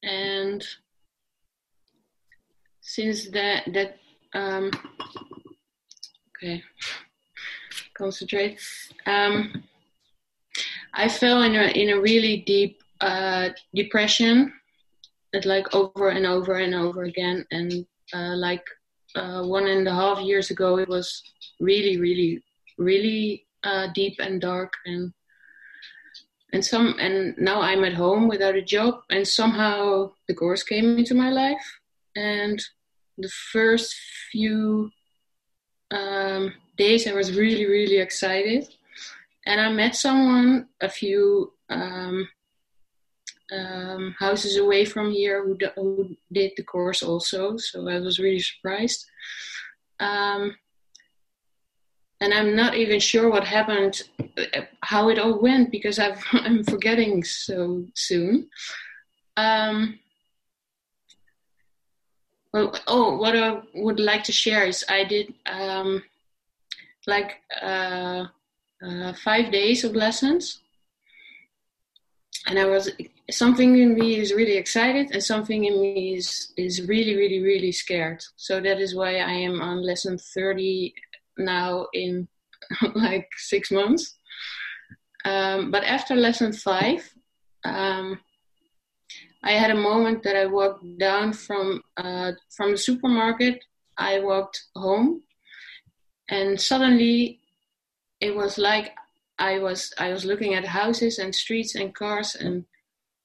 and 0.02 0.66
since 2.82 3.30
that 3.30 3.66
that 3.72 3.98
um, 4.34 4.72
okay, 6.30 6.64
concentrate. 7.94 8.60
Um, 9.06 9.64
I 10.96 11.08
fell 11.08 11.44
in 11.44 11.56
a 11.56 11.68
in 11.68 11.90
a 11.92 12.02
really 12.02 12.38
deep 12.48 12.82
uh, 13.00 13.50
depression 13.76 14.52
it 15.36 15.46
like 15.46 15.74
over 15.76 16.10
and 16.10 16.26
over 16.26 16.56
and 16.56 16.74
over 16.74 17.04
again. 17.04 17.46
And 17.52 17.86
uh, 18.14 18.36
like 18.36 18.64
uh, 19.16 19.44
one 19.44 19.68
and 19.68 19.88
a 19.88 19.94
half 19.94 20.20
years 20.20 20.52
ago, 20.52 20.78
it 20.80 20.88
was 20.88 21.22
really, 21.60 22.00
really, 22.00 22.44
really 22.78 23.46
uh, 23.64 23.88
deep 23.94 24.16
and 24.20 24.40
dark 24.40 24.74
and 24.86 25.14
and 26.54 26.64
some 26.64 26.96
and 27.00 27.36
now 27.38 27.60
I'm 27.60 27.84
at 27.84 27.96
home 27.96 28.30
without 28.30 28.56
a 28.56 28.62
job. 28.62 29.02
And 29.10 29.28
somehow 29.28 30.12
the 30.28 30.36
course 30.36 30.64
came 30.64 30.98
into 30.98 31.14
my 31.14 31.30
life. 31.30 31.80
And 32.16 32.64
the 33.18 33.30
first 33.52 33.94
few 34.32 34.90
um, 35.92 36.54
days 36.78 37.08
I 37.08 37.14
was 37.14 37.36
really 37.36 37.66
really 37.66 37.98
excited. 37.98 38.70
And 39.46 39.60
I 39.60 39.70
met 39.70 39.96
someone 39.96 40.68
a 40.82 40.88
few 40.88 41.52
um, 41.70 42.28
um, 43.52 44.16
houses 44.18 44.58
away 44.58 44.86
from 44.86 45.12
here 45.12 45.44
who, 45.44 45.58
who, 45.76 46.16
did 46.32 46.52
the 46.58 46.64
course 46.64 47.04
also. 47.04 47.58
So 47.58 47.88
I 47.88 48.00
was 48.00 48.20
really 48.20 48.40
surprised. 48.40 49.06
Um, 50.00 50.56
and 52.22 52.34
I'm 52.34 52.56
not 52.56 52.76
even 52.76 53.00
sure 53.00 53.30
what 53.30 53.44
happened, 53.44 54.02
uh, 54.20 54.62
how 54.82 55.10
it 55.10 55.20
all 55.20 55.40
went, 55.40 55.72
because 55.72 56.00
i 56.00 56.16
am 56.34 56.64
forgetting 56.74 57.24
so 57.24 57.86
soon. 57.94 58.50
Um, 59.38 60.00
well, 62.54 62.74
oh, 62.88 63.18
what 63.18 63.36
I 63.36 63.62
would 63.76 64.00
like 64.00 64.24
to 64.24 64.32
share 64.32 64.66
is 64.66 64.86
I 64.88 65.04
did 65.04 65.34
um, 65.46 66.04
like 67.06 67.42
uh, 67.62 68.26
uh, 68.86 69.14
five 69.24 69.52
days 69.52 69.84
of 69.84 69.94
lessons 69.94 70.62
and 72.48 72.60
I 72.60 72.66
was 72.66 72.90
something 73.32 73.78
in 73.78 73.96
me 73.96 74.20
is 74.20 74.34
really 74.34 74.58
excited 74.58 75.12
and 75.12 75.24
something 75.24 75.66
in 75.66 75.82
me 75.82 76.16
is 76.16 76.54
is 76.58 76.88
really 76.88 77.16
really 77.16 77.42
really 77.42 77.72
scared. 77.72 78.24
So 78.36 78.62
that 78.62 78.80
is 78.80 78.96
why 78.96 79.18
I 79.18 79.32
am 79.32 79.62
on 79.62 79.86
lesson 79.86 80.18
30 80.18 80.94
now 81.38 81.88
in 81.94 82.28
like 82.96 83.30
six 83.38 83.72
months. 83.72 84.18
Um, 85.24 85.72
but 85.72 85.84
after 85.84 86.16
lesson 86.16 86.54
five, 86.54 87.12
um, 87.64 88.20
I 89.44 89.54
had 89.54 89.72
a 89.72 89.76
moment 89.76 90.24
that 90.24 90.36
I 90.36 90.46
walked 90.46 90.86
down 91.00 91.34
from 91.34 91.82
uh, 91.98 92.34
from 92.56 92.72
the 92.72 92.78
supermarket. 92.78 93.64
I 93.98 94.20
walked 94.20 94.66
home, 94.76 95.24
and 96.30 96.60
suddenly 96.62 97.40
it 98.20 98.36
was 98.36 98.58
like 98.58 98.94
I 99.40 99.60
was 99.60 99.94
I 99.98 100.12
was 100.12 100.26
looking 100.26 100.54
at 100.54 100.66
houses 100.66 101.18
and 101.18 101.34
streets 101.34 101.76
and 101.76 101.94
cars, 101.94 102.36
and 102.36 102.66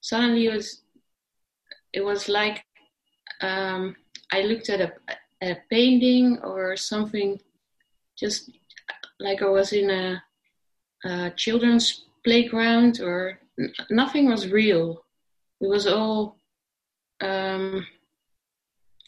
suddenly 0.00 0.46
it 0.46 0.54
was 0.54 0.82
it 1.92 2.04
was 2.04 2.28
like 2.28 2.64
um, 3.40 3.96
I 4.32 4.42
looked 4.42 4.68
at 4.68 4.80
a, 4.80 4.92
a 5.42 5.56
painting 5.70 6.38
or 6.42 6.76
something, 6.76 7.40
just 8.18 8.50
like 9.18 9.42
I 9.42 9.48
was 9.48 9.72
in 9.72 9.90
a, 9.90 10.22
a 11.04 11.30
children's 11.30 12.04
playground, 12.22 13.00
or 13.00 13.38
n- 13.58 13.72
nothing 13.90 14.28
was 14.28 14.48
real. 14.48 15.04
It 15.60 15.68
was 15.68 15.86
all. 15.86 16.36
Um, 17.20 17.86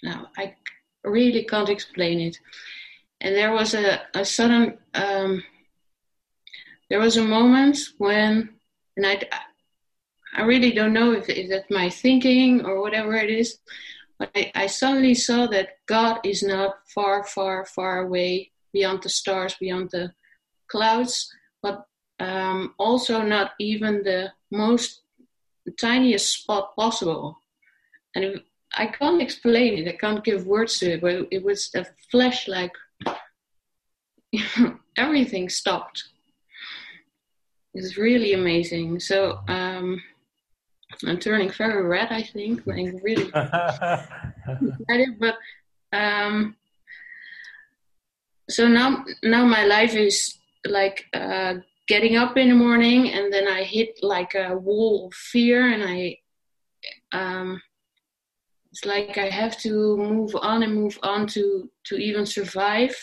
no, 0.03 0.27
I 0.37 0.55
really 1.05 1.45
can't 1.45 1.69
explain 1.69 2.21
it. 2.21 2.39
And 3.21 3.35
there 3.35 3.53
was 3.53 3.75
a, 3.75 4.03
a 4.15 4.25
sudden. 4.25 4.79
Um, 4.95 5.43
there 6.91 7.01
was 7.01 7.17
a 7.17 7.23
moment 7.23 7.79
when, 7.97 8.51
and 8.99 9.07
I, 9.07 9.23
I 10.35 10.43
really 10.43 10.73
don't 10.73 10.93
know 10.93 11.13
if, 11.13 11.29
if 11.29 11.51
that's 11.51 11.71
my 11.71 11.91
thinking 11.91 12.65
or 12.65 12.81
whatever 12.81 13.15
it 13.15 13.31
is, 13.31 13.59
but 14.19 14.31
I, 14.35 14.53
I 14.55 14.67
suddenly 14.67 15.15
saw 15.15 15.47
that 15.49 15.79
God 15.87 16.21
is 16.25 16.43
not 16.43 16.77
far, 16.87 17.25
far, 17.25 17.65
far 17.67 18.01
away 18.01 18.51
beyond 18.73 19.03
the 19.03 19.09
stars, 19.09 19.55
beyond 19.61 19.91
the 19.91 20.13
clouds, 20.69 21.31
but 21.63 21.87
um, 22.19 22.75
also 22.79 23.23
not 23.23 23.53
even 23.59 24.03
the 24.03 24.33
most 24.51 25.03
tiniest 25.79 26.41
spot 26.41 26.75
possible. 26.77 27.39
And 28.15 28.41
I 28.75 28.87
can't 28.87 29.21
explain 29.21 29.79
it. 29.79 29.89
I 29.89 29.97
can't 29.97 30.25
give 30.25 30.47
words 30.47 30.79
to 30.79 30.93
it, 30.93 31.01
but 31.03 31.29
it 31.31 31.45
was 31.45 31.71
a 31.75 31.85
flash 32.11 32.49
like 32.49 32.73
everything 34.97 35.49
stopped. 35.49 36.05
It's 37.75 37.97
really 37.97 38.35
amazing. 38.35 39.01
So 39.01 39.41
um, 39.49 40.03
I'm 41.07 41.19
turning 41.19 41.51
very 41.51 41.83
red, 41.83 42.09
I 42.11 42.23
think. 42.23 42.63
I'm 42.69 42.97
really 43.03 43.29
excited, 43.29 45.19
but 45.19 45.37
um, 45.93 46.57
so 48.49 48.69
now 48.69 49.05
now 49.23 49.45
my 49.45 49.65
life 49.65 49.95
is 49.95 50.39
like 50.67 51.05
uh, 51.13 51.55
getting 51.89 52.17
up 52.17 52.37
in 52.37 52.49
the 52.49 52.55
morning, 52.55 53.11
and 53.13 53.33
then 53.33 53.49
I 53.49 53.63
hit 53.63 53.99
like 54.03 54.35
a 54.35 54.57
wall 54.57 55.07
of 55.07 55.15
fear, 55.15 55.73
and 55.73 55.83
I 55.85 56.19
um, 57.13 57.61
it's 58.71 58.85
like 58.85 59.19
I 59.19 59.29
have 59.29 59.59
to 59.59 59.97
move 59.97 60.35
on 60.35 60.63
and 60.63 60.75
move 60.75 60.99
on 61.03 61.27
to 61.29 61.71
to 61.87 61.97
even 61.97 62.27
survive. 62.27 62.95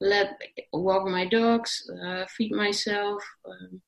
Let 0.00 0.40
walk 0.72 1.06
my 1.06 1.26
dogs, 1.26 1.88
uh, 2.04 2.24
feed 2.26 2.52
myself. 2.52 3.22
Um, 3.44 3.82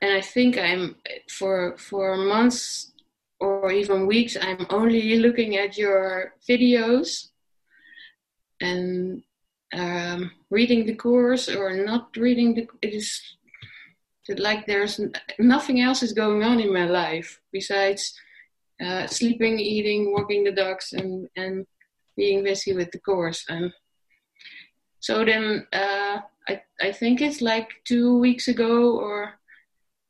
and 0.00 0.12
I 0.12 0.20
think 0.20 0.58
I'm 0.58 0.96
for 1.28 1.76
for 1.78 2.16
months 2.16 2.92
or 3.38 3.72
even 3.72 4.06
weeks 4.06 4.36
I'm 4.40 4.66
only 4.70 5.18
looking 5.18 5.56
at 5.56 5.76
your 5.76 6.34
videos 6.48 7.28
and 8.60 9.22
um, 9.72 10.32
reading 10.50 10.84
the 10.86 10.94
course 10.94 11.48
or 11.48 11.72
not 11.74 12.16
reading 12.16 12.54
the 12.54 12.68
it 12.82 12.94
is 12.94 13.20
like 14.38 14.66
there's 14.66 15.00
nothing 15.38 15.80
else 15.80 16.02
is 16.02 16.12
going 16.12 16.42
on 16.44 16.60
in 16.60 16.72
my 16.72 16.86
life 16.86 17.40
besides 17.52 18.14
uh, 18.80 19.06
sleeping, 19.06 19.58
eating, 19.58 20.12
walking 20.12 20.44
the 20.44 20.52
dogs, 20.52 20.92
and 20.92 21.28
and 21.36 21.66
being 22.16 22.42
busy 22.42 22.72
with 22.72 22.90
the 22.92 23.00
course. 23.00 23.44
And 23.48 23.72
so 25.00 25.24
then 25.24 25.66
uh, 25.72 26.20
I 26.48 26.62
I 26.80 26.92
think 26.92 27.20
it's 27.20 27.42
like 27.42 27.68
two 27.84 28.18
weeks 28.18 28.48
ago 28.48 28.98
or 28.98 29.39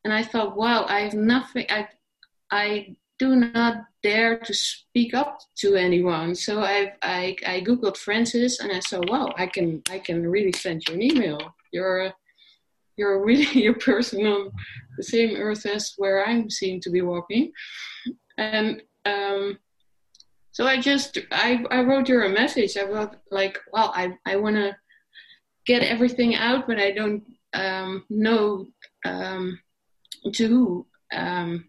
and 0.04 0.12
I 0.12 0.22
thought, 0.22 0.56
wow, 0.56 0.86
I 0.88 1.00
have 1.00 1.14
nothing. 1.14 1.66
I 1.68 1.88
I 2.50 2.96
do 3.18 3.36
not 3.36 3.84
dare 4.02 4.38
to 4.38 4.54
speak 4.54 5.12
up 5.14 5.40
to 5.58 5.76
anyone. 5.76 6.34
So 6.34 6.60
I 6.60 6.92
I 7.02 7.36
I 7.46 7.60
googled 7.60 7.96
Frances 7.96 8.60
and 8.60 8.72
I 8.72 8.80
saw, 8.80 9.00
wow, 9.06 9.32
I 9.36 9.46
can 9.46 9.82
I 9.90 9.98
can 9.98 10.26
really 10.26 10.52
send 10.52 10.82
you 10.88 10.94
an 10.94 11.02
email. 11.02 11.54
You're 11.72 12.12
you're 12.96 13.24
really 13.24 13.66
a 13.74 13.74
person 13.74 14.26
on 14.26 14.50
the 14.96 15.02
same 15.02 15.36
earth 15.36 15.66
as 15.66 15.94
where 15.96 16.26
I 16.26 16.44
seem 16.48 16.80
to 16.80 16.90
be 16.90 17.02
walking, 17.02 17.52
and 18.38 18.82
um, 19.04 19.58
so 20.52 20.66
I 20.66 20.80
just 20.80 21.18
I 21.30 21.64
I 21.70 21.82
wrote 21.82 22.08
you 22.08 22.22
a 22.22 22.28
message. 22.28 22.76
I 22.76 22.84
wrote 22.84 23.16
like, 23.30 23.58
well, 23.72 23.92
I 23.94 24.16
I 24.26 24.36
want 24.36 24.56
to 24.56 24.76
get 25.66 25.82
everything 25.82 26.34
out, 26.34 26.66
but 26.66 26.78
I 26.78 26.90
don't 26.92 27.22
um, 27.52 28.04
know. 28.08 28.66
Um, 29.04 29.58
to 30.34 30.86
um, 31.12 31.64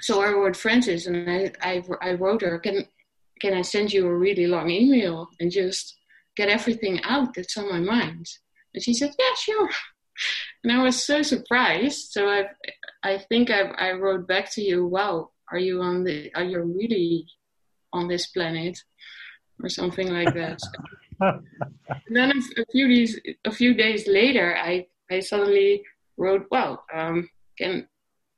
so 0.00 0.22
I 0.22 0.30
wrote 0.32 0.56
Frances 0.56 1.06
and 1.06 1.30
I, 1.30 1.52
I, 1.60 1.82
I 2.00 2.12
wrote 2.14 2.42
her, 2.42 2.58
can, 2.58 2.86
can 3.40 3.54
I 3.54 3.62
send 3.62 3.92
you 3.92 4.06
a 4.06 4.16
really 4.16 4.46
long 4.46 4.70
email 4.70 5.28
and 5.38 5.50
just 5.50 5.96
get 6.36 6.48
everything 6.48 7.02
out 7.04 7.34
that's 7.34 7.56
on 7.56 7.68
my 7.68 7.80
mind? 7.80 8.26
And 8.74 8.82
she 8.82 8.94
said, 8.94 9.10
yeah, 9.18 9.34
sure. 9.38 9.70
And 10.62 10.70
I 10.70 10.82
was 10.82 11.02
so 11.02 11.22
surprised. 11.22 12.10
So 12.10 12.28
I, 12.28 12.44
I 13.02 13.16
think 13.16 13.48
I, 13.48 13.62
I 13.62 13.92
wrote 13.92 14.28
back 14.28 14.52
to 14.52 14.60
you, 14.60 14.84
wow, 14.84 15.30
are 15.50 15.58
you 15.58 15.80
on 15.80 16.04
the, 16.04 16.30
are 16.34 16.44
you 16.44 16.60
really 16.60 17.26
on 17.94 18.06
this 18.06 18.26
planet? 18.26 18.78
Or 19.62 19.70
something 19.70 20.12
like 20.12 20.34
that. 20.34 20.60
and 21.20 21.42
then 22.10 22.32
a, 22.32 22.60
a, 22.60 22.64
few 22.70 22.88
days, 22.88 23.18
a 23.46 23.50
few 23.50 23.72
days 23.72 24.06
later, 24.06 24.54
I, 24.58 24.88
I 25.10 25.20
suddenly 25.20 25.82
wrote, 26.18 26.46
well, 26.50 26.84
um, 26.92 27.26
can 27.60 27.86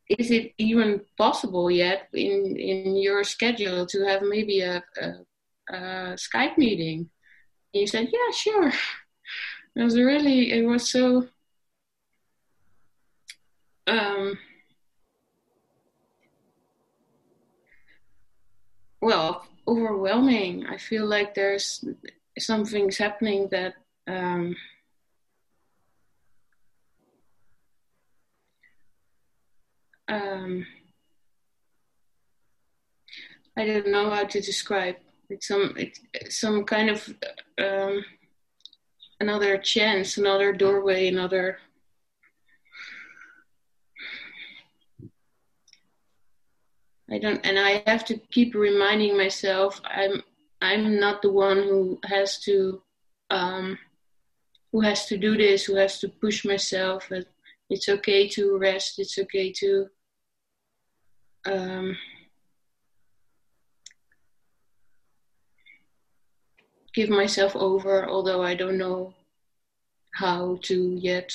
is 0.08 0.30
it 0.30 0.52
even 0.58 1.00
possible 1.16 1.70
yet 1.70 2.08
in 2.12 2.56
in 2.56 2.96
your 2.96 3.24
schedule 3.24 3.86
to 3.86 4.04
have 4.06 4.22
maybe 4.22 4.60
a, 4.60 4.82
a, 5.00 5.74
a 5.74 5.78
Skype 6.16 6.58
meeting? 6.58 7.08
And 7.72 7.80
you 7.80 7.86
said, 7.86 8.08
yeah, 8.12 8.30
sure. 8.34 8.72
It 9.74 9.82
was 9.82 9.96
really, 9.96 10.52
it 10.52 10.66
was 10.66 10.90
so. 10.90 11.28
Um, 13.86 14.38
well, 19.00 19.46
overwhelming. 19.66 20.66
I 20.66 20.76
feel 20.76 21.06
like 21.06 21.34
there's 21.34 21.82
some 22.38 22.66
things 22.66 22.98
happening 22.98 23.48
that 23.50 23.76
um, 24.06 24.54
um, 30.12 30.66
I 33.56 33.66
don't 33.66 33.88
know 33.88 34.10
how 34.10 34.24
to 34.24 34.40
describe. 34.40 34.96
It's 35.30 35.48
some 35.48 35.74
it's 35.76 36.38
some 36.38 36.64
kind 36.64 36.90
of 36.90 37.14
um, 37.58 38.04
another 39.20 39.56
chance, 39.56 40.18
another 40.18 40.52
doorway, 40.52 41.08
another. 41.08 41.58
I 47.10 47.18
don't, 47.18 47.44
and 47.44 47.58
I 47.58 47.82
have 47.86 48.04
to 48.06 48.16
keep 48.30 48.54
reminding 48.54 49.16
myself 49.16 49.80
I'm 49.84 50.22
I'm 50.60 51.00
not 51.00 51.22
the 51.22 51.32
one 51.32 51.58
who 51.58 51.98
has 52.04 52.38
to 52.40 52.82
um, 53.30 53.78
who 54.72 54.80
has 54.80 55.06
to 55.06 55.16
do 55.16 55.36
this, 55.36 55.64
who 55.64 55.76
has 55.76 56.00
to 56.00 56.08
push 56.08 56.44
myself. 56.44 57.10
It's 57.70 57.88
okay 57.88 58.28
to 58.28 58.58
rest. 58.58 58.98
It's 58.98 59.18
okay 59.18 59.52
to 59.60 59.88
um, 61.44 61.96
give 66.94 67.08
myself 67.08 67.56
over, 67.56 68.08
although 68.08 68.42
I 68.42 68.54
don't 68.54 68.78
know 68.78 69.14
how 70.14 70.58
to 70.62 70.94
yet. 70.94 71.32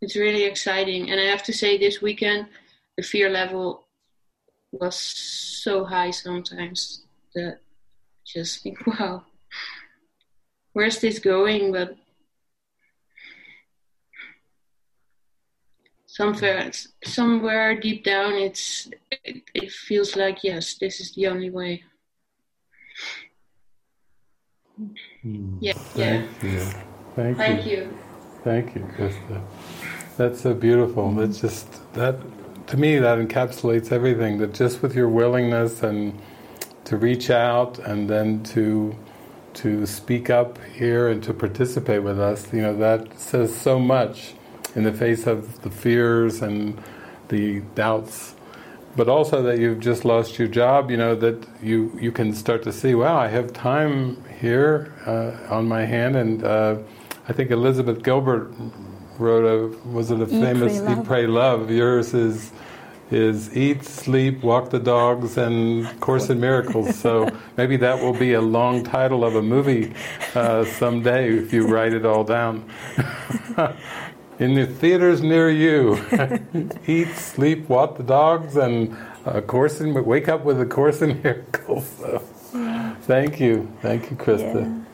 It's 0.00 0.16
really 0.16 0.44
exciting. 0.44 1.10
And 1.10 1.20
I 1.20 1.24
have 1.24 1.42
to 1.44 1.52
say, 1.52 1.78
this 1.78 2.00
weekend, 2.00 2.46
the 2.96 3.02
fear 3.02 3.28
level 3.28 3.86
was 4.72 4.96
so 4.96 5.84
high 5.84 6.10
sometimes 6.10 7.02
that 7.34 7.54
I 7.54 8.24
just 8.26 8.62
think, 8.62 8.86
wow, 8.86 9.24
where's 10.72 11.00
this 11.00 11.18
going? 11.18 11.72
But 11.72 11.96
somewhere 16.12 16.70
somewhere 17.04 17.78
deep 17.78 18.02
down 18.04 18.32
it's 18.32 18.90
it, 19.24 19.42
it, 19.54 19.70
feels 19.70 20.16
like 20.16 20.42
yes 20.42 20.74
this 20.74 21.00
is 21.00 21.12
the 21.14 21.26
only 21.26 21.50
way 21.50 21.82
mm. 25.24 25.56
yeah 25.60 25.72
thank 25.72 26.28
yeah. 26.42 26.50
you 26.50 26.60
thank, 27.14 27.36
thank 27.36 27.66
you. 27.66 27.76
you 27.76 27.98
thank 28.42 28.74
you 28.74 28.80
krista 28.96 29.40
that's 30.16 30.40
so 30.40 30.52
beautiful 30.52 31.12
that's 31.12 31.40
just 31.40 31.92
that 31.92 32.16
to 32.66 32.76
me 32.76 32.98
that 32.98 33.18
encapsulates 33.18 33.92
everything 33.92 34.38
that 34.38 34.52
just 34.52 34.82
with 34.82 34.96
your 34.96 35.08
willingness 35.08 35.82
and 35.82 36.18
to 36.84 36.96
reach 36.96 37.30
out 37.30 37.78
and 37.78 38.10
then 38.10 38.42
to 38.42 38.96
to 39.52 39.86
speak 39.86 40.30
up 40.30 40.58
here 40.74 41.08
and 41.08 41.22
to 41.22 41.34
participate 41.34 42.02
with 42.02 42.20
us. 42.20 42.52
You 42.52 42.62
know 42.62 42.76
that 42.76 43.18
says 43.18 43.56
so 43.56 43.78
much 43.78 44.34
in 44.74 44.84
the 44.84 44.92
face 44.92 45.26
of 45.26 45.62
the 45.62 45.70
fears 45.70 46.42
and 46.42 46.80
the 47.28 47.60
doubts 47.74 48.34
but 48.96 49.08
also 49.08 49.42
that 49.42 49.58
you've 49.58 49.80
just 49.80 50.04
lost 50.04 50.38
your 50.38 50.48
job, 50.48 50.90
you 50.90 50.96
know, 50.96 51.14
that 51.14 51.46
you, 51.62 51.96
you 52.00 52.10
can 52.10 52.34
start 52.34 52.62
to 52.64 52.72
see, 52.72 52.94
wow, 52.94 53.16
I 53.16 53.28
have 53.28 53.52
time 53.52 54.22
here 54.40 54.92
uh, 55.06 55.54
on 55.54 55.68
my 55.68 55.84
hand. 55.84 56.16
And 56.16 56.42
uh, 56.42 56.78
I 57.28 57.32
think 57.32 57.50
Elizabeth 57.50 58.02
Gilbert 58.02 58.52
wrote 59.18 59.44
a, 59.44 59.88
was 59.88 60.10
it 60.10 60.20
a 60.20 60.24
Eat, 60.24 60.42
famous 60.42 60.80
Pray, 60.80 60.88
Love. 60.88 60.98
Eat, 60.98 61.06
Pray, 61.06 61.26
Love? 61.26 61.70
Yours 61.70 62.14
is, 62.14 62.50
is 63.12 63.56
Eat, 63.56 63.84
Sleep, 63.84 64.42
Walk 64.42 64.70
the 64.70 64.80
Dogs, 64.80 65.36
and 65.36 66.00
Course 66.00 66.28
in 66.28 66.40
Miracles. 66.40 66.96
So 67.00 67.30
maybe 67.56 67.76
that 67.76 68.02
will 68.02 68.12
be 68.12 68.32
a 68.32 68.40
long 68.40 68.82
title 68.82 69.24
of 69.24 69.36
a 69.36 69.42
movie 69.42 69.94
uh, 70.34 70.64
someday 70.64 71.30
if 71.30 71.52
you 71.52 71.66
write 71.66 71.92
it 71.92 72.04
all 72.04 72.24
down. 72.24 72.68
in 74.40 74.54
the 74.54 74.66
theaters 74.66 75.20
near 75.20 75.50
you. 75.50 76.00
Eat, 76.86 77.14
sleep, 77.14 77.68
walk 77.68 77.98
the 77.98 78.02
dogs, 78.02 78.56
and 78.56 78.96
course 79.46 79.80
in 79.80 79.92
wake 80.04 80.28
up 80.28 80.44
with 80.44 80.60
a 80.60 80.66
course 80.66 81.02
in 81.02 81.22
miracles. 81.22 81.86
So, 82.50 82.96
thank 83.02 83.38
you, 83.38 83.70
thank 83.80 84.10
you, 84.10 84.16
Krista. 84.16 84.62
Yeah. 84.62 84.84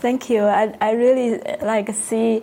Thank 0.00 0.30
you. 0.30 0.44
I, 0.44 0.74
I 0.80 0.92
really 0.92 1.42
like 1.60 1.92
see 1.94 2.42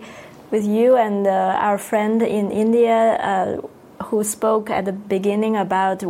with 0.52 0.64
you 0.64 0.96
and 0.96 1.26
uh, 1.26 1.30
our 1.30 1.76
friend 1.76 2.22
in 2.22 2.52
India 2.52 2.94
uh, 2.94 4.04
who 4.04 4.22
spoke 4.22 4.70
at 4.70 4.84
the 4.84 4.92
beginning 4.92 5.56
about 5.56 6.02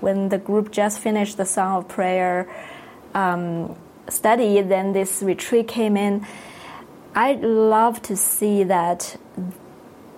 when 0.00 0.28
the 0.28 0.38
group 0.38 0.70
just 0.70 1.00
finished 1.00 1.38
the 1.38 1.44
Song 1.44 1.78
of 1.78 1.88
Prayer 1.88 2.48
um, 3.14 3.76
study, 4.08 4.60
then 4.60 4.92
this 4.92 5.22
retreat 5.22 5.66
came 5.66 5.96
in. 5.96 6.24
I 7.16 7.32
love 7.34 8.00
to 8.02 8.16
see 8.16 8.62
that 8.62 9.16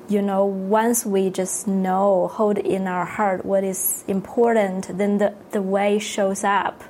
you 0.08 0.22
know, 0.22 0.44
once 0.44 1.04
we 1.04 1.30
just 1.30 1.66
know, 1.66 2.28
hold 2.28 2.58
in 2.58 2.86
our 2.86 3.04
heart 3.04 3.44
what 3.44 3.64
is 3.64 4.04
important, 4.06 4.96
then 4.96 5.18
the, 5.18 5.34
the 5.50 5.60
way 5.60 5.98
shows 5.98 6.44
up 6.44 6.84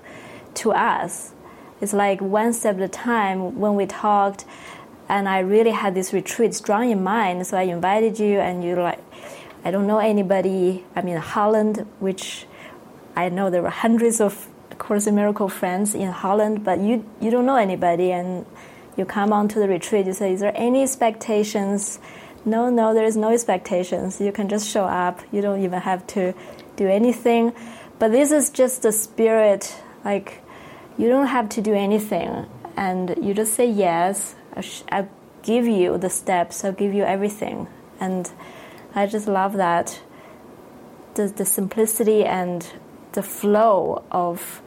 to 0.54 0.72
us. 0.72 1.32
It's 1.80 1.92
like 1.92 2.20
one 2.20 2.52
step 2.52 2.76
at 2.76 2.82
a 2.82 2.88
time 2.88 3.58
when 3.58 3.74
we 3.74 3.86
talked, 3.86 4.44
and 5.08 5.28
I 5.28 5.40
really 5.40 5.70
had 5.70 5.94
this 5.94 6.12
retreat 6.12 6.54
strong 6.54 6.90
in 6.90 7.02
mind, 7.02 7.46
so 7.46 7.56
I 7.56 7.62
invited 7.62 8.18
you, 8.18 8.38
and 8.38 8.62
you 8.62 8.76
like, 8.76 9.02
I 9.64 9.70
don't 9.70 9.86
know 9.86 9.98
anybody. 9.98 10.84
I 10.94 11.02
mean, 11.02 11.16
Holland, 11.16 11.86
which 12.00 12.46
I 13.14 13.28
know 13.28 13.50
there 13.50 13.62
were 13.62 13.70
hundreds 13.70 14.20
of 14.20 14.48
Course 14.78 15.06
in 15.06 15.14
Miracle 15.14 15.48
friends 15.48 15.94
in 15.94 16.10
Holland, 16.10 16.62
but 16.62 16.80
you, 16.80 17.08
you 17.20 17.30
don't 17.30 17.46
know 17.46 17.56
anybody, 17.56 18.12
and 18.12 18.44
you 18.96 19.06
come 19.06 19.32
onto 19.32 19.58
the 19.58 19.68
retreat, 19.68 20.06
you 20.06 20.12
say, 20.12 20.34
Is 20.34 20.40
there 20.40 20.52
any 20.54 20.82
expectations? 20.82 21.98
No, 22.46 22.70
no, 22.70 22.94
there 22.94 23.04
is 23.04 23.16
no 23.16 23.32
expectations. 23.32 24.20
You 24.20 24.30
can 24.30 24.48
just 24.48 24.68
show 24.70 24.84
up. 24.84 25.20
You 25.32 25.42
don't 25.42 25.62
even 25.62 25.80
have 25.80 26.06
to 26.08 26.32
do 26.76 26.86
anything. 26.86 27.52
But 27.98 28.12
this 28.12 28.30
is 28.30 28.50
just 28.50 28.82
the 28.82 28.92
spirit, 28.92 29.74
like, 30.04 30.42
you 30.96 31.08
don't 31.08 31.26
have 31.26 31.48
to 31.50 31.60
do 31.60 31.74
anything. 31.74 32.46
And 32.76 33.16
you 33.20 33.34
just 33.34 33.54
say 33.54 33.68
yes. 33.68 34.36
I'll 34.90 35.08
give 35.42 35.66
you 35.66 35.98
the 35.98 36.08
steps, 36.10 36.64
I'll 36.64 36.72
give 36.72 36.94
you 36.94 37.02
everything. 37.02 37.66
And 38.00 38.30
I 38.94 39.06
just 39.06 39.26
love 39.26 39.54
that. 39.54 40.00
The, 41.14 41.28
the 41.28 41.44
simplicity 41.44 42.24
and 42.24 42.66
the 43.12 43.22
flow 43.22 44.04
of, 44.10 44.62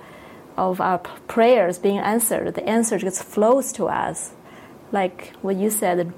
of 0.57 0.81
our 0.81 0.97
prayers 0.97 1.77
being 1.77 1.99
answered, 1.99 2.55
the 2.55 2.67
answer 2.67 2.97
just 2.97 3.23
flows 3.23 3.71
to 3.73 3.85
us. 3.85 4.31
Like 4.91 5.33
what 5.41 5.55
you 5.55 5.69
said, 5.69 6.13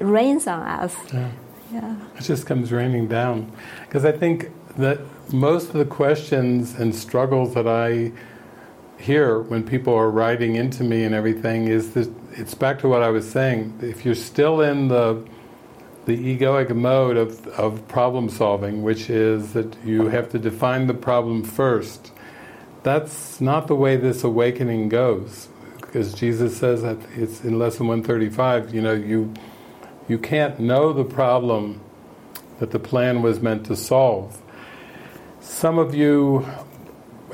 rains 0.00 0.46
on 0.46 0.62
us. 0.62 0.96
Yeah. 1.12 1.30
Yeah. 1.72 1.96
It 2.16 2.22
just 2.22 2.46
comes 2.46 2.70
raining 2.72 3.08
down. 3.08 3.50
Because 3.86 4.04
I 4.04 4.12
think 4.12 4.50
that 4.76 5.00
most 5.32 5.68
of 5.68 5.74
the 5.74 5.84
questions 5.84 6.74
and 6.74 6.94
struggles 6.94 7.54
that 7.54 7.66
I 7.66 8.12
hear 8.98 9.40
when 9.40 9.64
people 9.64 9.94
are 9.94 10.10
writing 10.10 10.56
into 10.56 10.84
me 10.84 11.04
and 11.04 11.14
everything 11.14 11.68
is 11.68 11.94
that 11.94 12.12
it's 12.32 12.54
back 12.54 12.78
to 12.80 12.88
what 12.88 13.02
I 13.02 13.10
was 13.10 13.28
saying. 13.28 13.78
If 13.82 14.04
you're 14.04 14.14
still 14.14 14.60
in 14.60 14.88
the 14.88 15.26
the 16.06 16.36
egoic 16.36 16.74
mode 16.76 17.16
of, 17.16 17.46
of 17.48 17.88
problem 17.88 18.28
solving, 18.28 18.82
which 18.82 19.08
is 19.08 19.54
that 19.54 19.74
you 19.86 20.08
have 20.08 20.28
to 20.28 20.38
define 20.38 20.86
the 20.86 20.92
problem 20.92 21.42
first, 21.42 22.12
that's 22.82 23.40
not 23.40 23.68
the 23.68 23.74
way 23.74 23.96
this 23.96 24.22
awakening 24.22 24.90
goes 24.90 25.48
because 25.94 26.12
Jesus 26.12 26.56
says 26.56 26.82
that 26.82 26.98
it's 27.14 27.44
in 27.44 27.56
lesson 27.56 27.86
135, 27.86 28.74
you 28.74 28.82
know, 28.82 28.94
you 28.94 29.32
you 30.08 30.18
can't 30.18 30.58
know 30.58 30.92
the 30.92 31.04
problem 31.04 31.80
that 32.58 32.72
the 32.72 32.80
plan 32.80 33.22
was 33.22 33.40
meant 33.40 33.64
to 33.66 33.76
solve. 33.76 34.42
Some 35.38 35.78
of 35.78 35.94
you 35.94 36.48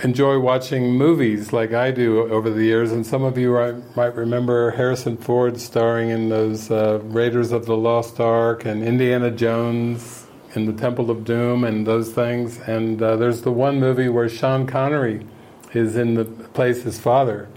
enjoy 0.05 0.39
watching 0.41 0.93
movies 0.93 1.55
like 1.55 1.73
I 1.73 1.91
do 1.91 2.31
over 2.31 2.51
the 2.51 2.63
years, 2.63 2.93
and 2.93 3.07
some 3.07 3.25
of 3.25 3.39
you 3.39 3.53
might 3.97 4.15
remember 4.15 4.73
Harrison 4.73 5.17
Ford 5.17 5.59
starring 5.59 6.11
in 6.11 6.29
those 6.29 6.71
uh, 6.71 7.01
Raiders 7.05 7.53
of 7.53 7.65
the 7.65 7.79
Lost 7.79 8.21
Ark 8.21 8.67
and 8.67 8.85
Indiana 8.85 9.31
Jones 9.31 10.27
in 10.55 10.67
the 10.67 10.75
Temple 10.75 11.11
of 11.11 11.25
Doom 11.25 11.65
and 11.65 11.87
those 11.87 12.13
things. 12.13 12.59
And 12.59 13.03
uh, 13.03 13.17
there's 13.17 13.41
the 13.41 13.53
one 13.53 13.81
movie 13.81 14.11
where 14.11 14.29
Sean 14.29 14.67
Connery 14.67 15.27
is 15.73 15.97
in 15.97 16.13
the 16.13 16.27
place 16.27 16.83
his 16.83 16.99
father. 16.99 17.49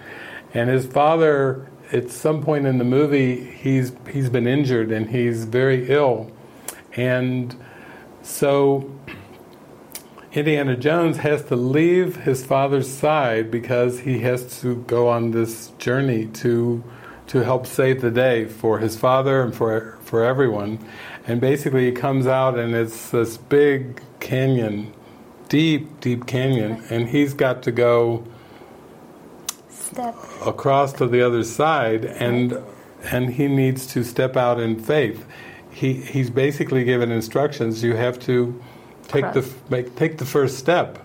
And 0.54 0.70
his 0.70 0.86
father, 0.86 1.68
at 1.92 2.12
some 2.12 2.44
point 2.44 2.66
in 2.66 2.78
the 2.78 2.84
movie, 2.84 3.44
he's 3.44 3.94
he's 4.12 4.30
been 4.30 4.48
injured 4.48 4.92
and 4.92 5.10
he's 5.10 5.46
very 5.46 5.90
ill, 5.90 6.32
and 6.96 7.56
so 8.22 8.92
Indiana 10.34 10.76
Jones 10.76 11.18
has 11.18 11.44
to 11.46 11.56
leave 11.56 12.16
his 12.18 12.44
father's 12.44 12.90
side 12.90 13.52
because 13.52 14.00
he 14.00 14.20
has 14.20 14.62
to 14.62 14.78
go 14.88 15.08
on 15.08 15.32
this 15.32 15.72
journey 15.78 16.26
to 16.28 16.84
to 17.28 17.44
help 17.44 17.66
save 17.66 18.02
the 18.02 18.12
day 18.12 18.46
for 18.46 18.80
his 18.80 18.98
father 18.98 19.42
and 19.42 19.54
for 19.54 19.98
for 20.02 20.24
everyone. 20.24 20.80
And 21.28 21.40
basically, 21.40 21.86
he 21.86 21.92
comes 21.92 22.28
out 22.28 22.58
and 22.58 22.76
it's 22.76 23.12
this 23.12 23.38
big 23.38 24.02
canyon, 24.20 24.94
deep, 25.50 26.02
deep 26.02 26.26
canyon, 26.26 26.84
and 26.90 27.10
he's 27.10 27.34
got 27.34 27.64
to 27.64 27.72
go 27.72 28.26
step 29.94 30.16
across 30.46 30.94
to 30.94 31.08
the 31.08 31.22
other 31.22 31.44
side, 31.44 32.06
and 32.06 32.58
and 33.12 33.34
he 33.34 33.48
needs 33.48 33.86
to 33.88 34.04
step 34.04 34.36
out 34.38 34.60
in 34.60 34.80
faith. 34.80 35.26
He 35.72 35.94
he's 35.94 36.30
basically 36.30 36.84
given 36.84 37.12
instructions. 37.12 37.84
You 37.84 37.96
have 37.96 38.20
to 38.22 38.62
take 39.08 39.34
the 39.34 39.48
make 39.70 39.96
take 39.96 40.18
the 40.18 40.26
first 40.26 40.58
step. 40.58 41.00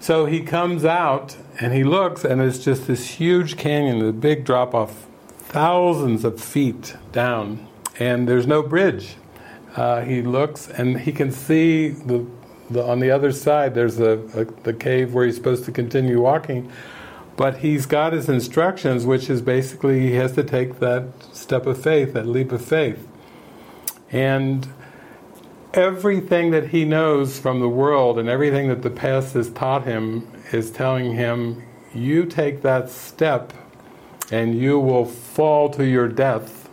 So 0.00 0.26
he 0.26 0.40
comes 0.40 0.84
out 0.84 1.36
and 1.60 1.72
he 1.72 1.84
looks, 1.84 2.24
and 2.24 2.40
it's 2.40 2.58
just 2.58 2.88
this 2.88 3.06
huge 3.06 3.56
canyon, 3.56 4.04
a 4.04 4.12
big 4.12 4.44
drop 4.44 4.74
off, 4.74 5.06
thousands 5.38 6.24
of 6.24 6.40
feet 6.40 6.96
down, 7.12 7.68
and 8.00 8.26
there's 8.26 8.46
no 8.46 8.62
bridge. 8.62 9.14
Uh, 9.76 10.02
he 10.02 10.20
looks 10.20 10.68
and 10.68 11.00
he 11.00 11.12
can 11.12 11.30
see 11.30 11.90
the, 11.90 12.26
the 12.70 12.82
on 12.82 12.98
the 12.98 13.10
other 13.10 13.32
side. 13.32 13.74
There's 13.74 14.00
a, 14.00 14.18
a 14.34 14.44
the 14.64 14.74
cave 14.74 15.14
where 15.14 15.24
he's 15.24 15.36
supposed 15.36 15.64
to 15.66 15.72
continue 15.72 16.20
walking, 16.20 16.70
but 17.36 17.58
he's 17.58 17.86
got 17.86 18.12
his 18.12 18.28
instructions, 18.28 19.06
which 19.06 19.30
is 19.30 19.40
basically 19.42 20.00
he 20.00 20.14
has 20.14 20.32
to 20.32 20.44
take 20.44 20.78
that 20.80 21.04
step 21.32 21.66
of 21.66 21.82
faith, 21.82 22.12
that 22.12 22.26
leap 22.26 22.52
of 22.52 22.64
faith. 22.64 23.08
And 24.10 24.68
everything 25.72 26.50
that 26.50 26.68
he 26.68 26.84
knows 26.84 27.38
from 27.38 27.60
the 27.60 27.68
world 27.68 28.18
and 28.18 28.28
everything 28.28 28.68
that 28.68 28.82
the 28.82 28.90
past 28.90 29.34
has 29.34 29.50
taught 29.50 29.84
him 29.84 30.30
is 30.52 30.70
telling 30.70 31.14
him, 31.14 31.62
you 31.94 32.26
take 32.26 32.62
that 32.62 32.90
step 32.90 33.52
and 34.30 34.58
you 34.58 34.78
will 34.78 35.04
fall 35.04 35.70
to 35.70 35.84
your 35.86 36.08
death. 36.08 36.68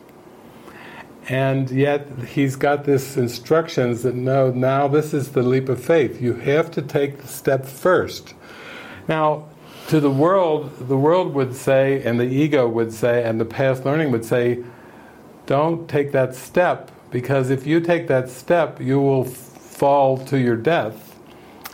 And 1.28 1.70
yet 1.70 2.08
he's 2.28 2.56
got 2.56 2.86
this 2.86 3.16
instructions 3.16 4.02
that 4.04 4.16
no, 4.16 4.50
now 4.52 4.88
this 4.88 5.14
is 5.14 5.32
the 5.32 5.44
leap 5.44 5.70
of 5.70 5.84
faith. 5.84 6.22
You 6.22 6.34
have 6.34 6.72
to 6.72 6.82
take 6.82 7.20
the 7.20 7.28
step 7.28 7.66
first. 7.66 8.34
Now, 9.08 9.49
to 9.90 10.00
the 10.00 10.12
world, 10.12 10.88
the 10.88 10.98
world 10.98 11.34
would 11.34 11.56
say, 11.56 12.04
and 12.04 12.20
the 12.20 12.28
ego 12.28 12.68
would 12.68 12.94
say, 12.94 13.24
and 13.24 13.42
the 13.42 13.46
past 13.46 13.86
learning 13.86 14.12
would 14.12 14.24
say, 14.24 14.64
don't 15.48 15.90
take 15.90 16.12
that 16.12 16.36
step, 16.36 16.92
because 17.10 17.50
if 17.50 17.66
you 17.66 17.80
take 17.80 18.08
that 18.08 18.30
step, 18.30 18.80
you 18.80 19.00
will 19.00 19.26
fall 19.26 20.16
to 20.18 20.38
your 20.38 20.56
death. 20.56 21.20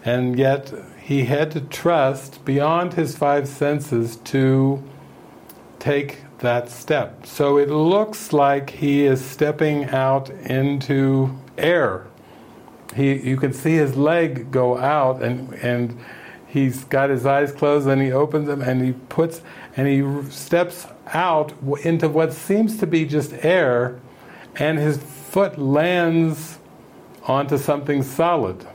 And 0.06 0.40
yet, 0.40 0.74
he 1.02 1.26
had 1.26 1.52
to 1.52 1.62
trust 1.62 2.46
beyond 2.46 2.94
his 2.94 3.18
five 3.18 3.50
senses 3.50 4.16
to 4.18 4.82
take 5.78 6.20
that 6.40 6.70
step. 6.70 7.26
So 7.26 7.58
it 7.58 7.70
looks 7.70 8.32
like 8.32 8.70
he 8.70 9.06
is 9.06 9.24
stepping 9.24 9.86
out 9.86 10.30
into 10.30 11.38
air. 11.58 12.08
He, 12.96 13.14
you 13.14 13.36
can 13.36 13.52
see 13.52 13.74
his 13.74 13.98
leg 13.98 14.52
go 14.52 14.78
out, 14.78 15.22
and, 15.22 15.54
and 15.56 16.00
he's 16.56 16.86
got 16.86 17.10
his 17.10 17.26
eyes 17.26 17.52
closed 17.52 17.86
and 17.86 18.02
he 18.02 18.14
opens 18.14 18.48
them 18.48 18.62
and 18.62 18.82
he 18.82 18.94
puts 18.94 19.42
and 19.76 19.88
he 19.90 20.32
steps 20.32 20.88
out 21.08 21.54
into 21.84 22.08
what 22.08 22.32
seems 22.32 22.78
to 22.78 22.88
be 22.88 23.06
just 23.06 23.34
air, 23.44 24.00
and 24.56 24.80
his 24.80 24.98
foot 24.98 25.60
lands 25.60 26.58
onto 27.24 27.58
something 27.58 28.02
solid, 28.02 28.66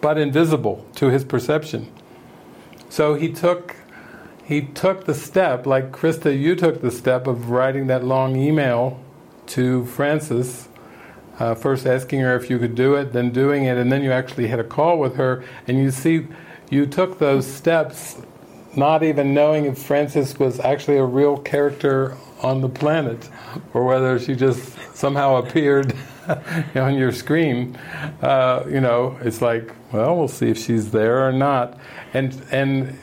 but 0.00 0.16
invisible 0.16 0.86
to 0.94 1.10
his 1.10 1.24
perception. 1.24 1.92
So 2.88 3.14
he 3.14 3.30
took 3.30 3.76
he 4.44 4.62
took 4.62 5.04
the 5.04 5.14
step, 5.14 5.66
like 5.66 5.92
Krista, 5.92 6.38
you 6.38 6.54
took 6.54 6.80
the 6.80 6.90
step 6.90 7.26
of 7.26 7.50
writing 7.50 7.86
that 7.88 8.04
long 8.04 8.36
email 8.36 8.98
to 9.48 9.84
Frances, 9.86 10.68
uh, 11.38 11.54
first 11.54 11.86
asking 11.86 12.20
her 12.20 12.36
if 12.36 12.48
you 12.50 12.58
could 12.58 12.74
do 12.74 12.94
it, 12.94 13.12
then 13.12 13.30
doing 13.30 13.64
it, 13.64 13.76
and 13.76 13.90
then 13.90 14.02
you 14.02 14.12
actually 14.12 14.46
had 14.46 14.60
a 14.60 14.64
call 14.64 14.98
with 14.98 15.16
her, 15.16 15.44
and 15.66 15.78
you 15.78 15.90
see, 15.90 16.26
you 16.70 16.86
took 16.86 17.18
those 17.18 17.46
steps 17.46 18.20
not 18.76 19.02
even 19.02 19.34
knowing 19.34 19.66
if 19.66 19.78
Frances 19.78 20.38
was 20.38 20.58
actually 20.60 20.96
a 20.96 21.04
real 21.04 21.38
character 21.38 22.16
on 22.42 22.60
the 22.60 22.68
planet, 22.68 23.28
or 23.72 23.84
whether 23.84 24.18
she 24.18 24.34
just 24.34 24.74
somehow 24.94 25.36
appeared 25.36 25.94
on 26.74 26.94
your 26.94 27.12
screen. 27.12 27.76
Uh, 28.20 28.64
you 28.68 28.80
know, 28.80 29.16
it's 29.22 29.40
like, 29.40 29.72
well, 29.92 30.16
we'll 30.16 30.28
see 30.28 30.50
if 30.50 30.58
she's 30.58 30.90
there 30.90 31.26
or 31.26 31.32
not. 31.32 31.78
And 32.12 32.40
and 32.50 32.98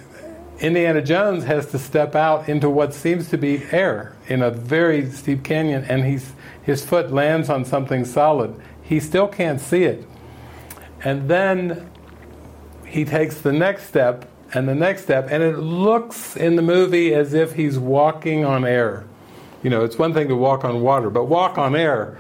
Indiana 0.61 1.01
Jones 1.01 1.43
has 1.45 1.65
to 1.71 1.79
step 1.79 2.15
out 2.15 2.47
into 2.47 2.69
what 2.69 2.93
seems 2.93 3.29
to 3.29 3.37
be 3.37 3.63
air 3.71 4.15
in 4.27 4.43
a 4.43 4.51
very 4.51 5.09
steep 5.09 5.43
canyon, 5.43 5.83
and 5.85 6.05
he's, 6.05 6.33
his 6.63 6.83
foot 6.83 7.11
lands 7.11 7.49
on 7.49 7.65
something 7.65 8.05
solid. 8.05 8.59
He 8.81 8.99
still 8.99 9.27
can't 9.27 9.59
see 9.59 9.83
it. 9.83 10.07
And 11.03 11.29
then 11.29 11.89
he 12.85 13.05
takes 13.05 13.41
the 13.41 13.53
next 13.53 13.88
step 13.88 14.29
and 14.53 14.67
the 14.67 14.75
next 14.75 15.03
step, 15.03 15.27
and 15.31 15.41
it 15.41 15.57
looks 15.57 16.35
in 16.35 16.57
the 16.57 16.61
movie 16.61 17.13
as 17.13 17.33
if 17.33 17.53
he's 17.53 17.79
walking 17.79 18.43
on 18.43 18.65
air. 18.65 19.05
You 19.63 19.69
know, 19.69 19.85
it's 19.85 19.97
one 19.97 20.13
thing 20.13 20.27
to 20.27 20.35
walk 20.35 20.65
on 20.65 20.81
water, 20.81 21.09
but 21.09 21.25
walk 21.25 21.57
on 21.57 21.75
air 21.75 22.17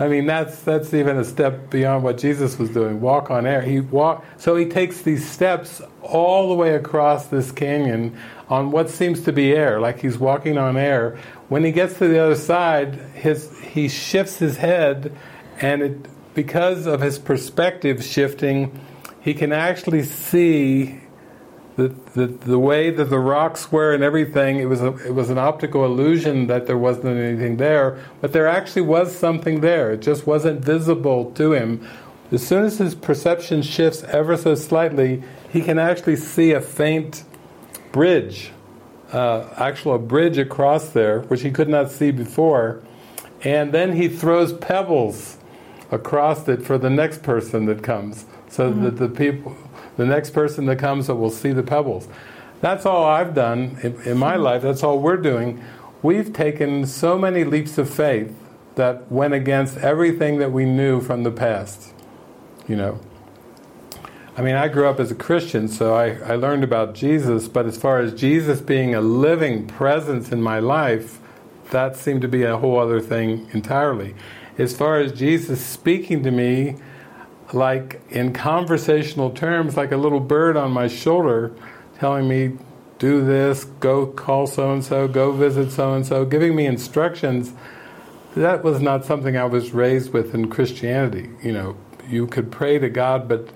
I 0.00 0.06
mean, 0.06 0.26
that's 0.26 0.60
that's 0.60 0.94
even 0.94 1.16
a 1.16 1.24
step 1.24 1.70
beyond 1.70 2.04
what 2.04 2.18
Jesus 2.18 2.56
was 2.56 2.70
doing. 2.70 3.00
Walk 3.00 3.30
on 3.30 3.46
air. 3.46 3.62
He 3.62 3.80
walk. 3.80 4.24
So 4.36 4.54
he 4.54 4.66
takes 4.66 5.02
these 5.02 5.28
steps 5.28 5.82
all 6.02 6.48
the 6.48 6.54
way 6.54 6.74
across 6.74 7.26
this 7.26 7.50
canyon 7.50 8.16
on 8.48 8.70
what 8.70 8.88
seems 8.88 9.22
to 9.22 9.32
be 9.32 9.52
air, 9.52 9.80
like 9.80 10.00
he's 10.00 10.18
walking 10.18 10.56
on 10.56 10.76
air. 10.76 11.18
When 11.48 11.64
he 11.64 11.72
gets 11.72 11.98
to 11.98 12.08
the 12.08 12.18
other 12.18 12.34
side, 12.34 12.94
his 13.14 13.58
he 13.60 13.88
shifts 13.88 14.38
his 14.38 14.56
head, 14.56 15.12
and 15.60 15.82
it 15.82 16.34
because 16.34 16.86
of 16.86 17.00
his 17.00 17.18
perspective 17.18 18.04
shifting, 18.04 18.78
he 19.20 19.34
can 19.34 19.52
actually 19.52 20.04
see 20.04 21.00
the, 21.74 21.88
the, 22.14 22.26
the 22.26 22.58
way 22.58 22.90
that 22.90 23.06
the 23.06 23.18
rocks 23.18 23.72
were 23.72 23.92
and 23.92 24.02
everything, 24.04 24.58
it 24.58 24.66
was, 24.66 24.80
a, 24.80 24.96
it 25.06 25.14
was 25.14 25.30
an 25.30 25.38
optical 25.38 25.84
illusion 25.84 26.46
that 26.46 26.66
there 26.66 26.78
wasn't 26.78 27.06
anything 27.06 27.56
there, 27.56 28.04
but 28.20 28.32
there 28.32 28.46
actually 28.46 28.82
was 28.82 29.16
something 29.16 29.60
there. 29.60 29.92
It 29.92 30.00
just 30.00 30.26
wasn't 30.26 30.60
visible 30.60 31.32
to 31.32 31.52
him. 31.52 31.84
As 32.30 32.46
soon 32.46 32.64
as 32.64 32.78
his 32.78 32.94
perception 32.94 33.62
shifts 33.62 34.04
ever 34.04 34.36
so 34.36 34.54
slightly, 34.54 35.22
he 35.50 35.60
can 35.60 35.78
actually 35.78 36.16
see 36.16 36.52
a 36.52 36.60
faint 36.60 37.24
bridge, 37.92 38.50
uh, 39.12 39.48
actual 39.56 39.94
a 39.94 39.98
bridge 39.98 40.38
across 40.38 40.90
there, 40.90 41.20
which 41.22 41.42
he 41.42 41.50
could 41.50 41.68
not 41.68 41.90
see 41.90 42.10
before. 42.10 42.82
And 43.42 43.72
then 43.72 43.94
he 43.94 44.08
throws 44.08 44.52
pebbles 44.52 45.38
across 45.90 46.48
it 46.48 46.62
for 46.62 46.76
the 46.76 46.90
next 46.90 47.22
person 47.22 47.66
that 47.66 47.82
comes, 47.82 48.26
so 48.48 48.70
mm-hmm. 48.70 48.84
that 48.84 48.96
the 48.96 49.08
people 49.08 49.56
the 49.96 50.06
next 50.06 50.30
person 50.30 50.66
that 50.66 50.76
comes 50.76 51.08
will 51.08 51.30
see 51.30 51.52
the 51.52 51.62
pebbles. 51.62 52.08
That's 52.60 52.86
all 52.86 53.04
I've 53.04 53.34
done 53.34 53.78
in, 53.82 54.00
in 54.02 54.16
my 54.16 54.36
life. 54.36 54.62
That's 54.62 54.82
all 54.82 55.00
we're 55.00 55.16
doing. 55.16 55.62
We've 56.02 56.32
taken 56.32 56.86
so 56.86 57.18
many 57.18 57.42
leaps 57.42 57.78
of 57.78 57.90
faith 57.90 58.34
that 58.76 59.10
went 59.10 59.34
against 59.34 59.76
everything 59.78 60.38
that 60.38 60.52
we 60.52 60.64
knew 60.64 61.00
from 61.00 61.24
the 61.24 61.32
past. 61.32 61.92
You 62.68 62.76
know. 62.76 63.00
I 64.38 64.40
mean, 64.40 64.54
I 64.54 64.68
grew 64.68 64.86
up 64.86 65.00
as 65.00 65.10
a 65.10 65.16
Christian, 65.16 65.66
so 65.66 65.96
I, 65.96 66.10
I 66.10 66.36
learned 66.36 66.62
about 66.62 66.94
Jesus, 66.94 67.48
but 67.48 67.66
as 67.66 67.76
far 67.76 67.98
as 67.98 68.14
Jesus 68.14 68.60
being 68.60 68.94
a 68.94 69.00
living 69.00 69.66
presence 69.66 70.30
in 70.30 70.40
my 70.40 70.60
life, 70.60 71.18
that 71.72 71.96
seemed 71.96 72.22
to 72.22 72.28
be 72.28 72.44
a 72.44 72.56
whole 72.56 72.78
other 72.78 73.00
thing 73.00 73.50
entirely. 73.52 74.14
As 74.56 74.76
far 74.76 75.00
as 75.00 75.10
Jesus 75.10 75.60
speaking 75.60 76.22
to 76.22 76.30
me, 76.30 76.76
like 77.52 78.00
in 78.10 78.32
conversational 78.32 79.30
terms, 79.30 79.76
like 79.76 79.90
a 79.90 79.96
little 79.96 80.20
bird 80.20 80.56
on 80.56 80.70
my 80.70 80.86
shoulder 80.86 81.52
telling 81.98 82.28
me, 82.28 82.58
do 83.00 83.24
this, 83.24 83.64
go 83.64 84.06
call 84.06 84.46
so 84.46 84.72
and 84.72 84.84
so, 84.84 85.08
go 85.08 85.32
visit 85.32 85.72
so 85.72 85.94
and 85.94 86.06
so, 86.06 86.24
giving 86.24 86.54
me 86.54 86.64
instructions. 86.64 87.52
That 88.36 88.62
was 88.62 88.80
not 88.80 89.04
something 89.04 89.36
I 89.36 89.46
was 89.46 89.72
raised 89.72 90.12
with 90.12 90.32
in 90.32 90.48
Christianity. 90.48 91.28
You 91.42 91.50
know, 91.50 91.76
you 92.08 92.28
could 92.28 92.52
pray 92.52 92.78
to 92.78 92.88
God, 92.88 93.26
but 93.26 93.48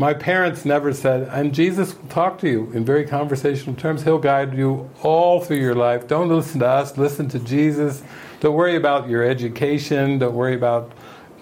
my 0.00 0.14
parents 0.14 0.64
never 0.64 0.94
said, 0.94 1.28
and 1.28 1.52
Jesus 1.52 1.94
will 1.94 2.08
talk 2.08 2.38
to 2.38 2.48
you 2.48 2.72
in 2.72 2.86
very 2.86 3.04
conversational 3.04 3.76
terms. 3.76 4.02
He'll 4.02 4.16
guide 4.16 4.56
you 4.56 4.88
all 5.02 5.42
through 5.42 5.58
your 5.58 5.74
life. 5.74 6.08
Don't 6.08 6.30
listen 6.30 6.60
to 6.60 6.66
us, 6.66 6.96
listen 6.96 7.28
to 7.28 7.38
Jesus. 7.38 8.02
Don't 8.40 8.54
worry 8.54 8.76
about 8.76 9.10
your 9.10 9.22
education, 9.22 10.18
don't 10.18 10.34
worry 10.34 10.54
about 10.54 10.90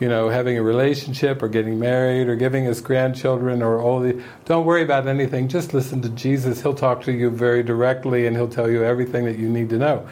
you 0.01 0.09
know, 0.09 0.29
having 0.29 0.59
a 0.59 0.63
relationship 0.63 1.41
or 1.41 1.49
getting 1.49 1.79
married 1.79 2.29
or 2.29 2.35
giving 2.35 2.67
us 2.67 2.81
grandchildren 2.81 3.63
or 3.63 3.81
all 3.81 4.01
the. 4.01 4.21
Don't 4.45 4.67
worry 4.67 4.83
about 4.83 5.07
anything. 5.07 5.47
Just 5.47 5.73
listen 5.73 6.03
to 6.03 6.09
Jesus. 6.09 6.61
He'll 6.61 6.75
talk 6.75 7.03
to 7.03 7.13
you 7.13 7.31
very 7.31 7.63
directly 7.63 8.27
and 8.27 8.37
he'll 8.37 8.49
tell 8.49 8.69
you 8.69 8.83
everything 8.83 9.25
that 9.25 9.39
you 9.39 9.49
need 9.49 9.69
to 9.71 9.79
know. 9.79 10.09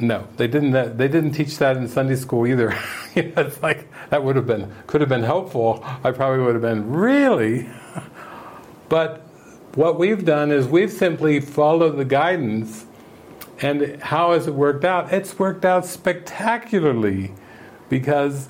No, 0.00 0.26
they 0.36 0.48
didn't. 0.48 0.72
They 0.72 1.08
didn't 1.08 1.32
teach 1.32 1.58
that 1.58 1.76
in 1.76 1.86
Sunday 1.86 2.16
school 2.16 2.46
either. 2.46 2.76
it's 3.14 3.62
like 3.62 3.88
that 4.10 4.24
would 4.24 4.36
have 4.36 4.46
been 4.46 4.72
could 4.86 5.00
have 5.00 5.08
been 5.08 5.22
helpful. 5.22 5.84
I 6.02 6.10
probably 6.10 6.44
would 6.44 6.54
have 6.54 6.62
been 6.62 6.90
really. 6.90 7.68
But 8.86 9.22
what 9.74 9.98
we've 9.98 10.24
done 10.24 10.52
is 10.52 10.68
we've 10.68 10.92
simply 10.92 11.40
followed 11.40 11.96
the 11.96 12.04
guidance. 12.04 12.84
And 13.60 14.00
how 14.02 14.34
has 14.34 14.46
it 14.46 14.54
worked 14.54 14.84
out? 14.84 15.12
It's 15.12 15.38
worked 15.38 15.64
out 15.64 15.86
spectacularly 15.86 17.32
because 17.88 18.48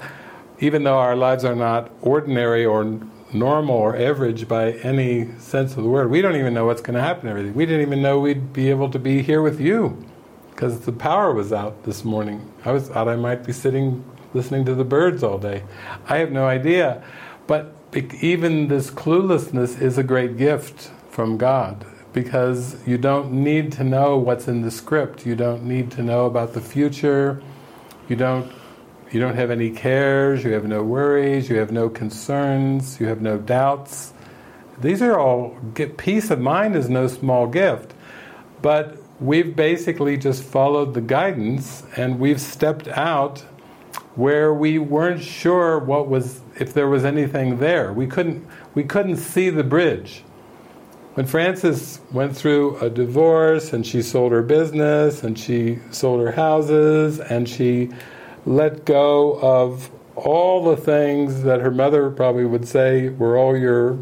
even 0.58 0.82
though 0.82 0.98
our 0.98 1.14
lives 1.14 1.44
are 1.44 1.54
not 1.54 1.92
ordinary 2.02 2.66
or 2.66 3.00
normal 3.32 3.76
or 3.76 3.96
average 3.96 4.48
by 4.48 4.72
any 4.72 5.30
sense 5.38 5.76
of 5.76 5.84
the 5.84 5.88
word, 5.88 6.10
we 6.10 6.20
don't 6.20 6.36
even 6.36 6.52
know 6.52 6.66
what's 6.66 6.82
going 6.82 6.96
to 6.96 7.02
happen. 7.02 7.28
Everything 7.28 7.54
we 7.54 7.64
didn't 7.64 7.82
even 7.82 8.02
know 8.02 8.18
we'd 8.18 8.52
be 8.52 8.70
able 8.70 8.90
to 8.90 8.98
be 8.98 9.22
here 9.22 9.40
with 9.40 9.60
you 9.60 10.04
because 10.54 10.80
the 10.80 10.92
power 10.92 11.34
was 11.34 11.52
out 11.52 11.82
this 11.84 12.04
morning. 12.04 12.52
I 12.64 12.70
was 12.70 12.88
thought 12.88 13.08
I 13.08 13.16
might 13.16 13.44
be 13.44 13.52
sitting 13.52 14.04
listening 14.32 14.64
to 14.66 14.74
the 14.74 14.84
birds 14.84 15.22
all 15.22 15.38
day. 15.38 15.64
I 16.06 16.18
have 16.18 16.30
no 16.30 16.46
idea, 16.46 17.02
but 17.46 17.74
even 18.20 18.68
this 18.68 18.90
cluelessness 18.90 19.80
is 19.80 19.98
a 19.98 20.02
great 20.02 20.36
gift 20.36 20.90
from 21.10 21.36
God 21.38 21.84
because 22.12 22.76
you 22.86 22.98
don't 22.98 23.32
need 23.32 23.72
to 23.72 23.84
know 23.84 24.16
what's 24.16 24.46
in 24.46 24.62
the 24.62 24.70
script. 24.70 25.26
You 25.26 25.34
don't 25.34 25.64
need 25.64 25.90
to 25.92 26.02
know 26.02 26.26
about 26.26 26.52
the 26.54 26.60
future. 26.60 27.42
You 28.08 28.16
don't 28.16 28.52
you 29.10 29.20
don't 29.20 29.36
have 29.36 29.52
any 29.52 29.70
cares, 29.70 30.42
you 30.42 30.52
have 30.52 30.66
no 30.66 30.82
worries, 30.82 31.48
you 31.48 31.56
have 31.56 31.70
no 31.70 31.88
concerns, 31.88 32.98
you 32.98 33.06
have 33.06 33.20
no 33.20 33.38
doubts. 33.38 34.12
These 34.80 35.02
are 35.02 35.16
all, 35.16 35.56
peace 35.96 36.32
of 36.32 36.40
mind 36.40 36.74
is 36.74 36.88
no 36.88 37.06
small 37.06 37.46
gift. 37.46 37.94
But 38.60 38.98
we've 39.20 39.54
basically 39.54 40.16
just 40.16 40.42
followed 40.42 40.94
the 40.94 41.00
guidance 41.00 41.84
and 41.96 42.18
we've 42.18 42.40
stepped 42.40 42.88
out 42.88 43.40
where 44.14 44.52
we 44.54 44.78
weren't 44.78 45.22
sure 45.22 45.78
what 45.78 46.08
was, 46.08 46.40
if 46.58 46.72
there 46.72 46.88
was 46.88 47.04
anything 47.04 47.58
there. 47.58 47.92
We 47.92 48.06
couldn't, 48.06 48.46
we 48.74 48.84
couldn't 48.84 49.16
see 49.16 49.50
the 49.50 49.64
bridge. 49.64 50.22
When 51.14 51.26
Frances 51.26 52.00
went 52.10 52.36
through 52.36 52.78
a 52.78 52.90
divorce 52.90 53.72
and 53.72 53.86
she 53.86 54.02
sold 54.02 54.32
her 54.32 54.42
business 54.42 55.22
and 55.22 55.38
she 55.38 55.78
sold 55.90 56.20
her 56.20 56.32
houses 56.32 57.20
and 57.20 57.48
she 57.48 57.90
let 58.46 58.84
go 58.84 59.38
of 59.40 59.90
all 60.16 60.64
the 60.64 60.76
things 60.76 61.42
that 61.42 61.60
her 61.60 61.70
mother 61.70 62.10
probably 62.10 62.44
would 62.44 62.66
say 62.66 63.08
were 63.08 63.36
all 63.36 63.56
your 63.56 63.98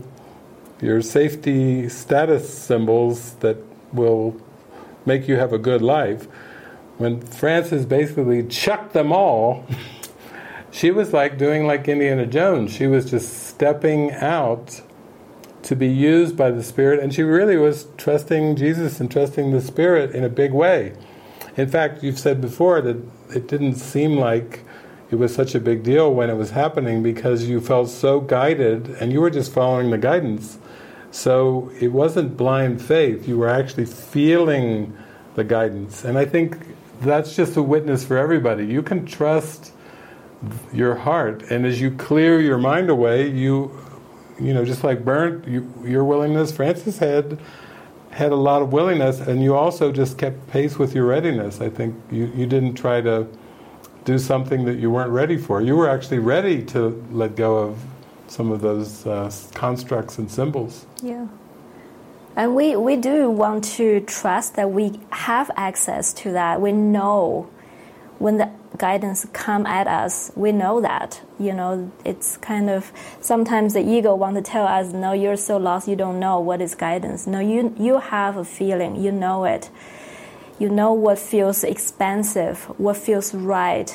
your 0.81 1.01
safety 1.01 1.89
status 1.89 2.53
symbols 2.53 3.35
that 3.35 3.57
will 3.93 4.37
make 5.07 5.29
you 5.29 5.37
have 5.37 5.53
a 5.53 5.59
good 5.59 5.83
life. 5.83 6.27
When 6.99 7.21
Frances 7.21 7.87
basically 7.87 8.45
chucked 8.45 8.93
them 8.93 9.13
all, 9.13 9.67
she 10.71 10.91
was 10.91 11.13
like 11.13 11.39
doing 11.39 11.67
like 11.67 11.89
Indiana 11.89 12.27
Jones. 12.27 12.73
She 12.73 12.87
was 12.87 13.11
just 13.11 13.49
stepping 13.49 14.13
out 14.13 14.83
to 15.65 15.77
be 15.77 15.89
used 15.89 16.37
by 16.37 16.51
the 16.51 16.63
Spirit, 16.63 17.01
and 17.01 17.15
she 17.15 17.23
really 17.23 17.57
was 17.57 17.87
trusting 17.97 18.57
Jesus 18.57 19.01
and 19.01 19.11
trusting 19.11 19.53
the 19.53 19.61
Spirit 19.61 20.15
in 20.15 20.25
a 20.25 20.29
big 20.29 20.53
way. 20.53 20.95
In 21.57 21.69
fact, 21.69 22.03
you've 22.03 22.19
said 22.19 22.41
before 22.41 22.81
that 22.81 22.97
it 23.35 23.47
didn't 23.47 23.77
seem 23.77 24.17
like 24.17 24.65
it 25.11 25.17
was 25.17 25.35
such 25.35 25.55
a 25.55 25.61
big 25.61 25.83
deal 25.83 26.13
when 26.13 26.31
it 26.31 26.37
was 26.37 26.51
happening 26.51 27.03
because 27.03 27.45
you 27.45 27.61
felt 27.61 27.91
so 27.91 28.21
guided 28.21 28.89
and 29.01 29.13
you 29.13 29.21
were 29.21 29.31
just 29.31 29.53
following 29.53 29.91
the 29.91 29.99
guidance 29.99 30.59
So 31.13 31.71
it 31.79 31.93
wasn't 31.93 32.37
blind 32.39 32.81
faith, 32.83 33.29
you 33.29 33.39
were 33.39 33.49
actually 33.49 33.85
feeling 33.85 34.97
the 35.35 35.45
guidance. 35.45 36.05
And 36.05 36.19
I 36.19 36.25
think 36.25 36.67
that's 37.03 37.37
just 37.37 37.57
a 37.57 37.63
witness 37.63 38.03
for 38.03 38.17
everybody. 38.17 38.67
You 38.67 38.83
can 38.83 39.05
trust 39.05 39.73
your 40.73 40.95
heart, 40.95 41.51
and 41.51 41.65
as 41.67 41.81
you 41.81 41.93
clear 41.93 42.41
your 42.41 42.59
mind 42.59 42.91
away, 42.91 43.29
you, 43.29 43.79
you 44.41 44.53
know, 44.53 44.65
just 44.65 44.83
like 44.83 45.05
Bernd, 45.05 45.47
you, 45.47 45.73
your 45.85 46.03
willingness, 46.05 46.51
Frances 46.51 46.99
had 46.99 47.39
had 48.11 48.33
a 48.33 48.37
lot 48.37 48.61
of 48.61 48.73
willingness, 48.73 49.21
and 49.21 49.43
you 49.43 49.55
also 49.55 49.93
just 49.93 50.19
kept 50.19 50.49
pace 50.49 50.79
with 50.79 50.95
your 50.95 51.07
readiness. 51.07 51.61
I 51.61 51.69
think 51.69 51.95
you, 52.11 52.27
you 52.35 52.47
didn't 52.47 52.75
try 52.75 53.01
to 53.03 53.27
do 54.05 54.19
something 54.19 54.65
that 54.65 54.79
you 54.79 54.91
weren't 54.91 55.11
ready 55.11 55.37
for. 55.37 55.63
You 55.63 55.77
were 55.77 55.89
actually 55.89 56.19
ready 56.19 56.63
to 56.67 57.05
let 57.13 57.37
go 57.37 57.57
of 57.57 57.79
some 58.29 58.51
of 58.51 58.61
those 58.61 59.07
uh, 59.07 59.31
constructs 59.55 60.19
and 60.19 60.31
symbols. 60.31 60.87
Yeah. 61.03 61.27
And 62.35 62.55
we, 62.57 62.77
we 62.77 62.97
do 62.97 63.31
want 63.31 63.65
to 63.77 64.01
trust 64.01 64.57
that 64.57 64.71
we 64.71 65.01
have 65.11 65.51
access 65.57 66.15
to 66.15 66.33
that. 66.33 66.61
We 66.61 66.73
know 66.73 67.51
when 68.19 68.39
the 68.39 68.51
guidance 68.79 69.27
come 69.33 69.67
at 69.67 69.87
us, 69.87 70.33
we 70.35 70.53
know 70.53 70.81
that. 70.81 71.21
You 71.39 71.53
know, 71.53 71.93
it's 72.05 72.37
kind 72.39 72.71
of 72.71 72.91
sometimes 73.21 73.75
the 73.75 73.81
ego 73.81 74.15
want 74.15 74.37
to 74.37 74.43
tell 74.43 74.67
us, 74.67 74.93
"No, 74.93 75.13
you're 75.13 75.37
so 75.37 75.57
lost. 75.57 75.89
You 75.89 75.97
don't 75.97 76.19
know 76.19 76.41
what 76.41 76.61
is 76.61 76.75
guidance." 76.75 77.27
No, 77.27 77.41
you 77.41 77.75
you 77.79 77.99
have 77.99 78.37
a 78.37 78.45
feeling. 78.45 78.97
You 78.97 79.13
know 79.13 79.45
it. 79.45 79.71
You 80.59 80.69
know 80.69 80.93
what 80.93 81.19
feels 81.19 81.65
expansive, 81.65 82.65
what 82.79 82.97
feels 82.97 83.35
right, 83.35 83.91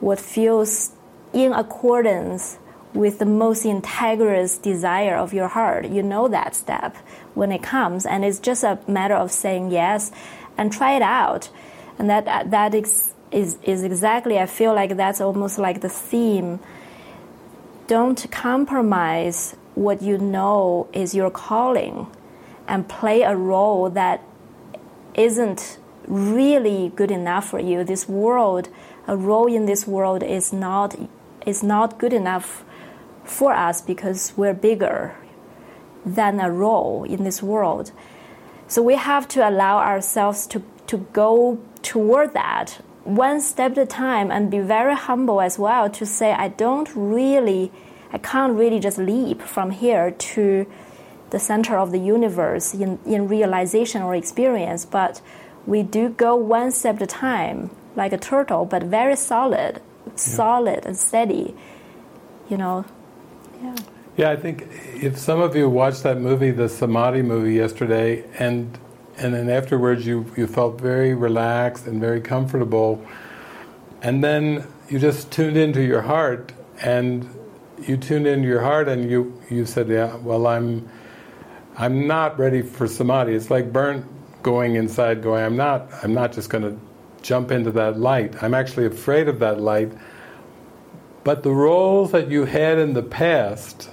what 0.00 0.18
feels 0.18 0.90
in 1.32 1.52
accordance 1.52 2.58
with 2.94 3.18
the 3.18 3.24
most 3.26 3.64
integrous 3.64 4.60
desire 4.60 5.16
of 5.16 5.32
your 5.32 5.48
heart. 5.48 5.88
You 5.88 6.02
know 6.02 6.28
that 6.28 6.54
step 6.54 6.96
when 7.34 7.52
it 7.52 7.62
comes, 7.62 8.06
and 8.06 8.24
it's 8.24 8.38
just 8.38 8.64
a 8.64 8.78
matter 8.86 9.14
of 9.14 9.30
saying 9.30 9.70
yes 9.70 10.10
and 10.56 10.72
try 10.72 10.96
it 10.96 11.02
out. 11.02 11.50
And 11.98 12.10
that 12.10 12.26
uh, 12.26 12.44
that 12.46 12.74
is 12.74 13.14
is, 13.30 13.58
is 13.62 13.82
exactly 13.84 14.38
I 14.38 14.46
feel 14.46 14.74
like 14.74 14.96
that's 14.96 15.20
almost 15.20 15.58
like 15.58 15.80
the 15.80 15.88
theme. 15.88 16.60
Don't 17.86 18.30
compromise 18.30 19.56
what 19.74 20.02
you 20.02 20.18
know 20.18 20.88
is 20.92 21.14
your 21.14 21.30
calling 21.30 22.06
and 22.68 22.88
play 22.88 23.22
a 23.22 23.34
role 23.34 23.90
that 23.90 24.22
isn't 25.14 25.78
really 26.06 26.92
good 26.94 27.10
enough 27.10 27.48
for 27.48 27.58
you. 27.58 27.84
This 27.84 28.08
world, 28.08 28.68
a 29.06 29.16
role 29.16 29.52
in 29.52 29.66
this 29.66 29.86
world 29.86 30.22
is 30.22 30.52
not 30.52 30.96
is 31.46 31.62
not 31.62 31.98
good 31.98 32.12
enough 32.12 32.64
for 33.30 33.52
us 33.52 33.80
because 33.80 34.32
we're 34.36 34.54
bigger 34.54 35.14
than 36.04 36.40
a 36.40 36.50
role 36.50 37.04
in 37.04 37.24
this 37.24 37.42
world. 37.42 37.92
So 38.68 38.82
we 38.82 38.94
have 38.94 39.28
to 39.28 39.48
allow 39.48 39.78
ourselves 39.78 40.46
to, 40.48 40.62
to 40.86 40.98
go 41.12 41.58
toward 41.82 42.34
that 42.34 42.80
one 43.04 43.40
step 43.40 43.72
at 43.72 43.78
a 43.78 43.86
time 43.86 44.30
and 44.30 44.50
be 44.50 44.58
very 44.58 44.94
humble 44.94 45.40
as 45.40 45.58
well 45.58 45.88
to 45.90 46.06
say, 46.06 46.32
I 46.32 46.48
don't 46.48 46.88
really, 46.94 47.72
I 48.12 48.18
can't 48.18 48.54
really 48.54 48.78
just 48.78 48.98
leap 48.98 49.40
from 49.42 49.70
here 49.70 50.10
to 50.10 50.66
the 51.30 51.38
center 51.38 51.78
of 51.78 51.92
the 51.92 51.98
universe 51.98 52.74
in, 52.74 52.98
in 53.06 53.28
realization 53.28 54.02
or 54.02 54.14
experience, 54.14 54.84
but 54.84 55.20
we 55.66 55.82
do 55.82 56.08
go 56.10 56.34
one 56.34 56.72
step 56.72 56.96
at 56.96 57.02
a 57.02 57.06
time, 57.06 57.70
like 57.96 58.12
a 58.12 58.18
turtle, 58.18 58.64
but 58.64 58.82
very 58.82 59.16
solid, 59.16 59.80
yeah. 60.06 60.12
solid 60.16 60.86
and 60.86 60.96
steady. 60.96 61.54
You 62.48 62.56
know, 62.56 62.84
yeah. 63.62 63.74
Yeah, 64.16 64.30
I 64.30 64.36
think 64.36 64.66
if 65.02 65.18
some 65.18 65.40
of 65.40 65.56
you 65.56 65.68
watched 65.70 66.02
that 66.02 66.18
movie, 66.18 66.50
the 66.50 66.68
Samadhi 66.68 67.22
movie 67.22 67.54
yesterday, 67.54 68.24
and 68.38 68.78
and 69.16 69.32
then 69.34 69.48
afterwards 69.48 70.06
you 70.06 70.26
you 70.36 70.46
felt 70.46 70.80
very 70.80 71.14
relaxed 71.14 71.86
and 71.86 72.00
very 72.00 72.20
comfortable, 72.20 73.04
and 74.02 74.22
then 74.22 74.66
you 74.88 74.98
just 74.98 75.30
tuned 75.30 75.56
into 75.56 75.82
your 75.82 76.02
heart, 76.02 76.52
and 76.82 77.28
you 77.86 77.96
tuned 77.96 78.26
into 78.26 78.46
your 78.46 78.60
heart, 78.60 78.88
and 78.88 79.10
you 79.10 79.40
you 79.48 79.64
said, 79.64 79.88
yeah, 79.88 80.16
well, 80.16 80.46
I'm 80.46 80.88
I'm 81.78 82.06
not 82.06 82.38
ready 82.38 82.62
for 82.62 82.86
samadhi. 82.86 83.34
It's 83.34 83.50
like 83.50 83.72
Bernd 83.72 84.04
going 84.42 84.74
inside, 84.74 85.22
going, 85.22 85.44
I'm 85.44 85.56
not 85.56 85.88
I'm 86.02 86.12
not 86.12 86.32
just 86.32 86.50
going 86.50 86.64
to 86.64 86.78
jump 87.22 87.50
into 87.50 87.70
that 87.72 87.98
light. 87.98 88.42
I'm 88.42 88.54
actually 88.54 88.86
afraid 88.86 89.28
of 89.28 89.38
that 89.38 89.60
light. 89.60 89.92
But 91.30 91.44
the 91.44 91.52
roles 91.52 92.10
that 92.10 92.28
you 92.28 92.46
had 92.46 92.78
in 92.78 92.94
the 92.94 93.04
past 93.04 93.88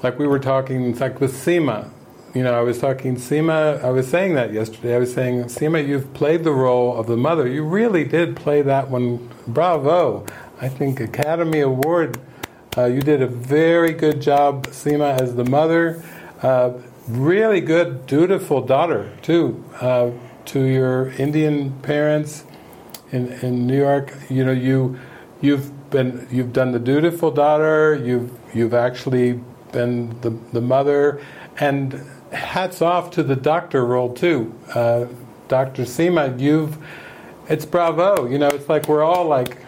like 0.00 0.16
we 0.16 0.28
were 0.28 0.38
talking, 0.38 0.96
like 0.96 1.20
with 1.20 1.32
Sima, 1.32 1.90
you 2.36 2.44
know, 2.44 2.56
I 2.56 2.60
was 2.60 2.78
talking 2.78 3.16
Sima. 3.16 3.82
I 3.82 3.90
was 3.90 4.06
saying 4.06 4.34
that 4.34 4.52
yesterday. 4.52 4.94
I 4.94 4.98
was 4.98 5.12
saying, 5.12 5.46
Sima, 5.46 5.84
you've 5.84 6.14
played 6.14 6.44
the 6.44 6.52
role 6.52 6.96
of 6.96 7.08
the 7.08 7.16
mother. 7.16 7.48
You 7.48 7.64
really 7.64 8.04
did 8.04 8.36
play 8.36 8.62
that 8.62 8.88
one. 8.90 9.28
Bravo! 9.44 10.24
I 10.60 10.68
think 10.68 11.00
Academy 11.00 11.58
Award. 11.58 12.20
Uh, 12.78 12.84
you 12.84 13.00
did 13.00 13.22
a 13.22 13.26
very 13.26 13.92
good 13.92 14.22
job, 14.22 14.68
Sima, 14.68 15.20
as 15.20 15.34
the 15.34 15.44
mother. 15.44 16.00
Uh, 16.42 16.74
really 17.08 17.60
good, 17.60 18.06
dutiful 18.06 18.60
daughter 18.64 19.10
too 19.20 19.64
uh, 19.80 20.12
to 20.44 20.62
your 20.62 21.08
Indian 21.18 21.72
parents 21.80 22.44
in 23.10 23.32
in 23.42 23.66
New 23.66 23.78
York. 23.78 24.14
You 24.30 24.44
know, 24.44 24.52
you 24.52 25.00
you've 25.40 25.72
been 25.92 26.26
you've 26.30 26.52
done 26.52 26.72
the 26.72 26.80
dutiful 26.80 27.30
daughter. 27.30 27.94
You've 27.94 28.36
you've 28.52 28.74
actually 28.74 29.40
been 29.70 30.20
the 30.22 30.30
the 30.52 30.60
mother 30.60 31.22
and 31.58 32.04
hats 32.32 32.82
off 32.82 33.10
to 33.12 33.22
the 33.22 33.36
doctor 33.36 33.84
role 33.84 34.12
too. 34.12 34.54
Uh, 34.74 35.06
Dr. 35.48 35.82
Sima, 35.82 36.38
you've, 36.40 36.78
it's 37.48 37.66
bravo. 37.66 38.26
You 38.26 38.38
know, 38.38 38.48
it's 38.48 38.68
like 38.68 38.88
we're 38.88 39.02
all 39.02 39.26
like, 39.26 39.58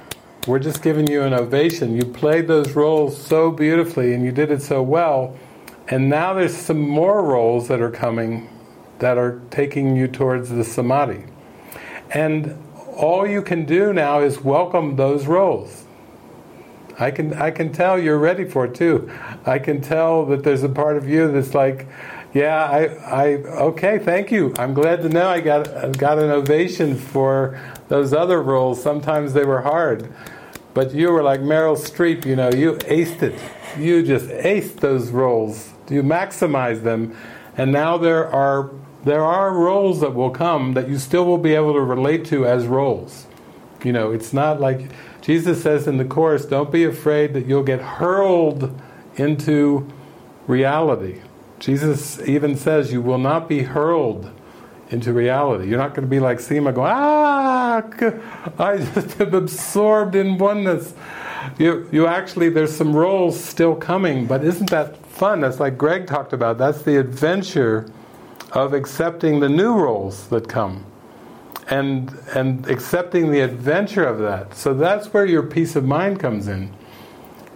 we're 0.46 0.58
just 0.58 0.82
giving 0.82 1.06
you 1.06 1.22
an 1.22 1.34
ovation. 1.34 1.96
You 1.96 2.04
played 2.04 2.48
those 2.48 2.72
roles 2.72 3.20
so 3.20 3.50
beautifully 3.50 4.14
and 4.14 4.24
you 4.24 4.32
did 4.32 4.50
it 4.50 4.62
so 4.62 4.82
well. 4.82 5.36
And 5.88 6.08
now 6.08 6.32
there's 6.32 6.56
some 6.56 6.80
more 6.80 7.22
roles 7.22 7.68
that 7.68 7.80
are 7.80 7.90
coming 7.90 8.48
that 8.98 9.18
are 9.18 9.42
taking 9.50 9.96
you 9.96 10.08
towards 10.08 10.48
the 10.48 10.64
samadhi. 10.64 11.24
And 12.10 12.56
all 12.96 13.26
you 13.26 13.42
can 13.42 13.66
do 13.66 13.92
now 13.92 14.20
is 14.20 14.40
welcome 14.40 14.96
those 14.96 15.26
roles. 15.26 15.83
I 16.98 17.10
can 17.10 17.34
I 17.34 17.50
can 17.50 17.72
tell 17.72 17.98
you're 17.98 18.18
ready 18.18 18.44
for 18.44 18.66
it 18.66 18.74
too. 18.74 19.10
I 19.44 19.58
can 19.58 19.80
tell 19.80 20.26
that 20.26 20.44
there's 20.44 20.62
a 20.62 20.68
part 20.68 20.96
of 20.96 21.08
you 21.08 21.30
that's 21.30 21.54
like, 21.54 21.86
yeah, 22.34 22.64
I, 22.64 22.84
I, 22.86 23.26
okay, 23.44 23.98
thank 24.00 24.32
you. 24.32 24.52
I'm 24.58 24.74
glad 24.74 25.02
to 25.02 25.08
know 25.08 25.28
I 25.28 25.40
got, 25.40 25.96
got 25.96 26.18
an 26.18 26.30
ovation 26.30 26.96
for 26.96 27.60
those 27.86 28.12
other 28.12 28.42
roles. 28.42 28.82
Sometimes 28.82 29.34
they 29.34 29.44
were 29.44 29.62
hard. 29.62 30.12
But 30.74 30.92
you 30.92 31.12
were 31.12 31.22
like 31.22 31.40
Meryl 31.40 31.76
Streep, 31.76 32.26
you 32.26 32.34
know, 32.34 32.50
you 32.50 32.72
aced 32.72 33.22
it. 33.22 33.40
You 33.78 34.02
just 34.02 34.26
aced 34.26 34.80
those 34.80 35.10
roles. 35.10 35.70
You 35.88 36.02
maximize 36.02 36.82
them. 36.82 37.16
And 37.56 37.70
now 37.70 37.96
there 37.98 38.26
are, 38.26 38.72
there 39.04 39.22
are 39.22 39.52
roles 39.52 40.00
that 40.00 40.14
will 40.14 40.30
come 40.30 40.74
that 40.74 40.88
you 40.88 40.98
still 40.98 41.24
will 41.24 41.38
be 41.38 41.54
able 41.54 41.74
to 41.74 41.80
relate 41.80 42.24
to 42.26 42.46
as 42.46 42.66
roles. 42.66 43.26
You 43.84 43.92
know, 43.92 44.10
it's 44.10 44.32
not 44.32 44.60
like 44.60 44.90
Jesus 45.24 45.62
says 45.62 45.86
in 45.86 45.96
the 45.96 46.04
Course, 46.04 46.44
don't 46.44 46.70
be 46.70 46.84
afraid 46.84 47.32
that 47.32 47.46
you'll 47.46 47.62
get 47.62 47.80
hurled 47.80 48.78
into 49.16 49.90
reality. 50.46 51.22
Jesus 51.58 52.20
even 52.28 52.58
says 52.58 52.92
you 52.92 53.00
will 53.00 53.16
not 53.16 53.48
be 53.48 53.62
hurled 53.62 54.30
into 54.90 55.14
reality. 55.14 55.66
You're 55.66 55.78
not 55.78 55.94
going 55.94 56.02
to 56.02 56.10
be 56.10 56.20
like 56.20 56.40
Sima 56.40 56.74
going, 56.74 56.92
ah, 56.92 57.82
I 58.58 58.76
just 58.76 59.18
am 59.18 59.32
absorbed 59.32 60.14
in 60.14 60.36
oneness. 60.36 60.92
You, 61.58 61.88
you 61.90 62.06
actually, 62.06 62.50
there's 62.50 62.76
some 62.76 62.94
roles 62.94 63.42
still 63.42 63.74
coming, 63.74 64.26
but 64.26 64.44
isn't 64.44 64.68
that 64.68 65.06
fun? 65.06 65.40
That's 65.40 65.58
like 65.58 65.78
Greg 65.78 66.06
talked 66.06 66.34
about. 66.34 66.58
That's 66.58 66.82
the 66.82 67.00
adventure 67.00 67.90
of 68.52 68.74
accepting 68.74 69.40
the 69.40 69.48
new 69.48 69.74
roles 69.74 70.26
that 70.28 70.50
come. 70.50 70.84
And, 71.70 72.14
and 72.34 72.68
accepting 72.68 73.30
the 73.30 73.40
adventure 73.40 74.04
of 74.04 74.18
that. 74.18 74.54
So 74.54 74.74
that's 74.74 75.14
where 75.14 75.24
your 75.24 75.42
peace 75.42 75.76
of 75.76 75.84
mind 75.84 76.20
comes 76.20 76.46
in 76.46 76.74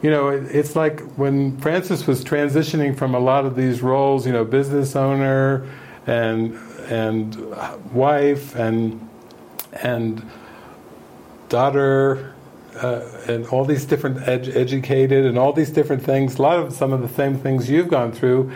you 0.02 0.10
know, 0.10 0.28
it, 0.28 0.44
it's 0.54 0.76
like 0.76 1.00
when 1.16 1.58
Frances 1.58 2.06
was 2.06 2.24
transitioning 2.24 2.96
from 2.96 3.14
a 3.14 3.18
lot 3.18 3.44
of 3.44 3.56
these 3.56 3.82
roles, 3.82 4.26
you 4.26 4.32
know, 4.32 4.44
business 4.44 4.94
owner 4.94 5.66
and 6.06 6.54
and 6.88 7.36
wife 7.92 8.54
and 8.54 9.08
and 9.72 10.24
daughter 11.48 12.34
uh, 12.76 13.02
and 13.26 13.46
all 13.48 13.64
these 13.64 13.84
different 13.84 14.26
ed- 14.28 14.48
educated 14.48 15.24
and 15.24 15.36
all 15.36 15.52
these 15.52 15.70
different 15.70 16.02
things. 16.02 16.38
A 16.38 16.42
lot 16.42 16.58
of 16.58 16.72
some 16.72 16.92
of 16.92 17.02
the 17.02 17.08
same 17.08 17.36
things 17.36 17.68
you've 17.68 17.88
gone 17.88 18.12
through. 18.12 18.52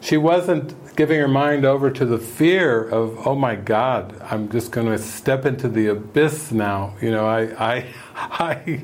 she 0.00 0.16
wasn't 0.16 0.74
giving 0.96 1.20
her 1.20 1.28
mind 1.28 1.66
over 1.66 1.90
to 1.90 2.06
the 2.06 2.18
fear 2.18 2.82
of, 2.88 3.26
oh 3.26 3.34
my 3.34 3.54
God, 3.54 4.18
I'm 4.22 4.48
just 4.48 4.72
going 4.72 4.86
to 4.86 4.98
step 4.98 5.44
into 5.44 5.68
the 5.68 5.88
abyss 5.88 6.50
now. 6.50 6.94
You 7.02 7.10
know, 7.10 7.26
I, 7.26 7.42
I, 7.62 7.86
I, 8.16 8.80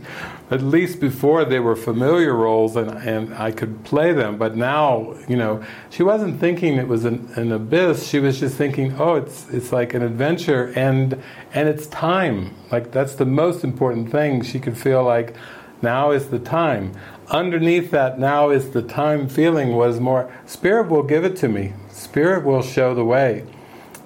at 0.51 0.61
least 0.61 1.01
before 1.01 1.47
they 1.47 1.59
were 1.59 1.75
familiar 1.75 2.35
roles 2.35 2.77
and, 2.77 2.91
and 2.91 3.35
I 3.35 3.51
could 3.51 3.83
play 3.85 4.13
them, 4.13 4.37
but 4.37 4.57
now, 4.57 5.15
you 5.27 5.37
know, 5.37 5.65
she 5.89 6.03
wasn't 6.03 6.39
thinking 6.39 6.77
it 6.77 6.87
was 6.87 7.07
an, 7.07 7.33
an 7.37 7.51
abyss. 7.51 8.07
She 8.07 8.19
was 8.19 8.39
just 8.39 8.57
thinking, 8.57 8.95
oh, 9.01 9.15
it's 9.15 9.49
it's 9.49 9.73
like 9.73 9.95
an 9.95 10.03
adventure 10.03 10.73
and 10.77 11.21
and 11.55 11.69
it's 11.69 11.87
time. 11.87 12.55
Like 12.71 12.93
that's 12.93 13.15
the 13.15 13.25
most 13.25 13.65
important 13.65 14.11
thing. 14.11 14.43
She 14.43 14.61
could 14.61 14.77
feel 14.77 15.03
like 15.03 15.35
now 15.81 16.11
is 16.11 16.29
the 16.29 16.39
time 16.39 16.93
underneath 17.29 17.91
that 17.91 18.19
now 18.19 18.51
is 18.51 18.71
the 18.71 18.83
time 18.83 19.27
feeling 19.29 19.75
was 19.75 19.99
more 19.99 20.31
spirit 20.45 20.89
will 20.89 21.03
give 21.03 21.25
it 21.25 21.35
to 21.35 21.49
me 21.49 21.73
spirit 21.93 22.45
will 22.45 22.63
show 22.63 22.95
the 22.95 23.05
way. 23.05 23.45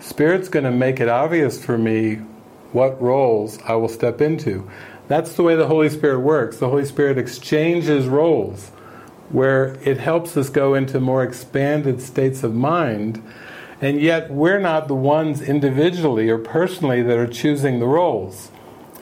Spirit's 0.00 0.48
going 0.48 0.64
to 0.64 0.70
make 0.70 1.00
it 1.00 1.08
obvious 1.08 1.62
for 1.64 1.78
me 1.78 2.16
what 2.72 3.00
roles 3.00 3.58
i 3.62 3.74
will 3.74 3.88
step 3.88 4.20
into. 4.20 4.68
That's 5.08 5.34
the 5.34 5.42
way 5.42 5.56
the 5.56 5.68
holy 5.68 5.88
spirit 5.88 6.20
works. 6.20 6.58
The 6.58 6.68
holy 6.68 6.84
spirit 6.84 7.16
exchanges 7.16 8.06
roles 8.06 8.68
where 9.30 9.78
it 9.82 9.98
helps 9.98 10.36
us 10.36 10.50
go 10.50 10.74
into 10.74 11.00
more 11.00 11.22
expanded 11.22 12.00
states 12.00 12.42
of 12.42 12.54
mind 12.54 13.22
and 13.80 14.00
yet 14.00 14.30
we're 14.30 14.58
not 14.58 14.88
the 14.88 14.94
ones 14.94 15.42
individually 15.42 16.30
or 16.30 16.38
personally 16.38 17.02
that 17.02 17.18
are 17.18 17.26
choosing 17.26 17.78
the 17.78 17.86
roles. 17.86 18.50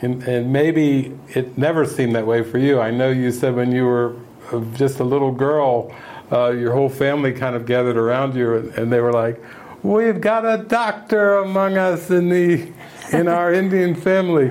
And, 0.01 0.23
and, 0.25 0.53
maybe 0.53 1.17
it 1.29 1.57
never 1.57 1.87
seemed 1.87 2.17
that 2.17 2.27
way 2.27 2.43
for 2.43 2.59
you. 2.59 2.81
I 2.81 2.91
know 2.91 3.11
you 3.11 3.31
said 3.31 3.55
when 3.55 3.73
you 3.73 3.85
were 3.85 4.17
uh, 4.53 4.61
just 4.75 4.99
a 4.99 5.05
little 5.05 5.31
girl, 5.31 5.95
uh, 6.33 6.51
your 6.51 6.73
whole 6.73 6.89
family 6.89 7.33
kind 7.33 7.55
of 7.55 7.67
gathered 7.67 7.97
around 7.97 8.35
you, 8.35 8.55
and, 8.55 8.75
and, 8.75 8.93
they 8.93 9.01
were 9.01 9.13
like, 9.13 9.43
"We've 9.83 10.21
got 10.21 10.45
a 10.45 10.63
doctor 10.63 11.37
among 11.37 11.77
us 11.77 12.11
in 12.11 12.29
the 12.29 12.73
in 13.13 13.29
our 13.29 13.53
Indian 13.53 13.95
family." 13.95 14.51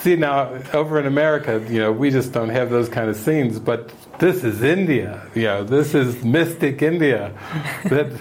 See 0.00 0.16
now, 0.16 0.50
over 0.72 1.00
in 1.00 1.06
America, 1.06 1.64
you 1.68 1.80
know, 1.80 1.90
we 1.90 2.10
just 2.10 2.32
don't 2.32 2.50
have 2.50 2.70
those 2.70 2.88
kind 2.88 3.08
of 3.08 3.16
scenes, 3.16 3.58
but 3.58 3.90
this 4.18 4.44
is 4.44 4.62
India. 4.62 5.26
You 5.34 5.44
know, 5.44 5.64
this 5.64 5.94
is 5.94 6.22
mystic 6.24 6.82
India. 6.82 7.32
That 7.86 8.12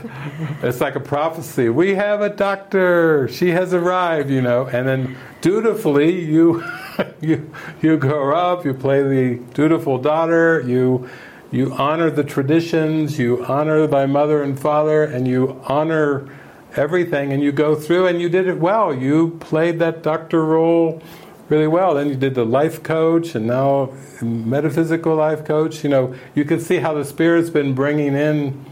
it's 0.61 0.79
like 0.79 0.95
a 0.95 0.99
prophecy. 0.99 1.69
We 1.69 1.95
have 1.95 2.21
a 2.21 2.29
doctor. 2.29 3.27
She 3.29 3.49
has 3.49 3.73
arrived. 3.73 4.29
You 4.29 4.41
know, 4.41 4.67
and 4.67 4.87
then 4.87 5.17
dutifully 5.41 6.21
you 6.23 6.63
you 7.21 7.51
you 7.81 7.97
grow 7.97 8.35
up. 8.35 8.65
You 8.65 8.73
play 8.73 9.01
the 9.01 9.43
dutiful 9.53 9.97
daughter. 9.97 10.63
You 10.65 11.09
you 11.55 11.73
honor 11.73 12.09
the 12.09 12.23
traditions. 12.23 13.17
You 13.17 13.45
honor 13.45 13.87
thy 13.87 14.05
mother 14.05 14.43
and 14.43 14.59
father, 14.59 15.03
and 15.03 15.27
you 15.27 15.61
honor 15.65 16.27
everything. 16.75 17.31
And 17.31 17.41
you 17.41 17.51
go 17.51 17.75
through, 17.75 18.07
and 18.07 18.21
you 18.21 18.29
did 18.29 18.47
it 18.47 18.59
well. 18.59 18.93
You 18.93 19.37
played 19.39 19.79
that 19.79 20.03
doctor 20.03 20.43
role 20.43 21.01
really 21.49 21.67
well. 21.67 21.93
Then 21.93 22.09
you 22.09 22.15
did 22.15 22.35
the 22.35 22.45
life 22.45 22.83
coach, 22.83 23.35
and 23.35 23.47
now 23.47 23.93
metaphysical 24.21 25.15
life 25.15 25.45
coach. 25.45 25.83
You 25.83 25.89
know, 25.89 26.15
you 26.33 26.45
can 26.45 26.59
see 26.59 26.77
how 26.77 26.93
the 26.93 27.05
Spirit's 27.05 27.49
been 27.49 27.73
bringing 27.73 28.15
in 28.15 28.65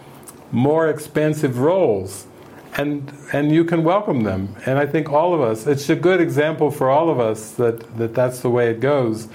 more 0.52 0.90
expansive 0.90 1.60
roles, 1.60 2.28
and 2.76 3.12
and 3.32 3.52
you 3.52 3.64
can 3.64 3.84
welcome 3.84 4.24
them. 4.24 4.56
And 4.66 4.78
I 4.78 4.86
think 4.86 5.10
all 5.10 5.34
of 5.34 5.42
us, 5.42 5.68
it's 5.68 5.90
a 5.90 5.96
good 5.96 6.20
example 6.20 6.72
for 6.72 6.90
all 6.90 7.10
of 7.10 7.20
us 7.20 7.52
that, 7.52 7.98
that 7.98 8.14
that's 8.14 8.42
the 8.42 8.50
way 8.50 8.70
it 8.70 8.80
goes. 8.80 9.28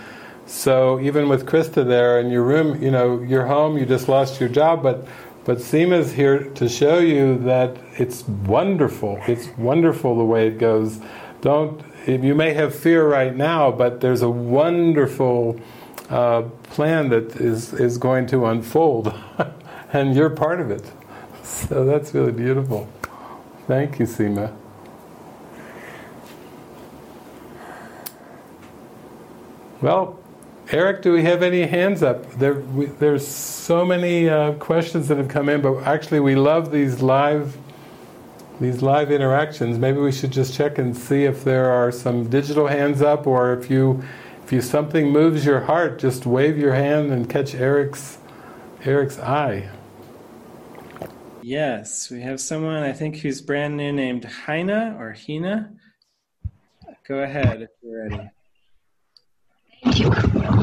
So 0.48 0.98
even 1.00 1.28
with 1.28 1.44
Krista 1.44 1.86
there 1.86 2.18
in 2.18 2.30
your 2.30 2.42
room, 2.42 2.82
you 2.82 2.90
know, 2.90 3.20
you're 3.20 3.46
home, 3.46 3.76
you 3.76 3.84
just 3.84 4.08
lost 4.08 4.40
your 4.40 4.48
job, 4.48 4.82
but 4.82 5.06
but 5.44 5.58
Seema's 5.58 6.12
here 6.12 6.40
to 6.40 6.68
show 6.68 6.98
you 6.98 7.38
that 7.38 7.76
it's 7.96 8.26
wonderful. 8.28 9.18
It's 9.26 9.48
wonderful 9.56 10.16
the 10.16 10.24
way 10.24 10.48
it 10.48 10.58
goes. 10.58 11.00
Don't 11.42 11.82
you 12.06 12.34
may 12.34 12.54
have 12.54 12.74
fear 12.74 13.06
right 13.06 13.34
now, 13.34 13.70
but 13.70 14.00
there's 14.00 14.22
a 14.22 14.30
wonderful 14.30 15.60
uh, 16.08 16.42
plan 16.64 17.10
that 17.10 17.36
is, 17.36 17.74
is 17.74 17.98
going 17.98 18.26
to 18.28 18.46
unfold, 18.46 19.14
and 19.92 20.14
you're 20.14 20.30
part 20.30 20.60
of 20.60 20.70
it. 20.70 20.90
So 21.42 21.84
that's 21.84 22.14
really 22.14 22.32
beautiful. 22.32 22.88
Thank 23.66 23.98
you, 23.98 24.06
Seema. 24.06 24.54
Well, 29.82 30.18
Eric, 30.70 31.02
do 31.02 31.12
we 31.12 31.22
have 31.22 31.42
any 31.42 31.62
hands 31.62 32.02
up? 32.02 32.30
There, 32.32 32.54
we, 32.54 32.86
there's 32.86 33.26
so 33.26 33.84
many 33.84 34.28
uh, 34.28 34.52
questions 34.54 35.08
that 35.08 35.16
have 35.16 35.28
come 35.28 35.48
in, 35.48 35.62
but 35.62 35.82
actually, 35.84 36.20
we 36.20 36.34
love 36.34 36.70
these 36.70 37.00
live 37.00 37.56
these 38.60 38.82
live 38.82 39.10
interactions, 39.12 39.78
maybe 39.78 39.98
we 39.98 40.10
should 40.10 40.32
just 40.32 40.54
check 40.54 40.78
and 40.78 40.96
see 40.96 41.24
if 41.24 41.44
there 41.44 41.70
are 41.70 41.92
some 41.92 42.28
digital 42.28 42.66
hands 42.66 43.02
up, 43.02 43.26
or 43.26 43.52
if 43.52 43.70
you, 43.70 44.02
if 44.44 44.52
you 44.52 44.60
something 44.60 45.10
moves 45.10 45.44
your 45.46 45.60
heart, 45.60 45.98
just 45.98 46.26
wave 46.26 46.58
your 46.58 46.74
hand 46.74 47.12
and 47.12 47.30
catch 47.30 47.54
Eric's, 47.54 48.18
Eric's 48.84 49.18
eye. 49.18 49.68
Yes, 51.40 52.10
we 52.10 52.20
have 52.22 52.40
someone 52.40 52.82
I 52.82 52.92
think 52.92 53.18
who's 53.18 53.40
brand 53.40 53.76
new 53.76 53.92
named 53.92 54.24
Hina 54.24 54.96
or 54.98 55.14
Hina. 55.14 55.72
Go 57.06 57.20
ahead 57.20 57.62
if 57.62 57.70
you're 57.80 58.08
ready. 58.08 58.30
Thank 59.82 59.98
you, 60.00 60.10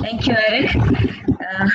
thank 0.01 0.27
you, 0.27 0.35
Eric. 0.35 0.75
Uh, 0.75 1.69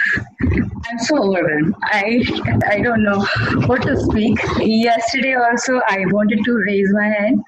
I'm 0.90 0.98
so 0.98 1.16
overwhelmed. 1.18 1.74
I 1.82 2.22
I 2.66 2.80
don't 2.80 3.02
know 3.02 3.24
what 3.66 3.82
to 3.82 3.96
speak. 4.00 4.38
Yesterday 4.58 5.34
also 5.34 5.80
I 5.86 6.04
wanted 6.10 6.44
to 6.44 6.52
raise 6.54 6.92
my 6.92 7.06
hand 7.06 7.42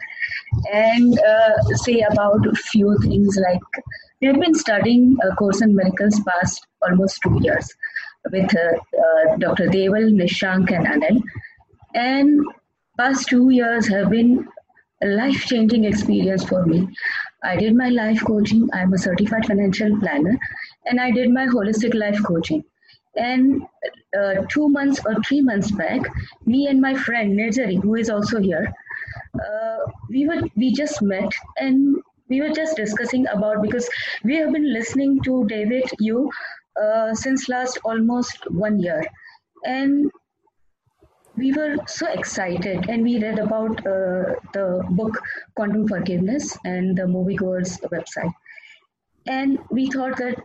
and 0.73 1.19
uh, 1.19 1.63
say 1.85 2.01
about 2.11 2.47
a 2.47 2.55
few 2.55 2.97
things 3.03 3.37
like 3.37 3.61
we 4.21 4.29
have 4.29 4.41
been 4.41 4.55
studying 4.55 5.17
a 5.25 5.35
course 5.35 5.63
in 5.63 5.75
miracles 5.75 6.21
past 6.29 6.67
almost 6.83 7.21
two 7.23 7.39
years 7.43 7.69
with 8.31 8.55
uh, 8.55 9.01
uh 9.05 9.37
Dr. 9.39 9.69
Deval, 9.69 10.13
Nishank, 10.21 10.71
and 10.71 10.87
Anil, 10.87 11.23
and 11.95 12.47
past 12.97 13.29
two 13.29 13.51
years 13.51 13.89
have 13.89 14.11
been 14.11 14.47
a 15.03 15.07
life-changing 15.07 15.85
experience 15.85 16.45
for 16.45 16.65
me. 16.65 16.89
I 17.45 17.57
did 17.57 17.75
my 17.77 17.89
life 17.89 18.23
coaching. 18.25 18.69
I'm 18.73 18.93
a 18.93 18.99
certified 18.99 19.47
financial 19.47 19.99
planner, 20.01 20.39
and 20.87 21.01
I 21.01 21.11
did 21.11 21.31
my 21.31 21.47
holistic 21.47 21.95
life 21.95 22.19
coaching. 22.25 22.65
And 23.17 23.63
uh, 24.19 24.35
two 24.49 24.69
months 24.69 25.01
or 25.05 25.15
three 25.23 25.41
months 25.43 25.71
back, 25.71 26.01
me 26.47 26.67
and 26.69 26.81
my 26.81 26.95
friend 26.95 27.39
Nirjari, 27.39 27.83
who 27.83 27.95
is 27.97 28.09
also 28.11 28.41
here, 28.41 28.73
uh, 29.35 29.79
we 30.11 30.27
were 30.27 30.43
we 30.57 30.73
just 30.73 31.03
met 31.03 31.31
and 31.59 31.97
we 32.29 32.41
were 32.41 32.51
just 32.51 32.77
discussing 32.77 33.27
about 33.29 33.63
because 33.63 33.89
we 34.25 34.37
have 34.37 34.53
been 34.53 34.73
listening 34.73 35.21
to 35.23 35.45
David 35.47 35.85
you 35.99 36.31
uh, 36.83 37.15
since 37.15 37.49
last 37.49 37.79
almost 37.85 38.51
one 38.51 38.79
year, 38.81 39.05
and 39.65 40.11
we 41.43 41.51
were 41.53 41.77
so 41.87 42.07
excited 42.19 42.89
and 42.89 43.03
we 43.03 43.19
read 43.23 43.39
about 43.45 43.81
uh, 43.93 44.35
the 44.57 44.67
book 44.91 45.19
quantum 45.57 45.89
forgiveness 45.89 46.57
and 46.65 46.97
the 46.97 47.07
moviegoers 47.15 47.73
website. 47.95 48.33
And 49.27 49.59
we 49.71 49.87
thought 49.91 50.17
that 50.19 50.37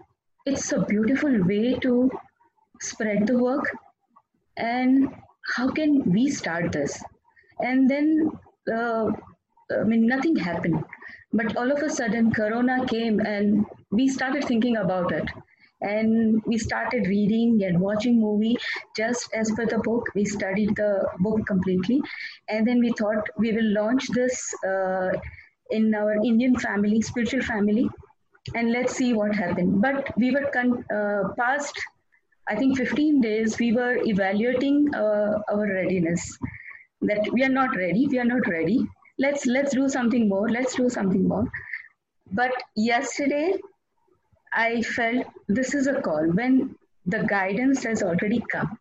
it's 0.45 0.71
a 0.71 0.81
beautiful 0.85 1.43
way 1.43 1.75
to 1.85 2.09
spread 2.81 3.27
the 3.27 3.37
work 3.37 3.69
and 4.57 5.13
how 5.55 5.69
can 5.69 6.11
we 6.11 6.29
start 6.31 6.71
this? 6.71 7.03
And 7.59 7.89
then 7.89 8.31
uh, 8.73 9.11
i 9.79 9.83
mean 9.83 10.07
nothing 10.07 10.35
happened. 10.35 10.83
But 11.33 11.57
all 11.57 11.71
of 11.71 11.83
a 11.83 11.89
sudden 11.89 12.31
corona 12.31 12.85
came 12.87 13.19
and 13.19 13.65
we 13.91 14.07
started 14.07 14.45
thinking 14.45 14.77
about 14.77 15.11
it 15.11 15.29
and 15.81 16.41
we 16.45 16.57
started 16.57 17.07
reading 17.07 17.63
and 17.63 17.79
watching 17.79 18.19
movie 18.19 18.57
just 18.95 19.29
as 19.33 19.51
per 19.51 19.65
the 19.65 19.77
book 19.79 20.07
we 20.15 20.25
studied 20.25 20.75
the 20.75 21.07
book 21.19 21.45
completely 21.45 22.01
and 22.49 22.67
then 22.67 22.79
we 22.79 22.91
thought 22.99 23.29
we 23.37 23.51
will 23.51 23.73
launch 23.73 24.07
this 24.09 24.53
uh, 24.65 25.11
in 25.69 25.93
our 25.93 26.13
indian 26.31 26.55
family 26.55 27.01
spiritual 27.01 27.41
family 27.41 27.87
and 28.55 28.71
let's 28.71 28.95
see 28.95 29.13
what 29.13 29.35
happened 29.35 29.81
but 29.81 30.11
we 30.17 30.31
were 30.31 30.49
con- 30.53 30.83
uh, 30.99 31.23
past 31.37 31.77
I 32.49 32.55
think 32.55 32.77
15 32.77 33.19
days 33.19 33.59
we 33.59 33.73
were 33.73 33.97
evaluating 34.03 34.93
uh, 34.95 35.39
our 35.51 35.67
readiness. 35.67 36.37
That 37.01 37.27
we 37.33 37.43
are 37.43 37.49
not 37.49 37.75
ready. 37.75 38.07
We 38.07 38.19
are 38.19 38.25
not 38.25 38.47
ready. 38.47 38.79
Let's 39.19 39.45
let's 39.45 39.73
do 39.73 39.89
something 39.89 40.29
more. 40.29 40.49
Let's 40.49 40.75
do 40.75 40.89
something 40.89 41.27
more. 41.27 41.45
But 42.31 42.53
yesterday, 42.75 43.55
I 44.57 44.81
felt 44.81 45.27
this 45.47 45.73
is 45.73 45.87
a 45.87 46.01
call 46.01 46.27
when 46.39 46.75
the 47.05 47.23
guidance 47.23 47.83
has 47.83 48.03
already 48.03 48.43
come. 48.51 48.77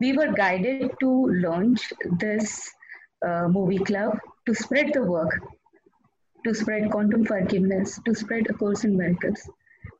We 0.00 0.12
were 0.16 0.32
guided 0.32 0.92
to 1.00 1.10
launch 1.46 1.92
this 2.18 2.70
uh, 3.26 3.48
movie 3.48 3.84
club 3.90 4.18
to 4.46 4.54
spread 4.54 4.92
the 4.94 5.02
work, 5.02 5.40
to 6.44 6.54
spread 6.54 6.90
quantum 6.90 7.24
forgiveness, 7.24 8.00
to 8.06 8.14
spread 8.14 8.50
A 8.50 8.54
Course 8.54 8.84
in 8.84 8.96
Miracles 8.96 9.48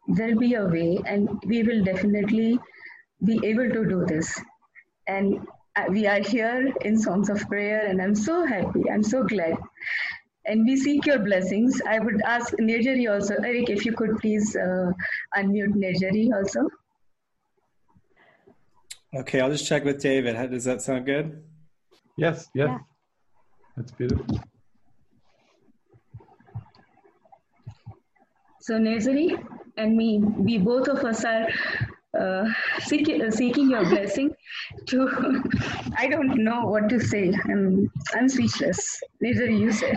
there'll 0.08 0.38
be 0.38 0.54
a 0.54 0.64
way 0.64 0.98
and 1.04 1.28
we 1.44 1.62
will 1.62 1.84
definitely 1.84 2.58
be 3.24 3.38
able 3.44 3.68
to 3.68 3.84
do 3.84 4.06
this 4.06 4.40
and 5.06 5.46
we 5.90 6.06
are 6.06 6.20
here 6.20 6.72
in 6.82 6.98
Songs 6.98 7.30
of 7.30 7.46
Prayer, 7.48 7.86
and 7.86 8.02
I'm 8.02 8.14
so 8.14 8.44
happy. 8.44 8.90
I'm 8.90 9.02
so 9.02 9.22
glad. 9.22 9.54
And 10.48 10.64
we 10.64 10.76
seek 10.78 11.04
your 11.04 11.18
blessings. 11.18 11.82
I 11.86 11.98
would 11.98 12.22
ask 12.22 12.54
Nirjari 12.54 13.06
also. 13.12 13.34
Eric, 13.44 13.68
if 13.68 13.84
you 13.84 13.92
could 13.92 14.16
please 14.18 14.56
uh, 14.56 14.90
unmute 15.36 15.74
Nirjari 15.74 16.32
also. 16.34 16.66
Okay, 19.14 19.42
I'll 19.42 19.50
just 19.50 19.66
check 19.66 19.84
with 19.84 20.00
David. 20.00 20.36
How, 20.36 20.46
does 20.46 20.64
that 20.64 20.80
sound 20.80 21.04
good? 21.04 21.42
Yes, 22.16 22.48
yes. 22.54 22.68
Yeah. 22.70 22.78
That's 23.76 23.92
beautiful. 23.92 24.40
So 28.60 28.78
Nirjari 28.78 29.42
and 29.76 29.96
me, 29.96 30.18
we 30.18 30.56
both 30.56 30.88
of 30.88 31.04
us 31.04 31.26
are 31.26 31.46
uh, 32.18 32.44
seeking, 32.80 33.22
uh, 33.22 33.30
seeking 33.30 33.70
your 33.70 33.84
blessing 33.84 34.30
to 34.86 35.08
i 35.96 36.08
don't 36.08 36.36
know 36.36 36.66
what 36.66 36.88
to 36.88 37.00
say. 37.00 37.32
I'm 37.44 37.90
i'm 38.14 38.28
speechless 38.28 39.00
neither 39.20 39.46
you 39.46 39.72
say 39.72 39.96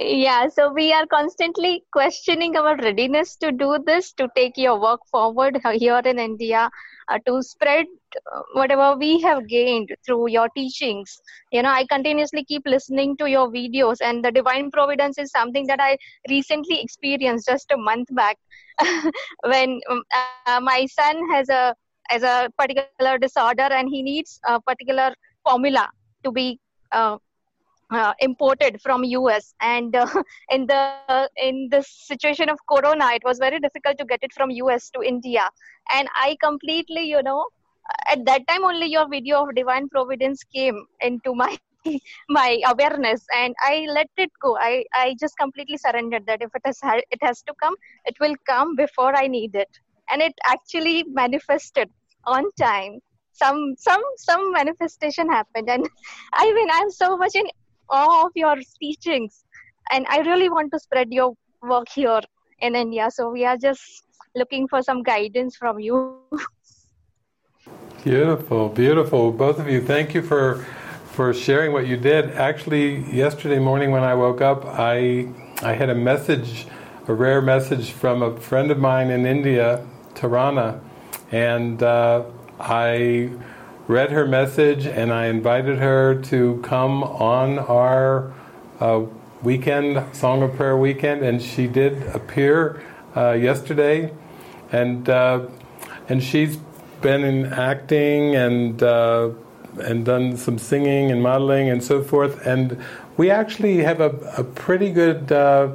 yeah 0.00 0.48
so 0.48 0.72
we 0.72 0.92
are 0.92 1.06
constantly 1.06 1.84
questioning 1.92 2.56
our 2.56 2.76
readiness 2.76 3.36
to 3.36 3.52
do 3.52 3.78
this 3.86 4.12
to 4.14 4.28
take 4.36 4.56
your 4.56 4.80
work 4.80 5.00
forward 5.10 5.60
here 5.74 6.02
in 6.04 6.18
india 6.18 6.70
uh, 7.08 7.18
to 7.26 7.42
spread 7.42 7.86
uh, 8.34 8.40
whatever 8.54 8.96
we 8.96 9.20
have 9.20 9.46
gained 9.48 9.90
through 10.04 10.28
your 10.28 10.48
teachings. 10.56 11.20
You 11.52 11.62
know 11.62 11.70
i 11.70 11.86
continuously 11.86 12.44
keep 12.44 12.62
listening 12.66 13.16
to 13.18 13.28
your 13.30 13.48
videos 13.50 13.98
and 14.02 14.24
the 14.24 14.30
divine 14.32 14.70
providence 14.70 15.18
is 15.18 15.30
something 15.30 15.66
that 15.66 15.80
i 15.80 15.96
recently 16.30 16.80
experienced 16.80 17.48
just 17.48 17.70
a 17.72 17.76
month 17.76 18.08
back 18.14 18.38
when 19.44 19.80
um, 19.90 20.02
uh, 20.14 20.60
my 20.60 20.86
son 20.86 20.98
has 21.32 21.48
a 21.48 21.74
has 22.10 22.22
a 22.22 22.50
particular 22.58 22.96
disorder 23.18 23.40
and 23.46 23.68
he 23.68 23.80
needs 23.80 24.20
a 24.24 24.38
particular 24.42 24.96
formula 25.32 25.82
to 26.24 26.30
be 26.30 26.58
uh, 26.92 27.16
uh, 27.92 28.14
imported 28.20 28.80
from 28.82 29.04
US 29.04 29.54
and 29.60 29.94
uh, 29.94 30.06
in 30.50 30.66
the 30.66 31.28
in 31.36 31.68
the 31.70 31.82
situation 31.82 32.48
of 32.48 32.58
corona 32.68 33.10
it 33.12 33.22
was 33.24 33.38
very 33.38 33.60
difficult 33.60 33.98
to 33.98 34.04
get 34.04 34.08
it 34.22 34.32
from 34.32 34.50
US 34.50 34.90
to 34.90 35.02
India. 35.02 35.48
And 35.92 36.08
I 36.14 36.36
completely 36.42 37.04
you 37.08 37.22
know 37.22 37.46
at 38.10 38.24
that 38.26 38.46
time 38.48 38.64
only 38.64 38.86
your 38.86 39.08
video 39.08 39.42
of 39.42 39.54
divine 39.54 39.88
providence 39.88 40.42
came 40.44 40.86
into 41.00 41.34
my 41.34 41.56
my 42.28 42.60
awareness. 42.66 43.24
And 43.34 43.54
i 43.62 43.86
let 43.88 44.10
it 44.16 44.30
go. 44.40 44.56
I 44.58 44.84
i 44.94 45.14
just 45.20 45.36
completely 45.38 45.76
surrendered 45.76 46.26
that 46.26 46.42
if 46.42 46.50
it 46.54 46.62
has 46.64 46.80
it 47.10 47.18
has 47.22 47.42
to 47.42 47.54
come 47.62 47.74
it 48.04 48.16
will 48.20 48.34
come 48.46 48.76
before 48.76 49.14
i 49.16 49.26
need 49.26 49.54
it. 49.54 49.68
And 50.10 50.22
it 50.22 50.34
actually 50.46 51.04
manifested 51.08 51.90
on 52.24 52.44
time. 52.60 53.00
Some 53.32 53.74
some 53.78 54.02
some 54.16 54.52
manifestation 54.52 55.28
happened. 55.30 55.68
And 55.68 55.88
i 56.32 56.52
mean 56.52 56.68
i'm 56.70 56.90
so 56.90 57.16
much 57.16 57.34
in 57.34 57.46
awe 57.92 58.26
of 58.26 58.32
your 58.34 58.56
teachings. 58.80 59.44
And 59.90 60.06
i 60.08 60.18
really 60.20 60.48
want 60.48 60.72
to 60.72 60.78
spread 60.78 61.12
your 61.12 61.34
work 61.62 61.88
here 61.94 62.20
in 62.60 62.74
india. 62.74 63.10
So 63.10 63.30
we 63.30 63.44
are 63.44 63.56
just 63.56 64.04
looking 64.34 64.68
for 64.68 64.82
some 64.82 65.02
guidance 65.02 65.56
from 65.56 65.78
you. 65.78 66.18
Beautiful 68.04 68.68
beautiful 68.68 69.32
both 69.32 69.58
of 69.58 69.68
you. 69.68 69.80
Thank 69.80 70.14
you 70.14 70.22
for 70.22 70.64
for 71.12 71.34
sharing 71.34 71.72
what 71.72 71.86
you 71.86 71.96
did. 71.96 72.30
Actually, 72.30 72.86
yesterday 73.12 73.58
morning 73.58 73.90
when 73.90 74.02
I 74.02 74.14
woke 74.14 74.40
up, 74.40 74.64
I 74.64 75.28
I 75.62 75.74
had 75.74 75.90
a 75.90 75.94
message, 75.94 76.66
a 77.06 77.14
rare 77.14 77.42
message 77.42 77.92
from 77.92 78.22
a 78.22 78.36
friend 78.40 78.70
of 78.70 78.78
mine 78.78 79.10
in 79.10 79.26
India, 79.26 79.86
Tarana, 80.14 80.80
and 81.30 81.82
uh, 81.82 82.24
I 82.58 83.30
read 83.88 84.10
her 84.10 84.26
message 84.26 84.86
and 84.86 85.12
I 85.12 85.26
invited 85.26 85.78
her 85.78 86.14
to 86.22 86.60
come 86.62 87.02
on 87.02 87.58
our 87.58 88.32
uh, 88.80 89.04
weekend 89.42 90.14
Song 90.14 90.42
of 90.42 90.54
Prayer 90.54 90.76
weekend, 90.76 91.22
and 91.22 91.42
she 91.42 91.66
did 91.66 92.02
appear 92.14 92.82
uh, 93.16 93.32
yesterday, 93.32 94.12
and 94.70 95.08
uh, 95.08 95.46
and 96.08 96.22
she's 96.22 96.56
been 97.00 97.24
in 97.24 97.46
acting 97.52 98.36
and 98.36 98.82
uh, 98.82 99.30
and 99.82 100.04
done 100.04 100.36
some 100.36 100.58
singing 100.58 101.10
and 101.10 101.22
modeling 101.22 101.68
and 101.68 101.82
so 101.82 102.02
forth. 102.02 102.46
And 102.46 102.82
we 103.16 103.30
actually 103.30 103.78
have 103.78 104.00
a, 104.00 104.10
a 104.36 104.44
pretty 104.44 104.92
good 104.92 105.32
uh, 105.32 105.74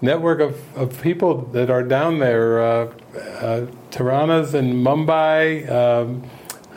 network 0.00 0.40
of, 0.40 0.76
of 0.76 1.00
people 1.02 1.42
that 1.52 1.70
are 1.70 1.82
down 1.82 2.18
there. 2.18 2.60
Uh, 2.60 3.66
Taranas 3.90 4.54
in 4.54 4.74
Mumbai. 4.74 5.70
Um, 5.70 6.28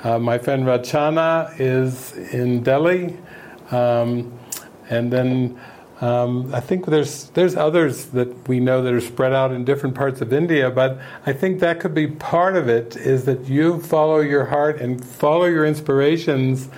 uh, 0.03 0.17
my 0.19 0.37
friend 0.37 0.65
Rachana 0.65 1.59
is 1.59 2.13
in 2.33 2.63
Delhi. 2.63 3.17
Um, 3.71 4.37
and 4.89 5.11
then 5.11 5.59
um, 6.01 6.53
I 6.55 6.61
think 6.61 6.85
there's 6.85 7.25
there's 7.31 7.55
others 7.55 8.05
that 8.07 8.47
we 8.47 8.59
know 8.59 8.81
that 8.81 8.93
are 8.93 9.01
spread 9.01 9.33
out 9.33 9.51
in 9.51 9.65
different 9.65 9.95
parts 9.95 10.21
of 10.21 10.31
India, 10.31 10.69
but 10.71 10.99
I 11.25 11.33
think 11.33 11.59
that 11.59 11.81
could 11.81 11.93
be 11.93 12.07
part 12.07 12.55
of 12.55 12.69
it. 12.69 12.95
Is 12.95 13.25
that 13.25 13.47
you 13.47 13.81
follow 13.81 14.19
your 14.19 14.45
heart 14.45 14.79
and 14.79 15.03
follow 15.03 15.45
your 15.45 15.65
inspirations, 15.65 16.69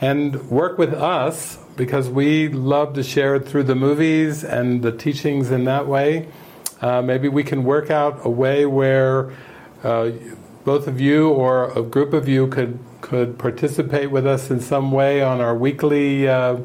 and 0.00 0.48
work 0.50 0.78
with 0.78 0.94
us 0.94 1.58
because 1.76 2.08
we 2.08 2.48
love 2.48 2.94
to 2.94 3.02
share 3.02 3.34
it 3.34 3.46
through 3.46 3.64
the 3.64 3.74
movies 3.74 4.42
and 4.44 4.82
the 4.82 4.92
teachings 4.92 5.50
in 5.50 5.64
that 5.64 5.86
way. 5.86 6.28
Uh, 6.80 7.02
maybe 7.02 7.28
we 7.28 7.44
can 7.44 7.64
work 7.64 7.90
out 7.90 8.20
a 8.24 8.30
way 8.30 8.64
where 8.64 9.30
uh, 9.84 10.10
both 10.70 10.86
of 10.86 11.00
you 11.00 11.28
or 11.30 11.76
a 11.76 11.82
group 11.82 12.12
of 12.12 12.28
you 12.28 12.46
could 12.46 12.78
could 13.00 13.36
participate 13.36 14.08
with 14.08 14.24
us 14.24 14.52
in 14.52 14.60
some 14.60 14.92
way 14.92 15.20
on 15.20 15.40
our 15.40 15.56
weekly. 15.66 16.28
Uh, 16.28 16.58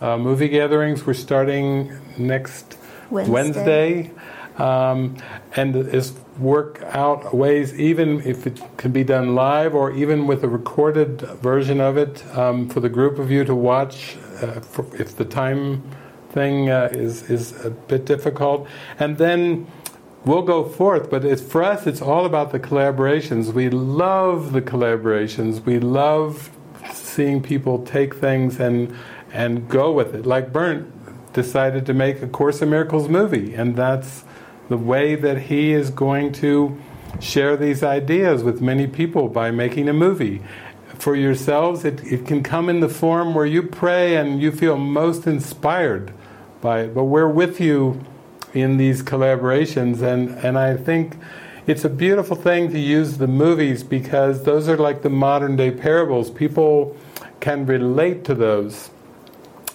uh, 0.00 0.18
movie 0.18 0.48
gatherings. 0.48 1.06
We're 1.06 1.14
starting 1.14 1.96
next 2.18 2.76
Wednesday. 3.08 3.30
Wednesday. 3.30 4.10
Um, 4.58 5.16
and 5.54 5.76
is 5.76 6.14
work 6.40 6.82
out 6.90 7.32
ways, 7.32 7.72
even 7.78 8.20
if 8.22 8.48
it 8.48 8.60
can 8.78 8.90
be 8.90 9.04
done 9.04 9.36
live 9.36 9.76
or 9.76 9.92
even 9.92 10.26
with 10.26 10.42
a 10.42 10.48
recorded 10.48 11.20
version 11.50 11.80
of 11.80 11.96
it, 11.96 12.14
um, 12.36 12.68
for 12.68 12.80
the 12.80 12.88
group 12.88 13.16
of 13.20 13.30
you 13.30 13.44
to 13.44 13.54
watch. 13.54 14.16
Uh, 14.42 14.58
for, 14.72 14.84
if 14.96 15.16
the 15.16 15.24
time 15.24 15.84
thing 16.30 16.68
uh, 16.68 16.88
is 16.90 17.30
is 17.30 17.64
a 17.64 17.70
bit 17.70 18.06
difficult, 18.06 18.66
and 18.98 19.18
then 19.18 19.66
we'll 20.26 20.42
go 20.42 20.64
forth. 20.64 21.08
But 21.08 21.24
it's, 21.24 21.40
for 21.40 21.62
us, 21.62 21.86
it's 21.86 22.02
all 22.02 22.26
about 22.26 22.52
the 22.52 22.60
collaborations. 22.60 23.54
We 23.54 23.70
love 23.70 24.52
the 24.52 24.60
collaborations. 24.60 25.64
We 25.64 25.78
love 25.78 26.50
seeing 26.92 27.42
people 27.42 27.84
take 27.84 28.14
things 28.16 28.60
and 28.60 28.94
and 29.32 29.68
go 29.68 29.92
with 29.92 30.14
it. 30.14 30.24
Like 30.24 30.52
Bernd 30.52 30.92
decided 31.32 31.84
to 31.86 31.94
make 31.94 32.22
a 32.22 32.28
Course 32.28 32.62
in 32.62 32.70
Miracles 32.70 33.08
movie, 33.08 33.54
and 33.54 33.76
that's 33.76 34.24
the 34.68 34.78
way 34.78 35.14
that 35.14 35.42
he 35.42 35.72
is 35.72 35.90
going 35.90 36.32
to 36.32 36.78
share 37.20 37.56
these 37.56 37.82
ideas 37.82 38.42
with 38.42 38.60
many 38.60 38.86
people 38.86 39.28
by 39.28 39.50
making 39.50 39.88
a 39.88 39.92
movie. 39.92 40.42
For 40.94 41.14
yourselves, 41.14 41.84
it, 41.84 42.02
it 42.04 42.26
can 42.26 42.42
come 42.42 42.68
in 42.68 42.80
the 42.80 42.88
form 42.88 43.34
where 43.34 43.46
you 43.46 43.62
pray 43.62 44.16
and 44.16 44.40
you 44.40 44.50
feel 44.50 44.78
most 44.78 45.26
inspired 45.26 46.12
by 46.60 46.80
it. 46.80 46.94
But 46.94 47.04
we're 47.04 47.28
with 47.28 47.60
you 47.60 48.00
in 48.56 48.78
these 48.78 49.02
collaborations, 49.02 50.00
and, 50.00 50.30
and 50.44 50.58
I 50.58 50.76
think 50.76 51.16
it's 51.66 51.84
a 51.84 51.90
beautiful 51.90 52.36
thing 52.36 52.70
to 52.70 52.78
use 52.78 53.18
the 53.18 53.26
movies 53.26 53.82
because 53.82 54.44
those 54.44 54.66
are 54.66 54.78
like 54.78 55.02
the 55.02 55.10
modern 55.10 55.56
day 55.56 55.70
parables. 55.70 56.30
People 56.30 56.96
can 57.40 57.66
relate 57.66 58.24
to 58.24 58.34
those. 58.34 58.88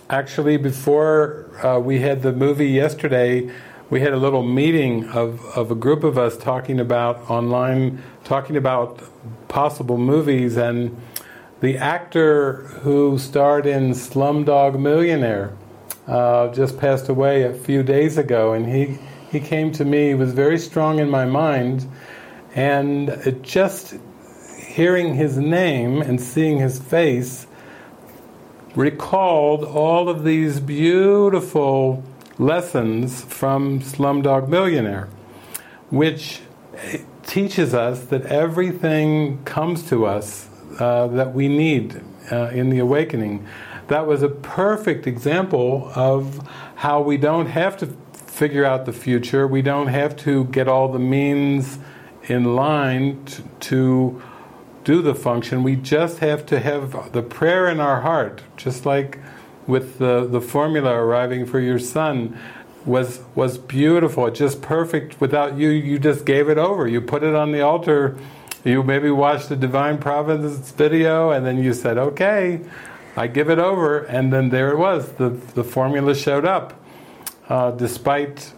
Actually, 0.10 0.58
before 0.58 1.48
uh, 1.64 1.80
we 1.80 2.00
had 2.00 2.24
the 2.24 2.34
movie 2.34 2.70
yesterday, 2.70 3.52
we 3.92 4.02
had 4.02 4.14
a 4.14 4.18
little 4.18 4.42
meeting 4.42 5.08
of, 5.10 5.46
of 5.56 5.70
a 5.70 5.76
group 5.76 6.04
of 6.04 6.18
us 6.18 6.36
talking 6.38 6.80
about 6.80 7.30
online, 7.30 8.02
talking 8.24 8.58
about 8.58 9.00
possible 9.48 9.98
movies, 9.98 10.58
and 10.58 11.00
the 11.60 11.78
actor 11.78 12.64
who 12.84 13.20
starred 13.20 13.68
in 13.68 13.92
Slumdog 13.92 14.80
Millionaire 14.80 15.56
uh, 16.12 16.54
just 16.54 16.78
passed 16.78 17.08
away 17.08 17.44
a 17.44 17.54
few 17.54 17.84
days 17.84 18.18
ago, 18.18 18.52
and 18.52 18.68
he, 18.68 18.98
he 19.32 19.40
came 19.40 19.72
to 19.72 19.86
me, 19.86 20.10
he 20.10 20.14
was 20.14 20.34
very 20.34 20.60
strong 20.60 21.00
in 21.00 21.10
my 21.10 21.26
mind, 21.26 21.90
and 22.54 23.40
just 23.42 23.96
hearing 24.58 25.16
his 25.16 25.38
name 25.38 26.02
and 26.02 26.20
seeing 26.20 26.58
his 26.58 26.80
face 26.80 27.48
recalled 28.76 29.64
all 29.64 30.10
of 30.10 30.24
these 30.26 30.60
beautiful 30.60 32.04
lessons 32.38 33.24
from 33.24 33.80
Slumdog 33.80 34.50
Millionaire, 34.50 35.08
which 35.90 36.42
teaches 37.26 37.74
us 37.74 38.02
that 38.06 38.26
everything 38.26 39.42
comes 39.46 39.88
to 39.88 40.06
us 40.06 40.50
uh, 40.80 41.08
that 41.08 41.34
we 41.34 41.48
need 41.48 42.02
uh, 42.32 42.50
in 42.50 42.70
the 42.70 42.80
awakening. 42.80 43.48
That 43.92 44.08
was 44.08 44.24
a 44.24 44.30
perfect 44.30 45.06
example 45.06 45.92
of 45.96 46.48
how 46.76 47.02
we 47.02 47.18
don't 47.18 47.48
have 47.48 47.76
to 47.80 47.88
figure 48.14 48.64
out 48.64 48.86
the 48.86 48.94
future, 48.94 49.46
we 49.46 49.62
don't 49.62 49.88
have 49.88 50.16
to 50.28 50.46
get 50.46 50.70
all 50.70 50.94
the 50.94 50.98
means 50.98 51.78
in 52.24 52.56
line 52.56 53.26
to, 53.60 54.22
do 54.86 55.02
the 55.02 55.14
function. 55.14 55.62
We 55.62 55.76
just 55.76 56.20
have 56.20 56.46
to 56.48 56.60
have 56.62 57.12
the 57.12 57.22
prayer 57.22 57.68
in 57.68 57.82
our 57.82 58.00
heart, 58.00 58.42
just 58.56 58.86
like 58.86 59.20
with 59.68 60.00
the, 60.00 60.26
the 60.26 60.40
formula 60.40 60.94
arriving 60.94 61.46
for 61.46 61.60
your 61.60 61.78
son 61.78 62.40
was 62.86 63.20
was 63.36 63.58
beautiful, 63.58 64.32
just 64.32 64.62
perfect. 64.62 65.20
Without 65.20 65.58
you, 65.58 65.70
you 65.70 66.00
just 66.00 66.26
gave 66.26 66.48
it 66.48 66.58
over. 66.58 66.88
You 66.88 67.02
put 67.02 67.24
it 67.24 67.36
on 67.36 67.52
the 67.52 67.62
altar. 67.62 68.18
You 68.64 68.84
maybe 68.84 69.12
watched 69.12 69.50
the 69.50 69.56
Divine 69.56 69.98
Providence 69.98 70.72
video, 70.72 71.30
and 71.30 71.46
then 71.46 71.62
you 71.62 71.74
said, 71.74 72.00
"Okay, 72.00 72.62
I 73.16 73.28
give 73.28 73.50
it 73.50 73.60
over." 73.60 74.00
And 74.00 74.32
then 74.32 74.50
there 74.50 74.72
it 74.72 74.78
was. 74.78 75.12
The 75.14 75.30
the 75.30 75.64
formula 75.64 76.16
showed 76.16 76.46
up, 76.46 76.74
uh, 77.50 77.72
despite 77.72 78.54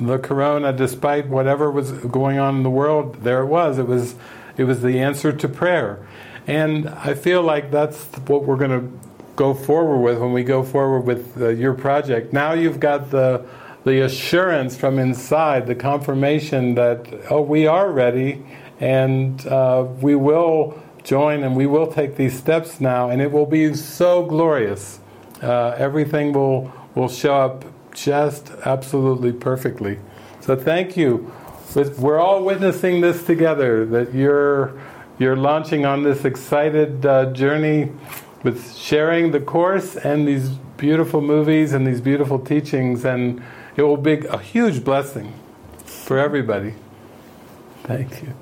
the 0.00 0.18
corona, 0.18 0.72
despite 0.72 1.28
whatever 1.28 1.70
was 1.70 1.92
going 1.92 2.38
on 2.38 2.56
in 2.56 2.62
the 2.62 2.70
world. 2.70 3.22
There 3.22 3.42
it 3.42 3.46
was. 3.46 3.78
It 3.78 3.86
was 3.86 4.14
it 4.56 4.64
was 4.64 4.82
the 4.82 5.00
answer 5.00 5.32
to 5.32 5.48
prayer, 5.48 6.06
and 6.46 6.88
I 6.88 7.14
feel 7.14 7.42
like 7.42 7.70
that's 7.70 8.04
what 8.26 8.44
we're 8.44 8.56
going 8.56 8.70
to 8.70 8.98
go 9.36 9.52
forward 9.52 9.98
with 9.98 10.20
when 10.20 10.32
we 10.32 10.44
go 10.44 10.62
forward 10.62 11.00
with 11.00 11.40
uh, 11.40 11.48
your 11.48 11.74
project. 11.74 12.32
Now 12.32 12.52
you've 12.52 12.80
got 12.80 13.10
the 13.10 13.44
the 13.84 14.02
assurance 14.02 14.76
from 14.76 14.98
inside, 14.98 15.66
the 15.66 15.74
confirmation 15.74 16.74
that, 16.74 17.06
oh, 17.30 17.42
we 17.42 17.66
are 17.66 17.92
ready 17.92 18.42
and 18.80 19.46
uh, 19.46 19.86
we 20.00 20.14
will 20.14 20.82
join 21.04 21.44
and 21.44 21.54
we 21.54 21.66
will 21.66 21.86
take 21.86 22.16
these 22.16 22.36
steps 22.36 22.80
now, 22.80 23.10
and 23.10 23.22
it 23.22 23.30
will 23.30 23.46
be 23.46 23.74
so 23.74 24.24
glorious. 24.24 24.98
Uh, 25.42 25.74
everything 25.76 26.32
will, 26.32 26.72
will 26.94 27.08
show 27.08 27.34
up 27.34 27.64
just 27.94 28.50
absolutely 28.64 29.32
perfectly. 29.32 29.98
So, 30.40 30.56
thank 30.56 30.96
you. 30.96 31.32
We're 31.98 32.18
all 32.18 32.44
witnessing 32.44 33.00
this 33.00 33.24
together 33.24 33.84
that 33.86 34.14
you're, 34.14 34.80
you're 35.18 35.36
launching 35.36 35.84
on 35.84 36.02
this 36.02 36.24
excited 36.24 37.04
uh, 37.04 37.32
journey 37.32 37.90
with 38.44 38.76
sharing 38.76 39.32
the 39.32 39.40
course 39.40 39.96
and 39.96 40.28
these 40.28 40.50
beautiful 40.76 41.20
movies 41.20 41.72
and 41.72 41.86
these 41.86 42.00
beautiful 42.00 42.38
teachings 42.38 43.04
and 43.04 43.42
it 43.76 43.82
will 43.82 43.96
be 43.96 44.24
a 44.26 44.38
huge 44.38 44.84
blessing 44.84 45.32
for 45.84 46.18
everybody. 46.18 46.74
Thank 47.82 48.22
you. 48.22 48.34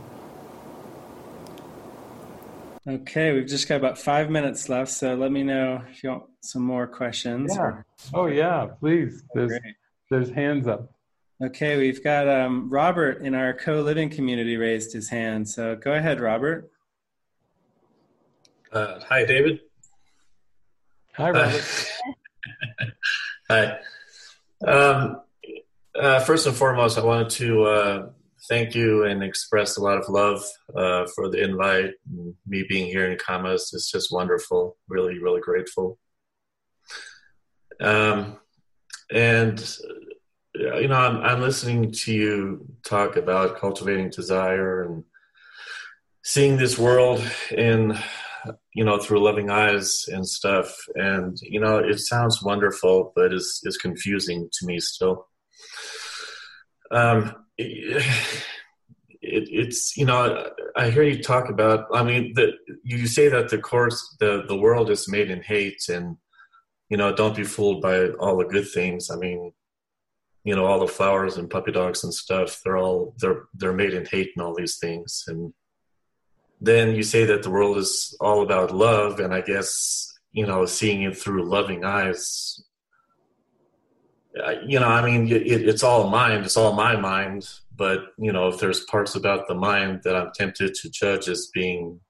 Okay, 2.87 3.33
we've 3.33 3.47
just 3.47 3.69
got 3.69 3.77
about 3.77 3.97
five 3.97 4.29
minutes 4.29 4.69
left, 4.69 4.91
so 4.91 5.15
let 5.15 5.31
me 5.31 5.45
know 5.45 5.83
if 5.89 6.03
you 6.03 6.11
want 6.11 6.25
some 6.41 6.63
more 6.63 6.89
questions. 6.89 7.55
Yeah. 7.55 7.83
Oh 8.13 8.27
yeah, 8.27 8.67
please. 8.81 9.23
There's 9.35 9.53
there's 10.11 10.31
hands 10.31 10.67
up. 10.67 10.93
Okay, 11.41 11.77
we've 11.77 12.03
got 12.03 12.29
um, 12.29 12.69
Robert 12.71 13.23
in 13.23 13.37
our 13.37 13.53
co-living 13.53 14.11
community 14.11 14.57
raised 14.57 14.93
his 14.93 15.09
hand. 15.09 15.49
So 15.49 15.77
go 15.77 15.93
ahead, 15.93 16.21
Robert. 16.21 16.73
Uh, 18.73 18.99
hi, 19.01 19.25
David. 19.25 19.61
Hi, 21.13 21.31
Robert. 21.31 21.91
hi. 23.49 23.79
Um, 24.67 25.21
uh, 25.95 26.21
first 26.21 26.49
and 26.49 26.57
foremost, 26.57 26.99
I 26.99 27.05
wanted 27.05 27.31
to 27.31 27.63
uh, 27.65 28.09
thank 28.49 28.75
you 28.75 29.05
and 29.05 29.23
express 29.23 29.77
a 29.77 29.83
lot 29.83 29.99
of 29.99 30.09
love 30.09 30.45
uh, 30.77 31.07
for 31.15 31.29
the 31.31 31.43
invite. 31.43 31.93
Me 32.47 32.65
being 32.69 32.87
here 32.87 33.11
in 33.11 33.19
Kamas 33.19 33.73
is 33.73 33.89
just 33.91 34.13
wonderful. 34.13 34.77
Really, 34.89 35.19
really 35.19 35.41
grateful. 35.41 35.99
Um, 37.81 38.39
and 39.13 39.77
you 40.55 40.89
know, 40.89 40.95
I'm, 40.97 41.19
I'm 41.19 41.41
listening 41.41 41.93
to 41.93 42.13
you 42.13 42.67
talk 42.85 43.17
about 43.17 43.59
cultivating 43.59 44.11
desire 44.11 44.83
and 44.83 45.05
seeing 46.23 46.57
this 46.57 46.79
world 46.79 47.23
in 47.51 47.97
you 48.75 48.85
know 48.85 48.99
through 48.99 49.23
loving 49.23 49.51
eyes 49.51 50.07
and 50.09 50.27
stuff 50.27 50.77
and 50.95 51.39
you 51.43 51.61
know 51.61 51.79
it 51.79 51.99
sounds 51.99 52.43
wonderful 52.43 53.13
but 53.15 53.33
it's, 53.33 53.61
it's 53.65 53.77
confusing 53.77 54.49
to 54.53 54.67
me 54.67 54.81
still 54.81 55.29
um, 56.91 57.42
it, 57.59 58.03
it's 59.21 59.97
you 59.97 60.05
know 60.05 60.51
i 60.77 60.91
hear 60.91 61.05
you 61.05 61.23
talk 61.23 61.49
about 61.49 61.87
i 61.95 62.03
mean 62.03 62.35
you 62.83 63.07
say 63.07 63.29
that 63.29 63.49
the 63.49 63.59
course 63.59 64.17
the 64.19 64.45
the 64.49 64.57
world 64.57 64.91
is 64.91 65.09
made 65.09 65.31
in 65.31 65.43
hate 65.43 65.89
and 65.89 66.17
you 66.93 66.99
know 66.99 67.11
don't 67.11 67.35
be 67.35 67.43
fooled 67.43 67.81
by 67.81 68.09
all 68.21 68.37
the 68.37 68.45
good 68.45 68.69
things. 68.69 69.11
I 69.11 69.17
mean 69.17 69.53
you 70.45 70.55
know 70.55 70.67
all 70.67 70.79
the 70.79 70.87
flowers 70.87 71.39
and 71.39 71.49
puppy 71.49 71.73
dogs 71.73 72.05
and 72.05 72.13
stuff 72.13 72.61
they're 72.63 72.77
all 72.77 73.15
they're 73.19 73.45
they're 73.55 73.73
made 73.73 73.95
in 73.95 74.05
hate 74.05 74.33
and 74.37 74.45
all 74.45 74.55
these 74.55 74.77
things. 74.77 75.25
And 75.27 75.55
then 76.61 76.95
you 76.95 77.03
say 77.03 77.25
that 77.25 77.43
the 77.43 77.51
world 77.51 77.79
is 77.79 78.15
all 78.21 78.43
about 78.43 78.75
love 78.75 79.19
and 79.19 79.35
i 79.35 79.41
guess 79.41 80.13
you 80.31 80.47
know 80.47 80.65
seeing 80.65 81.03
it 81.03 81.19
through 81.19 81.45
loving 81.57 81.85
eyes 81.85 82.63
you 84.67 84.81
know 84.81 84.89
i 84.89 85.05
mean 85.05 85.29
it, 85.29 85.69
it's 85.69 85.83
all 85.83 86.09
mind 86.09 86.45
it's 86.45 86.57
all 86.57 86.73
my 86.73 86.97
mind 86.97 87.49
but 87.77 88.07
you 88.19 88.33
know 88.33 88.49
if 88.49 88.59
there's 88.59 88.85
parts 88.85 89.15
about 89.15 89.47
the 89.47 89.55
mind 89.55 90.01
that 90.05 90.17
i'm 90.17 90.31
tempted 90.35 90.75
to 90.75 90.91
judge 90.91 91.29
as 91.29 91.49
being 91.53 92.01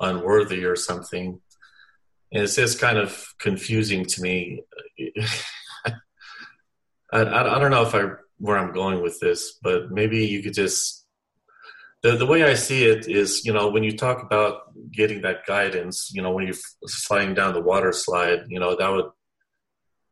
unworthy 0.00 0.64
or 0.64 0.76
something 0.76 1.40
and 2.32 2.44
it's 2.44 2.56
just 2.56 2.80
kind 2.80 2.96
of 2.96 3.34
confusing 3.38 4.06
to 4.06 4.22
me. 4.22 4.62
I, 5.84 5.92
I, 7.12 7.56
I 7.56 7.58
don't 7.58 7.70
know 7.70 7.82
if 7.82 7.94
i 7.94 8.10
where 8.38 8.58
i'm 8.58 8.72
going 8.72 9.02
with 9.02 9.18
this 9.20 9.58
but 9.62 9.90
maybe 9.90 10.26
you 10.26 10.42
could 10.42 10.54
just 10.54 11.02
the, 12.02 12.16
the 12.16 12.26
way 12.26 12.42
I 12.42 12.54
see 12.54 12.84
it 12.84 13.08
is, 13.08 13.44
you 13.44 13.52
know, 13.52 13.68
when 13.68 13.84
you 13.84 13.96
talk 13.96 14.24
about 14.24 14.72
getting 14.90 15.22
that 15.22 15.46
guidance, 15.46 16.10
you 16.12 16.20
know, 16.20 16.32
when 16.32 16.44
you're 16.44 16.56
sliding 16.86 17.34
down 17.34 17.54
the 17.54 17.60
water 17.60 17.92
slide, 17.92 18.46
you 18.48 18.58
know, 18.58 18.74
that 18.74 18.88
would 18.88 19.06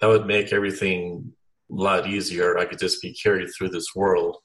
that 0.00 0.06
would 0.06 0.24
make 0.24 0.52
everything 0.52 1.32
lot 1.70 2.08
easier. 2.08 2.58
I 2.58 2.64
could 2.64 2.78
just 2.78 3.02
be 3.02 3.14
carried 3.14 3.48
through 3.56 3.70
this 3.70 3.94
world, 3.94 4.36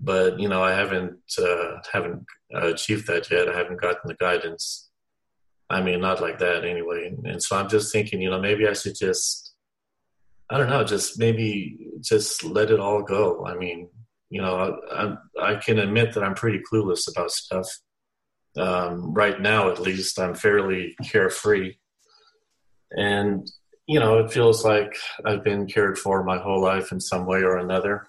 but 0.00 0.38
you 0.40 0.48
know, 0.48 0.62
I 0.62 0.72
haven't 0.72 1.18
uh, 1.38 1.78
haven't 1.92 2.24
achieved 2.54 3.06
that 3.06 3.30
yet. 3.30 3.48
I 3.48 3.56
haven't 3.56 3.80
gotten 3.80 4.06
the 4.06 4.14
guidance. 4.14 4.90
I 5.70 5.80
mean, 5.80 6.00
not 6.00 6.20
like 6.20 6.40
that 6.40 6.64
anyway. 6.64 7.14
And 7.24 7.40
so 7.40 7.56
I'm 7.56 7.68
just 7.68 7.92
thinking, 7.92 8.20
you 8.20 8.28
know, 8.28 8.40
maybe 8.40 8.66
I 8.66 8.72
should 8.72 8.96
just, 8.96 9.54
I 10.50 10.58
don't 10.58 10.68
know, 10.68 10.82
just 10.82 11.16
maybe 11.16 11.78
just 12.00 12.42
let 12.42 12.72
it 12.72 12.80
all 12.80 13.02
go. 13.02 13.46
I 13.46 13.54
mean, 13.54 13.88
you 14.30 14.42
know, 14.42 14.80
I, 14.90 15.16
I, 15.40 15.54
can 15.56 15.78
admit 15.78 16.14
that 16.14 16.24
I'm 16.24 16.34
pretty 16.34 16.60
clueless 16.60 17.08
about 17.08 17.30
stuff. 17.30 17.68
Um, 18.56 19.14
right 19.14 19.40
now, 19.40 19.70
at 19.70 19.80
least, 19.80 20.18
I'm 20.18 20.34
fairly 20.34 20.96
carefree. 21.04 21.74
And, 22.90 23.48
you 23.90 23.98
know, 23.98 24.18
it 24.18 24.30
feels 24.30 24.64
like 24.64 24.96
I've 25.24 25.42
been 25.42 25.66
cared 25.66 25.98
for 25.98 26.22
my 26.22 26.38
whole 26.38 26.62
life 26.62 26.92
in 26.92 27.00
some 27.00 27.26
way 27.26 27.42
or 27.42 27.56
another. 27.56 28.06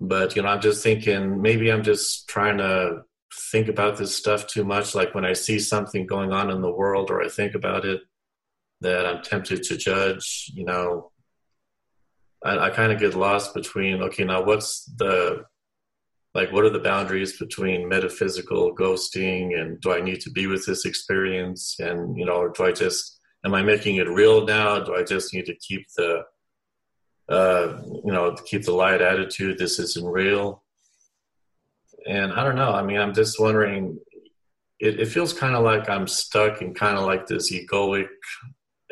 But, 0.00 0.34
you 0.34 0.40
know, 0.40 0.48
I'm 0.48 0.62
just 0.62 0.82
thinking 0.82 1.42
maybe 1.42 1.70
I'm 1.70 1.82
just 1.82 2.26
trying 2.26 2.56
to 2.56 3.02
think 3.50 3.68
about 3.68 3.98
this 3.98 4.16
stuff 4.16 4.46
too 4.46 4.64
much. 4.64 4.94
Like 4.94 5.14
when 5.14 5.26
I 5.26 5.34
see 5.34 5.58
something 5.58 6.06
going 6.06 6.32
on 6.32 6.50
in 6.50 6.62
the 6.62 6.72
world 6.72 7.10
or 7.10 7.22
I 7.22 7.28
think 7.28 7.54
about 7.54 7.84
it, 7.84 8.00
that 8.80 9.04
I'm 9.04 9.22
tempted 9.22 9.62
to 9.64 9.76
judge, 9.76 10.50
you 10.54 10.64
know, 10.64 11.12
I, 12.42 12.68
I 12.68 12.70
kind 12.70 12.92
of 12.92 12.98
get 12.98 13.14
lost 13.14 13.52
between 13.52 14.00
okay, 14.04 14.24
now 14.24 14.42
what's 14.42 14.86
the 14.86 15.44
like 16.32 16.50
what 16.50 16.64
are 16.64 16.70
the 16.70 16.78
boundaries 16.78 17.38
between 17.38 17.90
metaphysical 17.90 18.74
ghosting 18.74 19.60
and 19.60 19.78
do 19.82 19.92
I 19.92 20.00
need 20.00 20.22
to 20.22 20.30
be 20.30 20.46
with 20.46 20.64
this 20.64 20.86
experience 20.86 21.76
and 21.78 22.16
you 22.16 22.24
know 22.24 22.36
or 22.36 22.48
do 22.48 22.64
I 22.64 22.72
just 22.72 23.20
am 23.44 23.54
I 23.54 23.62
making 23.62 23.96
it 23.96 24.08
real 24.08 24.44
now? 24.44 24.80
Do 24.80 24.94
I 24.94 25.02
just 25.02 25.34
need 25.34 25.46
to 25.46 25.54
keep 25.54 25.86
the 25.96 26.24
uh, 27.28 27.80
you 28.04 28.12
know 28.12 28.34
keep 28.46 28.64
the 28.64 28.72
light 28.72 29.02
attitude? 29.02 29.58
This 29.58 29.78
isn't 29.78 30.06
real. 30.06 30.62
And 32.06 32.32
I 32.32 32.44
don't 32.44 32.56
know. 32.56 32.72
I 32.72 32.82
mean, 32.82 32.98
I'm 32.98 33.14
just 33.14 33.40
wondering. 33.40 33.98
It, 34.80 35.00
it 35.00 35.06
feels 35.06 35.32
kind 35.32 35.54
of 35.54 35.62
like 35.62 35.88
I'm 35.88 36.08
stuck 36.08 36.60
in 36.60 36.74
kind 36.74 36.98
of 36.98 37.04
like 37.04 37.26
this 37.26 37.52
egoic, 37.52 38.08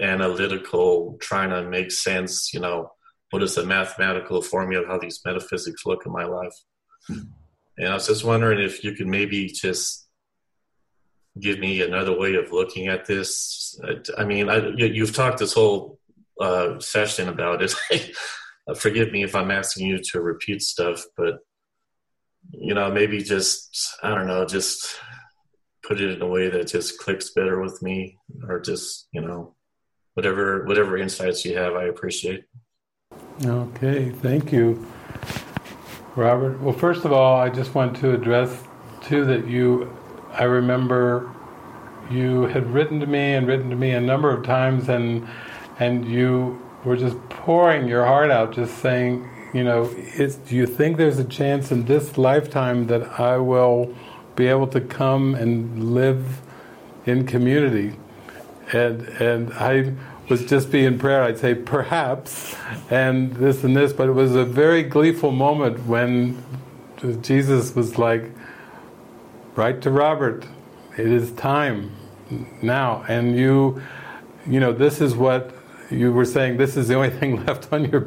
analytical, 0.00 1.18
trying 1.20 1.50
to 1.50 1.68
make 1.68 1.90
sense. 1.90 2.54
You 2.54 2.60
know, 2.60 2.92
what 3.32 3.42
is 3.42 3.54
the 3.54 3.64
mathematical 3.64 4.42
formula 4.42 4.84
of 4.84 4.88
how 4.88 4.98
these 4.98 5.20
metaphysics 5.24 5.86
look 5.86 6.04
in 6.06 6.12
my 6.12 6.24
life. 6.24 6.54
And 7.08 7.88
I 7.88 7.94
was 7.94 8.06
just 8.06 8.24
wondering 8.24 8.60
if 8.60 8.84
you 8.84 8.92
could 8.92 9.06
maybe 9.06 9.46
just 9.46 10.06
give 11.40 11.58
me 11.58 11.82
another 11.82 12.16
way 12.16 12.34
of 12.34 12.52
looking 12.52 12.88
at 12.88 13.06
this. 13.06 13.78
I 14.18 14.24
mean, 14.24 14.48
I, 14.48 14.68
you've 14.76 15.14
talked 15.14 15.38
this 15.38 15.54
whole 15.54 15.98
uh, 16.40 16.78
session 16.80 17.28
about 17.28 17.62
it. 17.62 17.74
Forgive 18.76 19.10
me 19.10 19.22
if 19.22 19.34
I'm 19.34 19.50
asking 19.50 19.86
you 19.86 19.98
to 20.12 20.20
repeat 20.20 20.62
stuff, 20.62 21.02
but 21.16 21.40
you 22.50 22.74
know, 22.74 22.90
maybe 22.90 23.22
just 23.22 23.98
I 24.02 24.14
don't 24.14 24.26
know, 24.26 24.44
just 24.44 24.98
put 25.82 26.00
it 26.00 26.10
in 26.10 26.22
a 26.22 26.26
way 26.26 26.48
that 26.48 26.68
just 26.68 26.98
clicks 26.98 27.30
better 27.30 27.60
with 27.60 27.82
me, 27.82 28.18
or 28.48 28.60
just 28.60 29.08
you 29.12 29.20
know, 29.20 29.54
whatever 30.14 30.64
whatever 30.64 30.96
insights 30.96 31.44
you 31.44 31.56
have, 31.56 31.74
I 31.74 31.84
appreciate. 31.84 32.44
Okay, 33.44 34.10
thank 34.10 34.52
you, 34.52 34.86
Robert. 36.14 36.60
Well, 36.60 36.74
first 36.74 37.04
of 37.04 37.12
all, 37.12 37.40
I 37.40 37.48
just 37.48 37.74
want 37.74 37.96
to 37.96 38.12
address 38.12 38.62
too 39.02 39.24
that 39.24 39.48
you 39.48 39.96
I 40.32 40.44
remember 40.44 41.30
you 42.10 42.42
had 42.42 42.66
written 42.72 43.00
to 43.00 43.06
me 43.06 43.34
and 43.34 43.46
written 43.46 43.70
to 43.70 43.76
me 43.76 43.92
a 43.92 44.00
number 44.00 44.30
of 44.30 44.44
times, 44.44 44.88
and 44.88 45.26
and 45.78 46.06
you 46.06 46.60
were 46.84 46.96
just 46.96 47.16
pouring 47.28 47.88
your 47.88 48.04
heart 48.04 48.30
out, 48.30 48.52
just 48.52 48.78
saying, 48.78 49.28
you 49.52 49.64
know, 49.64 49.86
do 49.86 50.56
you 50.56 50.66
think 50.66 50.96
there's 50.96 51.18
a 51.18 51.24
chance 51.24 51.70
in 51.70 51.84
this 51.84 52.18
lifetime 52.18 52.86
that 52.86 53.20
I 53.20 53.38
will 53.38 53.94
be 54.36 54.46
able 54.46 54.66
to 54.68 54.80
come 54.80 55.34
and 55.34 55.94
live 55.94 56.40
in 57.06 57.26
community? 57.26 57.96
And 58.72 59.02
and 59.20 59.52
I 59.54 59.92
was 60.28 60.44
just 60.46 60.70
be 60.72 60.84
in 60.86 60.98
prayer. 60.98 61.22
I'd 61.22 61.38
say 61.38 61.54
perhaps, 61.54 62.56
and 62.90 63.34
this 63.34 63.64
and 63.64 63.76
this, 63.76 63.92
but 63.92 64.08
it 64.08 64.12
was 64.12 64.34
a 64.34 64.44
very 64.44 64.82
gleeful 64.82 65.30
moment 65.30 65.86
when 65.86 66.42
Jesus 67.20 67.74
was 67.74 67.98
like, 67.98 68.30
"Write 69.54 69.82
to 69.82 69.90
Robert, 69.90 70.46
it 70.96 71.06
is 71.06 71.32
time 71.32 71.92
now." 72.60 73.04
And 73.08 73.36
you, 73.36 73.82
you 74.46 74.60
know, 74.60 74.72
this 74.72 75.00
is 75.00 75.14
what 75.14 75.54
you 75.90 76.12
were 76.12 76.24
saying. 76.24 76.56
This 76.56 76.76
is 76.76 76.88
the 76.88 76.94
only 76.94 77.10
thing 77.20 77.44
left 77.44 77.72
on 77.72 77.90
your 77.90 78.00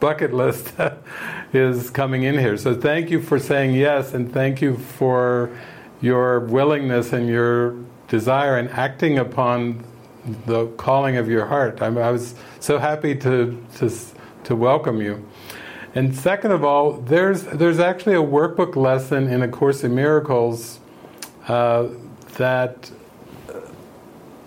bucket 0.00 0.32
list 0.32 0.72
is 1.52 1.90
coming 1.90 2.24
in 2.24 2.38
here. 2.38 2.56
So 2.56 2.74
thank 2.74 3.10
you 3.10 3.20
for 3.20 3.38
saying 3.38 3.74
yes, 3.74 4.14
and 4.14 4.32
thank 4.32 4.60
you 4.60 4.76
for 4.76 5.50
your 6.00 6.40
willingness 6.40 7.12
and 7.12 7.28
your 7.28 7.76
desire 8.08 8.56
and 8.56 8.68
acting 8.70 9.18
upon 9.18 9.84
the 10.46 10.66
calling 10.76 11.16
of 11.16 11.28
your 11.28 11.46
heart. 11.46 11.80
I, 11.80 11.86
I 11.86 12.10
was 12.10 12.34
so 12.58 12.78
happy 12.78 13.14
to, 13.16 13.64
to 13.76 13.90
to 14.44 14.56
welcome 14.56 15.00
you. 15.00 15.26
And 15.94 16.14
second 16.14 16.52
of 16.52 16.64
all, 16.64 16.92
there's 16.92 17.42
there's 17.44 17.78
actually 17.78 18.14
a 18.14 18.22
workbook 18.22 18.76
lesson 18.76 19.28
in 19.28 19.42
A 19.42 19.48
Course 19.48 19.84
in 19.84 19.94
Miracles 19.94 20.79
uh, 21.50 21.88
that 22.36 22.90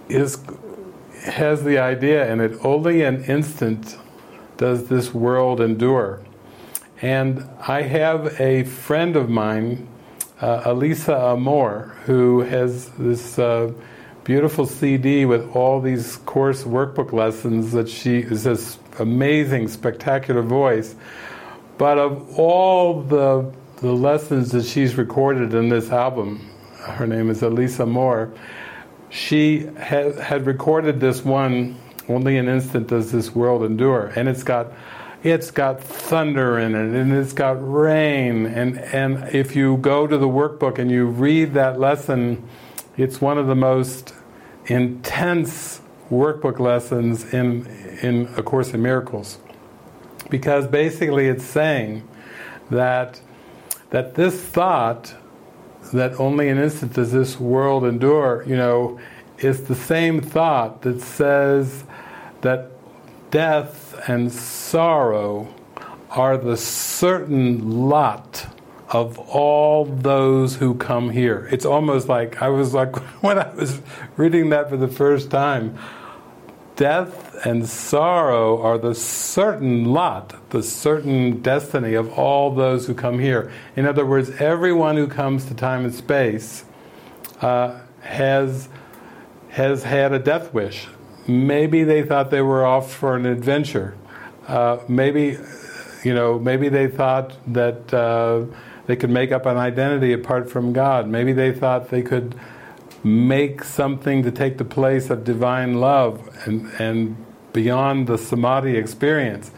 is 0.07 0.41
has 1.25 1.63
the 1.63 1.77
idea 1.77 2.31
in 2.31 2.39
it. 2.39 2.53
Only 2.63 3.03
an 3.03 3.23
instant 3.25 3.97
does 4.57 4.87
this 4.87 5.13
world 5.13 5.59
endure. 5.59 6.21
And 7.01 7.47
I 7.67 7.81
have 7.81 8.39
a 8.39 8.63
friend 8.63 9.15
of 9.17 9.29
mine, 9.29 9.87
uh, 10.39 10.61
Elisa 10.65 11.35
who 12.05 12.41
has 12.41 12.89
this. 12.97 13.37
Uh, 13.37 13.73
beautiful 14.23 14.65
CD 14.65 15.25
with 15.25 15.53
all 15.53 15.81
these 15.81 16.15
course 16.15 16.63
workbook 16.63 17.11
lessons 17.11 17.73
that 17.73 17.89
she 17.89 18.19
is 18.19 18.45
this 18.45 18.79
amazing, 18.97 19.67
spectacular 19.67 20.41
voice. 20.41 20.95
But 21.77 21.97
of 21.97 22.39
all 22.39 23.01
the 23.01 23.51
the 23.81 23.91
lessons 23.91 24.51
that 24.51 24.63
she's 24.63 24.95
recorded 24.95 25.53
in 25.53 25.67
this 25.67 25.89
album, 25.89 26.52
her 26.83 27.07
name 27.07 27.29
is 27.29 27.41
Alisa 27.41 27.81
Amor. 27.81 28.31
She 29.09 29.67
had, 29.77 30.15
had 30.15 30.45
recorded 30.45 30.99
this 30.99 31.23
one. 31.23 31.77
Only 32.09 32.37
an 32.37 32.47
instant 32.47 32.87
does 32.87 33.11
this 33.11 33.33
world 33.33 33.63
endure, 33.63 34.11
and 34.15 34.27
it's 34.27 34.43
got 34.43 34.73
it's 35.23 35.51
got 35.51 35.81
thunder 35.81 36.59
in 36.59 36.75
it 36.75 36.99
and 36.99 37.13
it's 37.13 37.31
got 37.31 37.53
rain 37.61 38.45
and 38.45 38.77
and 38.77 39.33
if 39.33 39.55
you 39.55 39.77
go 39.77 40.05
to 40.05 40.17
the 40.17 40.27
workbook 40.27 40.77
and 40.77 40.91
you 40.91 41.05
read 41.05 41.53
that 41.53 41.79
lesson 41.79 42.45
it's 42.97 43.21
one 43.21 43.37
of 43.37 43.47
the 43.47 43.55
most 43.55 44.13
intense 44.65 45.81
workbook 46.09 46.59
lessons 46.59 47.33
in, 47.33 47.65
in 48.01 48.29
A 48.37 48.43
Course 48.43 48.73
in 48.73 48.81
Miracles. 48.81 49.39
Because 50.29 50.67
basically 50.67 51.27
it's 51.27 51.43
saying 51.43 52.07
that, 52.69 53.19
that 53.89 54.15
this 54.15 54.39
thought, 54.39 55.15
that 55.91 56.19
only 56.19 56.49
an 56.49 56.57
instant 56.57 56.93
does 56.93 57.11
this 57.11 57.39
world 57.39 57.83
endure, 57.83 58.43
you 58.47 58.55
know, 58.55 58.99
it's 59.37 59.61
the 59.61 59.75
same 59.75 60.21
thought 60.21 60.83
that 60.83 61.01
says 61.01 61.83
that 62.41 62.71
death 63.31 63.99
and 64.07 64.31
sorrow 64.31 65.53
are 66.09 66.37
the 66.37 66.55
certain 66.55 67.87
lot 67.89 68.45
of 68.89 69.17
all 69.17 69.85
those 69.85 70.57
who 70.57 70.75
come 70.75 71.09
here. 71.09 71.49
It's 71.51 71.65
almost 71.65 72.07
like 72.07 72.41
I 72.41 72.49
was 72.49 72.73
like 72.73 72.95
when 73.23 73.39
I 73.39 73.53
was 73.53 73.81
reading 74.15 74.49
that 74.49 74.69
for 74.69 74.77
the 74.77 74.87
first 74.87 75.31
time. 75.31 75.77
Death 76.75 77.32
and 77.43 77.67
sorrow 77.67 78.61
are 78.61 78.77
the 78.77 78.95
certain 78.95 79.85
lot, 79.85 80.49
the 80.51 80.63
certain 80.63 81.41
destiny 81.41 81.93
of 81.93 82.17
all 82.17 82.51
those 82.51 82.87
who 82.87 82.93
come 82.93 83.19
here. 83.19 83.51
In 83.75 83.85
other 83.85 84.05
words, 84.05 84.29
everyone 84.39 84.95
who 84.95 85.07
comes 85.07 85.45
to 85.45 85.53
time 85.53 85.83
and 85.83 85.93
space 85.93 86.63
uh, 87.41 87.79
has 88.01 88.69
has 89.49 89.83
had 89.83 90.13
a 90.13 90.19
death 90.19 90.53
wish. 90.53 90.87
Maybe 91.27 91.83
they 91.83 92.01
thought 92.01 92.31
they 92.31 92.41
were 92.41 92.65
off 92.65 92.91
for 92.91 93.15
an 93.15 93.25
adventure. 93.25 93.95
Uh, 94.47 94.79
maybe, 94.87 95.37
you 96.03 96.13
know, 96.13 96.39
maybe 96.39 96.69
they 96.69 96.87
thought 96.87 97.37
that. 97.53 97.93
Uh, 97.93 98.45
they 98.85 98.95
could 98.95 99.09
make 99.09 99.31
up 99.31 99.45
an 99.45 99.57
identity 99.57 100.11
apart 100.13 100.49
from 100.49 100.73
God. 100.73 101.07
Maybe 101.07 101.33
they 101.33 101.51
thought 101.53 101.89
they 101.89 102.01
could 102.01 102.35
make 103.03 103.63
something 103.63 104.23
to 104.23 104.31
take 104.31 104.57
the 104.57 104.65
place 104.65 105.09
of 105.09 105.23
divine 105.23 105.79
love 105.79 106.29
and, 106.45 106.71
and 106.79 107.22
beyond 107.53 108.07
the 108.07 108.17
samadhi 108.17 108.75
experience. 108.75 109.51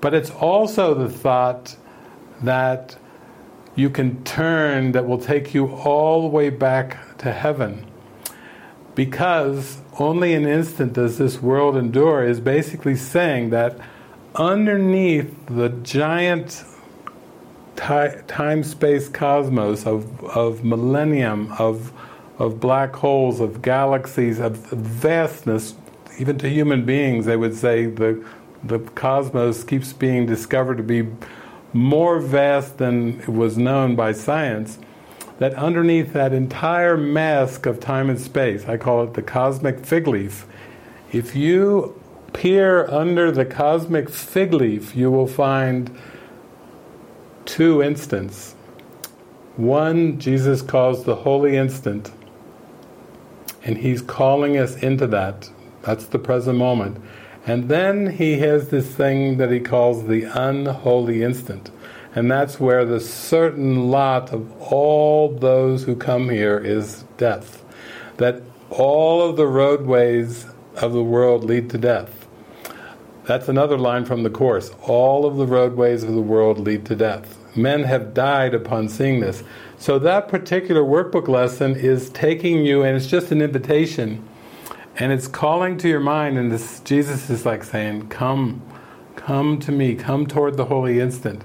But 0.00 0.14
it's 0.14 0.30
also 0.30 0.94
the 0.94 1.08
thought 1.08 1.76
that 2.42 2.96
you 3.74 3.90
can 3.90 4.22
turn 4.24 4.92
that 4.92 5.06
will 5.06 5.18
take 5.18 5.54
you 5.54 5.68
all 5.68 6.22
the 6.22 6.28
way 6.28 6.50
back 6.50 7.18
to 7.18 7.32
heaven. 7.32 7.86
Because 8.94 9.80
only 9.98 10.34
an 10.34 10.46
instant 10.46 10.94
does 10.94 11.18
this 11.18 11.40
world 11.40 11.76
endure 11.76 12.24
is 12.24 12.40
basically 12.40 12.96
saying 12.96 13.50
that 13.50 13.78
underneath 14.34 15.34
the 15.46 15.68
giant 15.68 16.64
time 17.76 18.62
space 18.62 19.08
cosmos 19.08 19.86
of, 19.86 20.22
of 20.24 20.62
millennium, 20.64 21.52
of, 21.58 21.92
of 22.38 22.60
black 22.60 22.94
holes, 22.94 23.40
of 23.40 23.62
galaxies, 23.62 24.38
of 24.38 24.56
vastness, 24.56 25.74
even 26.20 26.36
to 26.38 26.48
human 26.48 26.84
beings, 26.84 27.24
they 27.24 27.36
would 27.36 27.54
say 27.54 27.86
the, 27.86 28.22
the 28.62 28.78
cosmos 28.78 29.64
keeps 29.64 29.92
being 29.94 30.26
discovered 30.26 30.76
to 30.76 30.82
be 30.82 31.08
more 31.72 32.20
vast 32.20 32.76
than 32.76 33.24
was 33.26 33.56
known 33.56 33.96
by 33.96 34.12
science. 34.12 34.78
That 35.38 35.54
underneath 35.54 36.12
that 36.12 36.34
entire 36.34 36.98
mask 36.98 37.64
of 37.64 37.80
time 37.80 38.10
and 38.10 38.20
space, 38.20 38.66
I 38.68 38.76
call 38.76 39.02
it 39.04 39.14
the 39.14 39.22
cosmic 39.22 39.86
fig 39.86 40.06
leaf, 40.06 40.46
if 41.10 41.34
you 41.34 41.98
peer 42.34 42.86
under 42.90 43.32
the 43.32 43.46
cosmic 43.46 44.10
fig 44.10 44.52
leaf, 44.52 44.94
you 44.94 45.10
will 45.10 45.26
find 45.26 45.90
two 47.46 47.82
instants. 47.82 48.54
One, 49.56 50.18
Jesus 50.18 50.60
calls 50.60 51.04
the 51.04 51.16
holy 51.16 51.56
instant, 51.56 52.12
and 53.64 53.78
he's 53.78 54.02
calling 54.02 54.58
us 54.58 54.76
into 54.76 55.06
that. 55.08 55.50
That's 55.82 56.06
the 56.06 56.18
present 56.18 56.58
moment. 56.58 57.02
And 57.46 57.68
then 57.68 58.10
he 58.10 58.38
has 58.38 58.68
this 58.68 58.88
thing 58.88 59.38
that 59.38 59.50
he 59.50 59.60
calls 59.60 60.06
the 60.06 60.24
unholy 60.24 61.22
instant. 61.22 61.70
And 62.14 62.30
that's 62.30 62.60
where 62.60 62.84
the 62.84 63.00
certain 63.00 63.90
lot 63.90 64.32
of 64.32 64.50
all 64.60 65.28
those 65.28 65.84
who 65.84 65.96
come 65.96 66.28
here 66.28 66.58
is 66.58 67.04
death. 67.16 67.64
That 68.18 68.42
all 68.68 69.22
of 69.22 69.36
the 69.36 69.46
roadways 69.46 70.46
of 70.76 70.92
the 70.92 71.02
world 71.02 71.44
lead 71.44 71.70
to 71.70 71.78
death. 71.78 72.26
That's 73.24 73.48
another 73.48 73.78
line 73.78 74.04
from 74.04 74.22
the 74.22 74.30
Course. 74.30 74.70
All 74.82 75.24
of 75.24 75.36
the 75.36 75.46
roadways 75.46 76.02
of 76.02 76.14
the 76.14 76.20
world 76.20 76.58
lead 76.58 76.84
to 76.86 76.96
death 76.96 77.40
men 77.56 77.84
have 77.84 78.14
died 78.14 78.54
upon 78.54 78.88
seeing 78.88 79.20
this. 79.20 79.42
So 79.78 79.98
that 80.00 80.28
particular 80.28 80.82
workbook 80.82 81.28
lesson 81.28 81.74
is 81.76 82.10
taking 82.10 82.64
you, 82.64 82.82
and 82.82 82.96
it's 82.96 83.06
just 83.06 83.32
an 83.32 83.40
invitation, 83.40 84.26
and 84.98 85.12
it's 85.12 85.26
calling 85.26 85.78
to 85.78 85.88
your 85.88 86.00
mind, 86.00 86.38
and 86.38 86.50
this 86.50 86.80
Jesus 86.80 87.30
is 87.30 87.46
like 87.46 87.64
saying, 87.64 88.08
"Come, 88.08 88.62
come 89.16 89.58
to 89.60 89.72
me, 89.72 89.94
come 89.94 90.26
toward 90.26 90.56
the 90.56 90.66
holy 90.66 91.00
instant," 91.00 91.42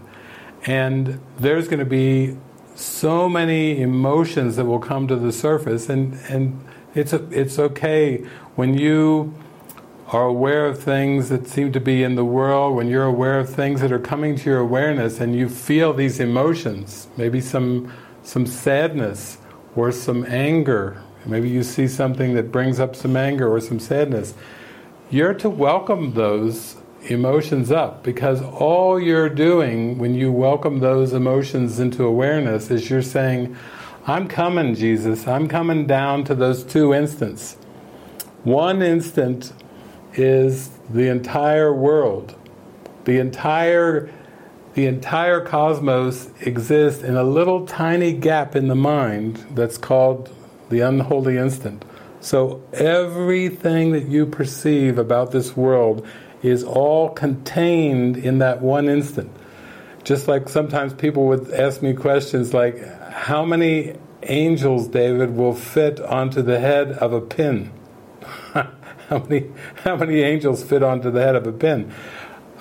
and 0.65 1.19
there's 1.39 1.67
going 1.67 1.79
to 1.79 1.85
be 1.85 2.37
so 2.75 3.29
many 3.29 3.81
emotions 3.81 4.57
that 4.57 4.65
will 4.65 4.79
come 4.79 5.07
to 5.07 5.15
the 5.15 5.31
surface, 5.31 5.89
and 5.89 6.17
and 6.29 6.59
it's 6.93 7.13
a, 7.13 7.23
it's 7.31 7.59
okay 7.59 8.23
when 8.55 8.77
you 8.77 9.33
are 10.09 10.25
aware 10.25 10.67
of 10.67 10.81
things 10.81 11.29
that 11.29 11.47
seem 11.47 11.71
to 11.71 11.79
be 11.79 12.03
in 12.03 12.15
the 12.15 12.23
world, 12.23 12.75
when 12.75 12.87
you're 12.87 13.05
aware 13.05 13.39
of 13.39 13.49
things 13.49 13.81
that 13.81 13.91
are 13.91 13.99
coming 13.99 14.35
to 14.35 14.49
your 14.49 14.59
awareness 14.59 15.19
and 15.19 15.35
you 15.35 15.49
feel 15.49 15.93
these 15.93 16.19
emotions, 16.19 17.07
maybe 17.17 17.41
some 17.41 17.91
some 18.23 18.45
sadness 18.45 19.37
or 19.75 19.91
some 19.91 20.25
anger, 20.27 21.01
maybe 21.25 21.49
you 21.49 21.63
see 21.63 21.87
something 21.87 22.33
that 22.35 22.51
brings 22.51 22.79
up 22.79 22.95
some 22.95 23.15
anger 23.15 23.51
or 23.51 23.59
some 23.59 23.79
sadness, 23.79 24.33
you're 25.09 25.33
to 25.35 25.49
welcome 25.49 26.13
those 26.13 26.77
emotions 27.03 27.71
up 27.71 28.03
because 28.03 28.41
all 28.41 28.99
you're 28.99 29.29
doing 29.29 29.97
when 29.97 30.15
you 30.15 30.31
welcome 30.31 30.79
those 30.79 31.13
emotions 31.13 31.79
into 31.79 32.03
awareness 32.03 32.71
is 32.71 32.89
you're 32.89 33.01
saying, 33.01 33.55
I'm 34.07 34.27
coming, 34.27 34.75
Jesus. 34.75 35.27
I'm 35.27 35.47
coming 35.47 35.87
down 35.87 36.23
to 36.25 36.35
those 36.35 36.63
two 36.63 36.93
instants. 36.93 37.55
One 38.43 38.81
instant 38.81 39.51
is 40.13 40.69
the 40.89 41.09
entire 41.09 41.73
world. 41.73 42.35
The 43.05 43.19
entire 43.19 44.11
the 44.75 44.87
entire 44.87 45.39
cosmos 45.39 46.29
exists 46.41 47.01
in 47.01 47.15
a 47.15 47.23
little 47.23 47.65
tiny 47.65 48.11
gap 48.11 48.57
in 48.57 48.67
the 48.67 48.75
mind 48.75 49.37
that's 49.51 49.77
called 49.77 50.29
the 50.69 50.81
unholy 50.81 51.37
instant. 51.37 51.85
So 52.21 52.63
everything 52.73 53.91
that 53.91 54.07
you 54.07 54.25
perceive 54.25 54.97
about 54.97 55.31
this 55.31 55.55
world 55.55 56.05
is 56.41 56.63
all 56.63 57.09
contained 57.09 58.17
in 58.17 58.39
that 58.39 58.61
one 58.61 58.89
instant. 58.89 59.31
Just 60.03 60.27
like 60.27 60.49
sometimes 60.49 60.93
people 60.93 61.27
would 61.27 61.51
ask 61.51 61.81
me 61.81 61.93
questions 61.93 62.53
like, 62.53 62.83
how 63.11 63.45
many 63.45 63.95
angels, 64.23 64.87
David, 64.87 65.35
will 65.35 65.53
fit 65.53 65.99
onto 65.99 66.41
the 66.41 66.59
head 66.59 66.91
of 66.93 67.13
a 67.13 67.21
pin? 67.21 67.71
how 68.53 69.19
many 69.27 69.51
how 69.83 69.95
many 69.95 70.21
angels 70.21 70.63
fit 70.63 70.83
onto 70.83 71.11
the 71.11 71.21
head 71.21 71.35
of 71.35 71.47
a 71.47 71.51
pin? 71.51 71.91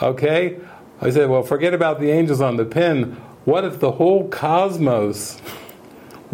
Okay? 0.01 0.59
I 1.01 1.11
said, 1.11 1.29
well, 1.29 1.43
forget 1.43 1.75
about 1.75 2.01
the 2.01 2.11
angels 2.11 2.41
on 2.41 2.57
the 2.57 2.65
pin. 2.65 3.13
What 3.45 3.65
if 3.65 3.81
the 3.81 3.93
whole 3.93 4.29
cosmos 4.29 5.41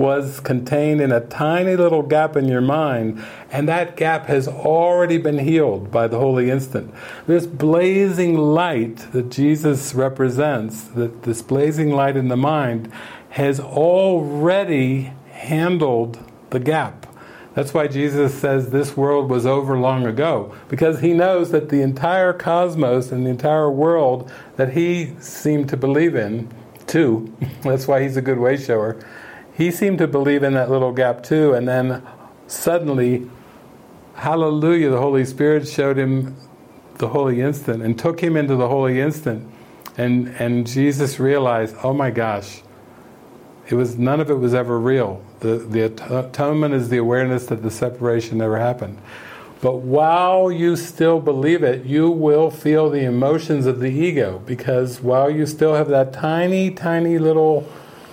was 0.01 0.41
contained 0.41 0.99
in 0.99 1.13
a 1.13 1.21
tiny 1.21 1.77
little 1.77 2.03
gap 2.03 2.35
in 2.35 2.49
your 2.49 2.63
mind, 2.63 3.23
and 3.53 3.69
that 3.69 3.99
gap 3.99 4.25
has 4.25 4.49
already 4.49 5.19
been 5.19 5.39
healed 5.39 5.91
by 5.91 6.09
the 6.09 6.19
holy 6.19 6.51
instant. 6.51 6.93
This 7.27 7.47
blazing 7.47 8.35
light 8.35 8.97
that 9.13 9.31
Jesus 9.31 9.95
represents, 9.95 10.85
that 10.85 11.25
this 11.25 11.43
blazing 11.43 11.91
light 11.91 12.17
in 12.17 12.29
the 12.29 12.37
mind, 12.37 12.91
has 13.29 13.61
already 13.61 15.13
handled 15.33 16.19
the 16.49 16.61
gap. 16.61 17.07
That's 17.53 17.75
why 17.75 17.87
Jesus 17.87 18.33
says 18.33 18.71
this 18.71 18.97
world 18.97 19.29
was 19.29 19.45
over 19.45 19.77
long 19.77 20.07
ago, 20.07 20.55
because 20.71 21.01
he 21.01 21.13
knows 21.13 21.51
that 21.51 21.69
the 21.69 21.83
entire 21.83 22.33
cosmos 22.33 23.13
and 23.13 23.27
the 23.27 23.31
entire 23.31 23.71
world 23.71 24.33
that 24.57 24.73
he 24.73 25.13
seemed 25.21 25.69
to 25.69 25.77
believe 25.77 26.15
in, 26.15 26.51
too, 26.87 27.31
that's 27.63 27.87
why 27.87 28.03
he's 28.03 28.17
a 28.17 28.23
good 28.23 28.39
way 28.39 28.57
shower, 28.57 28.99
he 29.61 29.71
seemed 29.71 29.99
to 29.99 30.09
believe 30.09 30.43
in 30.43 30.55
that 30.55 30.71
little 30.71 30.91
gap 30.91 31.23
too, 31.23 31.53
and 31.53 31.69
then 31.69 32.03
suddenly, 32.47 33.29
hallelujah, 34.15 34.89
the 34.89 34.99
Holy 34.99 35.23
Spirit 35.27 35.69
showed 35.69 35.99
him 35.99 36.35
the 36.97 37.09
holy 37.09 37.43
instant 37.43 37.83
and 37.83 37.99
took 37.99 38.21
him 38.21 38.39
into 38.39 38.57
the 38.57 38.69
holy 38.69 39.01
instant. 39.01 39.47
And, 39.99 40.29
and 40.39 40.67
Jesus 40.67 41.21
realized, 41.21 41.77
oh 41.83 41.93
my 41.93 42.11
gosh, 42.11 42.63
it 43.69 43.75
was 43.75 43.99
none 43.99 44.19
of 44.19 44.31
it 44.31 44.39
was 44.39 44.55
ever 44.55 44.81
real. 44.81 45.23
The, 45.41 45.59
the 45.59 45.85
atonement 46.21 46.73
is 46.73 46.89
the 46.89 46.97
awareness 46.97 47.45
that 47.47 47.63
the 47.63 47.71
separation 47.71 48.39
never 48.39 48.59
happened. 48.59 48.97
But 49.61 49.81
while 49.81 50.51
you 50.51 50.75
still 50.75 51.21
believe 51.21 51.63
it, 51.63 51.85
you 51.85 52.11
will 52.11 52.51
feel 52.51 52.89
the 52.89 53.05
emotions 53.05 53.67
of 53.67 53.81
the 53.81 53.91
ego 53.91 54.43
because 54.47 55.03
while 55.03 55.31
you 55.31 55.45
still 55.45 55.75
have 55.75 55.89
that 55.89 56.15
tiny, 56.15 56.71
tiny 56.71 57.19
little 57.19 57.71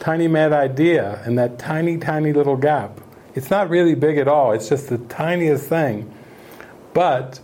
tiny 0.08 0.30
mad 0.30 0.54
idea 0.54 1.22
and 1.26 1.38
that 1.38 1.60
tiny, 1.60 1.98
tiny 1.98 2.32
little 2.32 2.56
gap. 2.56 2.98
It's 3.36 3.50
not 3.50 3.70
really 3.70 3.94
big 3.94 4.18
at 4.18 4.26
all, 4.26 4.54
it's 4.54 4.70
just 4.70 4.88
the 4.88 5.00
tiniest 5.00 5.68
thing. 5.68 6.10
But 6.94 7.42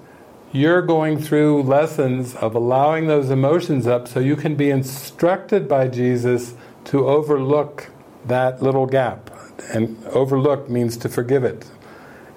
you're 0.54 0.82
going 0.82 1.20
through 1.20 1.64
lessons 1.64 2.36
of 2.36 2.56
allowing 2.56 3.08
those 3.08 3.30
emotions 3.30 3.86
up 3.86 4.08
so 4.08 4.22
you 4.22 4.38
can 4.38 4.56
be 4.56 4.70
instructed 4.70 5.68
by 5.68 5.90
Jesus 5.90 6.54
to 6.86 7.06
overlook 7.06 7.90
that 8.28 8.64
little 8.64 8.86
gap. 8.86 9.30
And 9.74 10.02
overlook 10.06 10.70
means 10.70 10.96
to 10.98 11.10
forgive 11.10 11.44
it. 11.44 11.70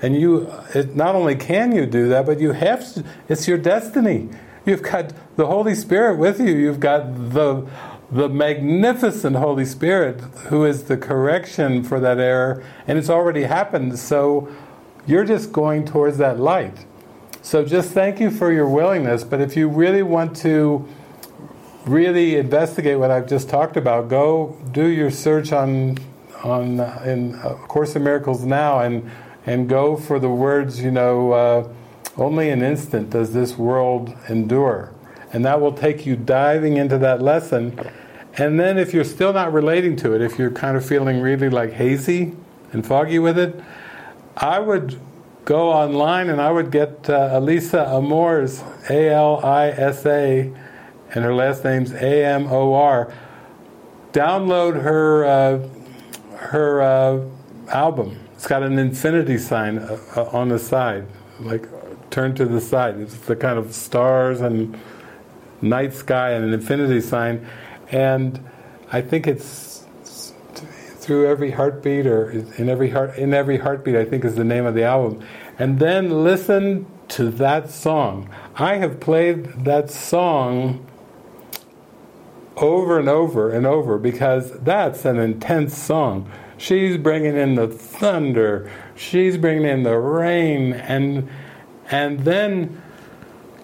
And 0.02 0.16
you, 0.20 0.52
it, 0.74 0.96
not 0.96 1.14
only 1.14 1.36
can 1.36 1.70
you 1.70 1.86
do 1.86 2.08
that, 2.08 2.26
but 2.26 2.40
you 2.40 2.50
have 2.50 2.94
to, 2.94 3.04
it's 3.28 3.46
your 3.46 3.58
destiny. 3.58 4.28
You've 4.64 4.82
got 4.82 5.12
the 5.36 5.46
Holy 5.46 5.76
Spirit 5.76 6.18
with 6.18 6.40
you. 6.40 6.56
You've 6.56 6.80
got 6.80 7.32
the 7.32 7.64
the 8.10 8.28
magnificent 8.28 9.36
Holy 9.36 9.64
Spirit 9.64 10.20
who 10.48 10.64
is 10.64 10.84
the 10.84 10.96
correction 10.96 11.82
for 11.82 11.98
that 12.00 12.18
error, 12.18 12.62
and 12.86 12.98
it's 12.98 13.10
already 13.10 13.44
happened, 13.44 13.98
so 13.98 14.48
you're 15.06 15.24
just 15.24 15.52
going 15.52 15.84
towards 15.84 16.18
that 16.18 16.38
light. 16.38 16.86
So 17.42 17.64
just 17.64 17.90
thank 17.90 18.20
you 18.20 18.30
for 18.30 18.52
your 18.52 18.68
willingness, 18.68 19.24
but 19.24 19.40
if 19.40 19.56
you 19.56 19.68
really 19.68 20.02
want 20.02 20.36
to 20.38 20.86
really 21.84 22.36
investigate 22.36 22.98
what 22.98 23.10
I've 23.10 23.28
just 23.28 23.48
talked 23.48 23.76
about, 23.76 24.08
go 24.08 24.56
do 24.72 24.86
your 24.86 25.10
search 25.10 25.52
on 25.52 25.98
on 26.42 26.80
in 27.04 27.38
Course 27.68 27.96
in 27.96 28.04
Miracles 28.04 28.44
now 28.44 28.80
and 28.80 29.10
and 29.46 29.68
go 29.68 29.96
for 29.96 30.18
the 30.18 30.28
words, 30.28 30.82
you 30.82 30.90
know, 30.90 31.32
uh, 31.32 31.68
only 32.16 32.50
an 32.50 32.62
instant 32.62 33.10
does 33.10 33.32
this 33.32 33.56
world 33.56 34.12
endure 34.28 34.92
and 35.32 35.44
that 35.44 35.60
will 35.60 35.72
take 35.72 36.06
you 36.06 36.16
diving 36.16 36.76
into 36.76 36.98
that 36.98 37.20
lesson. 37.22 37.78
And 38.38 38.60
then, 38.60 38.76
if 38.78 38.92
you're 38.92 39.04
still 39.04 39.32
not 39.32 39.52
relating 39.52 39.96
to 39.96 40.14
it, 40.14 40.20
if 40.20 40.38
you're 40.38 40.50
kind 40.50 40.76
of 40.76 40.84
feeling 40.84 41.20
really 41.20 41.48
like 41.48 41.72
hazy 41.72 42.34
and 42.72 42.86
foggy 42.86 43.18
with 43.18 43.38
it, 43.38 43.58
I 44.36 44.58
would 44.58 45.00
go 45.46 45.70
online 45.70 46.28
and 46.28 46.40
I 46.40 46.50
would 46.50 46.70
get 46.70 47.08
uh, 47.08 47.40
Alisa 47.40 47.86
Amor's 47.88 48.62
A 48.90 49.08
L 49.08 49.40
I 49.44 49.68
S 49.68 50.04
A, 50.04 50.52
and 51.14 51.24
her 51.24 51.34
last 51.34 51.64
name's 51.64 51.92
A 51.92 52.24
M 52.26 52.46
O 52.48 52.74
R. 52.74 53.12
Download 54.12 54.82
her 54.82 55.24
uh, 55.24 55.68
her 56.36 56.82
uh, 56.82 57.20
album. 57.68 58.18
It's 58.34 58.46
got 58.46 58.62
an 58.62 58.78
infinity 58.78 59.38
sign 59.38 59.78
uh, 59.78 59.98
uh, 60.14 60.24
on 60.24 60.48
the 60.48 60.58
side, 60.58 61.06
like 61.40 61.66
turn 62.10 62.34
to 62.34 62.44
the 62.44 62.60
side. 62.60 62.98
It's 63.00 63.16
the 63.16 63.36
kind 63.36 63.58
of 63.58 63.74
stars 63.74 64.42
and 64.42 64.78
night 65.62 65.94
sky 65.94 66.30
and 66.30 66.44
an 66.44 66.52
infinity 66.52 67.00
sign, 67.00 67.46
and 67.90 68.44
I 68.92 69.00
think 69.00 69.26
it's 69.26 69.84
through 71.06 71.28
every 71.28 71.52
heartbeat 71.52 72.06
or 72.06 72.30
in 72.30 72.68
every 72.68 72.90
heart 72.90 73.16
in 73.16 73.32
every 73.32 73.58
heartbeat. 73.58 73.96
I 73.96 74.04
think 74.04 74.24
is 74.24 74.34
the 74.34 74.44
name 74.44 74.66
of 74.66 74.74
the 74.74 74.84
album, 74.84 75.24
and 75.58 75.78
then 75.78 76.24
listen 76.24 76.86
to 77.08 77.30
that 77.30 77.70
song. 77.70 78.28
I 78.56 78.76
have 78.76 78.98
played 79.00 79.64
that 79.64 79.90
song 79.90 80.84
over 82.56 82.98
and 82.98 83.08
over 83.08 83.50
and 83.50 83.66
over 83.66 83.98
because 83.98 84.52
that's 84.60 85.04
an 85.04 85.18
intense 85.18 85.76
song. 85.76 86.30
She's 86.58 86.96
bringing 86.96 87.36
in 87.36 87.54
the 87.54 87.68
thunder, 87.68 88.70
she's 88.94 89.36
bringing 89.36 89.66
in 89.66 89.82
the 89.82 89.96
rain, 89.96 90.72
and 90.72 91.28
and 91.90 92.20
then 92.20 92.82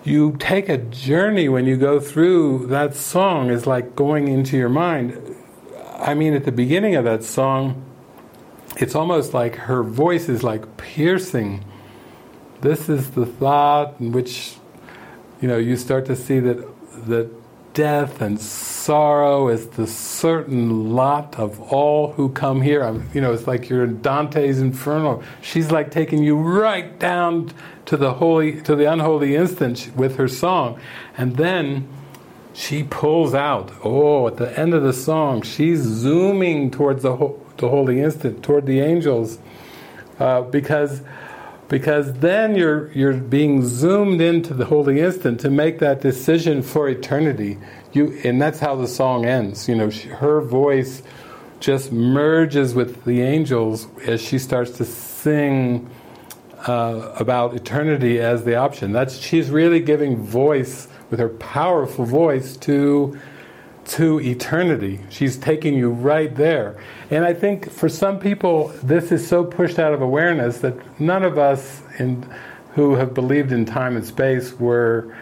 you 0.04 0.36
take 0.38 0.68
a 0.68 0.78
journey 0.78 1.48
when 1.48 1.66
you 1.66 1.76
go 1.76 2.00
through 2.00 2.66
that 2.66 2.94
song 2.94 3.50
is 3.50 3.66
like 3.66 3.94
going 3.94 4.28
into 4.28 4.56
your 4.56 4.68
mind 4.68 5.36
i 5.98 6.14
mean 6.14 6.34
at 6.34 6.44
the 6.44 6.52
beginning 6.52 6.94
of 6.94 7.04
that 7.04 7.22
song 7.22 7.84
it's 8.76 8.94
almost 8.94 9.32
like 9.34 9.54
her 9.54 9.82
voice 9.82 10.28
is 10.28 10.42
like 10.42 10.76
piercing 10.76 11.64
this 12.62 12.88
is 12.88 13.10
the 13.10 13.26
thought 13.26 13.94
in 14.00 14.12
which 14.12 14.54
you 15.40 15.48
know 15.48 15.56
you 15.56 15.76
start 15.76 16.06
to 16.06 16.16
see 16.16 16.38
that 16.40 16.58
that 17.06 17.30
death 17.74 18.20
and 18.20 18.40
sorrow 18.40 19.48
is 19.48 19.66
the 19.68 19.86
certain 19.86 20.94
lot 20.94 21.38
of 21.38 21.60
all 21.72 22.12
who 22.12 22.28
come 22.28 22.60
here. 22.60 22.82
I'm, 22.82 23.08
you 23.14 23.20
know, 23.20 23.32
it's 23.32 23.46
like 23.46 23.68
you're 23.68 23.84
in 23.84 24.02
Dante's 24.02 24.60
Inferno. 24.60 25.22
She's 25.40 25.70
like 25.70 25.90
taking 25.90 26.22
you 26.22 26.36
right 26.36 26.98
down 26.98 27.52
to 27.86 27.96
the 27.96 28.14
holy, 28.14 28.60
to 28.62 28.76
the 28.76 28.90
unholy 28.90 29.36
instant 29.36 29.90
with 29.96 30.16
her 30.16 30.28
song, 30.28 30.80
and 31.16 31.36
then 31.36 31.88
she 32.54 32.82
pulls 32.82 33.34
out. 33.34 33.72
Oh, 33.82 34.26
at 34.26 34.36
the 34.36 34.58
end 34.58 34.74
of 34.74 34.82
the 34.82 34.92
song, 34.92 35.42
she's 35.42 35.80
zooming 35.80 36.70
towards 36.70 37.02
the, 37.02 37.16
ho- 37.16 37.40
the 37.56 37.68
holy 37.68 38.00
instant, 38.00 38.42
toward 38.42 38.66
the 38.66 38.80
angels, 38.80 39.38
uh, 40.18 40.42
because 40.42 41.02
because 41.68 42.12
then 42.14 42.54
you're 42.54 42.92
you're 42.92 43.14
being 43.14 43.64
zoomed 43.64 44.20
into 44.20 44.52
the 44.52 44.66
holy 44.66 45.00
instant 45.00 45.40
to 45.40 45.50
make 45.50 45.78
that 45.78 46.02
decision 46.02 46.62
for 46.62 46.88
eternity. 46.88 47.58
You 47.92 48.18
and 48.24 48.40
that's 48.40 48.60
how 48.60 48.76
the 48.76 48.86
song 48.86 49.24
ends. 49.24 49.68
You 49.68 49.76
know, 49.76 49.88
she, 49.88 50.08
her 50.08 50.42
voice 50.42 51.02
just 51.60 51.90
merges 51.90 52.74
with 52.74 53.04
the 53.04 53.22
angels 53.22 53.86
as 54.06 54.20
she 54.20 54.38
starts 54.38 54.72
to 54.72 54.84
sing 54.84 55.88
uh, 56.66 57.12
about 57.18 57.54
eternity 57.54 58.20
as 58.20 58.44
the 58.44 58.54
option. 58.54 58.92
That's 58.92 59.16
she's 59.16 59.50
really 59.50 59.80
giving 59.80 60.16
voice 60.16 60.88
with 61.10 61.20
her 61.20 61.28
powerful 61.28 62.04
voice 62.04 62.56
to 62.58 63.18
to 63.84 64.20
eternity. 64.20 65.00
She's 65.10 65.36
taking 65.36 65.74
you 65.74 65.90
right 65.90 66.34
there. 66.34 66.80
And 67.10 67.24
I 67.24 67.34
think 67.34 67.70
for 67.70 67.88
some 67.88 68.18
people, 68.18 68.68
this 68.82 69.10
is 69.10 69.26
so 69.26 69.44
pushed 69.44 69.78
out 69.78 69.92
of 69.92 70.02
awareness 70.02 70.58
that 70.58 71.00
none 71.00 71.24
of 71.24 71.36
us 71.36 71.82
in, 71.98 72.24
who 72.74 72.94
have 72.94 73.12
believed 73.12 73.52
in 73.52 73.64
time 73.64 73.96
and 73.96 74.06
space 74.06 74.58
were, 74.58 75.16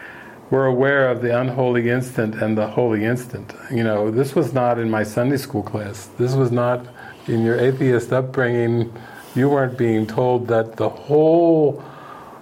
were 0.51 0.67
aware 0.67 1.09
of 1.09 1.21
the 1.21 1.37
unholy 1.37 1.89
instant 1.89 2.35
and 2.35 2.57
the 2.57 2.67
holy 2.67 3.03
instant. 3.03 3.53
You 3.71 3.83
know, 3.83 4.11
this 4.11 4.35
was 4.35 4.53
not 4.53 4.77
in 4.77 4.89
my 4.89 5.03
Sunday 5.03 5.37
school 5.37 5.63
class. 5.63 6.07
This 6.17 6.35
was 6.35 6.51
not 6.51 6.85
in 7.27 7.43
your 7.43 7.59
atheist 7.59 8.13
upbringing, 8.13 8.93
you 9.35 9.49
weren't 9.49 9.77
being 9.77 10.05
told 10.07 10.47
that 10.47 10.75
the 10.77 10.89
whole 10.89 11.83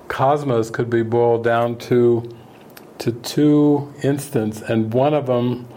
cosmos 0.07 0.69
could 0.69 0.89
be 0.89 1.03
boiled 1.03 1.43
down 1.43 1.77
to 1.77 2.29
to 2.99 3.13
two 3.13 3.93
instants, 4.03 4.61
and 4.61 4.93
one 4.93 5.13
of 5.13 5.27
them 5.27 5.67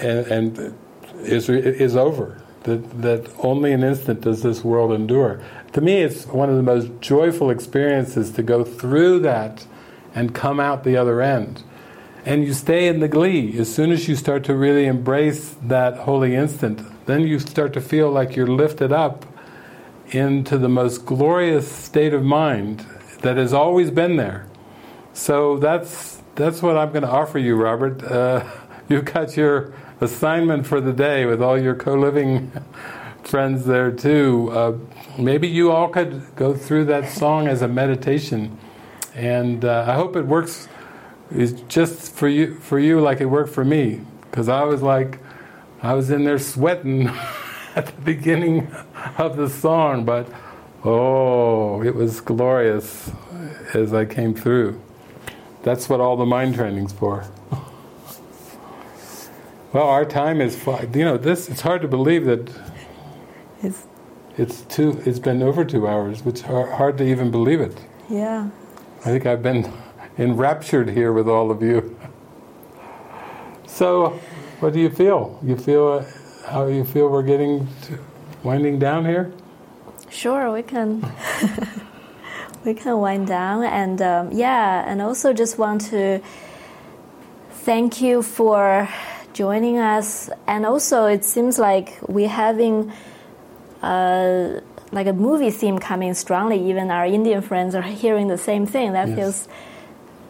and, 0.00 0.26
and 0.26 0.78
is 1.20 1.48
is 1.48 1.96
over. 1.96 2.40
That 2.64 3.02
that 3.02 3.30
only 3.38 3.72
an 3.72 3.82
instant 3.82 4.22
does 4.22 4.42
this 4.42 4.64
world 4.64 4.92
endure. 4.92 5.42
To 5.72 5.80
me, 5.80 6.02
it's 6.02 6.26
one 6.26 6.50
of 6.50 6.56
the 6.56 6.62
most 6.62 6.90
joyful 7.00 7.50
experiences 7.50 8.30
to 8.32 8.42
go 8.42 8.64
through 8.64 9.20
that 9.20 9.66
and 10.14 10.34
come 10.34 10.60
out 10.60 10.84
the 10.84 10.96
other 10.96 11.20
end. 11.20 11.62
And 12.26 12.44
you 12.44 12.54
stay 12.54 12.86
in 12.86 13.00
the 13.00 13.08
glee. 13.08 13.58
As 13.58 13.74
soon 13.74 13.90
as 13.90 14.08
you 14.08 14.16
start 14.16 14.44
to 14.44 14.54
really 14.54 14.86
embrace 14.86 15.56
that 15.62 15.98
holy 15.98 16.34
instant, 16.34 16.80
then 17.06 17.22
you 17.22 17.38
start 17.38 17.74
to 17.74 17.80
feel 17.80 18.10
like 18.10 18.34
you're 18.34 18.46
lifted 18.46 18.92
up 18.92 19.26
into 20.10 20.58
the 20.58 20.68
most 20.68 21.06
glorious 21.06 21.70
state 21.70 22.12
of 22.12 22.22
mind 22.22 22.86
that 23.22 23.36
has 23.36 23.52
always 23.52 23.90
been 23.90 24.16
there. 24.16 24.46
So 25.12 25.58
that's 25.58 26.22
that's 26.34 26.62
what 26.62 26.76
I'm 26.76 26.90
going 26.90 27.02
to 27.02 27.10
offer 27.10 27.38
you, 27.38 27.56
Robert. 27.56 28.02
Uh, 28.02 28.44
you've 28.88 29.04
got 29.04 29.36
your 29.36 29.72
assignment 30.00 30.66
for 30.66 30.80
the 30.80 30.92
day 30.92 31.24
with 31.26 31.40
all 31.40 31.58
your 31.58 31.74
co-living 31.74 32.52
friends 33.22 33.64
there 33.64 33.90
too. 33.90 34.50
Uh, 34.52 34.76
maybe 35.18 35.48
you 35.48 35.70
all 35.70 35.88
could 35.88 36.22
go 36.36 36.54
through 36.54 36.86
that 36.86 37.08
song 37.10 37.46
as 37.46 37.62
a 37.62 37.68
meditation, 37.68 38.58
and 39.14 39.64
uh, 39.64 39.86
I 39.88 39.94
hope 39.94 40.16
it 40.16 40.26
works. 40.26 40.68
Is 41.30 41.52
just 41.68 42.14
for 42.14 42.28
you, 42.28 42.56
for 42.56 42.78
you, 42.78 43.00
like 43.00 43.20
it 43.20 43.26
worked 43.26 43.52
for 43.54 43.64
me, 43.64 44.02
because 44.30 44.48
I 44.48 44.62
was 44.64 44.82
like, 44.82 45.18
I 45.82 45.94
was 45.94 46.10
in 46.10 46.24
there 46.24 46.38
sweating 46.38 47.08
at 47.76 47.86
the 47.86 48.02
beginning 48.02 48.70
of 49.18 49.36
the 49.36 49.48
song, 49.48 50.04
but 50.04 50.28
oh, 50.84 51.82
it 51.82 51.94
was 51.94 52.20
glorious 52.20 53.10
as 53.74 53.92
I 53.92 54.04
came 54.04 54.34
through. 54.34 54.80
That's 55.62 55.88
what 55.88 56.00
all 56.00 56.16
the 56.16 56.26
mind 56.26 56.54
training's 56.54 56.92
for. 56.92 57.26
Well, 59.72 59.88
our 59.88 60.04
time 60.04 60.40
is, 60.40 60.64
you 60.94 61.04
know, 61.04 61.16
this, 61.16 61.48
it's 61.48 61.62
hard 61.62 61.82
to 61.82 61.88
believe 61.88 62.26
that 62.26 62.48
it's, 63.60 63.88
it's 64.38 64.60
two, 64.60 65.02
it's 65.04 65.18
been 65.18 65.42
over 65.42 65.64
two 65.64 65.88
hours, 65.88 66.24
which 66.24 66.42
hard, 66.42 66.70
hard 66.74 66.98
to 66.98 67.04
even 67.04 67.32
believe 67.32 67.60
it. 67.60 67.76
Yeah. 68.08 68.50
I 69.00 69.02
think 69.06 69.26
I've 69.26 69.42
been 69.42 69.72
enraptured 70.16 70.90
here 70.90 71.12
with 71.12 71.28
all 71.28 71.50
of 71.50 71.60
you. 71.60 71.98
So, 73.66 74.10
what 74.60 74.74
do 74.74 74.78
you 74.78 74.90
feel? 74.90 75.40
You 75.42 75.56
feel 75.56 76.06
how 76.46 76.68
you 76.68 76.84
feel 76.84 77.08
we're 77.08 77.24
getting 77.24 77.66
to 77.86 77.98
winding 78.44 78.78
down 78.78 79.04
here? 79.04 79.32
Sure, 80.10 80.52
we 80.52 80.62
can. 80.62 81.00
we 82.64 82.74
can 82.74 82.98
wind 82.98 83.26
down, 83.26 83.64
and 83.64 84.00
um, 84.00 84.30
yeah, 84.32 84.84
and 84.86 85.02
also 85.02 85.32
just 85.32 85.58
want 85.58 85.80
to 85.90 86.20
thank 87.50 88.00
you 88.00 88.22
for 88.22 88.88
joining 89.32 89.78
us. 89.78 90.30
And 90.46 90.64
also, 90.64 91.06
it 91.06 91.24
seems 91.24 91.58
like 91.58 91.98
we're 92.06 92.28
having 92.28 92.92
uh, 93.82 94.60
like 94.92 95.06
a 95.06 95.12
movie 95.12 95.50
theme 95.50 95.78
coming 95.78 96.14
strongly. 96.14 96.68
Even 96.70 96.90
our 96.90 97.06
Indian 97.06 97.42
friends 97.42 97.74
are 97.74 97.82
hearing 98.02 98.28
the 98.28 98.38
same 98.38 98.66
thing. 98.66 98.92
That 98.92 99.08
yes. 99.08 99.16
feels 99.16 99.48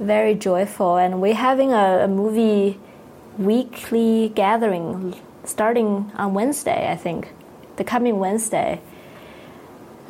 very 0.01 0.35
joyful. 0.35 0.97
And 0.97 1.21
we're 1.21 1.35
having 1.35 1.73
a, 1.73 2.05
a, 2.05 2.09
movie 2.09 2.81
weekly 3.39 4.33
gathering 4.35 5.15
starting 5.45 6.11
on 6.17 6.35
Wednesday, 6.35 6.91
I 6.91 6.97
think, 6.97 7.29
the 7.77 7.85
coming 7.85 8.19
Wednesday. 8.19 8.81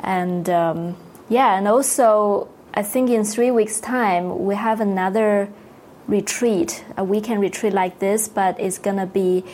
And 0.01 0.49
um, 0.51 0.97
yeah, 1.29 1.57
and 1.57 1.67
also 1.69 2.49
I 2.75 2.83
think 2.83 3.11
in 3.11 3.25
three 3.25 3.51
weeks' 3.51 3.81
time 3.81 4.45
we 4.45 4.55
have 4.55 4.81
another 4.81 5.49
retreat, 6.07 6.85
a 6.97 7.05
weekend 7.05 7.41
retreat 7.41 7.73
like 7.73 7.99
this, 7.99 8.29
but 8.29 8.59
it's 8.61 8.79
gonna 8.79 9.07
be 9.07 9.45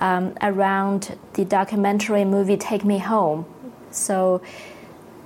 um, 0.00 0.34
around 0.40 1.18
the 1.34 1.44
documentary 1.44 2.24
movie 2.24 2.56
Take 2.56 2.84
Me 2.84 2.98
Home. 2.98 3.44
So 3.90 4.40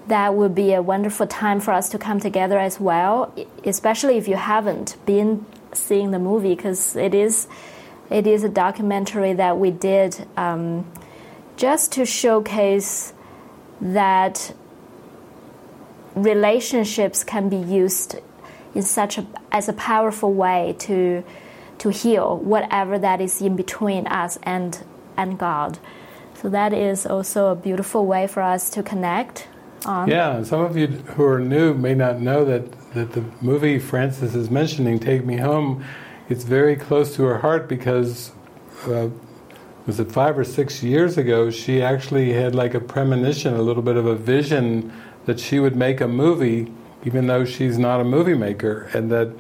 that 0.09 0.35
would 0.35 0.55
be 0.55 0.75
a 0.75 0.83
wonderful 0.83 1.27
time 1.27 1.61
for 1.61 1.73
us 1.73 1.89
to 1.91 1.99
come 1.99 2.21
together 2.21 2.59
as 2.59 2.81
well, 2.81 3.33
especially 3.65 4.17
if 4.17 4.27
you 4.29 4.37
haven't 4.37 4.97
been 5.07 5.47
seeing 5.73 6.11
the 6.11 6.19
movie, 6.19 6.55
because 6.55 6.97
it 6.97 7.15
is 7.15 7.47
it 8.11 8.27
is 8.27 8.45
a 8.45 8.49
documentary 8.49 9.33
that 9.33 9.59
we 9.59 9.71
did 9.71 10.27
um, 10.37 10.85
just 11.57 11.93
to 11.93 12.05
showcase 12.05 13.13
that 13.81 14.55
relationships 16.15 17.25
can 17.25 17.49
be 17.49 17.57
used 17.57 18.17
in 18.75 18.83
such 18.83 19.19
a 19.19 19.27
as 19.53 19.69
a 19.69 19.73
powerful 19.73 20.33
way 20.33 20.75
to 20.79 21.25
to 21.79 21.91
heal 21.91 22.39
whatever 22.39 22.99
that 22.99 23.21
is 23.21 23.41
in 23.41 23.57
between 23.57 24.07
us 24.07 24.39
and 24.43 24.85
and 25.17 25.39
God. 25.39 25.79
So 26.35 26.49
that 26.51 26.73
is 26.73 27.07
also 27.07 27.49
a 27.49 27.55
beautiful 27.55 28.07
way 28.07 28.27
for 28.27 28.43
us 28.43 28.69
to 28.71 28.83
connect. 28.83 29.49
On. 29.87 30.09
Yeah, 30.09 30.43
some 30.43 30.61
of 30.61 30.77
you 30.77 30.87
who 30.87 31.25
are 31.25 31.39
new 31.39 31.75
may 31.75 31.95
not 31.95 32.21
know 32.21 32.45
that 32.45 32.73
that 32.95 33.13
the 33.13 33.25
movie 33.41 33.79
Frances 33.79 34.35
is 34.35 34.51
mentioning, 34.51 34.99
"Take 34.99 35.25
Me 35.25 35.37
Home," 35.37 35.85
it's 36.29 36.45
very 36.45 36.77
close 36.77 37.15
to 37.17 37.25
her 37.25 37.39
heart 37.39 37.69
because. 37.69 38.33
Uh, 38.87 39.09
was 39.87 40.01
it 40.01 40.11
five 40.11 40.39
or 40.39 40.45
six 40.45 40.83
years 40.83 41.19
ago? 41.19 41.51
She 41.51 41.83
actually 41.83 42.33
had 42.33 42.55
like 42.55 42.75
a 42.75 42.81
premonition, 42.81 43.55
a 43.55 43.63
little 43.63 43.83
bit 43.83 43.97
of 43.97 44.07
a 44.07 44.15
vision 44.15 44.93
that 45.27 45.39
she 45.39 45.59
would 45.59 45.77
make 45.77 46.01
a 46.01 46.09
movie, 46.09 46.73
even 47.05 47.27
though 47.27 47.45
she's 47.45 47.79
not 47.79 48.01
a 48.01 48.05
movie 48.05 48.35
maker, 48.35 48.91
and 48.95 49.11
that 49.11 49.31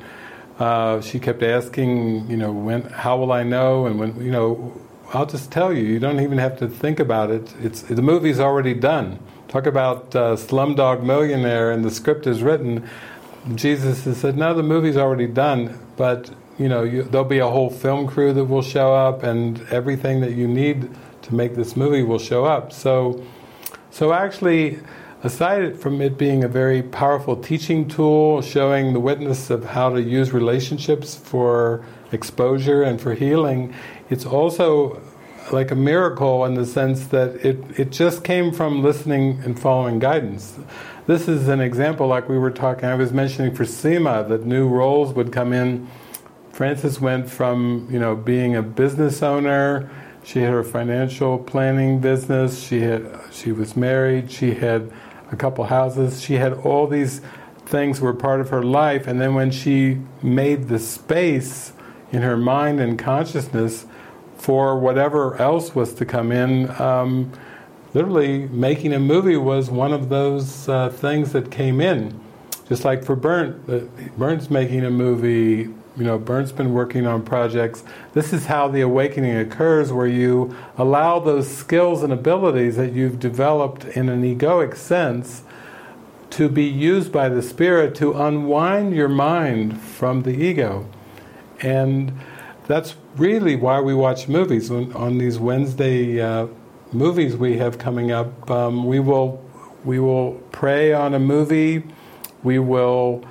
uh, 0.58 1.00
she 1.00 1.18
kept 1.18 1.42
asking, 1.42 2.30
you 2.30 2.36
know, 2.36 2.52
when, 2.52 2.82
how 2.82 3.16
will 3.16 3.32
I 3.32 3.42
know? 3.42 3.86
And 3.86 3.98
when, 3.98 4.22
you 4.22 4.30
know, 4.30 4.80
I'll 5.12 5.26
just 5.26 5.50
tell 5.50 5.72
you, 5.72 5.82
you 5.82 5.98
don't 5.98 6.20
even 6.20 6.38
have 6.38 6.58
to 6.58 6.68
think 6.68 7.00
about 7.00 7.30
it. 7.30 7.54
It's 7.62 7.82
the 7.82 8.02
movie's 8.02 8.40
already 8.40 8.74
done. 8.74 9.18
Talk 9.48 9.66
about 9.66 10.14
uh, 10.14 10.36
Slumdog 10.36 11.02
Millionaire, 11.02 11.70
and 11.70 11.84
the 11.84 11.90
script 11.90 12.26
is 12.26 12.42
written. 12.42 12.88
Jesus 13.54 14.04
has 14.04 14.18
said, 14.18 14.36
no, 14.36 14.54
the 14.54 14.62
movie's 14.62 14.96
already 14.96 15.26
done, 15.26 15.78
but 15.96 16.30
you 16.58 16.68
know, 16.68 16.82
you, 16.82 17.02
there'll 17.02 17.26
be 17.26 17.38
a 17.38 17.48
whole 17.48 17.70
film 17.70 18.06
crew 18.06 18.32
that 18.32 18.44
will 18.44 18.62
show 18.62 18.94
up, 18.94 19.22
and 19.22 19.60
everything 19.70 20.20
that 20.20 20.32
you 20.32 20.46
need 20.46 20.90
to 21.22 21.34
make 21.34 21.54
this 21.54 21.76
movie 21.76 22.02
will 22.02 22.18
show 22.18 22.44
up. 22.44 22.72
So, 22.72 23.24
so 23.90 24.12
actually 24.12 24.80
aside 25.24 25.80
from 25.80 26.02
it 26.02 26.18
being 26.18 26.44
a 26.44 26.48
very 26.48 26.82
powerful 26.82 27.34
teaching 27.34 27.88
tool, 27.88 28.42
showing 28.42 28.92
the 28.92 29.00
witness 29.00 29.48
of 29.48 29.64
how 29.64 29.88
to 29.88 30.02
use 30.02 30.32
relationships 30.32 31.16
for 31.16 31.82
exposure 32.12 32.82
and 32.82 33.00
for 33.00 33.14
healing, 33.14 33.74
it's 34.10 34.26
also 34.26 35.00
like 35.50 35.70
a 35.70 35.74
miracle 35.74 36.44
in 36.44 36.54
the 36.54 36.66
sense 36.66 37.06
that 37.06 37.34
it, 37.44 37.58
it 37.78 37.90
just 37.90 38.22
came 38.22 38.52
from 38.52 38.82
listening 38.82 39.40
and 39.44 39.58
following 39.58 39.98
guidance. 39.98 40.58
This 41.06 41.26
is 41.26 41.48
an 41.48 41.60
example, 41.60 42.06
like 42.06 42.28
we 42.28 42.38
were 42.38 42.50
talking, 42.50 42.84
I 42.84 42.94
was 42.94 43.12
mentioning 43.12 43.54
for 43.54 43.64
SEMA 43.64 44.24
that 44.28 44.44
new 44.44 44.68
roles 44.68 45.14
would 45.14 45.32
come 45.32 45.52
in. 45.54 45.88
Frances 46.54 47.00
went 47.00 47.28
from, 47.28 47.88
you 47.90 47.98
know, 47.98 48.14
being 48.14 48.54
a 48.54 48.62
business 48.62 49.24
owner, 49.24 49.90
she 50.22 50.38
had 50.38 50.52
her 50.52 50.62
financial 50.62 51.36
planning 51.36 51.98
business, 51.98 52.62
she 52.62 52.80
had 52.80 53.20
she 53.32 53.50
was 53.50 53.76
married, 53.76 54.30
she 54.30 54.54
had 54.54 54.90
a 55.32 55.36
couple 55.36 55.64
houses. 55.64 56.22
She 56.22 56.34
had 56.34 56.52
all 56.52 56.86
these 56.86 57.20
things 57.66 58.00
were 58.00 58.14
part 58.14 58.40
of 58.40 58.50
her 58.50 58.62
life, 58.62 59.08
and 59.08 59.20
then 59.20 59.34
when 59.34 59.50
she 59.50 59.98
made 60.22 60.68
the 60.68 60.78
space 60.78 61.72
in 62.12 62.22
her 62.22 62.36
mind 62.36 62.80
and 62.80 62.98
consciousness 62.98 63.86
for 64.36 64.78
whatever 64.78 65.36
else 65.36 65.74
was 65.74 65.92
to 65.94 66.04
come 66.04 66.30
in, 66.30 66.70
um, 66.80 67.32
literally 67.94 68.46
making 68.48 68.92
a 68.92 69.00
movie 69.00 69.36
was 69.36 69.70
one 69.70 69.92
of 69.92 70.08
those 70.08 70.68
uh, 70.68 70.88
things 70.88 71.32
that 71.32 71.50
came 71.50 71.80
in. 71.80 72.20
Just 72.68 72.84
like 72.84 73.04
for 73.04 73.16
Bernd, 73.16 73.68
uh, 73.68 73.80
Bernd's 74.16 74.50
making 74.50 74.84
a 74.84 74.90
movie 74.90 75.74
you 75.96 76.04
know, 76.04 76.18
Bernd's 76.18 76.52
been 76.52 76.72
working 76.72 77.06
on 77.06 77.22
projects. 77.22 77.84
This 78.14 78.32
is 78.32 78.46
how 78.46 78.68
the 78.68 78.80
awakening 78.80 79.36
occurs, 79.36 79.92
where 79.92 80.06
you 80.06 80.56
allow 80.76 81.20
those 81.20 81.48
skills 81.48 82.02
and 82.02 82.12
abilities 82.12 82.76
that 82.76 82.92
you've 82.92 83.20
developed 83.20 83.84
in 83.84 84.08
an 84.08 84.22
egoic 84.22 84.76
sense 84.76 85.42
to 86.30 86.48
be 86.48 86.64
used 86.64 87.12
by 87.12 87.28
the 87.28 87.40
Spirit 87.40 87.94
to 87.94 88.12
unwind 88.12 88.92
your 88.92 89.08
mind 89.08 89.80
from 89.80 90.22
the 90.22 90.32
ego. 90.32 90.88
And 91.60 92.12
that's 92.66 92.96
really 93.16 93.54
why 93.54 93.80
we 93.80 93.94
watch 93.94 94.26
movies. 94.26 94.70
On 94.70 95.18
these 95.18 95.38
Wednesday 95.38 96.20
uh, 96.20 96.48
movies 96.92 97.36
we 97.36 97.56
have 97.58 97.78
coming 97.78 98.10
up, 98.10 98.50
um, 98.50 98.84
we 98.84 98.98
will 98.98 99.40
we 99.84 100.00
will 100.00 100.32
pray 100.50 100.92
on 100.92 101.14
a 101.14 101.20
movie. 101.20 101.84
We 102.42 102.58
will 102.58 103.24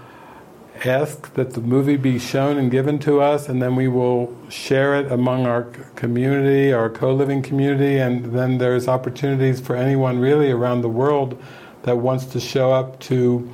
ask 0.85 1.33
that 1.35 1.53
the 1.53 1.61
movie 1.61 1.97
be 1.97 2.19
shown 2.19 2.57
and 2.57 2.69
given 2.69 2.99
to 2.99 3.21
us, 3.21 3.49
and 3.49 3.61
then 3.61 3.75
we 3.75 3.87
will 3.87 4.35
share 4.49 4.95
it 4.95 5.11
among 5.11 5.45
our 5.45 5.63
community, 5.95 6.73
our 6.73 6.89
co-living 6.89 7.41
community, 7.41 7.97
and 7.97 8.25
then 8.25 8.57
there's 8.57 8.87
opportunities 8.87 9.59
for 9.61 9.75
anyone 9.75 10.19
really 10.19 10.51
around 10.51 10.81
the 10.81 10.89
world 10.89 11.41
that 11.83 11.97
wants 11.97 12.25
to 12.25 12.39
show 12.39 12.71
up 12.71 12.99
to 12.99 13.49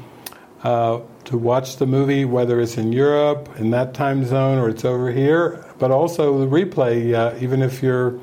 uh, 0.63 0.99
to 1.23 1.37
watch 1.37 1.77
the 1.77 1.85
movie, 1.85 2.25
whether 2.25 2.59
it's 2.59 2.77
in 2.77 2.91
Europe 2.91 3.47
in 3.57 3.69
that 3.69 3.93
time 3.93 4.25
zone 4.25 4.57
or 4.57 4.67
it's 4.67 4.83
over 4.83 5.11
here, 5.11 5.63
but 5.77 5.91
also 5.91 6.39
the 6.39 6.47
replay, 6.47 7.13
uh, 7.13 7.37
even 7.39 7.61
if 7.61 7.83
you're 7.83 8.19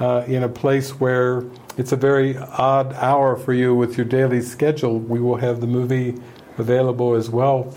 uh, 0.00 0.24
in 0.26 0.42
a 0.42 0.48
place 0.48 0.98
where 0.98 1.44
it's 1.76 1.92
a 1.92 1.96
very 1.96 2.36
odd 2.38 2.92
hour 2.94 3.36
for 3.36 3.52
you 3.52 3.74
with 3.74 3.96
your 3.96 4.06
daily 4.06 4.40
schedule, 4.40 4.98
we 4.98 5.20
will 5.20 5.36
have 5.36 5.60
the 5.60 5.66
movie 5.66 6.14
available 6.56 7.14
as 7.14 7.30
well, 7.30 7.70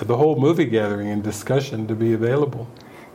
the 0.00 0.16
whole 0.16 0.36
movie 0.36 0.64
gathering 0.64 1.08
and 1.08 1.22
discussion 1.22 1.86
to 1.86 1.94
be 1.94 2.12
available. 2.12 2.66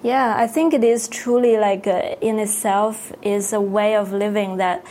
Yeah, 0.02 0.36
I 0.38 0.48
think 0.48 0.74
it 0.74 0.84
is 0.84 1.08
truly 1.10 1.58
like 1.58 1.86
uh, 1.86 2.16
in 2.22 2.40
itself 2.40 3.12
is 3.22 3.52
a 3.52 3.60
way 3.60 3.96
of 3.96 4.14
living 4.14 4.58
that 4.58 4.86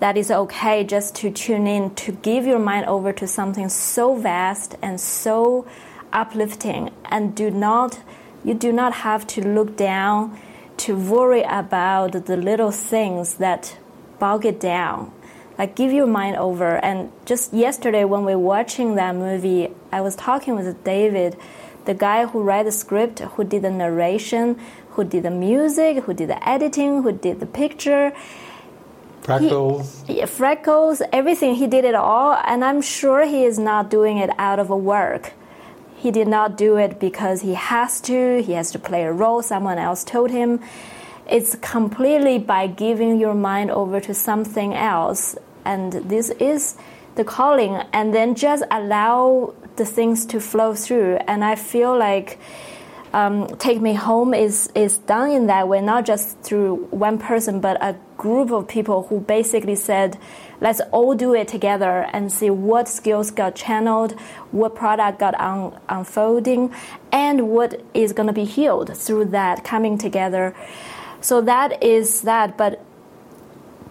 that 0.00 0.16
is 0.16 0.30
okay 0.30 0.84
just 0.84 1.14
to 1.16 1.30
tune 1.30 1.66
in 1.66 1.94
to 1.94 2.12
give 2.12 2.46
your 2.46 2.58
mind 2.58 2.86
over 2.86 3.12
to 3.12 3.26
something 3.26 3.68
so 3.68 4.14
vast 4.14 4.76
and 4.82 5.00
so 5.00 5.66
uplifting 6.12 6.90
and 7.06 7.34
do 7.34 7.50
not 7.50 8.00
you 8.44 8.54
do 8.54 8.72
not 8.72 8.92
have 8.92 9.26
to 9.26 9.46
look 9.46 9.76
down 9.76 10.38
to 10.76 10.96
worry 10.96 11.42
about 11.42 12.26
the 12.26 12.36
little 12.36 12.70
things 12.70 13.34
that 13.34 13.76
bog 14.18 14.44
it 14.44 14.60
down 14.60 15.10
like 15.58 15.74
give 15.74 15.92
your 15.92 16.06
mind 16.06 16.36
over. 16.36 16.76
And 16.84 17.10
just 17.24 17.52
yesterday 17.52 18.04
when 18.04 18.24
we 18.24 18.34
were 18.34 18.40
watching 18.40 18.94
that 18.96 19.14
movie 19.14 19.68
i 19.92 20.00
was 20.00 20.16
talking 20.16 20.54
with 20.54 20.84
david 20.84 21.36
the 21.84 21.94
guy 21.94 22.26
who 22.26 22.42
read 22.42 22.66
the 22.66 22.72
script 22.72 23.20
who 23.20 23.44
did 23.44 23.62
the 23.62 23.70
narration 23.70 24.58
who 24.90 25.04
did 25.04 25.22
the 25.22 25.30
music 25.30 26.04
who 26.04 26.14
did 26.14 26.28
the 26.28 26.48
editing 26.48 27.02
who 27.02 27.12
did 27.12 27.40
the 27.40 27.46
picture. 27.46 28.12
Freckles. 29.22 30.04
He, 30.06 30.24
freckles 30.26 31.02
everything. 31.12 31.56
He 31.56 31.66
did 31.66 31.84
it 31.84 31.96
all 31.96 32.40
and 32.44 32.64
i'm 32.64 32.80
sure 32.80 33.26
he 33.26 33.44
is 33.44 33.58
not 33.58 33.90
doing 33.90 34.18
it 34.18 34.30
out 34.38 34.58
of 34.58 34.70
a 34.70 34.76
work. 34.76 35.32
He 35.96 36.10
did 36.10 36.28
not 36.28 36.56
do 36.56 36.76
it 36.76 37.00
because 37.00 37.40
he 37.40 37.54
has 37.54 38.00
to. 38.02 38.42
He 38.42 38.52
has 38.52 38.70
to 38.72 38.78
play 38.78 39.04
a 39.04 39.12
role. 39.12 39.42
Someone 39.42 39.78
else 39.78 40.04
told 40.04 40.30
him. 40.30 40.60
It's 41.28 41.56
completely 41.56 42.38
by 42.38 42.68
giving 42.68 43.18
your 43.18 43.34
mind 43.34 43.72
over 43.72 43.98
to 44.00 44.14
something 44.14 44.74
else 44.74 45.34
and 45.66 45.92
this 46.08 46.30
is 46.30 46.76
the 47.16 47.24
calling 47.24 47.74
and 47.92 48.14
then 48.14 48.34
just 48.34 48.64
allow 48.70 49.54
the 49.76 49.84
things 49.84 50.24
to 50.26 50.40
flow 50.40 50.74
through. 50.74 51.16
And 51.28 51.44
i 51.44 51.54
feel 51.54 51.96
like 51.98 52.38
um, 53.12 53.46
take 53.56 53.80
me 53.80 53.94
home 53.94 54.34
is 54.34 54.68
is 54.74 54.98
done 54.98 55.30
in 55.30 55.46
that 55.46 55.68
way 55.68 55.80
not 55.80 56.04
just 56.04 56.38
through 56.40 56.86
one 56.90 57.18
person 57.18 57.60
but 57.60 57.82
a 57.82 57.96
group 58.18 58.50
of 58.50 58.68
people 58.68 59.04
who 59.04 59.20
basically 59.20 59.76
said 59.76 60.18
let's 60.60 60.80
all 60.90 61.14
do 61.14 61.34
it 61.34 61.48
together 61.48 62.06
and 62.12 62.30
see 62.30 62.50
what 62.50 62.88
skills 62.88 63.30
got 63.30 63.54
channeled 63.54 64.12
what 64.50 64.74
product 64.74 65.18
got 65.18 65.38
un- 65.40 65.72
unfolding 65.88 66.74
and 67.12 67.48
what 67.48 67.80
is 67.94 68.12
going 68.12 68.26
to 68.26 68.32
be 68.32 68.44
healed 68.44 68.94
through 68.96 69.24
that 69.24 69.64
coming 69.64 69.96
together. 69.96 70.54
So 71.22 71.40
that 71.40 71.82
is 71.82 72.22
that 72.22 72.58
but 72.58 72.84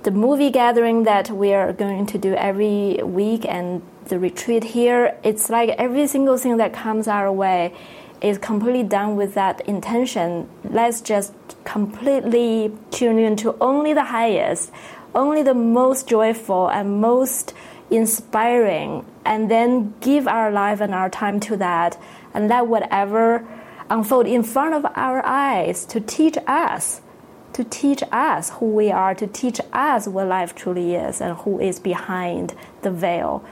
the 0.05 0.11
movie 0.11 0.51
gathering 0.51 1.01
that 1.03 1.31
we 1.31 1.51
are 1.51 1.73
going 1.73 2.05
to 2.05 2.19
do 2.19 2.35
every 2.35 3.01
week 3.03 3.43
and 3.43 3.81
the 4.05 4.19
retreat 4.19 4.63
here, 4.63 5.17
it's 5.23 5.49
like 5.49 5.69
every 5.79 6.05
single 6.05 6.37
thing 6.37 6.57
that 6.57 6.71
comes 6.71 7.07
our 7.07 7.31
way 7.31 7.73
is 8.21 8.37
completely 8.37 8.83
done 8.83 9.15
with 9.15 9.33
that 9.33 9.61
intention. 9.61 10.47
Let's 10.63 11.01
just 11.01 11.33
completely 11.63 12.71
tune 12.91 13.17
into 13.17 13.57
only 13.59 13.93
the 13.93 14.03
highest, 14.03 14.71
only 15.15 15.41
the 15.41 15.55
most 15.55 16.07
joyful 16.07 16.67
and 16.69 17.01
most 17.01 17.55
inspiring, 17.89 19.03
and 19.25 19.49
then 19.49 19.95
give 20.01 20.27
our 20.27 20.51
life 20.51 20.81
and 20.81 20.93
our 20.93 21.09
time 21.09 21.39
to 21.39 21.57
that, 21.57 21.99
and 22.31 22.47
let 22.47 22.67
whatever 22.67 23.43
unfold 23.89 24.27
in 24.27 24.43
front 24.43 24.75
of 24.75 24.85
our 24.95 25.25
eyes 25.25 25.83
to 25.85 25.99
teach 25.99 26.37
us 26.45 27.01
to 27.55 27.63
teach 27.63 28.03
us 28.11 28.49
who 28.49 28.65
we 28.65 28.91
are, 28.91 29.15
to 29.15 29.27
teach 29.27 29.61
us 29.71 30.09
what 30.09 30.27
life 30.27 30.53
truly 30.53 30.93
is 30.93 31.21
and 31.21 31.37
who 31.37 31.57
is 31.57 31.79
behind 31.79 32.53
the 32.81 32.91
veil. 32.91 33.45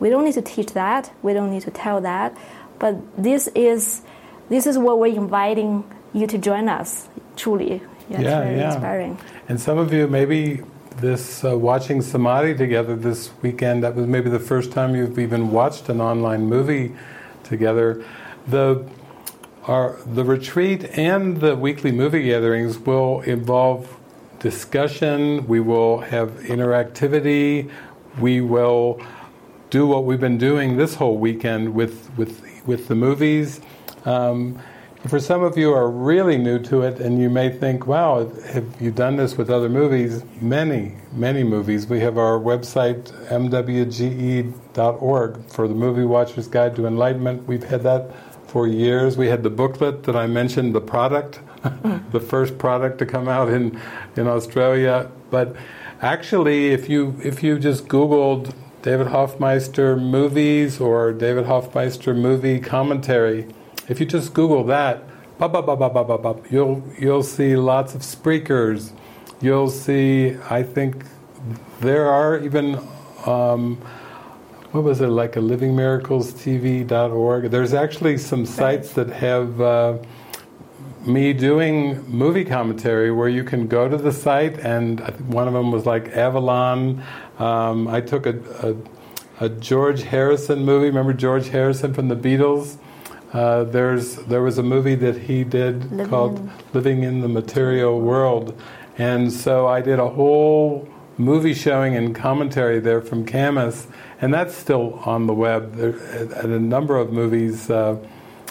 We 0.00 0.08
don't 0.08 0.24
need 0.24 0.34
to 0.34 0.42
teach 0.42 0.72
that. 0.72 1.12
We 1.22 1.34
don't 1.34 1.50
need 1.50 1.60
to 1.62 1.70
tell 1.70 2.00
that. 2.00 2.34
But 2.78 2.94
this 3.22 3.48
is 3.54 4.00
this 4.48 4.66
is 4.66 4.78
what 4.78 4.98
we're 4.98 5.14
inviting 5.14 5.84
you 6.14 6.26
to 6.28 6.38
join 6.38 6.70
us. 6.70 7.08
Truly, 7.36 7.82
yeah, 8.08 8.20
yeah, 8.20 8.40
very 8.40 8.56
yeah. 8.56 8.72
inspiring. 8.72 9.18
And 9.50 9.60
some 9.60 9.76
of 9.76 9.92
you 9.92 10.08
maybe 10.08 10.62
this 10.96 11.44
uh, 11.44 11.58
watching 11.58 12.00
samadhi 12.00 12.54
together 12.54 12.96
this 12.96 13.30
weekend. 13.42 13.84
That 13.84 13.94
was 13.96 14.06
maybe 14.06 14.30
the 14.30 14.40
first 14.40 14.72
time 14.72 14.96
you've 14.96 15.18
even 15.18 15.50
watched 15.50 15.90
an 15.90 16.00
online 16.00 16.46
movie 16.46 16.94
together. 17.44 18.02
The 18.48 18.82
our, 19.64 19.98
the 20.06 20.24
retreat 20.24 20.84
and 20.98 21.40
the 21.40 21.54
weekly 21.54 21.92
movie 21.92 22.24
gatherings 22.24 22.78
will 22.78 23.20
involve 23.22 23.96
discussion, 24.40 25.46
we 25.46 25.60
will 25.60 26.00
have 26.00 26.30
interactivity, 26.40 27.70
we 28.18 28.40
will 28.40 29.00
do 29.70 29.86
what 29.86 30.04
we've 30.04 30.20
been 30.20 30.38
doing 30.38 30.76
this 30.76 30.96
whole 30.96 31.16
weekend 31.16 31.74
with, 31.74 32.10
with, 32.16 32.44
with 32.66 32.88
the 32.88 32.94
movies. 32.94 33.60
Um, 34.04 34.58
for 35.08 35.18
some 35.18 35.42
of 35.42 35.56
you 35.58 35.72
are 35.72 35.90
really 35.90 36.38
new 36.38 36.60
to 36.60 36.82
it 36.82 37.00
and 37.00 37.20
you 37.20 37.28
may 37.28 37.50
think, 37.50 37.86
wow, 37.86 38.28
have 38.52 38.64
you 38.80 38.90
done 38.92 39.16
this 39.16 39.36
with 39.36 39.50
other 39.50 39.68
movies? 39.68 40.22
Many, 40.40 40.94
many 41.12 41.42
movies. 41.42 41.88
We 41.88 41.98
have 42.00 42.18
our 42.18 42.38
website, 42.38 43.10
mwge.org, 43.28 44.54
for 45.46 45.66
the 45.66 45.74
Movie 45.74 46.04
Watcher's 46.04 46.46
Guide 46.46 46.76
to 46.76 46.86
Enlightenment. 46.86 47.48
We've 47.48 47.64
had 47.64 47.82
that 47.82 48.12
for 48.52 48.66
years. 48.66 49.16
We 49.16 49.28
had 49.28 49.42
the 49.42 49.48
booklet 49.48 50.02
that 50.02 50.14
I 50.14 50.26
mentioned, 50.26 50.74
the 50.74 50.80
product, 50.82 51.40
the 52.12 52.20
first 52.20 52.58
product 52.58 52.98
to 52.98 53.06
come 53.06 53.26
out 53.26 53.48
in, 53.48 53.80
in 54.14 54.28
Australia. 54.28 55.10
But 55.30 55.56
actually, 56.02 56.68
if 56.68 56.86
you 56.90 57.18
if 57.24 57.42
you 57.42 57.58
just 57.58 57.88
Googled 57.88 58.54
David 58.82 59.06
Hoffmeister 59.06 59.96
movies 59.96 60.80
or 60.80 61.14
David 61.14 61.46
Hoffmeister 61.46 62.12
movie 62.12 62.60
commentary, 62.60 63.48
if 63.88 64.00
you 64.00 64.04
just 64.04 64.34
Google 64.34 64.64
that, 64.64 65.02
you'll 66.50 66.82
you'll 66.98 67.22
see 67.22 67.56
lots 67.56 67.94
of 67.94 68.04
speakers. 68.04 68.92
You'll 69.40 69.70
see, 69.70 70.36
I 70.50 70.62
think, 70.62 71.06
there 71.80 72.06
are 72.06 72.38
even. 72.38 72.78
Um, 73.24 73.78
what 74.72 74.82
was 74.82 75.00
it 75.02 75.08
like 75.08 75.36
a 75.36 75.38
livingmiraclestv.org 75.38 77.50
there's 77.50 77.74
actually 77.74 78.16
some 78.16 78.46
sites 78.46 78.94
that 78.94 79.10
have 79.10 79.60
uh, 79.60 79.98
me 81.06 81.34
doing 81.34 82.02
movie 82.08 82.44
commentary 82.44 83.12
where 83.12 83.28
you 83.28 83.44
can 83.44 83.66
go 83.66 83.86
to 83.88 83.98
the 83.98 84.12
site 84.12 84.58
and 84.60 85.00
one 85.28 85.46
of 85.46 85.52
them 85.52 85.70
was 85.70 85.84
like 85.84 86.08
avalon. 86.16 87.04
Um, 87.38 87.86
i 87.88 88.00
took 88.00 88.24
a, 88.26 88.38
a, 88.62 88.74
a, 89.44 89.50
george 89.50 90.04
harrison 90.04 90.64
movie. 90.64 90.86
Remember 90.86 91.12
george 91.12 91.48
harrison 91.48 91.92
from 91.92 92.08
the 92.08 92.16
beatles? 92.16 92.78
Uh, 93.32 93.64
there's 93.64 94.16
there 94.16 94.42
was 94.42 94.56
a 94.58 94.62
movie 94.62 94.94
that 94.94 95.18
he 95.18 95.44
did 95.44 95.90
living 95.90 96.08
called 96.08 96.38
in. 96.38 96.50
living 96.72 97.02
in 97.02 97.20
the 97.20 97.28
material 97.28 98.00
world. 98.00 98.58
And 98.96 99.30
so 99.32 99.66
i 99.66 99.82
did 99.82 99.98
a 99.98 100.08
whole 100.08 100.88
movie 101.18 101.54
showing 101.54 101.94
and 101.94 102.14
commentary 102.14 102.80
there 102.80 103.02
from 103.02 103.26
camas 103.26 103.86
and 104.22 104.32
that's 104.32 104.54
still 104.54 104.94
on 105.04 105.26
the 105.26 105.34
web. 105.34 105.74
There, 105.74 106.00
at 106.34 106.46
a 106.46 106.60
number 106.60 106.96
of 106.96 107.12
movies, 107.12 107.68
uh, 107.68 107.98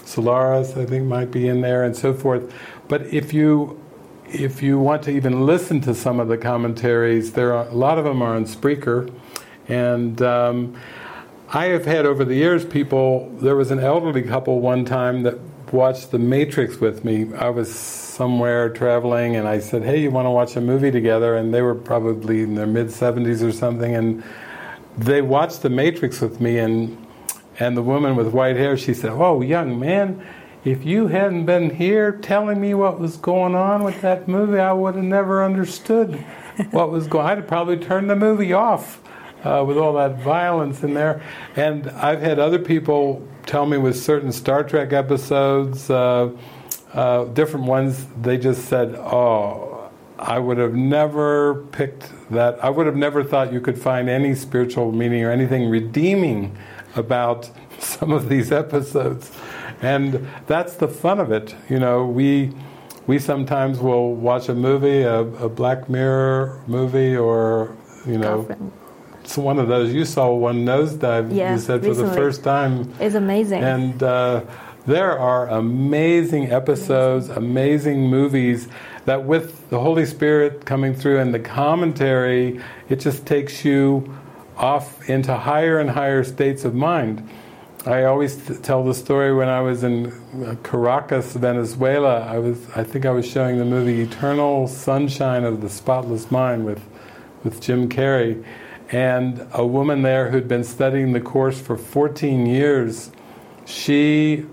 Solaris, 0.04 0.76
I 0.76 0.86
think, 0.86 1.06
might 1.06 1.32
be 1.32 1.48
in 1.48 1.62
there, 1.62 1.84
and 1.84 1.96
so 1.96 2.14
forth. 2.14 2.54
But 2.88 3.08
if 3.08 3.34
you 3.34 3.80
if 4.28 4.62
you 4.62 4.80
want 4.80 5.04
to 5.04 5.12
even 5.12 5.46
listen 5.46 5.82
to 5.82 5.96
some 5.96 6.20
of 6.20 6.28
the 6.28 6.38
commentaries, 6.38 7.34
there 7.34 7.54
are 7.54 7.68
a 7.68 7.74
lot 7.74 7.98
of 7.98 8.04
them 8.04 8.22
are 8.22 8.36
on 8.36 8.46
Spreaker, 8.46 9.12
and 9.70 10.22
um, 10.22 10.78
I 11.50 11.66
have 11.68 11.86
had 11.86 12.06
over 12.06 12.26
the 12.26 12.36
years 12.36 12.66
people. 12.66 13.30
There 13.42 13.56
was 13.56 13.72
an 13.72 13.80
elderly 13.80 14.24
couple 14.24 14.60
one 14.60 14.84
time 14.84 15.24
that 15.24 15.40
watched 15.72 16.12
The 16.12 16.20
Matrix 16.20 16.82
with 16.82 17.06
me. 17.06 17.34
I 17.34 17.50
was 17.50 17.74
somewhere 17.74 18.70
traveling, 18.70 19.38
and 19.38 19.48
I 19.48 19.60
said, 19.60 19.84
"Hey, 19.84 20.02
you 20.02 20.12
want 20.12 20.26
to 20.26 20.32
watch 20.32 20.58
a 20.58 20.62
movie 20.62 20.92
together?" 20.92 21.38
And 21.38 21.54
they 21.54 21.62
were 21.62 21.76
probably 21.76 22.42
in 22.42 22.56
their 22.56 22.68
mid 22.68 22.88
70s 22.88 23.42
or 23.42 23.54
something, 23.54 23.96
and 23.96 24.22
they 24.98 25.22
watched 25.22 25.62
The 25.62 25.70
Matrix 25.70 26.22
with 26.22 26.42
me, 26.42 26.58
and 26.58 26.98
and 27.60 27.78
the 27.78 27.82
woman 27.82 28.16
with 28.16 28.28
white 28.28 28.56
hair, 28.56 28.78
she 28.78 28.94
said, 28.94 29.12
"Oh, 29.12 29.42
young 29.42 29.80
man, 29.80 30.26
if 30.64 30.86
you 30.86 31.08
hadn't 31.08 31.46
been 31.46 31.70
here 31.70 32.12
telling 32.12 32.60
me 32.60 32.74
what 32.74 33.00
was 33.00 33.18
going 33.18 33.56
on 33.56 33.84
with 33.84 34.02
that 34.02 34.28
movie, 34.28 34.60
I 34.60 34.74
would 34.74 34.96
have 34.96 35.04
never 35.04 35.44
understood 35.44 36.16
what 36.72 36.92
was 36.92 37.08
going. 37.08 37.26
I'd 37.26 37.48
probably 37.48 37.78
turned 37.78 38.10
the 38.10 38.16
movie 38.16 38.54
off." 38.54 39.02
uh, 39.44 39.64
with 39.66 39.78
all 39.78 39.94
that 39.94 40.18
violence 40.18 40.84
in 40.84 40.94
there. 40.94 41.22
And 41.56 41.90
I've 41.92 42.22
had 42.22 42.40
other 42.40 42.60
people 42.60 43.28
tell 43.46 43.66
me 43.66 43.78
with 43.78 43.98
certain 43.98 44.32
Star 44.32 44.64
Trek 44.64 44.94
episodes, 44.94 45.90
uh, 45.90 46.32
uh, 46.94 47.26
different 47.26 47.66
ones, 47.66 48.06
they 48.22 48.38
just 48.38 48.66
said, 48.66 48.96
oh, 48.96 49.71
I 50.22 50.38
would 50.38 50.60
have 50.60 50.76
never 50.76 51.64
picked 51.72 52.12
that. 52.30 52.64
I 52.64 52.70
would 52.70 52.86
have 52.86 52.96
never 52.96 53.24
thought 53.24 53.52
you 53.52 53.60
could 53.60 53.78
find 53.78 54.08
any 54.08 54.36
spiritual 54.36 54.92
meaning 54.92 55.24
or 55.24 55.32
anything 55.32 55.68
redeeming 55.68 56.56
about 56.96 57.50
some 57.80 58.12
of 58.12 58.30
these 58.30 58.52
episodes. 58.52 59.32
And 59.82 60.28
that's 60.46 60.76
the 60.76 60.88
fun 60.88 61.20
of 61.20 61.32
it. 61.32 61.56
You 61.70 61.80
know, 61.80 62.06
we 62.06 62.54
we 63.08 63.18
sometimes 63.18 63.80
will 63.80 64.14
watch 64.14 64.48
a 64.48 64.54
movie, 64.54 65.02
a, 65.02 65.22
a 65.22 65.50
Black 65.50 65.90
Mirror 65.90 66.62
movie, 66.68 67.18
or 67.18 67.76
you 68.06 68.20
know, 68.20 68.48
it's 69.22 69.38
one 69.38 69.58
of 69.58 69.68
those. 69.68 69.92
You 69.92 70.06
saw 70.06 70.32
one 70.32 70.66
nosedive. 70.66 71.36
Yeah, 71.36 71.54
you 71.54 71.60
said 71.60 71.82
for 71.82 71.90
recently. 71.90 72.10
the 72.12 72.16
first 72.16 72.44
time. 72.44 72.94
It's 73.00 73.16
amazing. 73.16 73.64
And 73.64 74.04
uh, 74.04 74.44
there 74.86 75.18
are 75.18 75.48
amazing 75.50 76.52
episodes, 76.52 77.30
amazing 77.30 78.08
movies 78.08 78.68
that, 79.06 79.24
with 79.24 79.70
the 79.70 79.80
Holy 79.80 80.06
Spirit 80.06 80.66
coming 80.66 80.94
through 80.94 81.20
and 81.20 81.34
the 81.34 81.40
commentary, 81.40 82.62
it 82.90 83.00
just 83.00 83.26
takes 83.26 83.66
you 83.66 84.16
off 84.58 85.10
into 85.10 85.36
higher 85.36 85.80
and 85.80 85.90
higher 85.90 86.24
states 86.24 86.66
of 86.66 86.76
mind. 86.76 87.28
I 87.86 88.04
always 88.04 88.38
tell 88.60 88.84
the 88.84 88.94
story 88.94 89.34
when 89.34 89.50
I 89.50 89.62
was 89.62 89.84
in 89.84 90.12
uh, 90.46 90.56
Caracas, 90.62 91.34
Venezuela. 91.34 92.20
I 92.20 92.38
was, 92.38 92.70
I 92.76 92.84
think, 92.84 93.08
I 93.08 93.12
was 93.12 93.28
showing 93.28 93.58
the 93.58 93.66
movie 93.66 94.02
Eternal 94.02 94.68
Sunshine 94.68 95.44
of 95.44 95.62
the 95.62 95.70
Spotless 95.70 96.30
Mind 96.30 96.64
with, 96.64 96.82
with 97.44 97.60
Jim 97.60 97.90
Carrey, 97.90 98.44
and 98.92 99.48
a 99.54 99.66
woman 99.66 100.04
there 100.04 100.30
who'd 100.30 100.48
been 100.48 100.64
studying 100.64 101.14
the 101.14 101.22
course 101.22 101.60
for 101.60 101.76
14 101.76 102.46
years. 102.46 103.10
She 103.66 104.46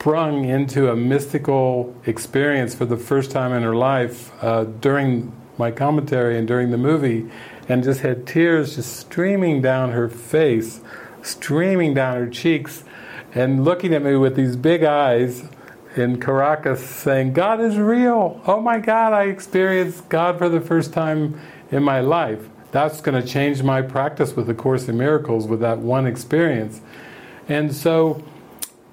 sprung 0.00 0.46
into 0.46 0.90
a 0.90 0.96
mystical 0.96 1.94
experience 2.06 2.74
for 2.74 2.86
the 2.86 2.96
first 2.96 3.30
time 3.30 3.52
in 3.52 3.62
her 3.62 3.76
life 3.76 4.32
uh, 4.42 4.64
during 4.64 5.30
my 5.58 5.70
commentary 5.70 6.38
and 6.38 6.48
during 6.48 6.70
the 6.70 6.78
movie, 6.78 7.30
and 7.68 7.84
just 7.84 8.00
had 8.00 8.26
tears 8.26 8.76
just 8.76 8.96
streaming 8.96 9.60
down 9.60 9.90
her 9.90 10.08
face 10.08 10.80
streaming 11.22 11.92
down 11.92 12.16
her 12.16 12.26
cheeks 12.26 12.82
and 13.34 13.62
looking 13.62 13.92
at 13.92 14.02
me 14.02 14.16
with 14.16 14.36
these 14.36 14.56
big 14.56 14.82
eyes 14.84 15.44
in 15.96 16.18
Caracas 16.18 16.82
saying, 16.82 17.34
God 17.34 17.60
is 17.60 17.76
real. 17.76 18.40
Oh 18.46 18.62
my 18.62 18.78
God, 18.78 19.12
I 19.12 19.24
experienced 19.24 20.08
God 20.08 20.38
for 20.38 20.48
the 20.48 20.62
first 20.62 20.94
time 20.94 21.38
in 21.70 21.82
my 21.82 22.00
life. 22.00 22.48
That's 22.72 23.02
going 23.02 23.20
to 23.20 23.28
change 23.28 23.62
my 23.62 23.82
practice 23.82 24.34
with 24.34 24.46
the 24.46 24.54
Course 24.54 24.88
in 24.88 24.96
Miracles 24.96 25.46
with 25.46 25.60
that 25.60 25.80
one 25.80 26.06
experience. 26.06 26.80
And 27.48 27.74
so, 27.74 28.24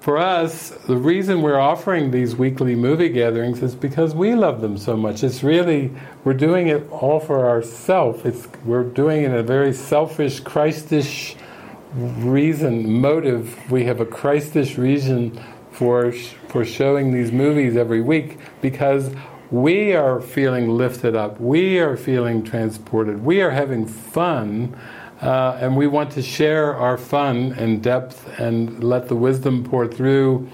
for 0.08 0.16
us, 0.16 0.70
the 0.86 0.96
reason 0.96 1.42
we're 1.42 1.60
offering 1.60 2.10
these 2.10 2.34
weekly 2.34 2.74
movie 2.74 3.10
gatherings 3.10 3.62
is 3.62 3.74
because 3.74 4.14
we 4.14 4.34
love 4.34 4.62
them 4.62 4.78
so 4.78 4.96
much. 4.96 5.22
It's 5.22 5.42
really, 5.42 5.90
we're 6.24 6.32
doing 6.32 6.68
it 6.68 6.90
all 6.90 7.20
for 7.20 7.46
ourselves. 7.46 8.24
It's, 8.24 8.48
we're 8.64 8.84
doing 8.84 9.24
it 9.24 9.26
in 9.26 9.34
a 9.34 9.42
very 9.42 9.74
selfish, 9.74 10.40
Christish, 10.40 11.36
reason, 11.92 12.90
motive, 12.90 13.70
we 13.70 13.84
have 13.84 14.00
a 14.00 14.06
Christish 14.06 14.78
reason 14.78 15.38
for 15.72 16.12
for 16.48 16.64
showing 16.64 17.12
these 17.12 17.30
movies 17.30 17.76
every 17.76 18.00
week 18.00 18.38
because 18.62 19.10
we 19.50 19.94
are 19.94 20.22
feeling 20.22 20.70
lifted 20.70 21.16
up, 21.16 21.38
we 21.38 21.80
are 21.80 21.98
feeling 21.98 22.42
transported, 22.42 23.22
we 23.22 23.42
are 23.42 23.50
having 23.50 23.86
fun, 23.86 24.74
uh, 25.20 25.58
and 25.60 25.76
we 25.76 25.86
want 25.86 26.12
to 26.12 26.22
share 26.22 26.74
our 26.74 26.96
fun 26.96 27.52
and 27.52 27.82
depth 27.82 28.38
and 28.38 28.82
let 28.82 29.08
the 29.08 29.16
wisdom 29.16 29.64
pour 29.64 29.86
through, 29.86 30.48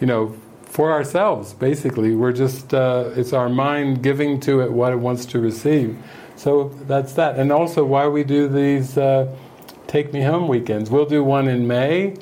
you 0.00 0.06
know, 0.06 0.34
for 0.64 0.92
ourselves. 0.92 1.52
Basically, 1.54 2.14
we're 2.14 2.32
just 2.32 2.74
uh, 2.74 3.10
it's 3.14 3.32
our 3.32 3.48
mind 3.48 4.02
giving 4.02 4.40
to 4.40 4.60
it 4.60 4.72
what 4.72 4.92
it 4.92 4.96
wants 4.96 5.26
to 5.26 5.40
receive. 5.40 5.96
So 6.36 6.68
that's 6.86 7.14
that, 7.14 7.38
and 7.38 7.50
also 7.50 7.84
why 7.84 8.08
we 8.08 8.24
do 8.24 8.48
these. 8.48 8.98
Uh, 8.98 9.34
Take 9.86 10.12
Me 10.12 10.20
Home 10.22 10.48
weekends. 10.48 10.90
We'll 10.90 11.06
do 11.06 11.22
one 11.22 11.46
in 11.46 11.66
May, 11.66 12.16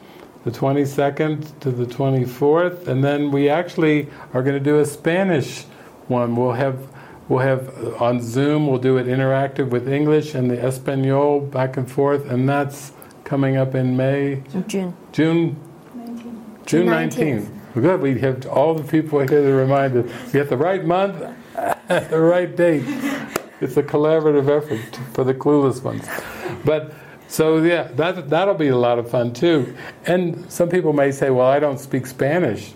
the 0.44 0.50
22nd 0.50 1.60
to 1.60 1.70
the 1.70 1.86
24th, 1.86 2.86
and 2.86 3.02
then 3.02 3.30
we 3.30 3.48
actually 3.48 4.08
are 4.34 4.42
going 4.42 4.56
to 4.56 4.62
do 4.62 4.80
a 4.80 4.84
Spanish 4.84 5.62
one. 6.08 6.36
We'll 6.36 6.52
have 6.52 6.93
we'll 7.28 7.40
have 7.40 7.68
uh, 7.78 7.96
on 8.04 8.20
Zoom. 8.20 8.66
We'll 8.66 8.78
do 8.78 8.96
it 8.96 9.06
interactive 9.06 9.70
with 9.70 9.88
English 9.88 10.34
and 10.34 10.50
the 10.50 10.62
Espanol 10.62 11.40
back 11.40 11.76
and 11.76 11.90
forth, 11.90 12.30
and 12.30 12.48
that's 12.48 12.92
coming 13.24 13.56
up 13.56 13.74
in 13.74 13.96
May. 13.96 14.42
June. 14.66 14.94
June. 15.12 15.56
June 16.66 16.86
19th. 16.86 17.48
We're 17.74 17.82
Good. 17.82 18.00
We 18.00 18.18
have 18.20 18.46
all 18.46 18.74
the 18.74 18.84
people 18.84 19.18
here 19.20 19.28
to 19.28 19.52
remind 19.52 19.96
us. 19.96 20.32
We 20.32 20.38
have 20.38 20.48
the 20.48 20.56
right 20.56 20.84
month, 20.84 21.18
the 21.88 22.20
right 22.20 22.54
date. 22.54 22.84
It's 23.60 23.76
a 23.76 23.82
collaborative 23.82 24.48
effort 24.48 25.00
for 25.12 25.24
the 25.24 25.34
clueless 25.34 25.82
ones, 25.82 26.06
but. 26.64 26.94
So 27.26 27.56
yeah, 27.56 27.84
that 27.94 28.28
that'll 28.28 28.54
be 28.54 28.68
a 28.68 28.76
lot 28.76 28.98
of 28.98 29.10
fun 29.10 29.32
too. 29.32 29.74
And 30.06 30.48
some 30.52 30.68
people 30.68 30.92
may 30.92 31.10
say, 31.10 31.30
"Well, 31.30 31.46
I 31.48 31.58
don't 31.58 31.78
speak 31.80 32.06
Spanish." 32.06 32.74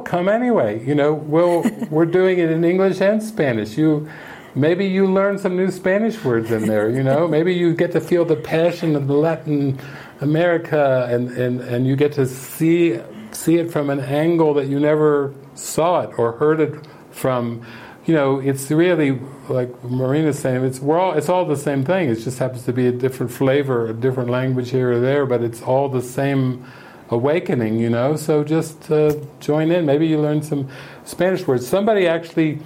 Come 0.00 0.28
anyway. 0.28 0.84
You 0.84 0.94
know, 0.94 1.14
we'll, 1.14 1.62
we're 1.90 2.06
doing 2.06 2.38
it 2.38 2.50
in 2.50 2.64
English 2.64 3.00
and 3.00 3.22
Spanish. 3.22 3.76
You 3.76 4.08
maybe 4.54 4.86
you 4.86 5.06
learn 5.06 5.38
some 5.38 5.56
new 5.56 5.70
Spanish 5.70 6.22
words 6.24 6.50
in 6.50 6.66
there. 6.66 6.88
You 6.90 7.02
know, 7.02 7.28
maybe 7.28 7.54
you 7.54 7.74
get 7.74 7.92
to 7.92 8.00
feel 8.00 8.24
the 8.24 8.36
passion 8.36 8.96
of 8.96 9.08
Latin 9.08 9.78
America, 10.20 11.06
and, 11.10 11.30
and, 11.30 11.60
and 11.60 11.86
you 11.86 11.96
get 11.96 12.12
to 12.14 12.26
see 12.26 13.00
see 13.32 13.56
it 13.56 13.70
from 13.70 13.90
an 13.90 14.00
angle 14.00 14.54
that 14.54 14.66
you 14.66 14.80
never 14.80 15.34
saw 15.54 16.00
it 16.00 16.18
or 16.18 16.32
heard 16.32 16.58
it 16.60 16.86
from 17.10 17.62
you 18.06 18.14
know, 18.14 18.38
it's 18.38 18.70
really 18.70 19.18
like 19.48 19.82
Marina's 19.82 20.38
saying. 20.38 20.64
It's 20.64 20.78
we're 20.78 20.98
all 20.98 21.14
it's 21.14 21.28
all 21.28 21.44
the 21.44 21.56
same 21.56 21.84
thing. 21.84 22.08
It 22.08 22.16
just 22.16 22.38
happens 22.38 22.62
to 22.64 22.72
be 22.72 22.86
a 22.86 22.92
different 22.92 23.32
flavor, 23.32 23.88
a 23.88 23.92
different 23.92 24.30
language 24.30 24.70
here 24.70 24.92
or 24.92 25.00
there, 25.00 25.26
but 25.26 25.42
it's 25.42 25.60
all 25.60 25.88
the 25.88 26.02
same 26.02 26.64
awakening. 27.10 27.78
You 27.80 27.90
know, 27.90 28.16
so 28.16 28.44
just 28.44 28.90
uh, 28.90 29.14
join 29.40 29.70
in. 29.70 29.86
Maybe 29.86 30.06
you 30.06 30.20
learn 30.20 30.42
some 30.42 30.68
Spanish 31.04 31.46
words. 31.46 31.66
Somebody 31.66 32.06
actually 32.06 32.60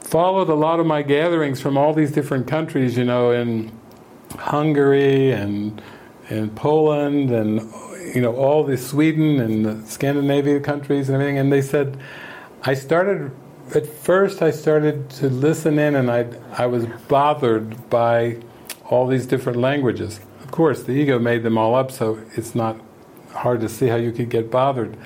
followed 0.00 0.48
a 0.48 0.54
lot 0.54 0.80
of 0.80 0.86
my 0.86 1.02
gatherings 1.02 1.60
from 1.60 1.76
all 1.76 1.92
these 1.92 2.12
different 2.12 2.46
countries. 2.46 2.96
You 2.96 3.04
know, 3.04 3.32
in 3.32 3.72
Hungary 4.36 5.32
and 5.32 5.80
in 6.30 6.50
Poland 6.50 7.30
and 7.30 7.60
you 8.14 8.20
know 8.20 8.34
all 8.36 8.64
the 8.64 8.76
Sweden 8.76 9.40
and 9.40 9.64
the 9.64 9.86
Scandinavia 9.86 10.60
countries 10.60 11.08
and 11.08 11.14
everything, 11.16 11.38
and 11.38 11.52
they 11.52 11.62
said. 11.62 11.98
I 12.64 12.74
started 12.74 13.30
at 13.74 13.86
first 13.86 14.42
I 14.42 14.50
started 14.50 15.10
to 15.10 15.28
listen 15.28 15.78
in 15.78 15.94
and 15.94 16.10
I, 16.10 16.26
I 16.52 16.66
was 16.66 16.86
bothered 17.08 17.90
by 17.90 18.38
all 18.86 19.06
these 19.06 19.26
different 19.26 19.58
languages. 19.58 20.20
Of 20.48 20.52
course, 20.52 20.82
the 20.82 20.92
ego 20.92 21.18
made 21.18 21.42
them 21.42 21.58
all 21.58 21.74
up, 21.74 21.90
so 21.90 22.20
it's 22.34 22.54
not 22.54 22.80
hard 23.34 23.60
to 23.60 23.68
see 23.68 23.88
how 23.88 23.96
you 23.96 24.12
could 24.12 24.30
get 24.30 24.50
bothered 24.50 24.96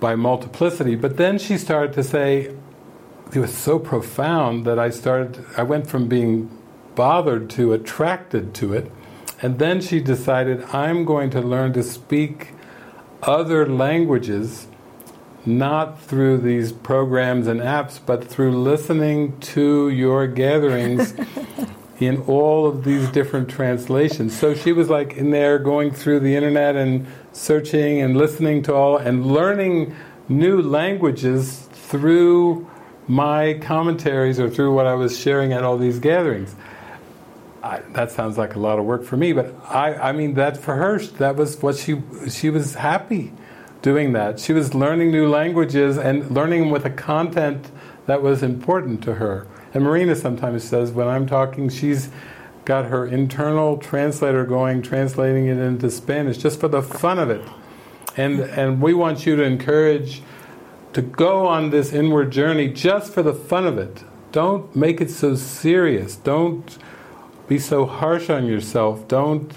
by 0.00 0.16
multiplicity. 0.16 0.96
But 0.96 1.16
then 1.16 1.38
she 1.38 1.56
started 1.56 1.92
to 1.92 2.02
say, 2.02 2.56
it 3.32 3.38
was 3.38 3.54
so 3.54 3.78
profound 3.78 4.64
that 4.64 4.76
I 4.76 4.90
started, 4.90 5.44
I 5.56 5.62
went 5.62 5.86
from 5.86 6.08
being 6.08 6.50
bothered 6.96 7.48
to 7.50 7.72
attracted 7.72 8.52
to 8.54 8.72
it. 8.72 8.90
And 9.40 9.60
then 9.60 9.80
she 9.80 10.00
decided, 10.00 10.64
I'm 10.74 11.04
going 11.04 11.30
to 11.30 11.40
learn 11.40 11.72
to 11.74 11.84
speak 11.84 12.48
other 13.22 13.64
languages 13.64 14.66
not 15.46 16.00
through 16.02 16.38
these 16.38 16.72
programs 16.72 17.46
and 17.46 17.60
apps, 17.60 18.00
but 18.04 18.24
through 18.24 18.60
listening 18.60 19.38
to 19.38 19.88
your 19.88 20.26
gatherings 20.26 21.14
in 22.00 22.22
all 22.22 22.66
of 22.66 22.84
these 22.84 23.08
different 23.08 23.48
translations. 23.48 24.36
So 24.38 24.54
she 24.54 24.72
was 24.72 24.88
like 24.88 25.14
in 25.14 25.30
there 25.30 25.58
going 25.58 25.90
through 25.90 26.20
the 26.20 26.36
internet 26.36 26.76
and 26.76 27.06
searching 27.32 28.00
and 28.00 28.16
listening 28.16 28.62
to 28.64 28.74
all 28.74 28.96
and 28.96 29.26
learning 29.26 29.94
new 30.28 30.62
languages 30.62 31.68
through 31.72 32.68
my 33.08 33.54
commentaries 33.62 34.38
or 34.38 34.48
through 34.48 34.74
what 34.74 34.86
I 34.86 34.94
was 34.94 35.18
sharing 35.18 35.52
at 35.52 35.64
all 35.64 35.78
these 35.78 35.98
gatherings. 35.98 36.54
I, 37.62 37.80
that 37.94 38.12
sounds 38.12 38.38
like 38.38 38.54
a 38.54 38.60
lot 38.60 38.78
of 38.78 38.84
work 38.84 39.04
for 39.04 39.16
me, 39.16 39.32
but 39.32 39.54
I, 39.68 39.94
I 39.94 40.12
mean 40.12 40.34
that 40.34 40.56
for 40.56 40.76
her, 40.76 40.98
that 40.98 41.36
was 41.36 41.60
what 41.60 41.76
she 41.76 42.00
she 42.30 42.50
was 42.50 42.74
happy 42.74 43.32
doing 43.82 44.12
that. 44.12 44.38
She 44.38 44.52
was 44.52 44.74
learning 44.74 45.10
new 45.10 45.28
languages 45.28 45.98
and 45.98 46.30
learning 46.30 46.70
with 46.70 46.84
a 46.84 46.90
content 46.90 47.70
that 48.06 48.22
was 48.22 48.42
important 48.42 49.02
to 49.04 49.14
her. 49.14 49.46
And 49.74 49.84
Marina 49.84 50.16
sometimes 50.16 50.64
says 50.64 50.92
when 50.92 51.08
I'm 51.08 51.26
talking, 51.26 51.68
she's 51.68 52.10
got 52.64 52.86
her 52.86 53.06
internal 53.06 53.78
translator 53.78 54.44
going, 54.44 54.82
translating 54.82 55.46
it 55.46 55.58
into 55.58 55.90
Spanish 55.90 56.38
just 56.38 56.60
for 56.60 56.68
the 56.68 56.82
fun 56.82 57.18
of 57.18 57.30
it. 57.30 57.46
And 58.16 58.40
and 58.40 58.82
we 58.82 58.94
want 58.94 59.26
you 59.26 59.36
to 59.36 59.42
encourage 59.42 60.22
to 60.92 61.02
go 61.02 61.46
on 61.46 61.70
this 61.70 61.92
inward 61.92 62.30
journey 62.30 62.68
just 62.68 63.12
for 63.12 63.22
the 63.22 63.34
fun 63.34 63.66
of 63.66 63.78
it. 63.78 64.02
Don't 64.32 64.74
make 64.74 65.00
it 65.00 65.10
so 65.10 65.34
serious. 65.34 66.16
Don't 66.16 66.78
be 67.46 67.58
so 67.58 67.86
harsh 67.86 68.28
on 68.28 68.46
yourself. 68.46 69.08
Don't 69.08 69.52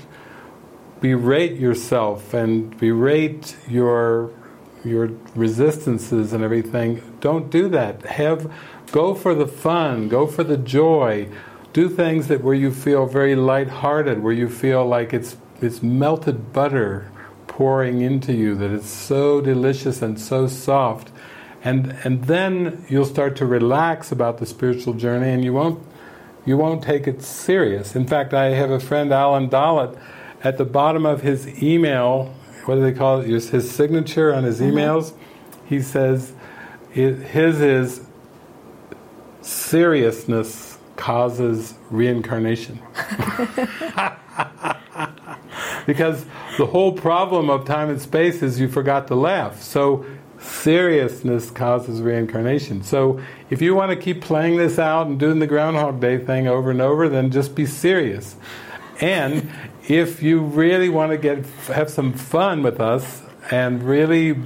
berate 1.01 1.57
yourself 1.57 2.33
and 2.33 2.77
berate 2.77 3.57
your 3.67 4.31
your 4.83 5.11
resistances 5.35 6.33
and 6.33 6.43
everything. 6.43 7.01
Don't 7.19 7.49
do 7.51 7.69
that. 7.69 8.03
Have 8.03 8.51
go 8.91 9.13
for 9.13 9.33
the 9.33 9.47
fun, 9.47 10.07
go 10.07 10.27
for 10.27 10.43
the 10.43 10.57
joy. 10.57 11.27
Do 11.73 11.89
things 11.89 12.27
that 12.27 12.43
where 12.43 12.53
you 12.53 12.71
feel 12.71 13.05
very 13.05 13.35
light-hearted, 13.35 14.21
where 14.21 14.33
you 14.33 14.49
feel 14.49 14.85
like 14.85 15.13
it's 15.13 15.37
it's 15.61 15.81
melted 15.81 16.51
butter 16.51 17.09
pouring 17.47 18.01
into 18.01 18.33
you, 18.33 18.55
that 18.55 18.71
it's 18.71 18.89
so 18.89 19.41
delicious 19.41 20.01
and 20.01 20.19
so 20.19 20.47
soft. 20.47 21.11
And 21.63 21.95
and 22.03 22.25
then 22.25 22.85
you'll 22.89 23.05
start 23.05 23.35
to 23.37 23.45
relax 23.45 24.11
about 24.11 24.39
the 24.39 24.45
spiritual 24.45 24.93
journey 24.93 25.29
and 25.29 25.45
you 25.45 25.53
won't 25.53 25.85
you 26.45 26.57
won't 26.57 26.83
take 26.83 27.07
it 27.07 27.21
serious. 27.21 27.95
In 27.95 28.07
fact, 28.07 28.33
I 28.33 28.49
have 28.49 28.71
a 28.71 28.79
friend 28.79 29.13
Alan 29.13 29.49
Dalit 29.49 29.97
at 30.43 30.57
the 30.57 30.65
bottom 30.65 31.05
of 31.05 31.21
his 31.21 31.61
email, 31.61 32.33
what 32.65 32.75
do 32.75 32.81
they 32.81 32.93
call 32.93 33.21
it? 33.21 33.27
His 33.27 33.71
signature 33.71 34.33
on 34.33 34.43
his 34.43 34.59
mm-hmm. 34.59 34.77
emails. 34.77 35.13
He 35.65 35.81
says 35.81 36.33
his 36.89 37.61
is 37.61 38.01
seriousness 39.41 40.77
causes 40.95 41.73
reincarnation. 41.89 42.79
because 45.85 46.25
the 46.57 46.65
whole 46.65 46.93
problem 46.93 47.49
of 47.49 47.65
time 47.65 47.89
and 47.89 48.01
space 48.01 48.41
is 48.41 48.59
you 48.59 48.67
forgot 48.67 49.07
to 49.07 49.15
laugh. 49.15 49.61
So 49.61 50.05
seriousness 50.39 51.51
causes 51.51 52.01
reincarnation. 52.01 52.83
So 52.83 53.21
if 53.49 53.61
you 53.61 53.75
want 53.75 53.91
to 53.91 53.95
keep 53.95 54.21
playing 54.21 54.57
this 54.57 54.79
out 54.79 55.07
and 55.07 55.19
doing 55.19 55.39
the 55.39 55.47
Groundhog 55.47 55.99
Day 55.99 56.17
thing 56.17 56.47
over 56.47 56.71
and 56.71 56.81
over, 56.81 57.09
then 57.09 57.31
just 57.31 57.55
be 57.55 57.65
serious. 57.65 58.35
And 58.99 59.51
if 59.87 60.21
you 60.21 60.41
really 60.41 60.89
want 60.89 61.11
to 61.11 61.17
get 61.17 61.45
have 61.67 61.89
some 61.89 62.13
fun 62.13 62.61
with 62.63 62.79
us 62.79 63.23
and 63.49 63.81
really 63.83 64.37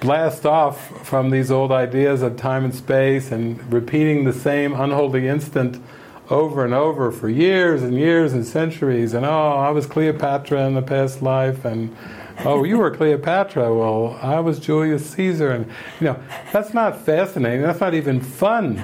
blast 0.00 0.46
off 0.46 1.06
from 1.06 1.30
these 1.30 1.50
old 1.50 1.72
ideas 1.72 2.22
of 2.22 2.36
time 2.36 2.64
and 2.64 2.74
space 2.74 3.32
and 3.32 3.72
repeating 3.72 4.24
the 4.24 4.32
same 4.32 4.72
unholy 4.72 5.26
instant 5.26 5.82
over 6.30 6.64
and 6.64 6.74
over 6.74 7.10
for 7.10 7.28
years 7.28 7.82
and 7.82 7.94
years 7.94 8.32
and 8.32 8.46
centuries. 8.46 9.14
And 9.14 9.24
oh 9.24 9.56
I 9.56 9.70
was 9.70 9.86
Cleopatra 9.86 10.66
in 10.66 10.74
the 10.74 10.82
past 10.82 11.22
life 11.22 11.64
and 11.64 11.96
oh 12.44 12.64
you 12.64 12.78
were 12.78 12.90
Cleopatra. 12.90 13.74
Well 13.74 14.18
I 14.22 14.38
was 14.40 14.60
Julius 14.60 15.08
Caesar. 15.10 15.50
And 15.50 15.66
you 16.00 16.06
know 16.06 16.22
that's 16.52 16.74
not 16.74 17.00
fascinating. 17.00 17.62
That's 17.62 17.80
not 17.80 17.94
even 17.94 18.20
fun 18.20 18.82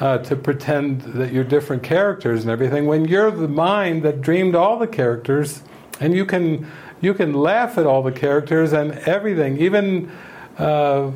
uh, 0.00 0.18
to 0.18 0.36
pretend 0.36 1.00
that 1.14 1.32
you're 1.32 1.44
different 1.44 1.82
characters 1.82 2.42
and 2.42 2.50
everything 2.50 2.86
when 2.86 3.06
you're 3.06 3.30
the 3.30 3.48
mind 3.48 4.02
that 4.02 4.20
dreamed 4.20 4.54
all 4.54 4.78
the 4.78 4.86
characters 4.86 5.62
and 6.00 6.14
you 6.14 6.26
can 6.26 6.70
you 7.00 7.14
can 7.14 7.32
laugh 7.34 7.78
at 7.78 7.86
all 7.86 8.02
the 8.02 8.12
characters 8.12 8.72
and 8.72 8.92
everything. 9.08 9.58
Even 9.58 10.10
uh, 10.58 11.10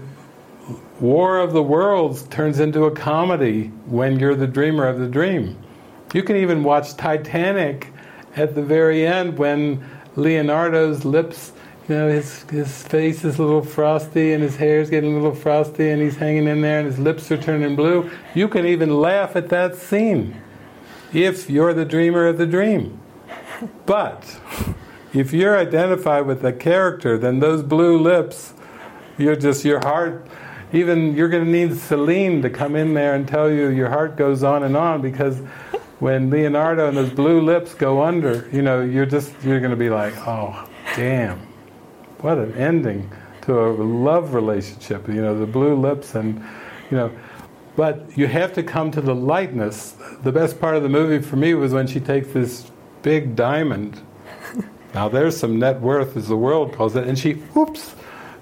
War 1.01 1.39
of 1.39 1.53
the 1.53 1.63
Worlds 1.63 2.25
turns 2.25 2.59
into 2.59 2.85
a 2.85 2.91
comedy 2.91 3.69
when 3.87 4.19
you're 4.19 4.35
the 4.35 4.47
dreamer 4.47 4.87
of 4.87 4.99
the 4.99 5.07
dream. 5.07 5.59
You 6.15 6.23
can 6.23 6.37
even 6.37 6.65
watch 6.65 6.97
Titanic 6.97 7.93
at 8.37 8.55
the 8.55 8.63
very 8.63 9.07
end 9.07 9.39
when 9.39 9.85
Leonardo's 10.17 11.05
lips, 11.05 11.53
you 11.89 11.95
know, 11.95 12.09
his, 12.09 12.43
his 12.45 12.83
face 12.85 13.25
is 13.25 13.39
a 13.39 13.43
little 13.43 13.63
frosty 13.63 14.33
and 14.33 14.43
his 14.43 14.57
hair's 14.57 14.89
getting 14.89 15.13
a 15.13 15.17
little 15.17 15.35
frosty 15.35 15.91
and 15.91 16.01
he's 16.01 16.17
hanging 16.17 16.47
in 16.49 16.63
there 16.63 16.79
and 16.79 16.87
his 16.87 16.99
lips 16.99 17.31
are 17.31 17.37
turning 17.37 17.77
blue. 17.77 18.11
You 18.35 18.49
can 18.49 18.67
even 18.67 19.01
laugh 19.01 19.37
at 19.37 19.51
that 19.51 19.77
scene 19.77 20.41
if 21.13 21.51
you're 21.51 21.75
the 21.75 21.85
dreamer 21.85 22.27
of 22.27 22.39
the 22.39 22.47
dream. 22.47 23.01
But 23.85 24.41
if 25.13 25.33
you're 25.33 25.57
identified 25.57 26.27
with 26.27 26.43
the 26.43 26.53
character, 26.53 27.19
then 27.19 27.41
those 27.41 27.63
blue 27.63 27.99
lips 27.99 28.55
you're 29.19 29.36
just, 29.36 29.65
your 29.65 29.81
heart, 29.81 30.27
even 30.73 31.15
you're 31.17 31.28
going 31.28 31.45
to 31.45 31.51
need 31.51 31.77
Celine 31.77 32.43
to 32.43 32.51
come 32.51 32.77
in 32.77 32.95
there 32.95 33.15
and 33.15 33.27
tell 33.27 33.51
you 33.51 33.69
your 33.69 33.89
heart 33.89 34.17
goes 34.17 34.43
on 34.43 34.62
and 34.62 34.77
on 34.77 35.01
because 35.01 35.39
when 35.99 36.28
Leonardo 36.28 36.89
and 36.89 36.97
those 36.97 37.11
blue 37.11 37.41
lips 37.41 37.75
go 37.75 38.03
under, 38.03 38.49
you 38.53 38.62
know, 38.62 38.83
you're 38.83 39.07
just, 39.07 39.33
you're 39.43 39.61
going 39.61 39.70
to 39.70 39.77
be 39.77 39.89
like, 39.91 40.15
oh, 40.27 40.69
damn, 40.95 41.39
what 42.20 42.39
an 42.39 42.53
ending 42.55 43.11
to 43.43 43.59
a 43.59 43.70
love 43.70 44.35
relationship, 44.35 45.09
you 45.09 45.23
know, 45.23 45.39
the 45.39 45.47
blue 45.47 45.75
lips 45.75 46.15
and, 46.15 46.45
you 46.91 46.97
know, 46.97 47.11
but 47.77 48.17
you 48.17 48.27
have 48.27 48.53
to 48.55 48.62
come 48.62 48.91
to 48.91 49.01
the 49.01 49.15
lightness. 49.15 49.95
The 50.23 50.33
best 50.33 50.61
part 50.61 50.77
of 50.77 50.83
the 50.83 50.89
movie 50.89 51.25
for 51.25 51.36
me 51.36 51.55
was 51.55 51.73
when 51.73 51.86
she 51.86 52.01
takes 52.01 52.28
this 52.28 52.70
big 53.03 53.36
diamond. 53.36 54.01
Now 54.95 55.09
there's 55.09 55.36
some 55.36 55.59
net 55.59 55.81
worth, 55.81 56.17
as 56.17 56.28
the 56.28 56.36
world 56.36 56.75
calls 56.75 56.97
it, 56.97 57.07
and 57.07 57.19
she, 57.19 57.35
whoops, 57.35 57.95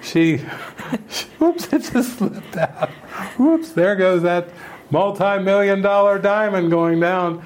she, 0.04 0.36
whoops, 1.38 1.72
it 1.72 1.90
just 1.92 2.18
slipped 2.18 2.56
out. 2.56 2.90
Whoops, 3.38 3.70
there 3.72 3.96
goes 3.96 4.22
that 4.22 4.48
multi-million 4.90 5.82
dollar 5.82 6.18
diamond 6.18 6.70
going 6.70 7.00
down. 7.00 7.44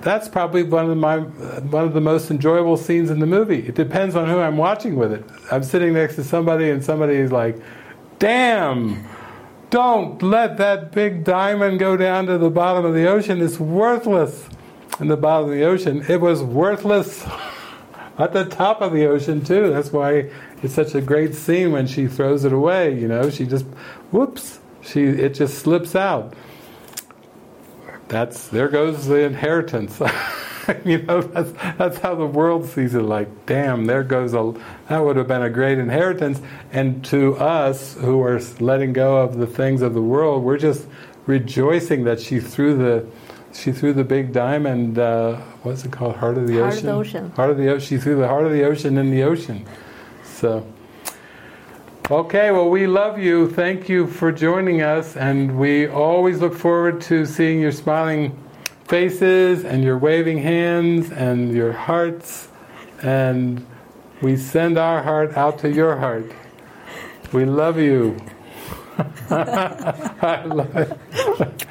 That's 0.00 0.28
probably 0.28 0.62
one 0.62 0.90
of 0.90 0.96
my 0.96 1.18
one 1.18 1.84
of 1.84 1.94
the 1.94 2.00
most 2.00 2.30
enjoyable 2.30 2.76
scenes 2.76 3.10
in 3.10 3.20
the 3.20 3.26
movie. 3.26 3.66
It 3.66 3.74
depends 3.74 4.16
on 4.16 4.28
who 4.28 4.38
I'm 4.38 4.56
watching 4.56 4.96
with 4.96 5.12
it. 5.12 5.24
I'm 5.50 5.62
sitting 5.62 5.94
next 5.94 6.16
to 6.16 6.24
somebody 6.24 6.70
and 6.70 6.84
somebody 6.84 7.14
is 7.14 7.32
like, 7.32 7.56
"Damn, 8.18 9.04
don't 9.70 10.22
let 10.22 10.58
that 10.58 10.92
big 10.92 11.24
diamond 11.24 11.78
go 11.78 11.96
down 11.96 12.26
to 12.26 12.36
the 12.36 12.50
bottom 12.50 12.84
of 12.84 12.94
the 12.94 13.06
ocean. 13.06 13.40
It's 13.40 13.58
worthless." 13.58 14.48
In 15.00 15.08
the 15.08 15.16
bottom 15.16 15.50
of 15.50 15.56
the 15.56 15.64
ocean, 15.64 16.04
it 16.08 16.20
was 16.20 16.40
worthless 16.40 17.26
at 18.18 18.32
the 18.32 18.44
top 18.44 18.80
of 18.80 18.92
the 18.92 19.06
ocean 19.06 19.44
too. 19.44 19.70
That's 19.70 19.92
why 19.92 20.30
it's 20.64 20.74
such 20.74 20.94
a 20.94 21.00
great 21.00 21.34
scene 21.34 21.72
when 21.72 21.86
she 21.86 22.06
throws 22.06 22.44
it 22.44 22.52
away. 22.52 22.98
You 22.98 23.08
know, 23.08 23.30
she 23.30 23.46
just, 23.46 23.66
whoops, 24.10 24.60
she 24.82 25.04
it 25.04 25.34
just 25.34 25.58
slips 25.58 25.94
out. 25.94 26.34
That's 28.08 28.48
there 28.48 28.68
goes 28.68 29.06
the 29.06 29.20
inheritance. 29.20 30.00
you 30.84 31.02
know, 31.02 31.22
that's 31.22 31.52
that's 31.78 31.98
how 31.98 32.14
the 32.14 32.26
world 32.26 32.66
sees 32.66 32.94
it. 32.94 33.02
Like, 33.02 33.46
damn, 33.46 33.86
there 33.86 34.02
goes 34.02 34.34
a 34.34 34.54
that 34.88 34.98
would 34.98 35.16
have 35.16 35.28
been 35.28 35.42
a 35.42 35.50
great 35.50 35.78
inheritance. 35.78 36.40
And 36.72 37.04
to 37.06 37.36
us 37.36 37.94
who 37.94 38.22
are 38.22 38.40
letting 38.60 38.92
go 38.92 39.18
of 39.18 39.38
the 39.38 39.46
things 39.46 39.82
of 39.82 39.94
the 39.94 40.02
world, 40.02 40.42
we're 40.44 40.58
just 40.58 40.86
rejoicing 41.26 42.04
that 42.04 42.20
she 42.20 42.40
threw 42.40 42.76
the 42.76 43.06
she 43.54 43.72
threw 43.72 43.92
the 43.92 44.04
big 44.04 44.32
diamond. 44.32 44.98
Uh, 44.98 45.36
what's 45.62 45.84
it 45.84 45.92
called? 45.92 46.16
Heart 46.16 46.38
of 46.38 46.46
the 46.46 46.58
heart 46.58 46.74
ocean. 46.74 46.86
Heart 46.86 47.00
of 47.00 47.06
the 47.06 47.18
ocean. 47.18 47.30
Heart 47.30 47.50
of 47.50 47.56
the 47.56 47.68
ocean. 47.70 47.88
She 47.88 47.98
threw 47.98 48.16
the 48.16 48.28
heart 48.28 48.44
of 48.44 48.52
the 48.52 48.64
ocean 48.64 48.98
in 48.98 49.10
the 49.10 49.22
ocean. 49.22 49.66
So, 50.44 50.70
okay, 52.10 52.50
well, 52.50 52.68
we 52.68 52.86
love 52.86 53.18
you. 53.18 53.50
Thank 53.50 53.88
you 53.88 54.06
for 54.06 54.30
joining 54.30 54.82
us, 54.82 55.16
and 55.16 55.58
we 55.58 55.86
always 55.88 56.42
look 56.42 56.52
forward 56.52 57.00
to 57.08 57.24
seeing 57.24 57.62
your 57.62 57.72
smiling 57.72 58.38
faces 58.86 59.64
and 59.64 59.82
your 59.82 59.96
waving 59.96 60.36
hands 60.36 61.10
and 61.12 61.50
your 61.54 61.72
hearts, 61.72 62.48
and 63.00 63.66
we 64.20 64.36
send 64.36 64.76
our 64.76 65.02
heart 65.02 65.34
out 65.34 65.60
to 65.60 65.72
your 65.72 65.96
heart. 65.96 66.30
We 67.32 67.46
love 67.46 67.78
you. 67.78 68.14
I 69.30 70.44
love 70.44 70.76
it. 70.76 71.66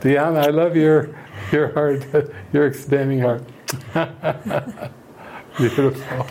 Diana, 0.00 0.38
I 0.40 0.48
love 0.48 0.74
your 0.74 1.14
your 1.52 1.70
heart, 1.74 2.06
your 2.54 2.66
expanding 2.66 3.20
heart. 3.20 3.42
Beautiful. 5.58 6.26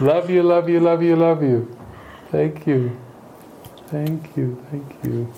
Love 0.00 0.30
you, 0.30 0.42
love 0.42 0.68
you, 0.68 0.80
love 0.80 1.02
you, 1.02 1.14
love 1.14 1.42
you. 1.42 1.76
Thank 2.30 2.66
you. 2.66 2.98
Thank 3.88 4.34
you, 4.34 4.64
thank 4.70 5.04
you. 5.04 5.30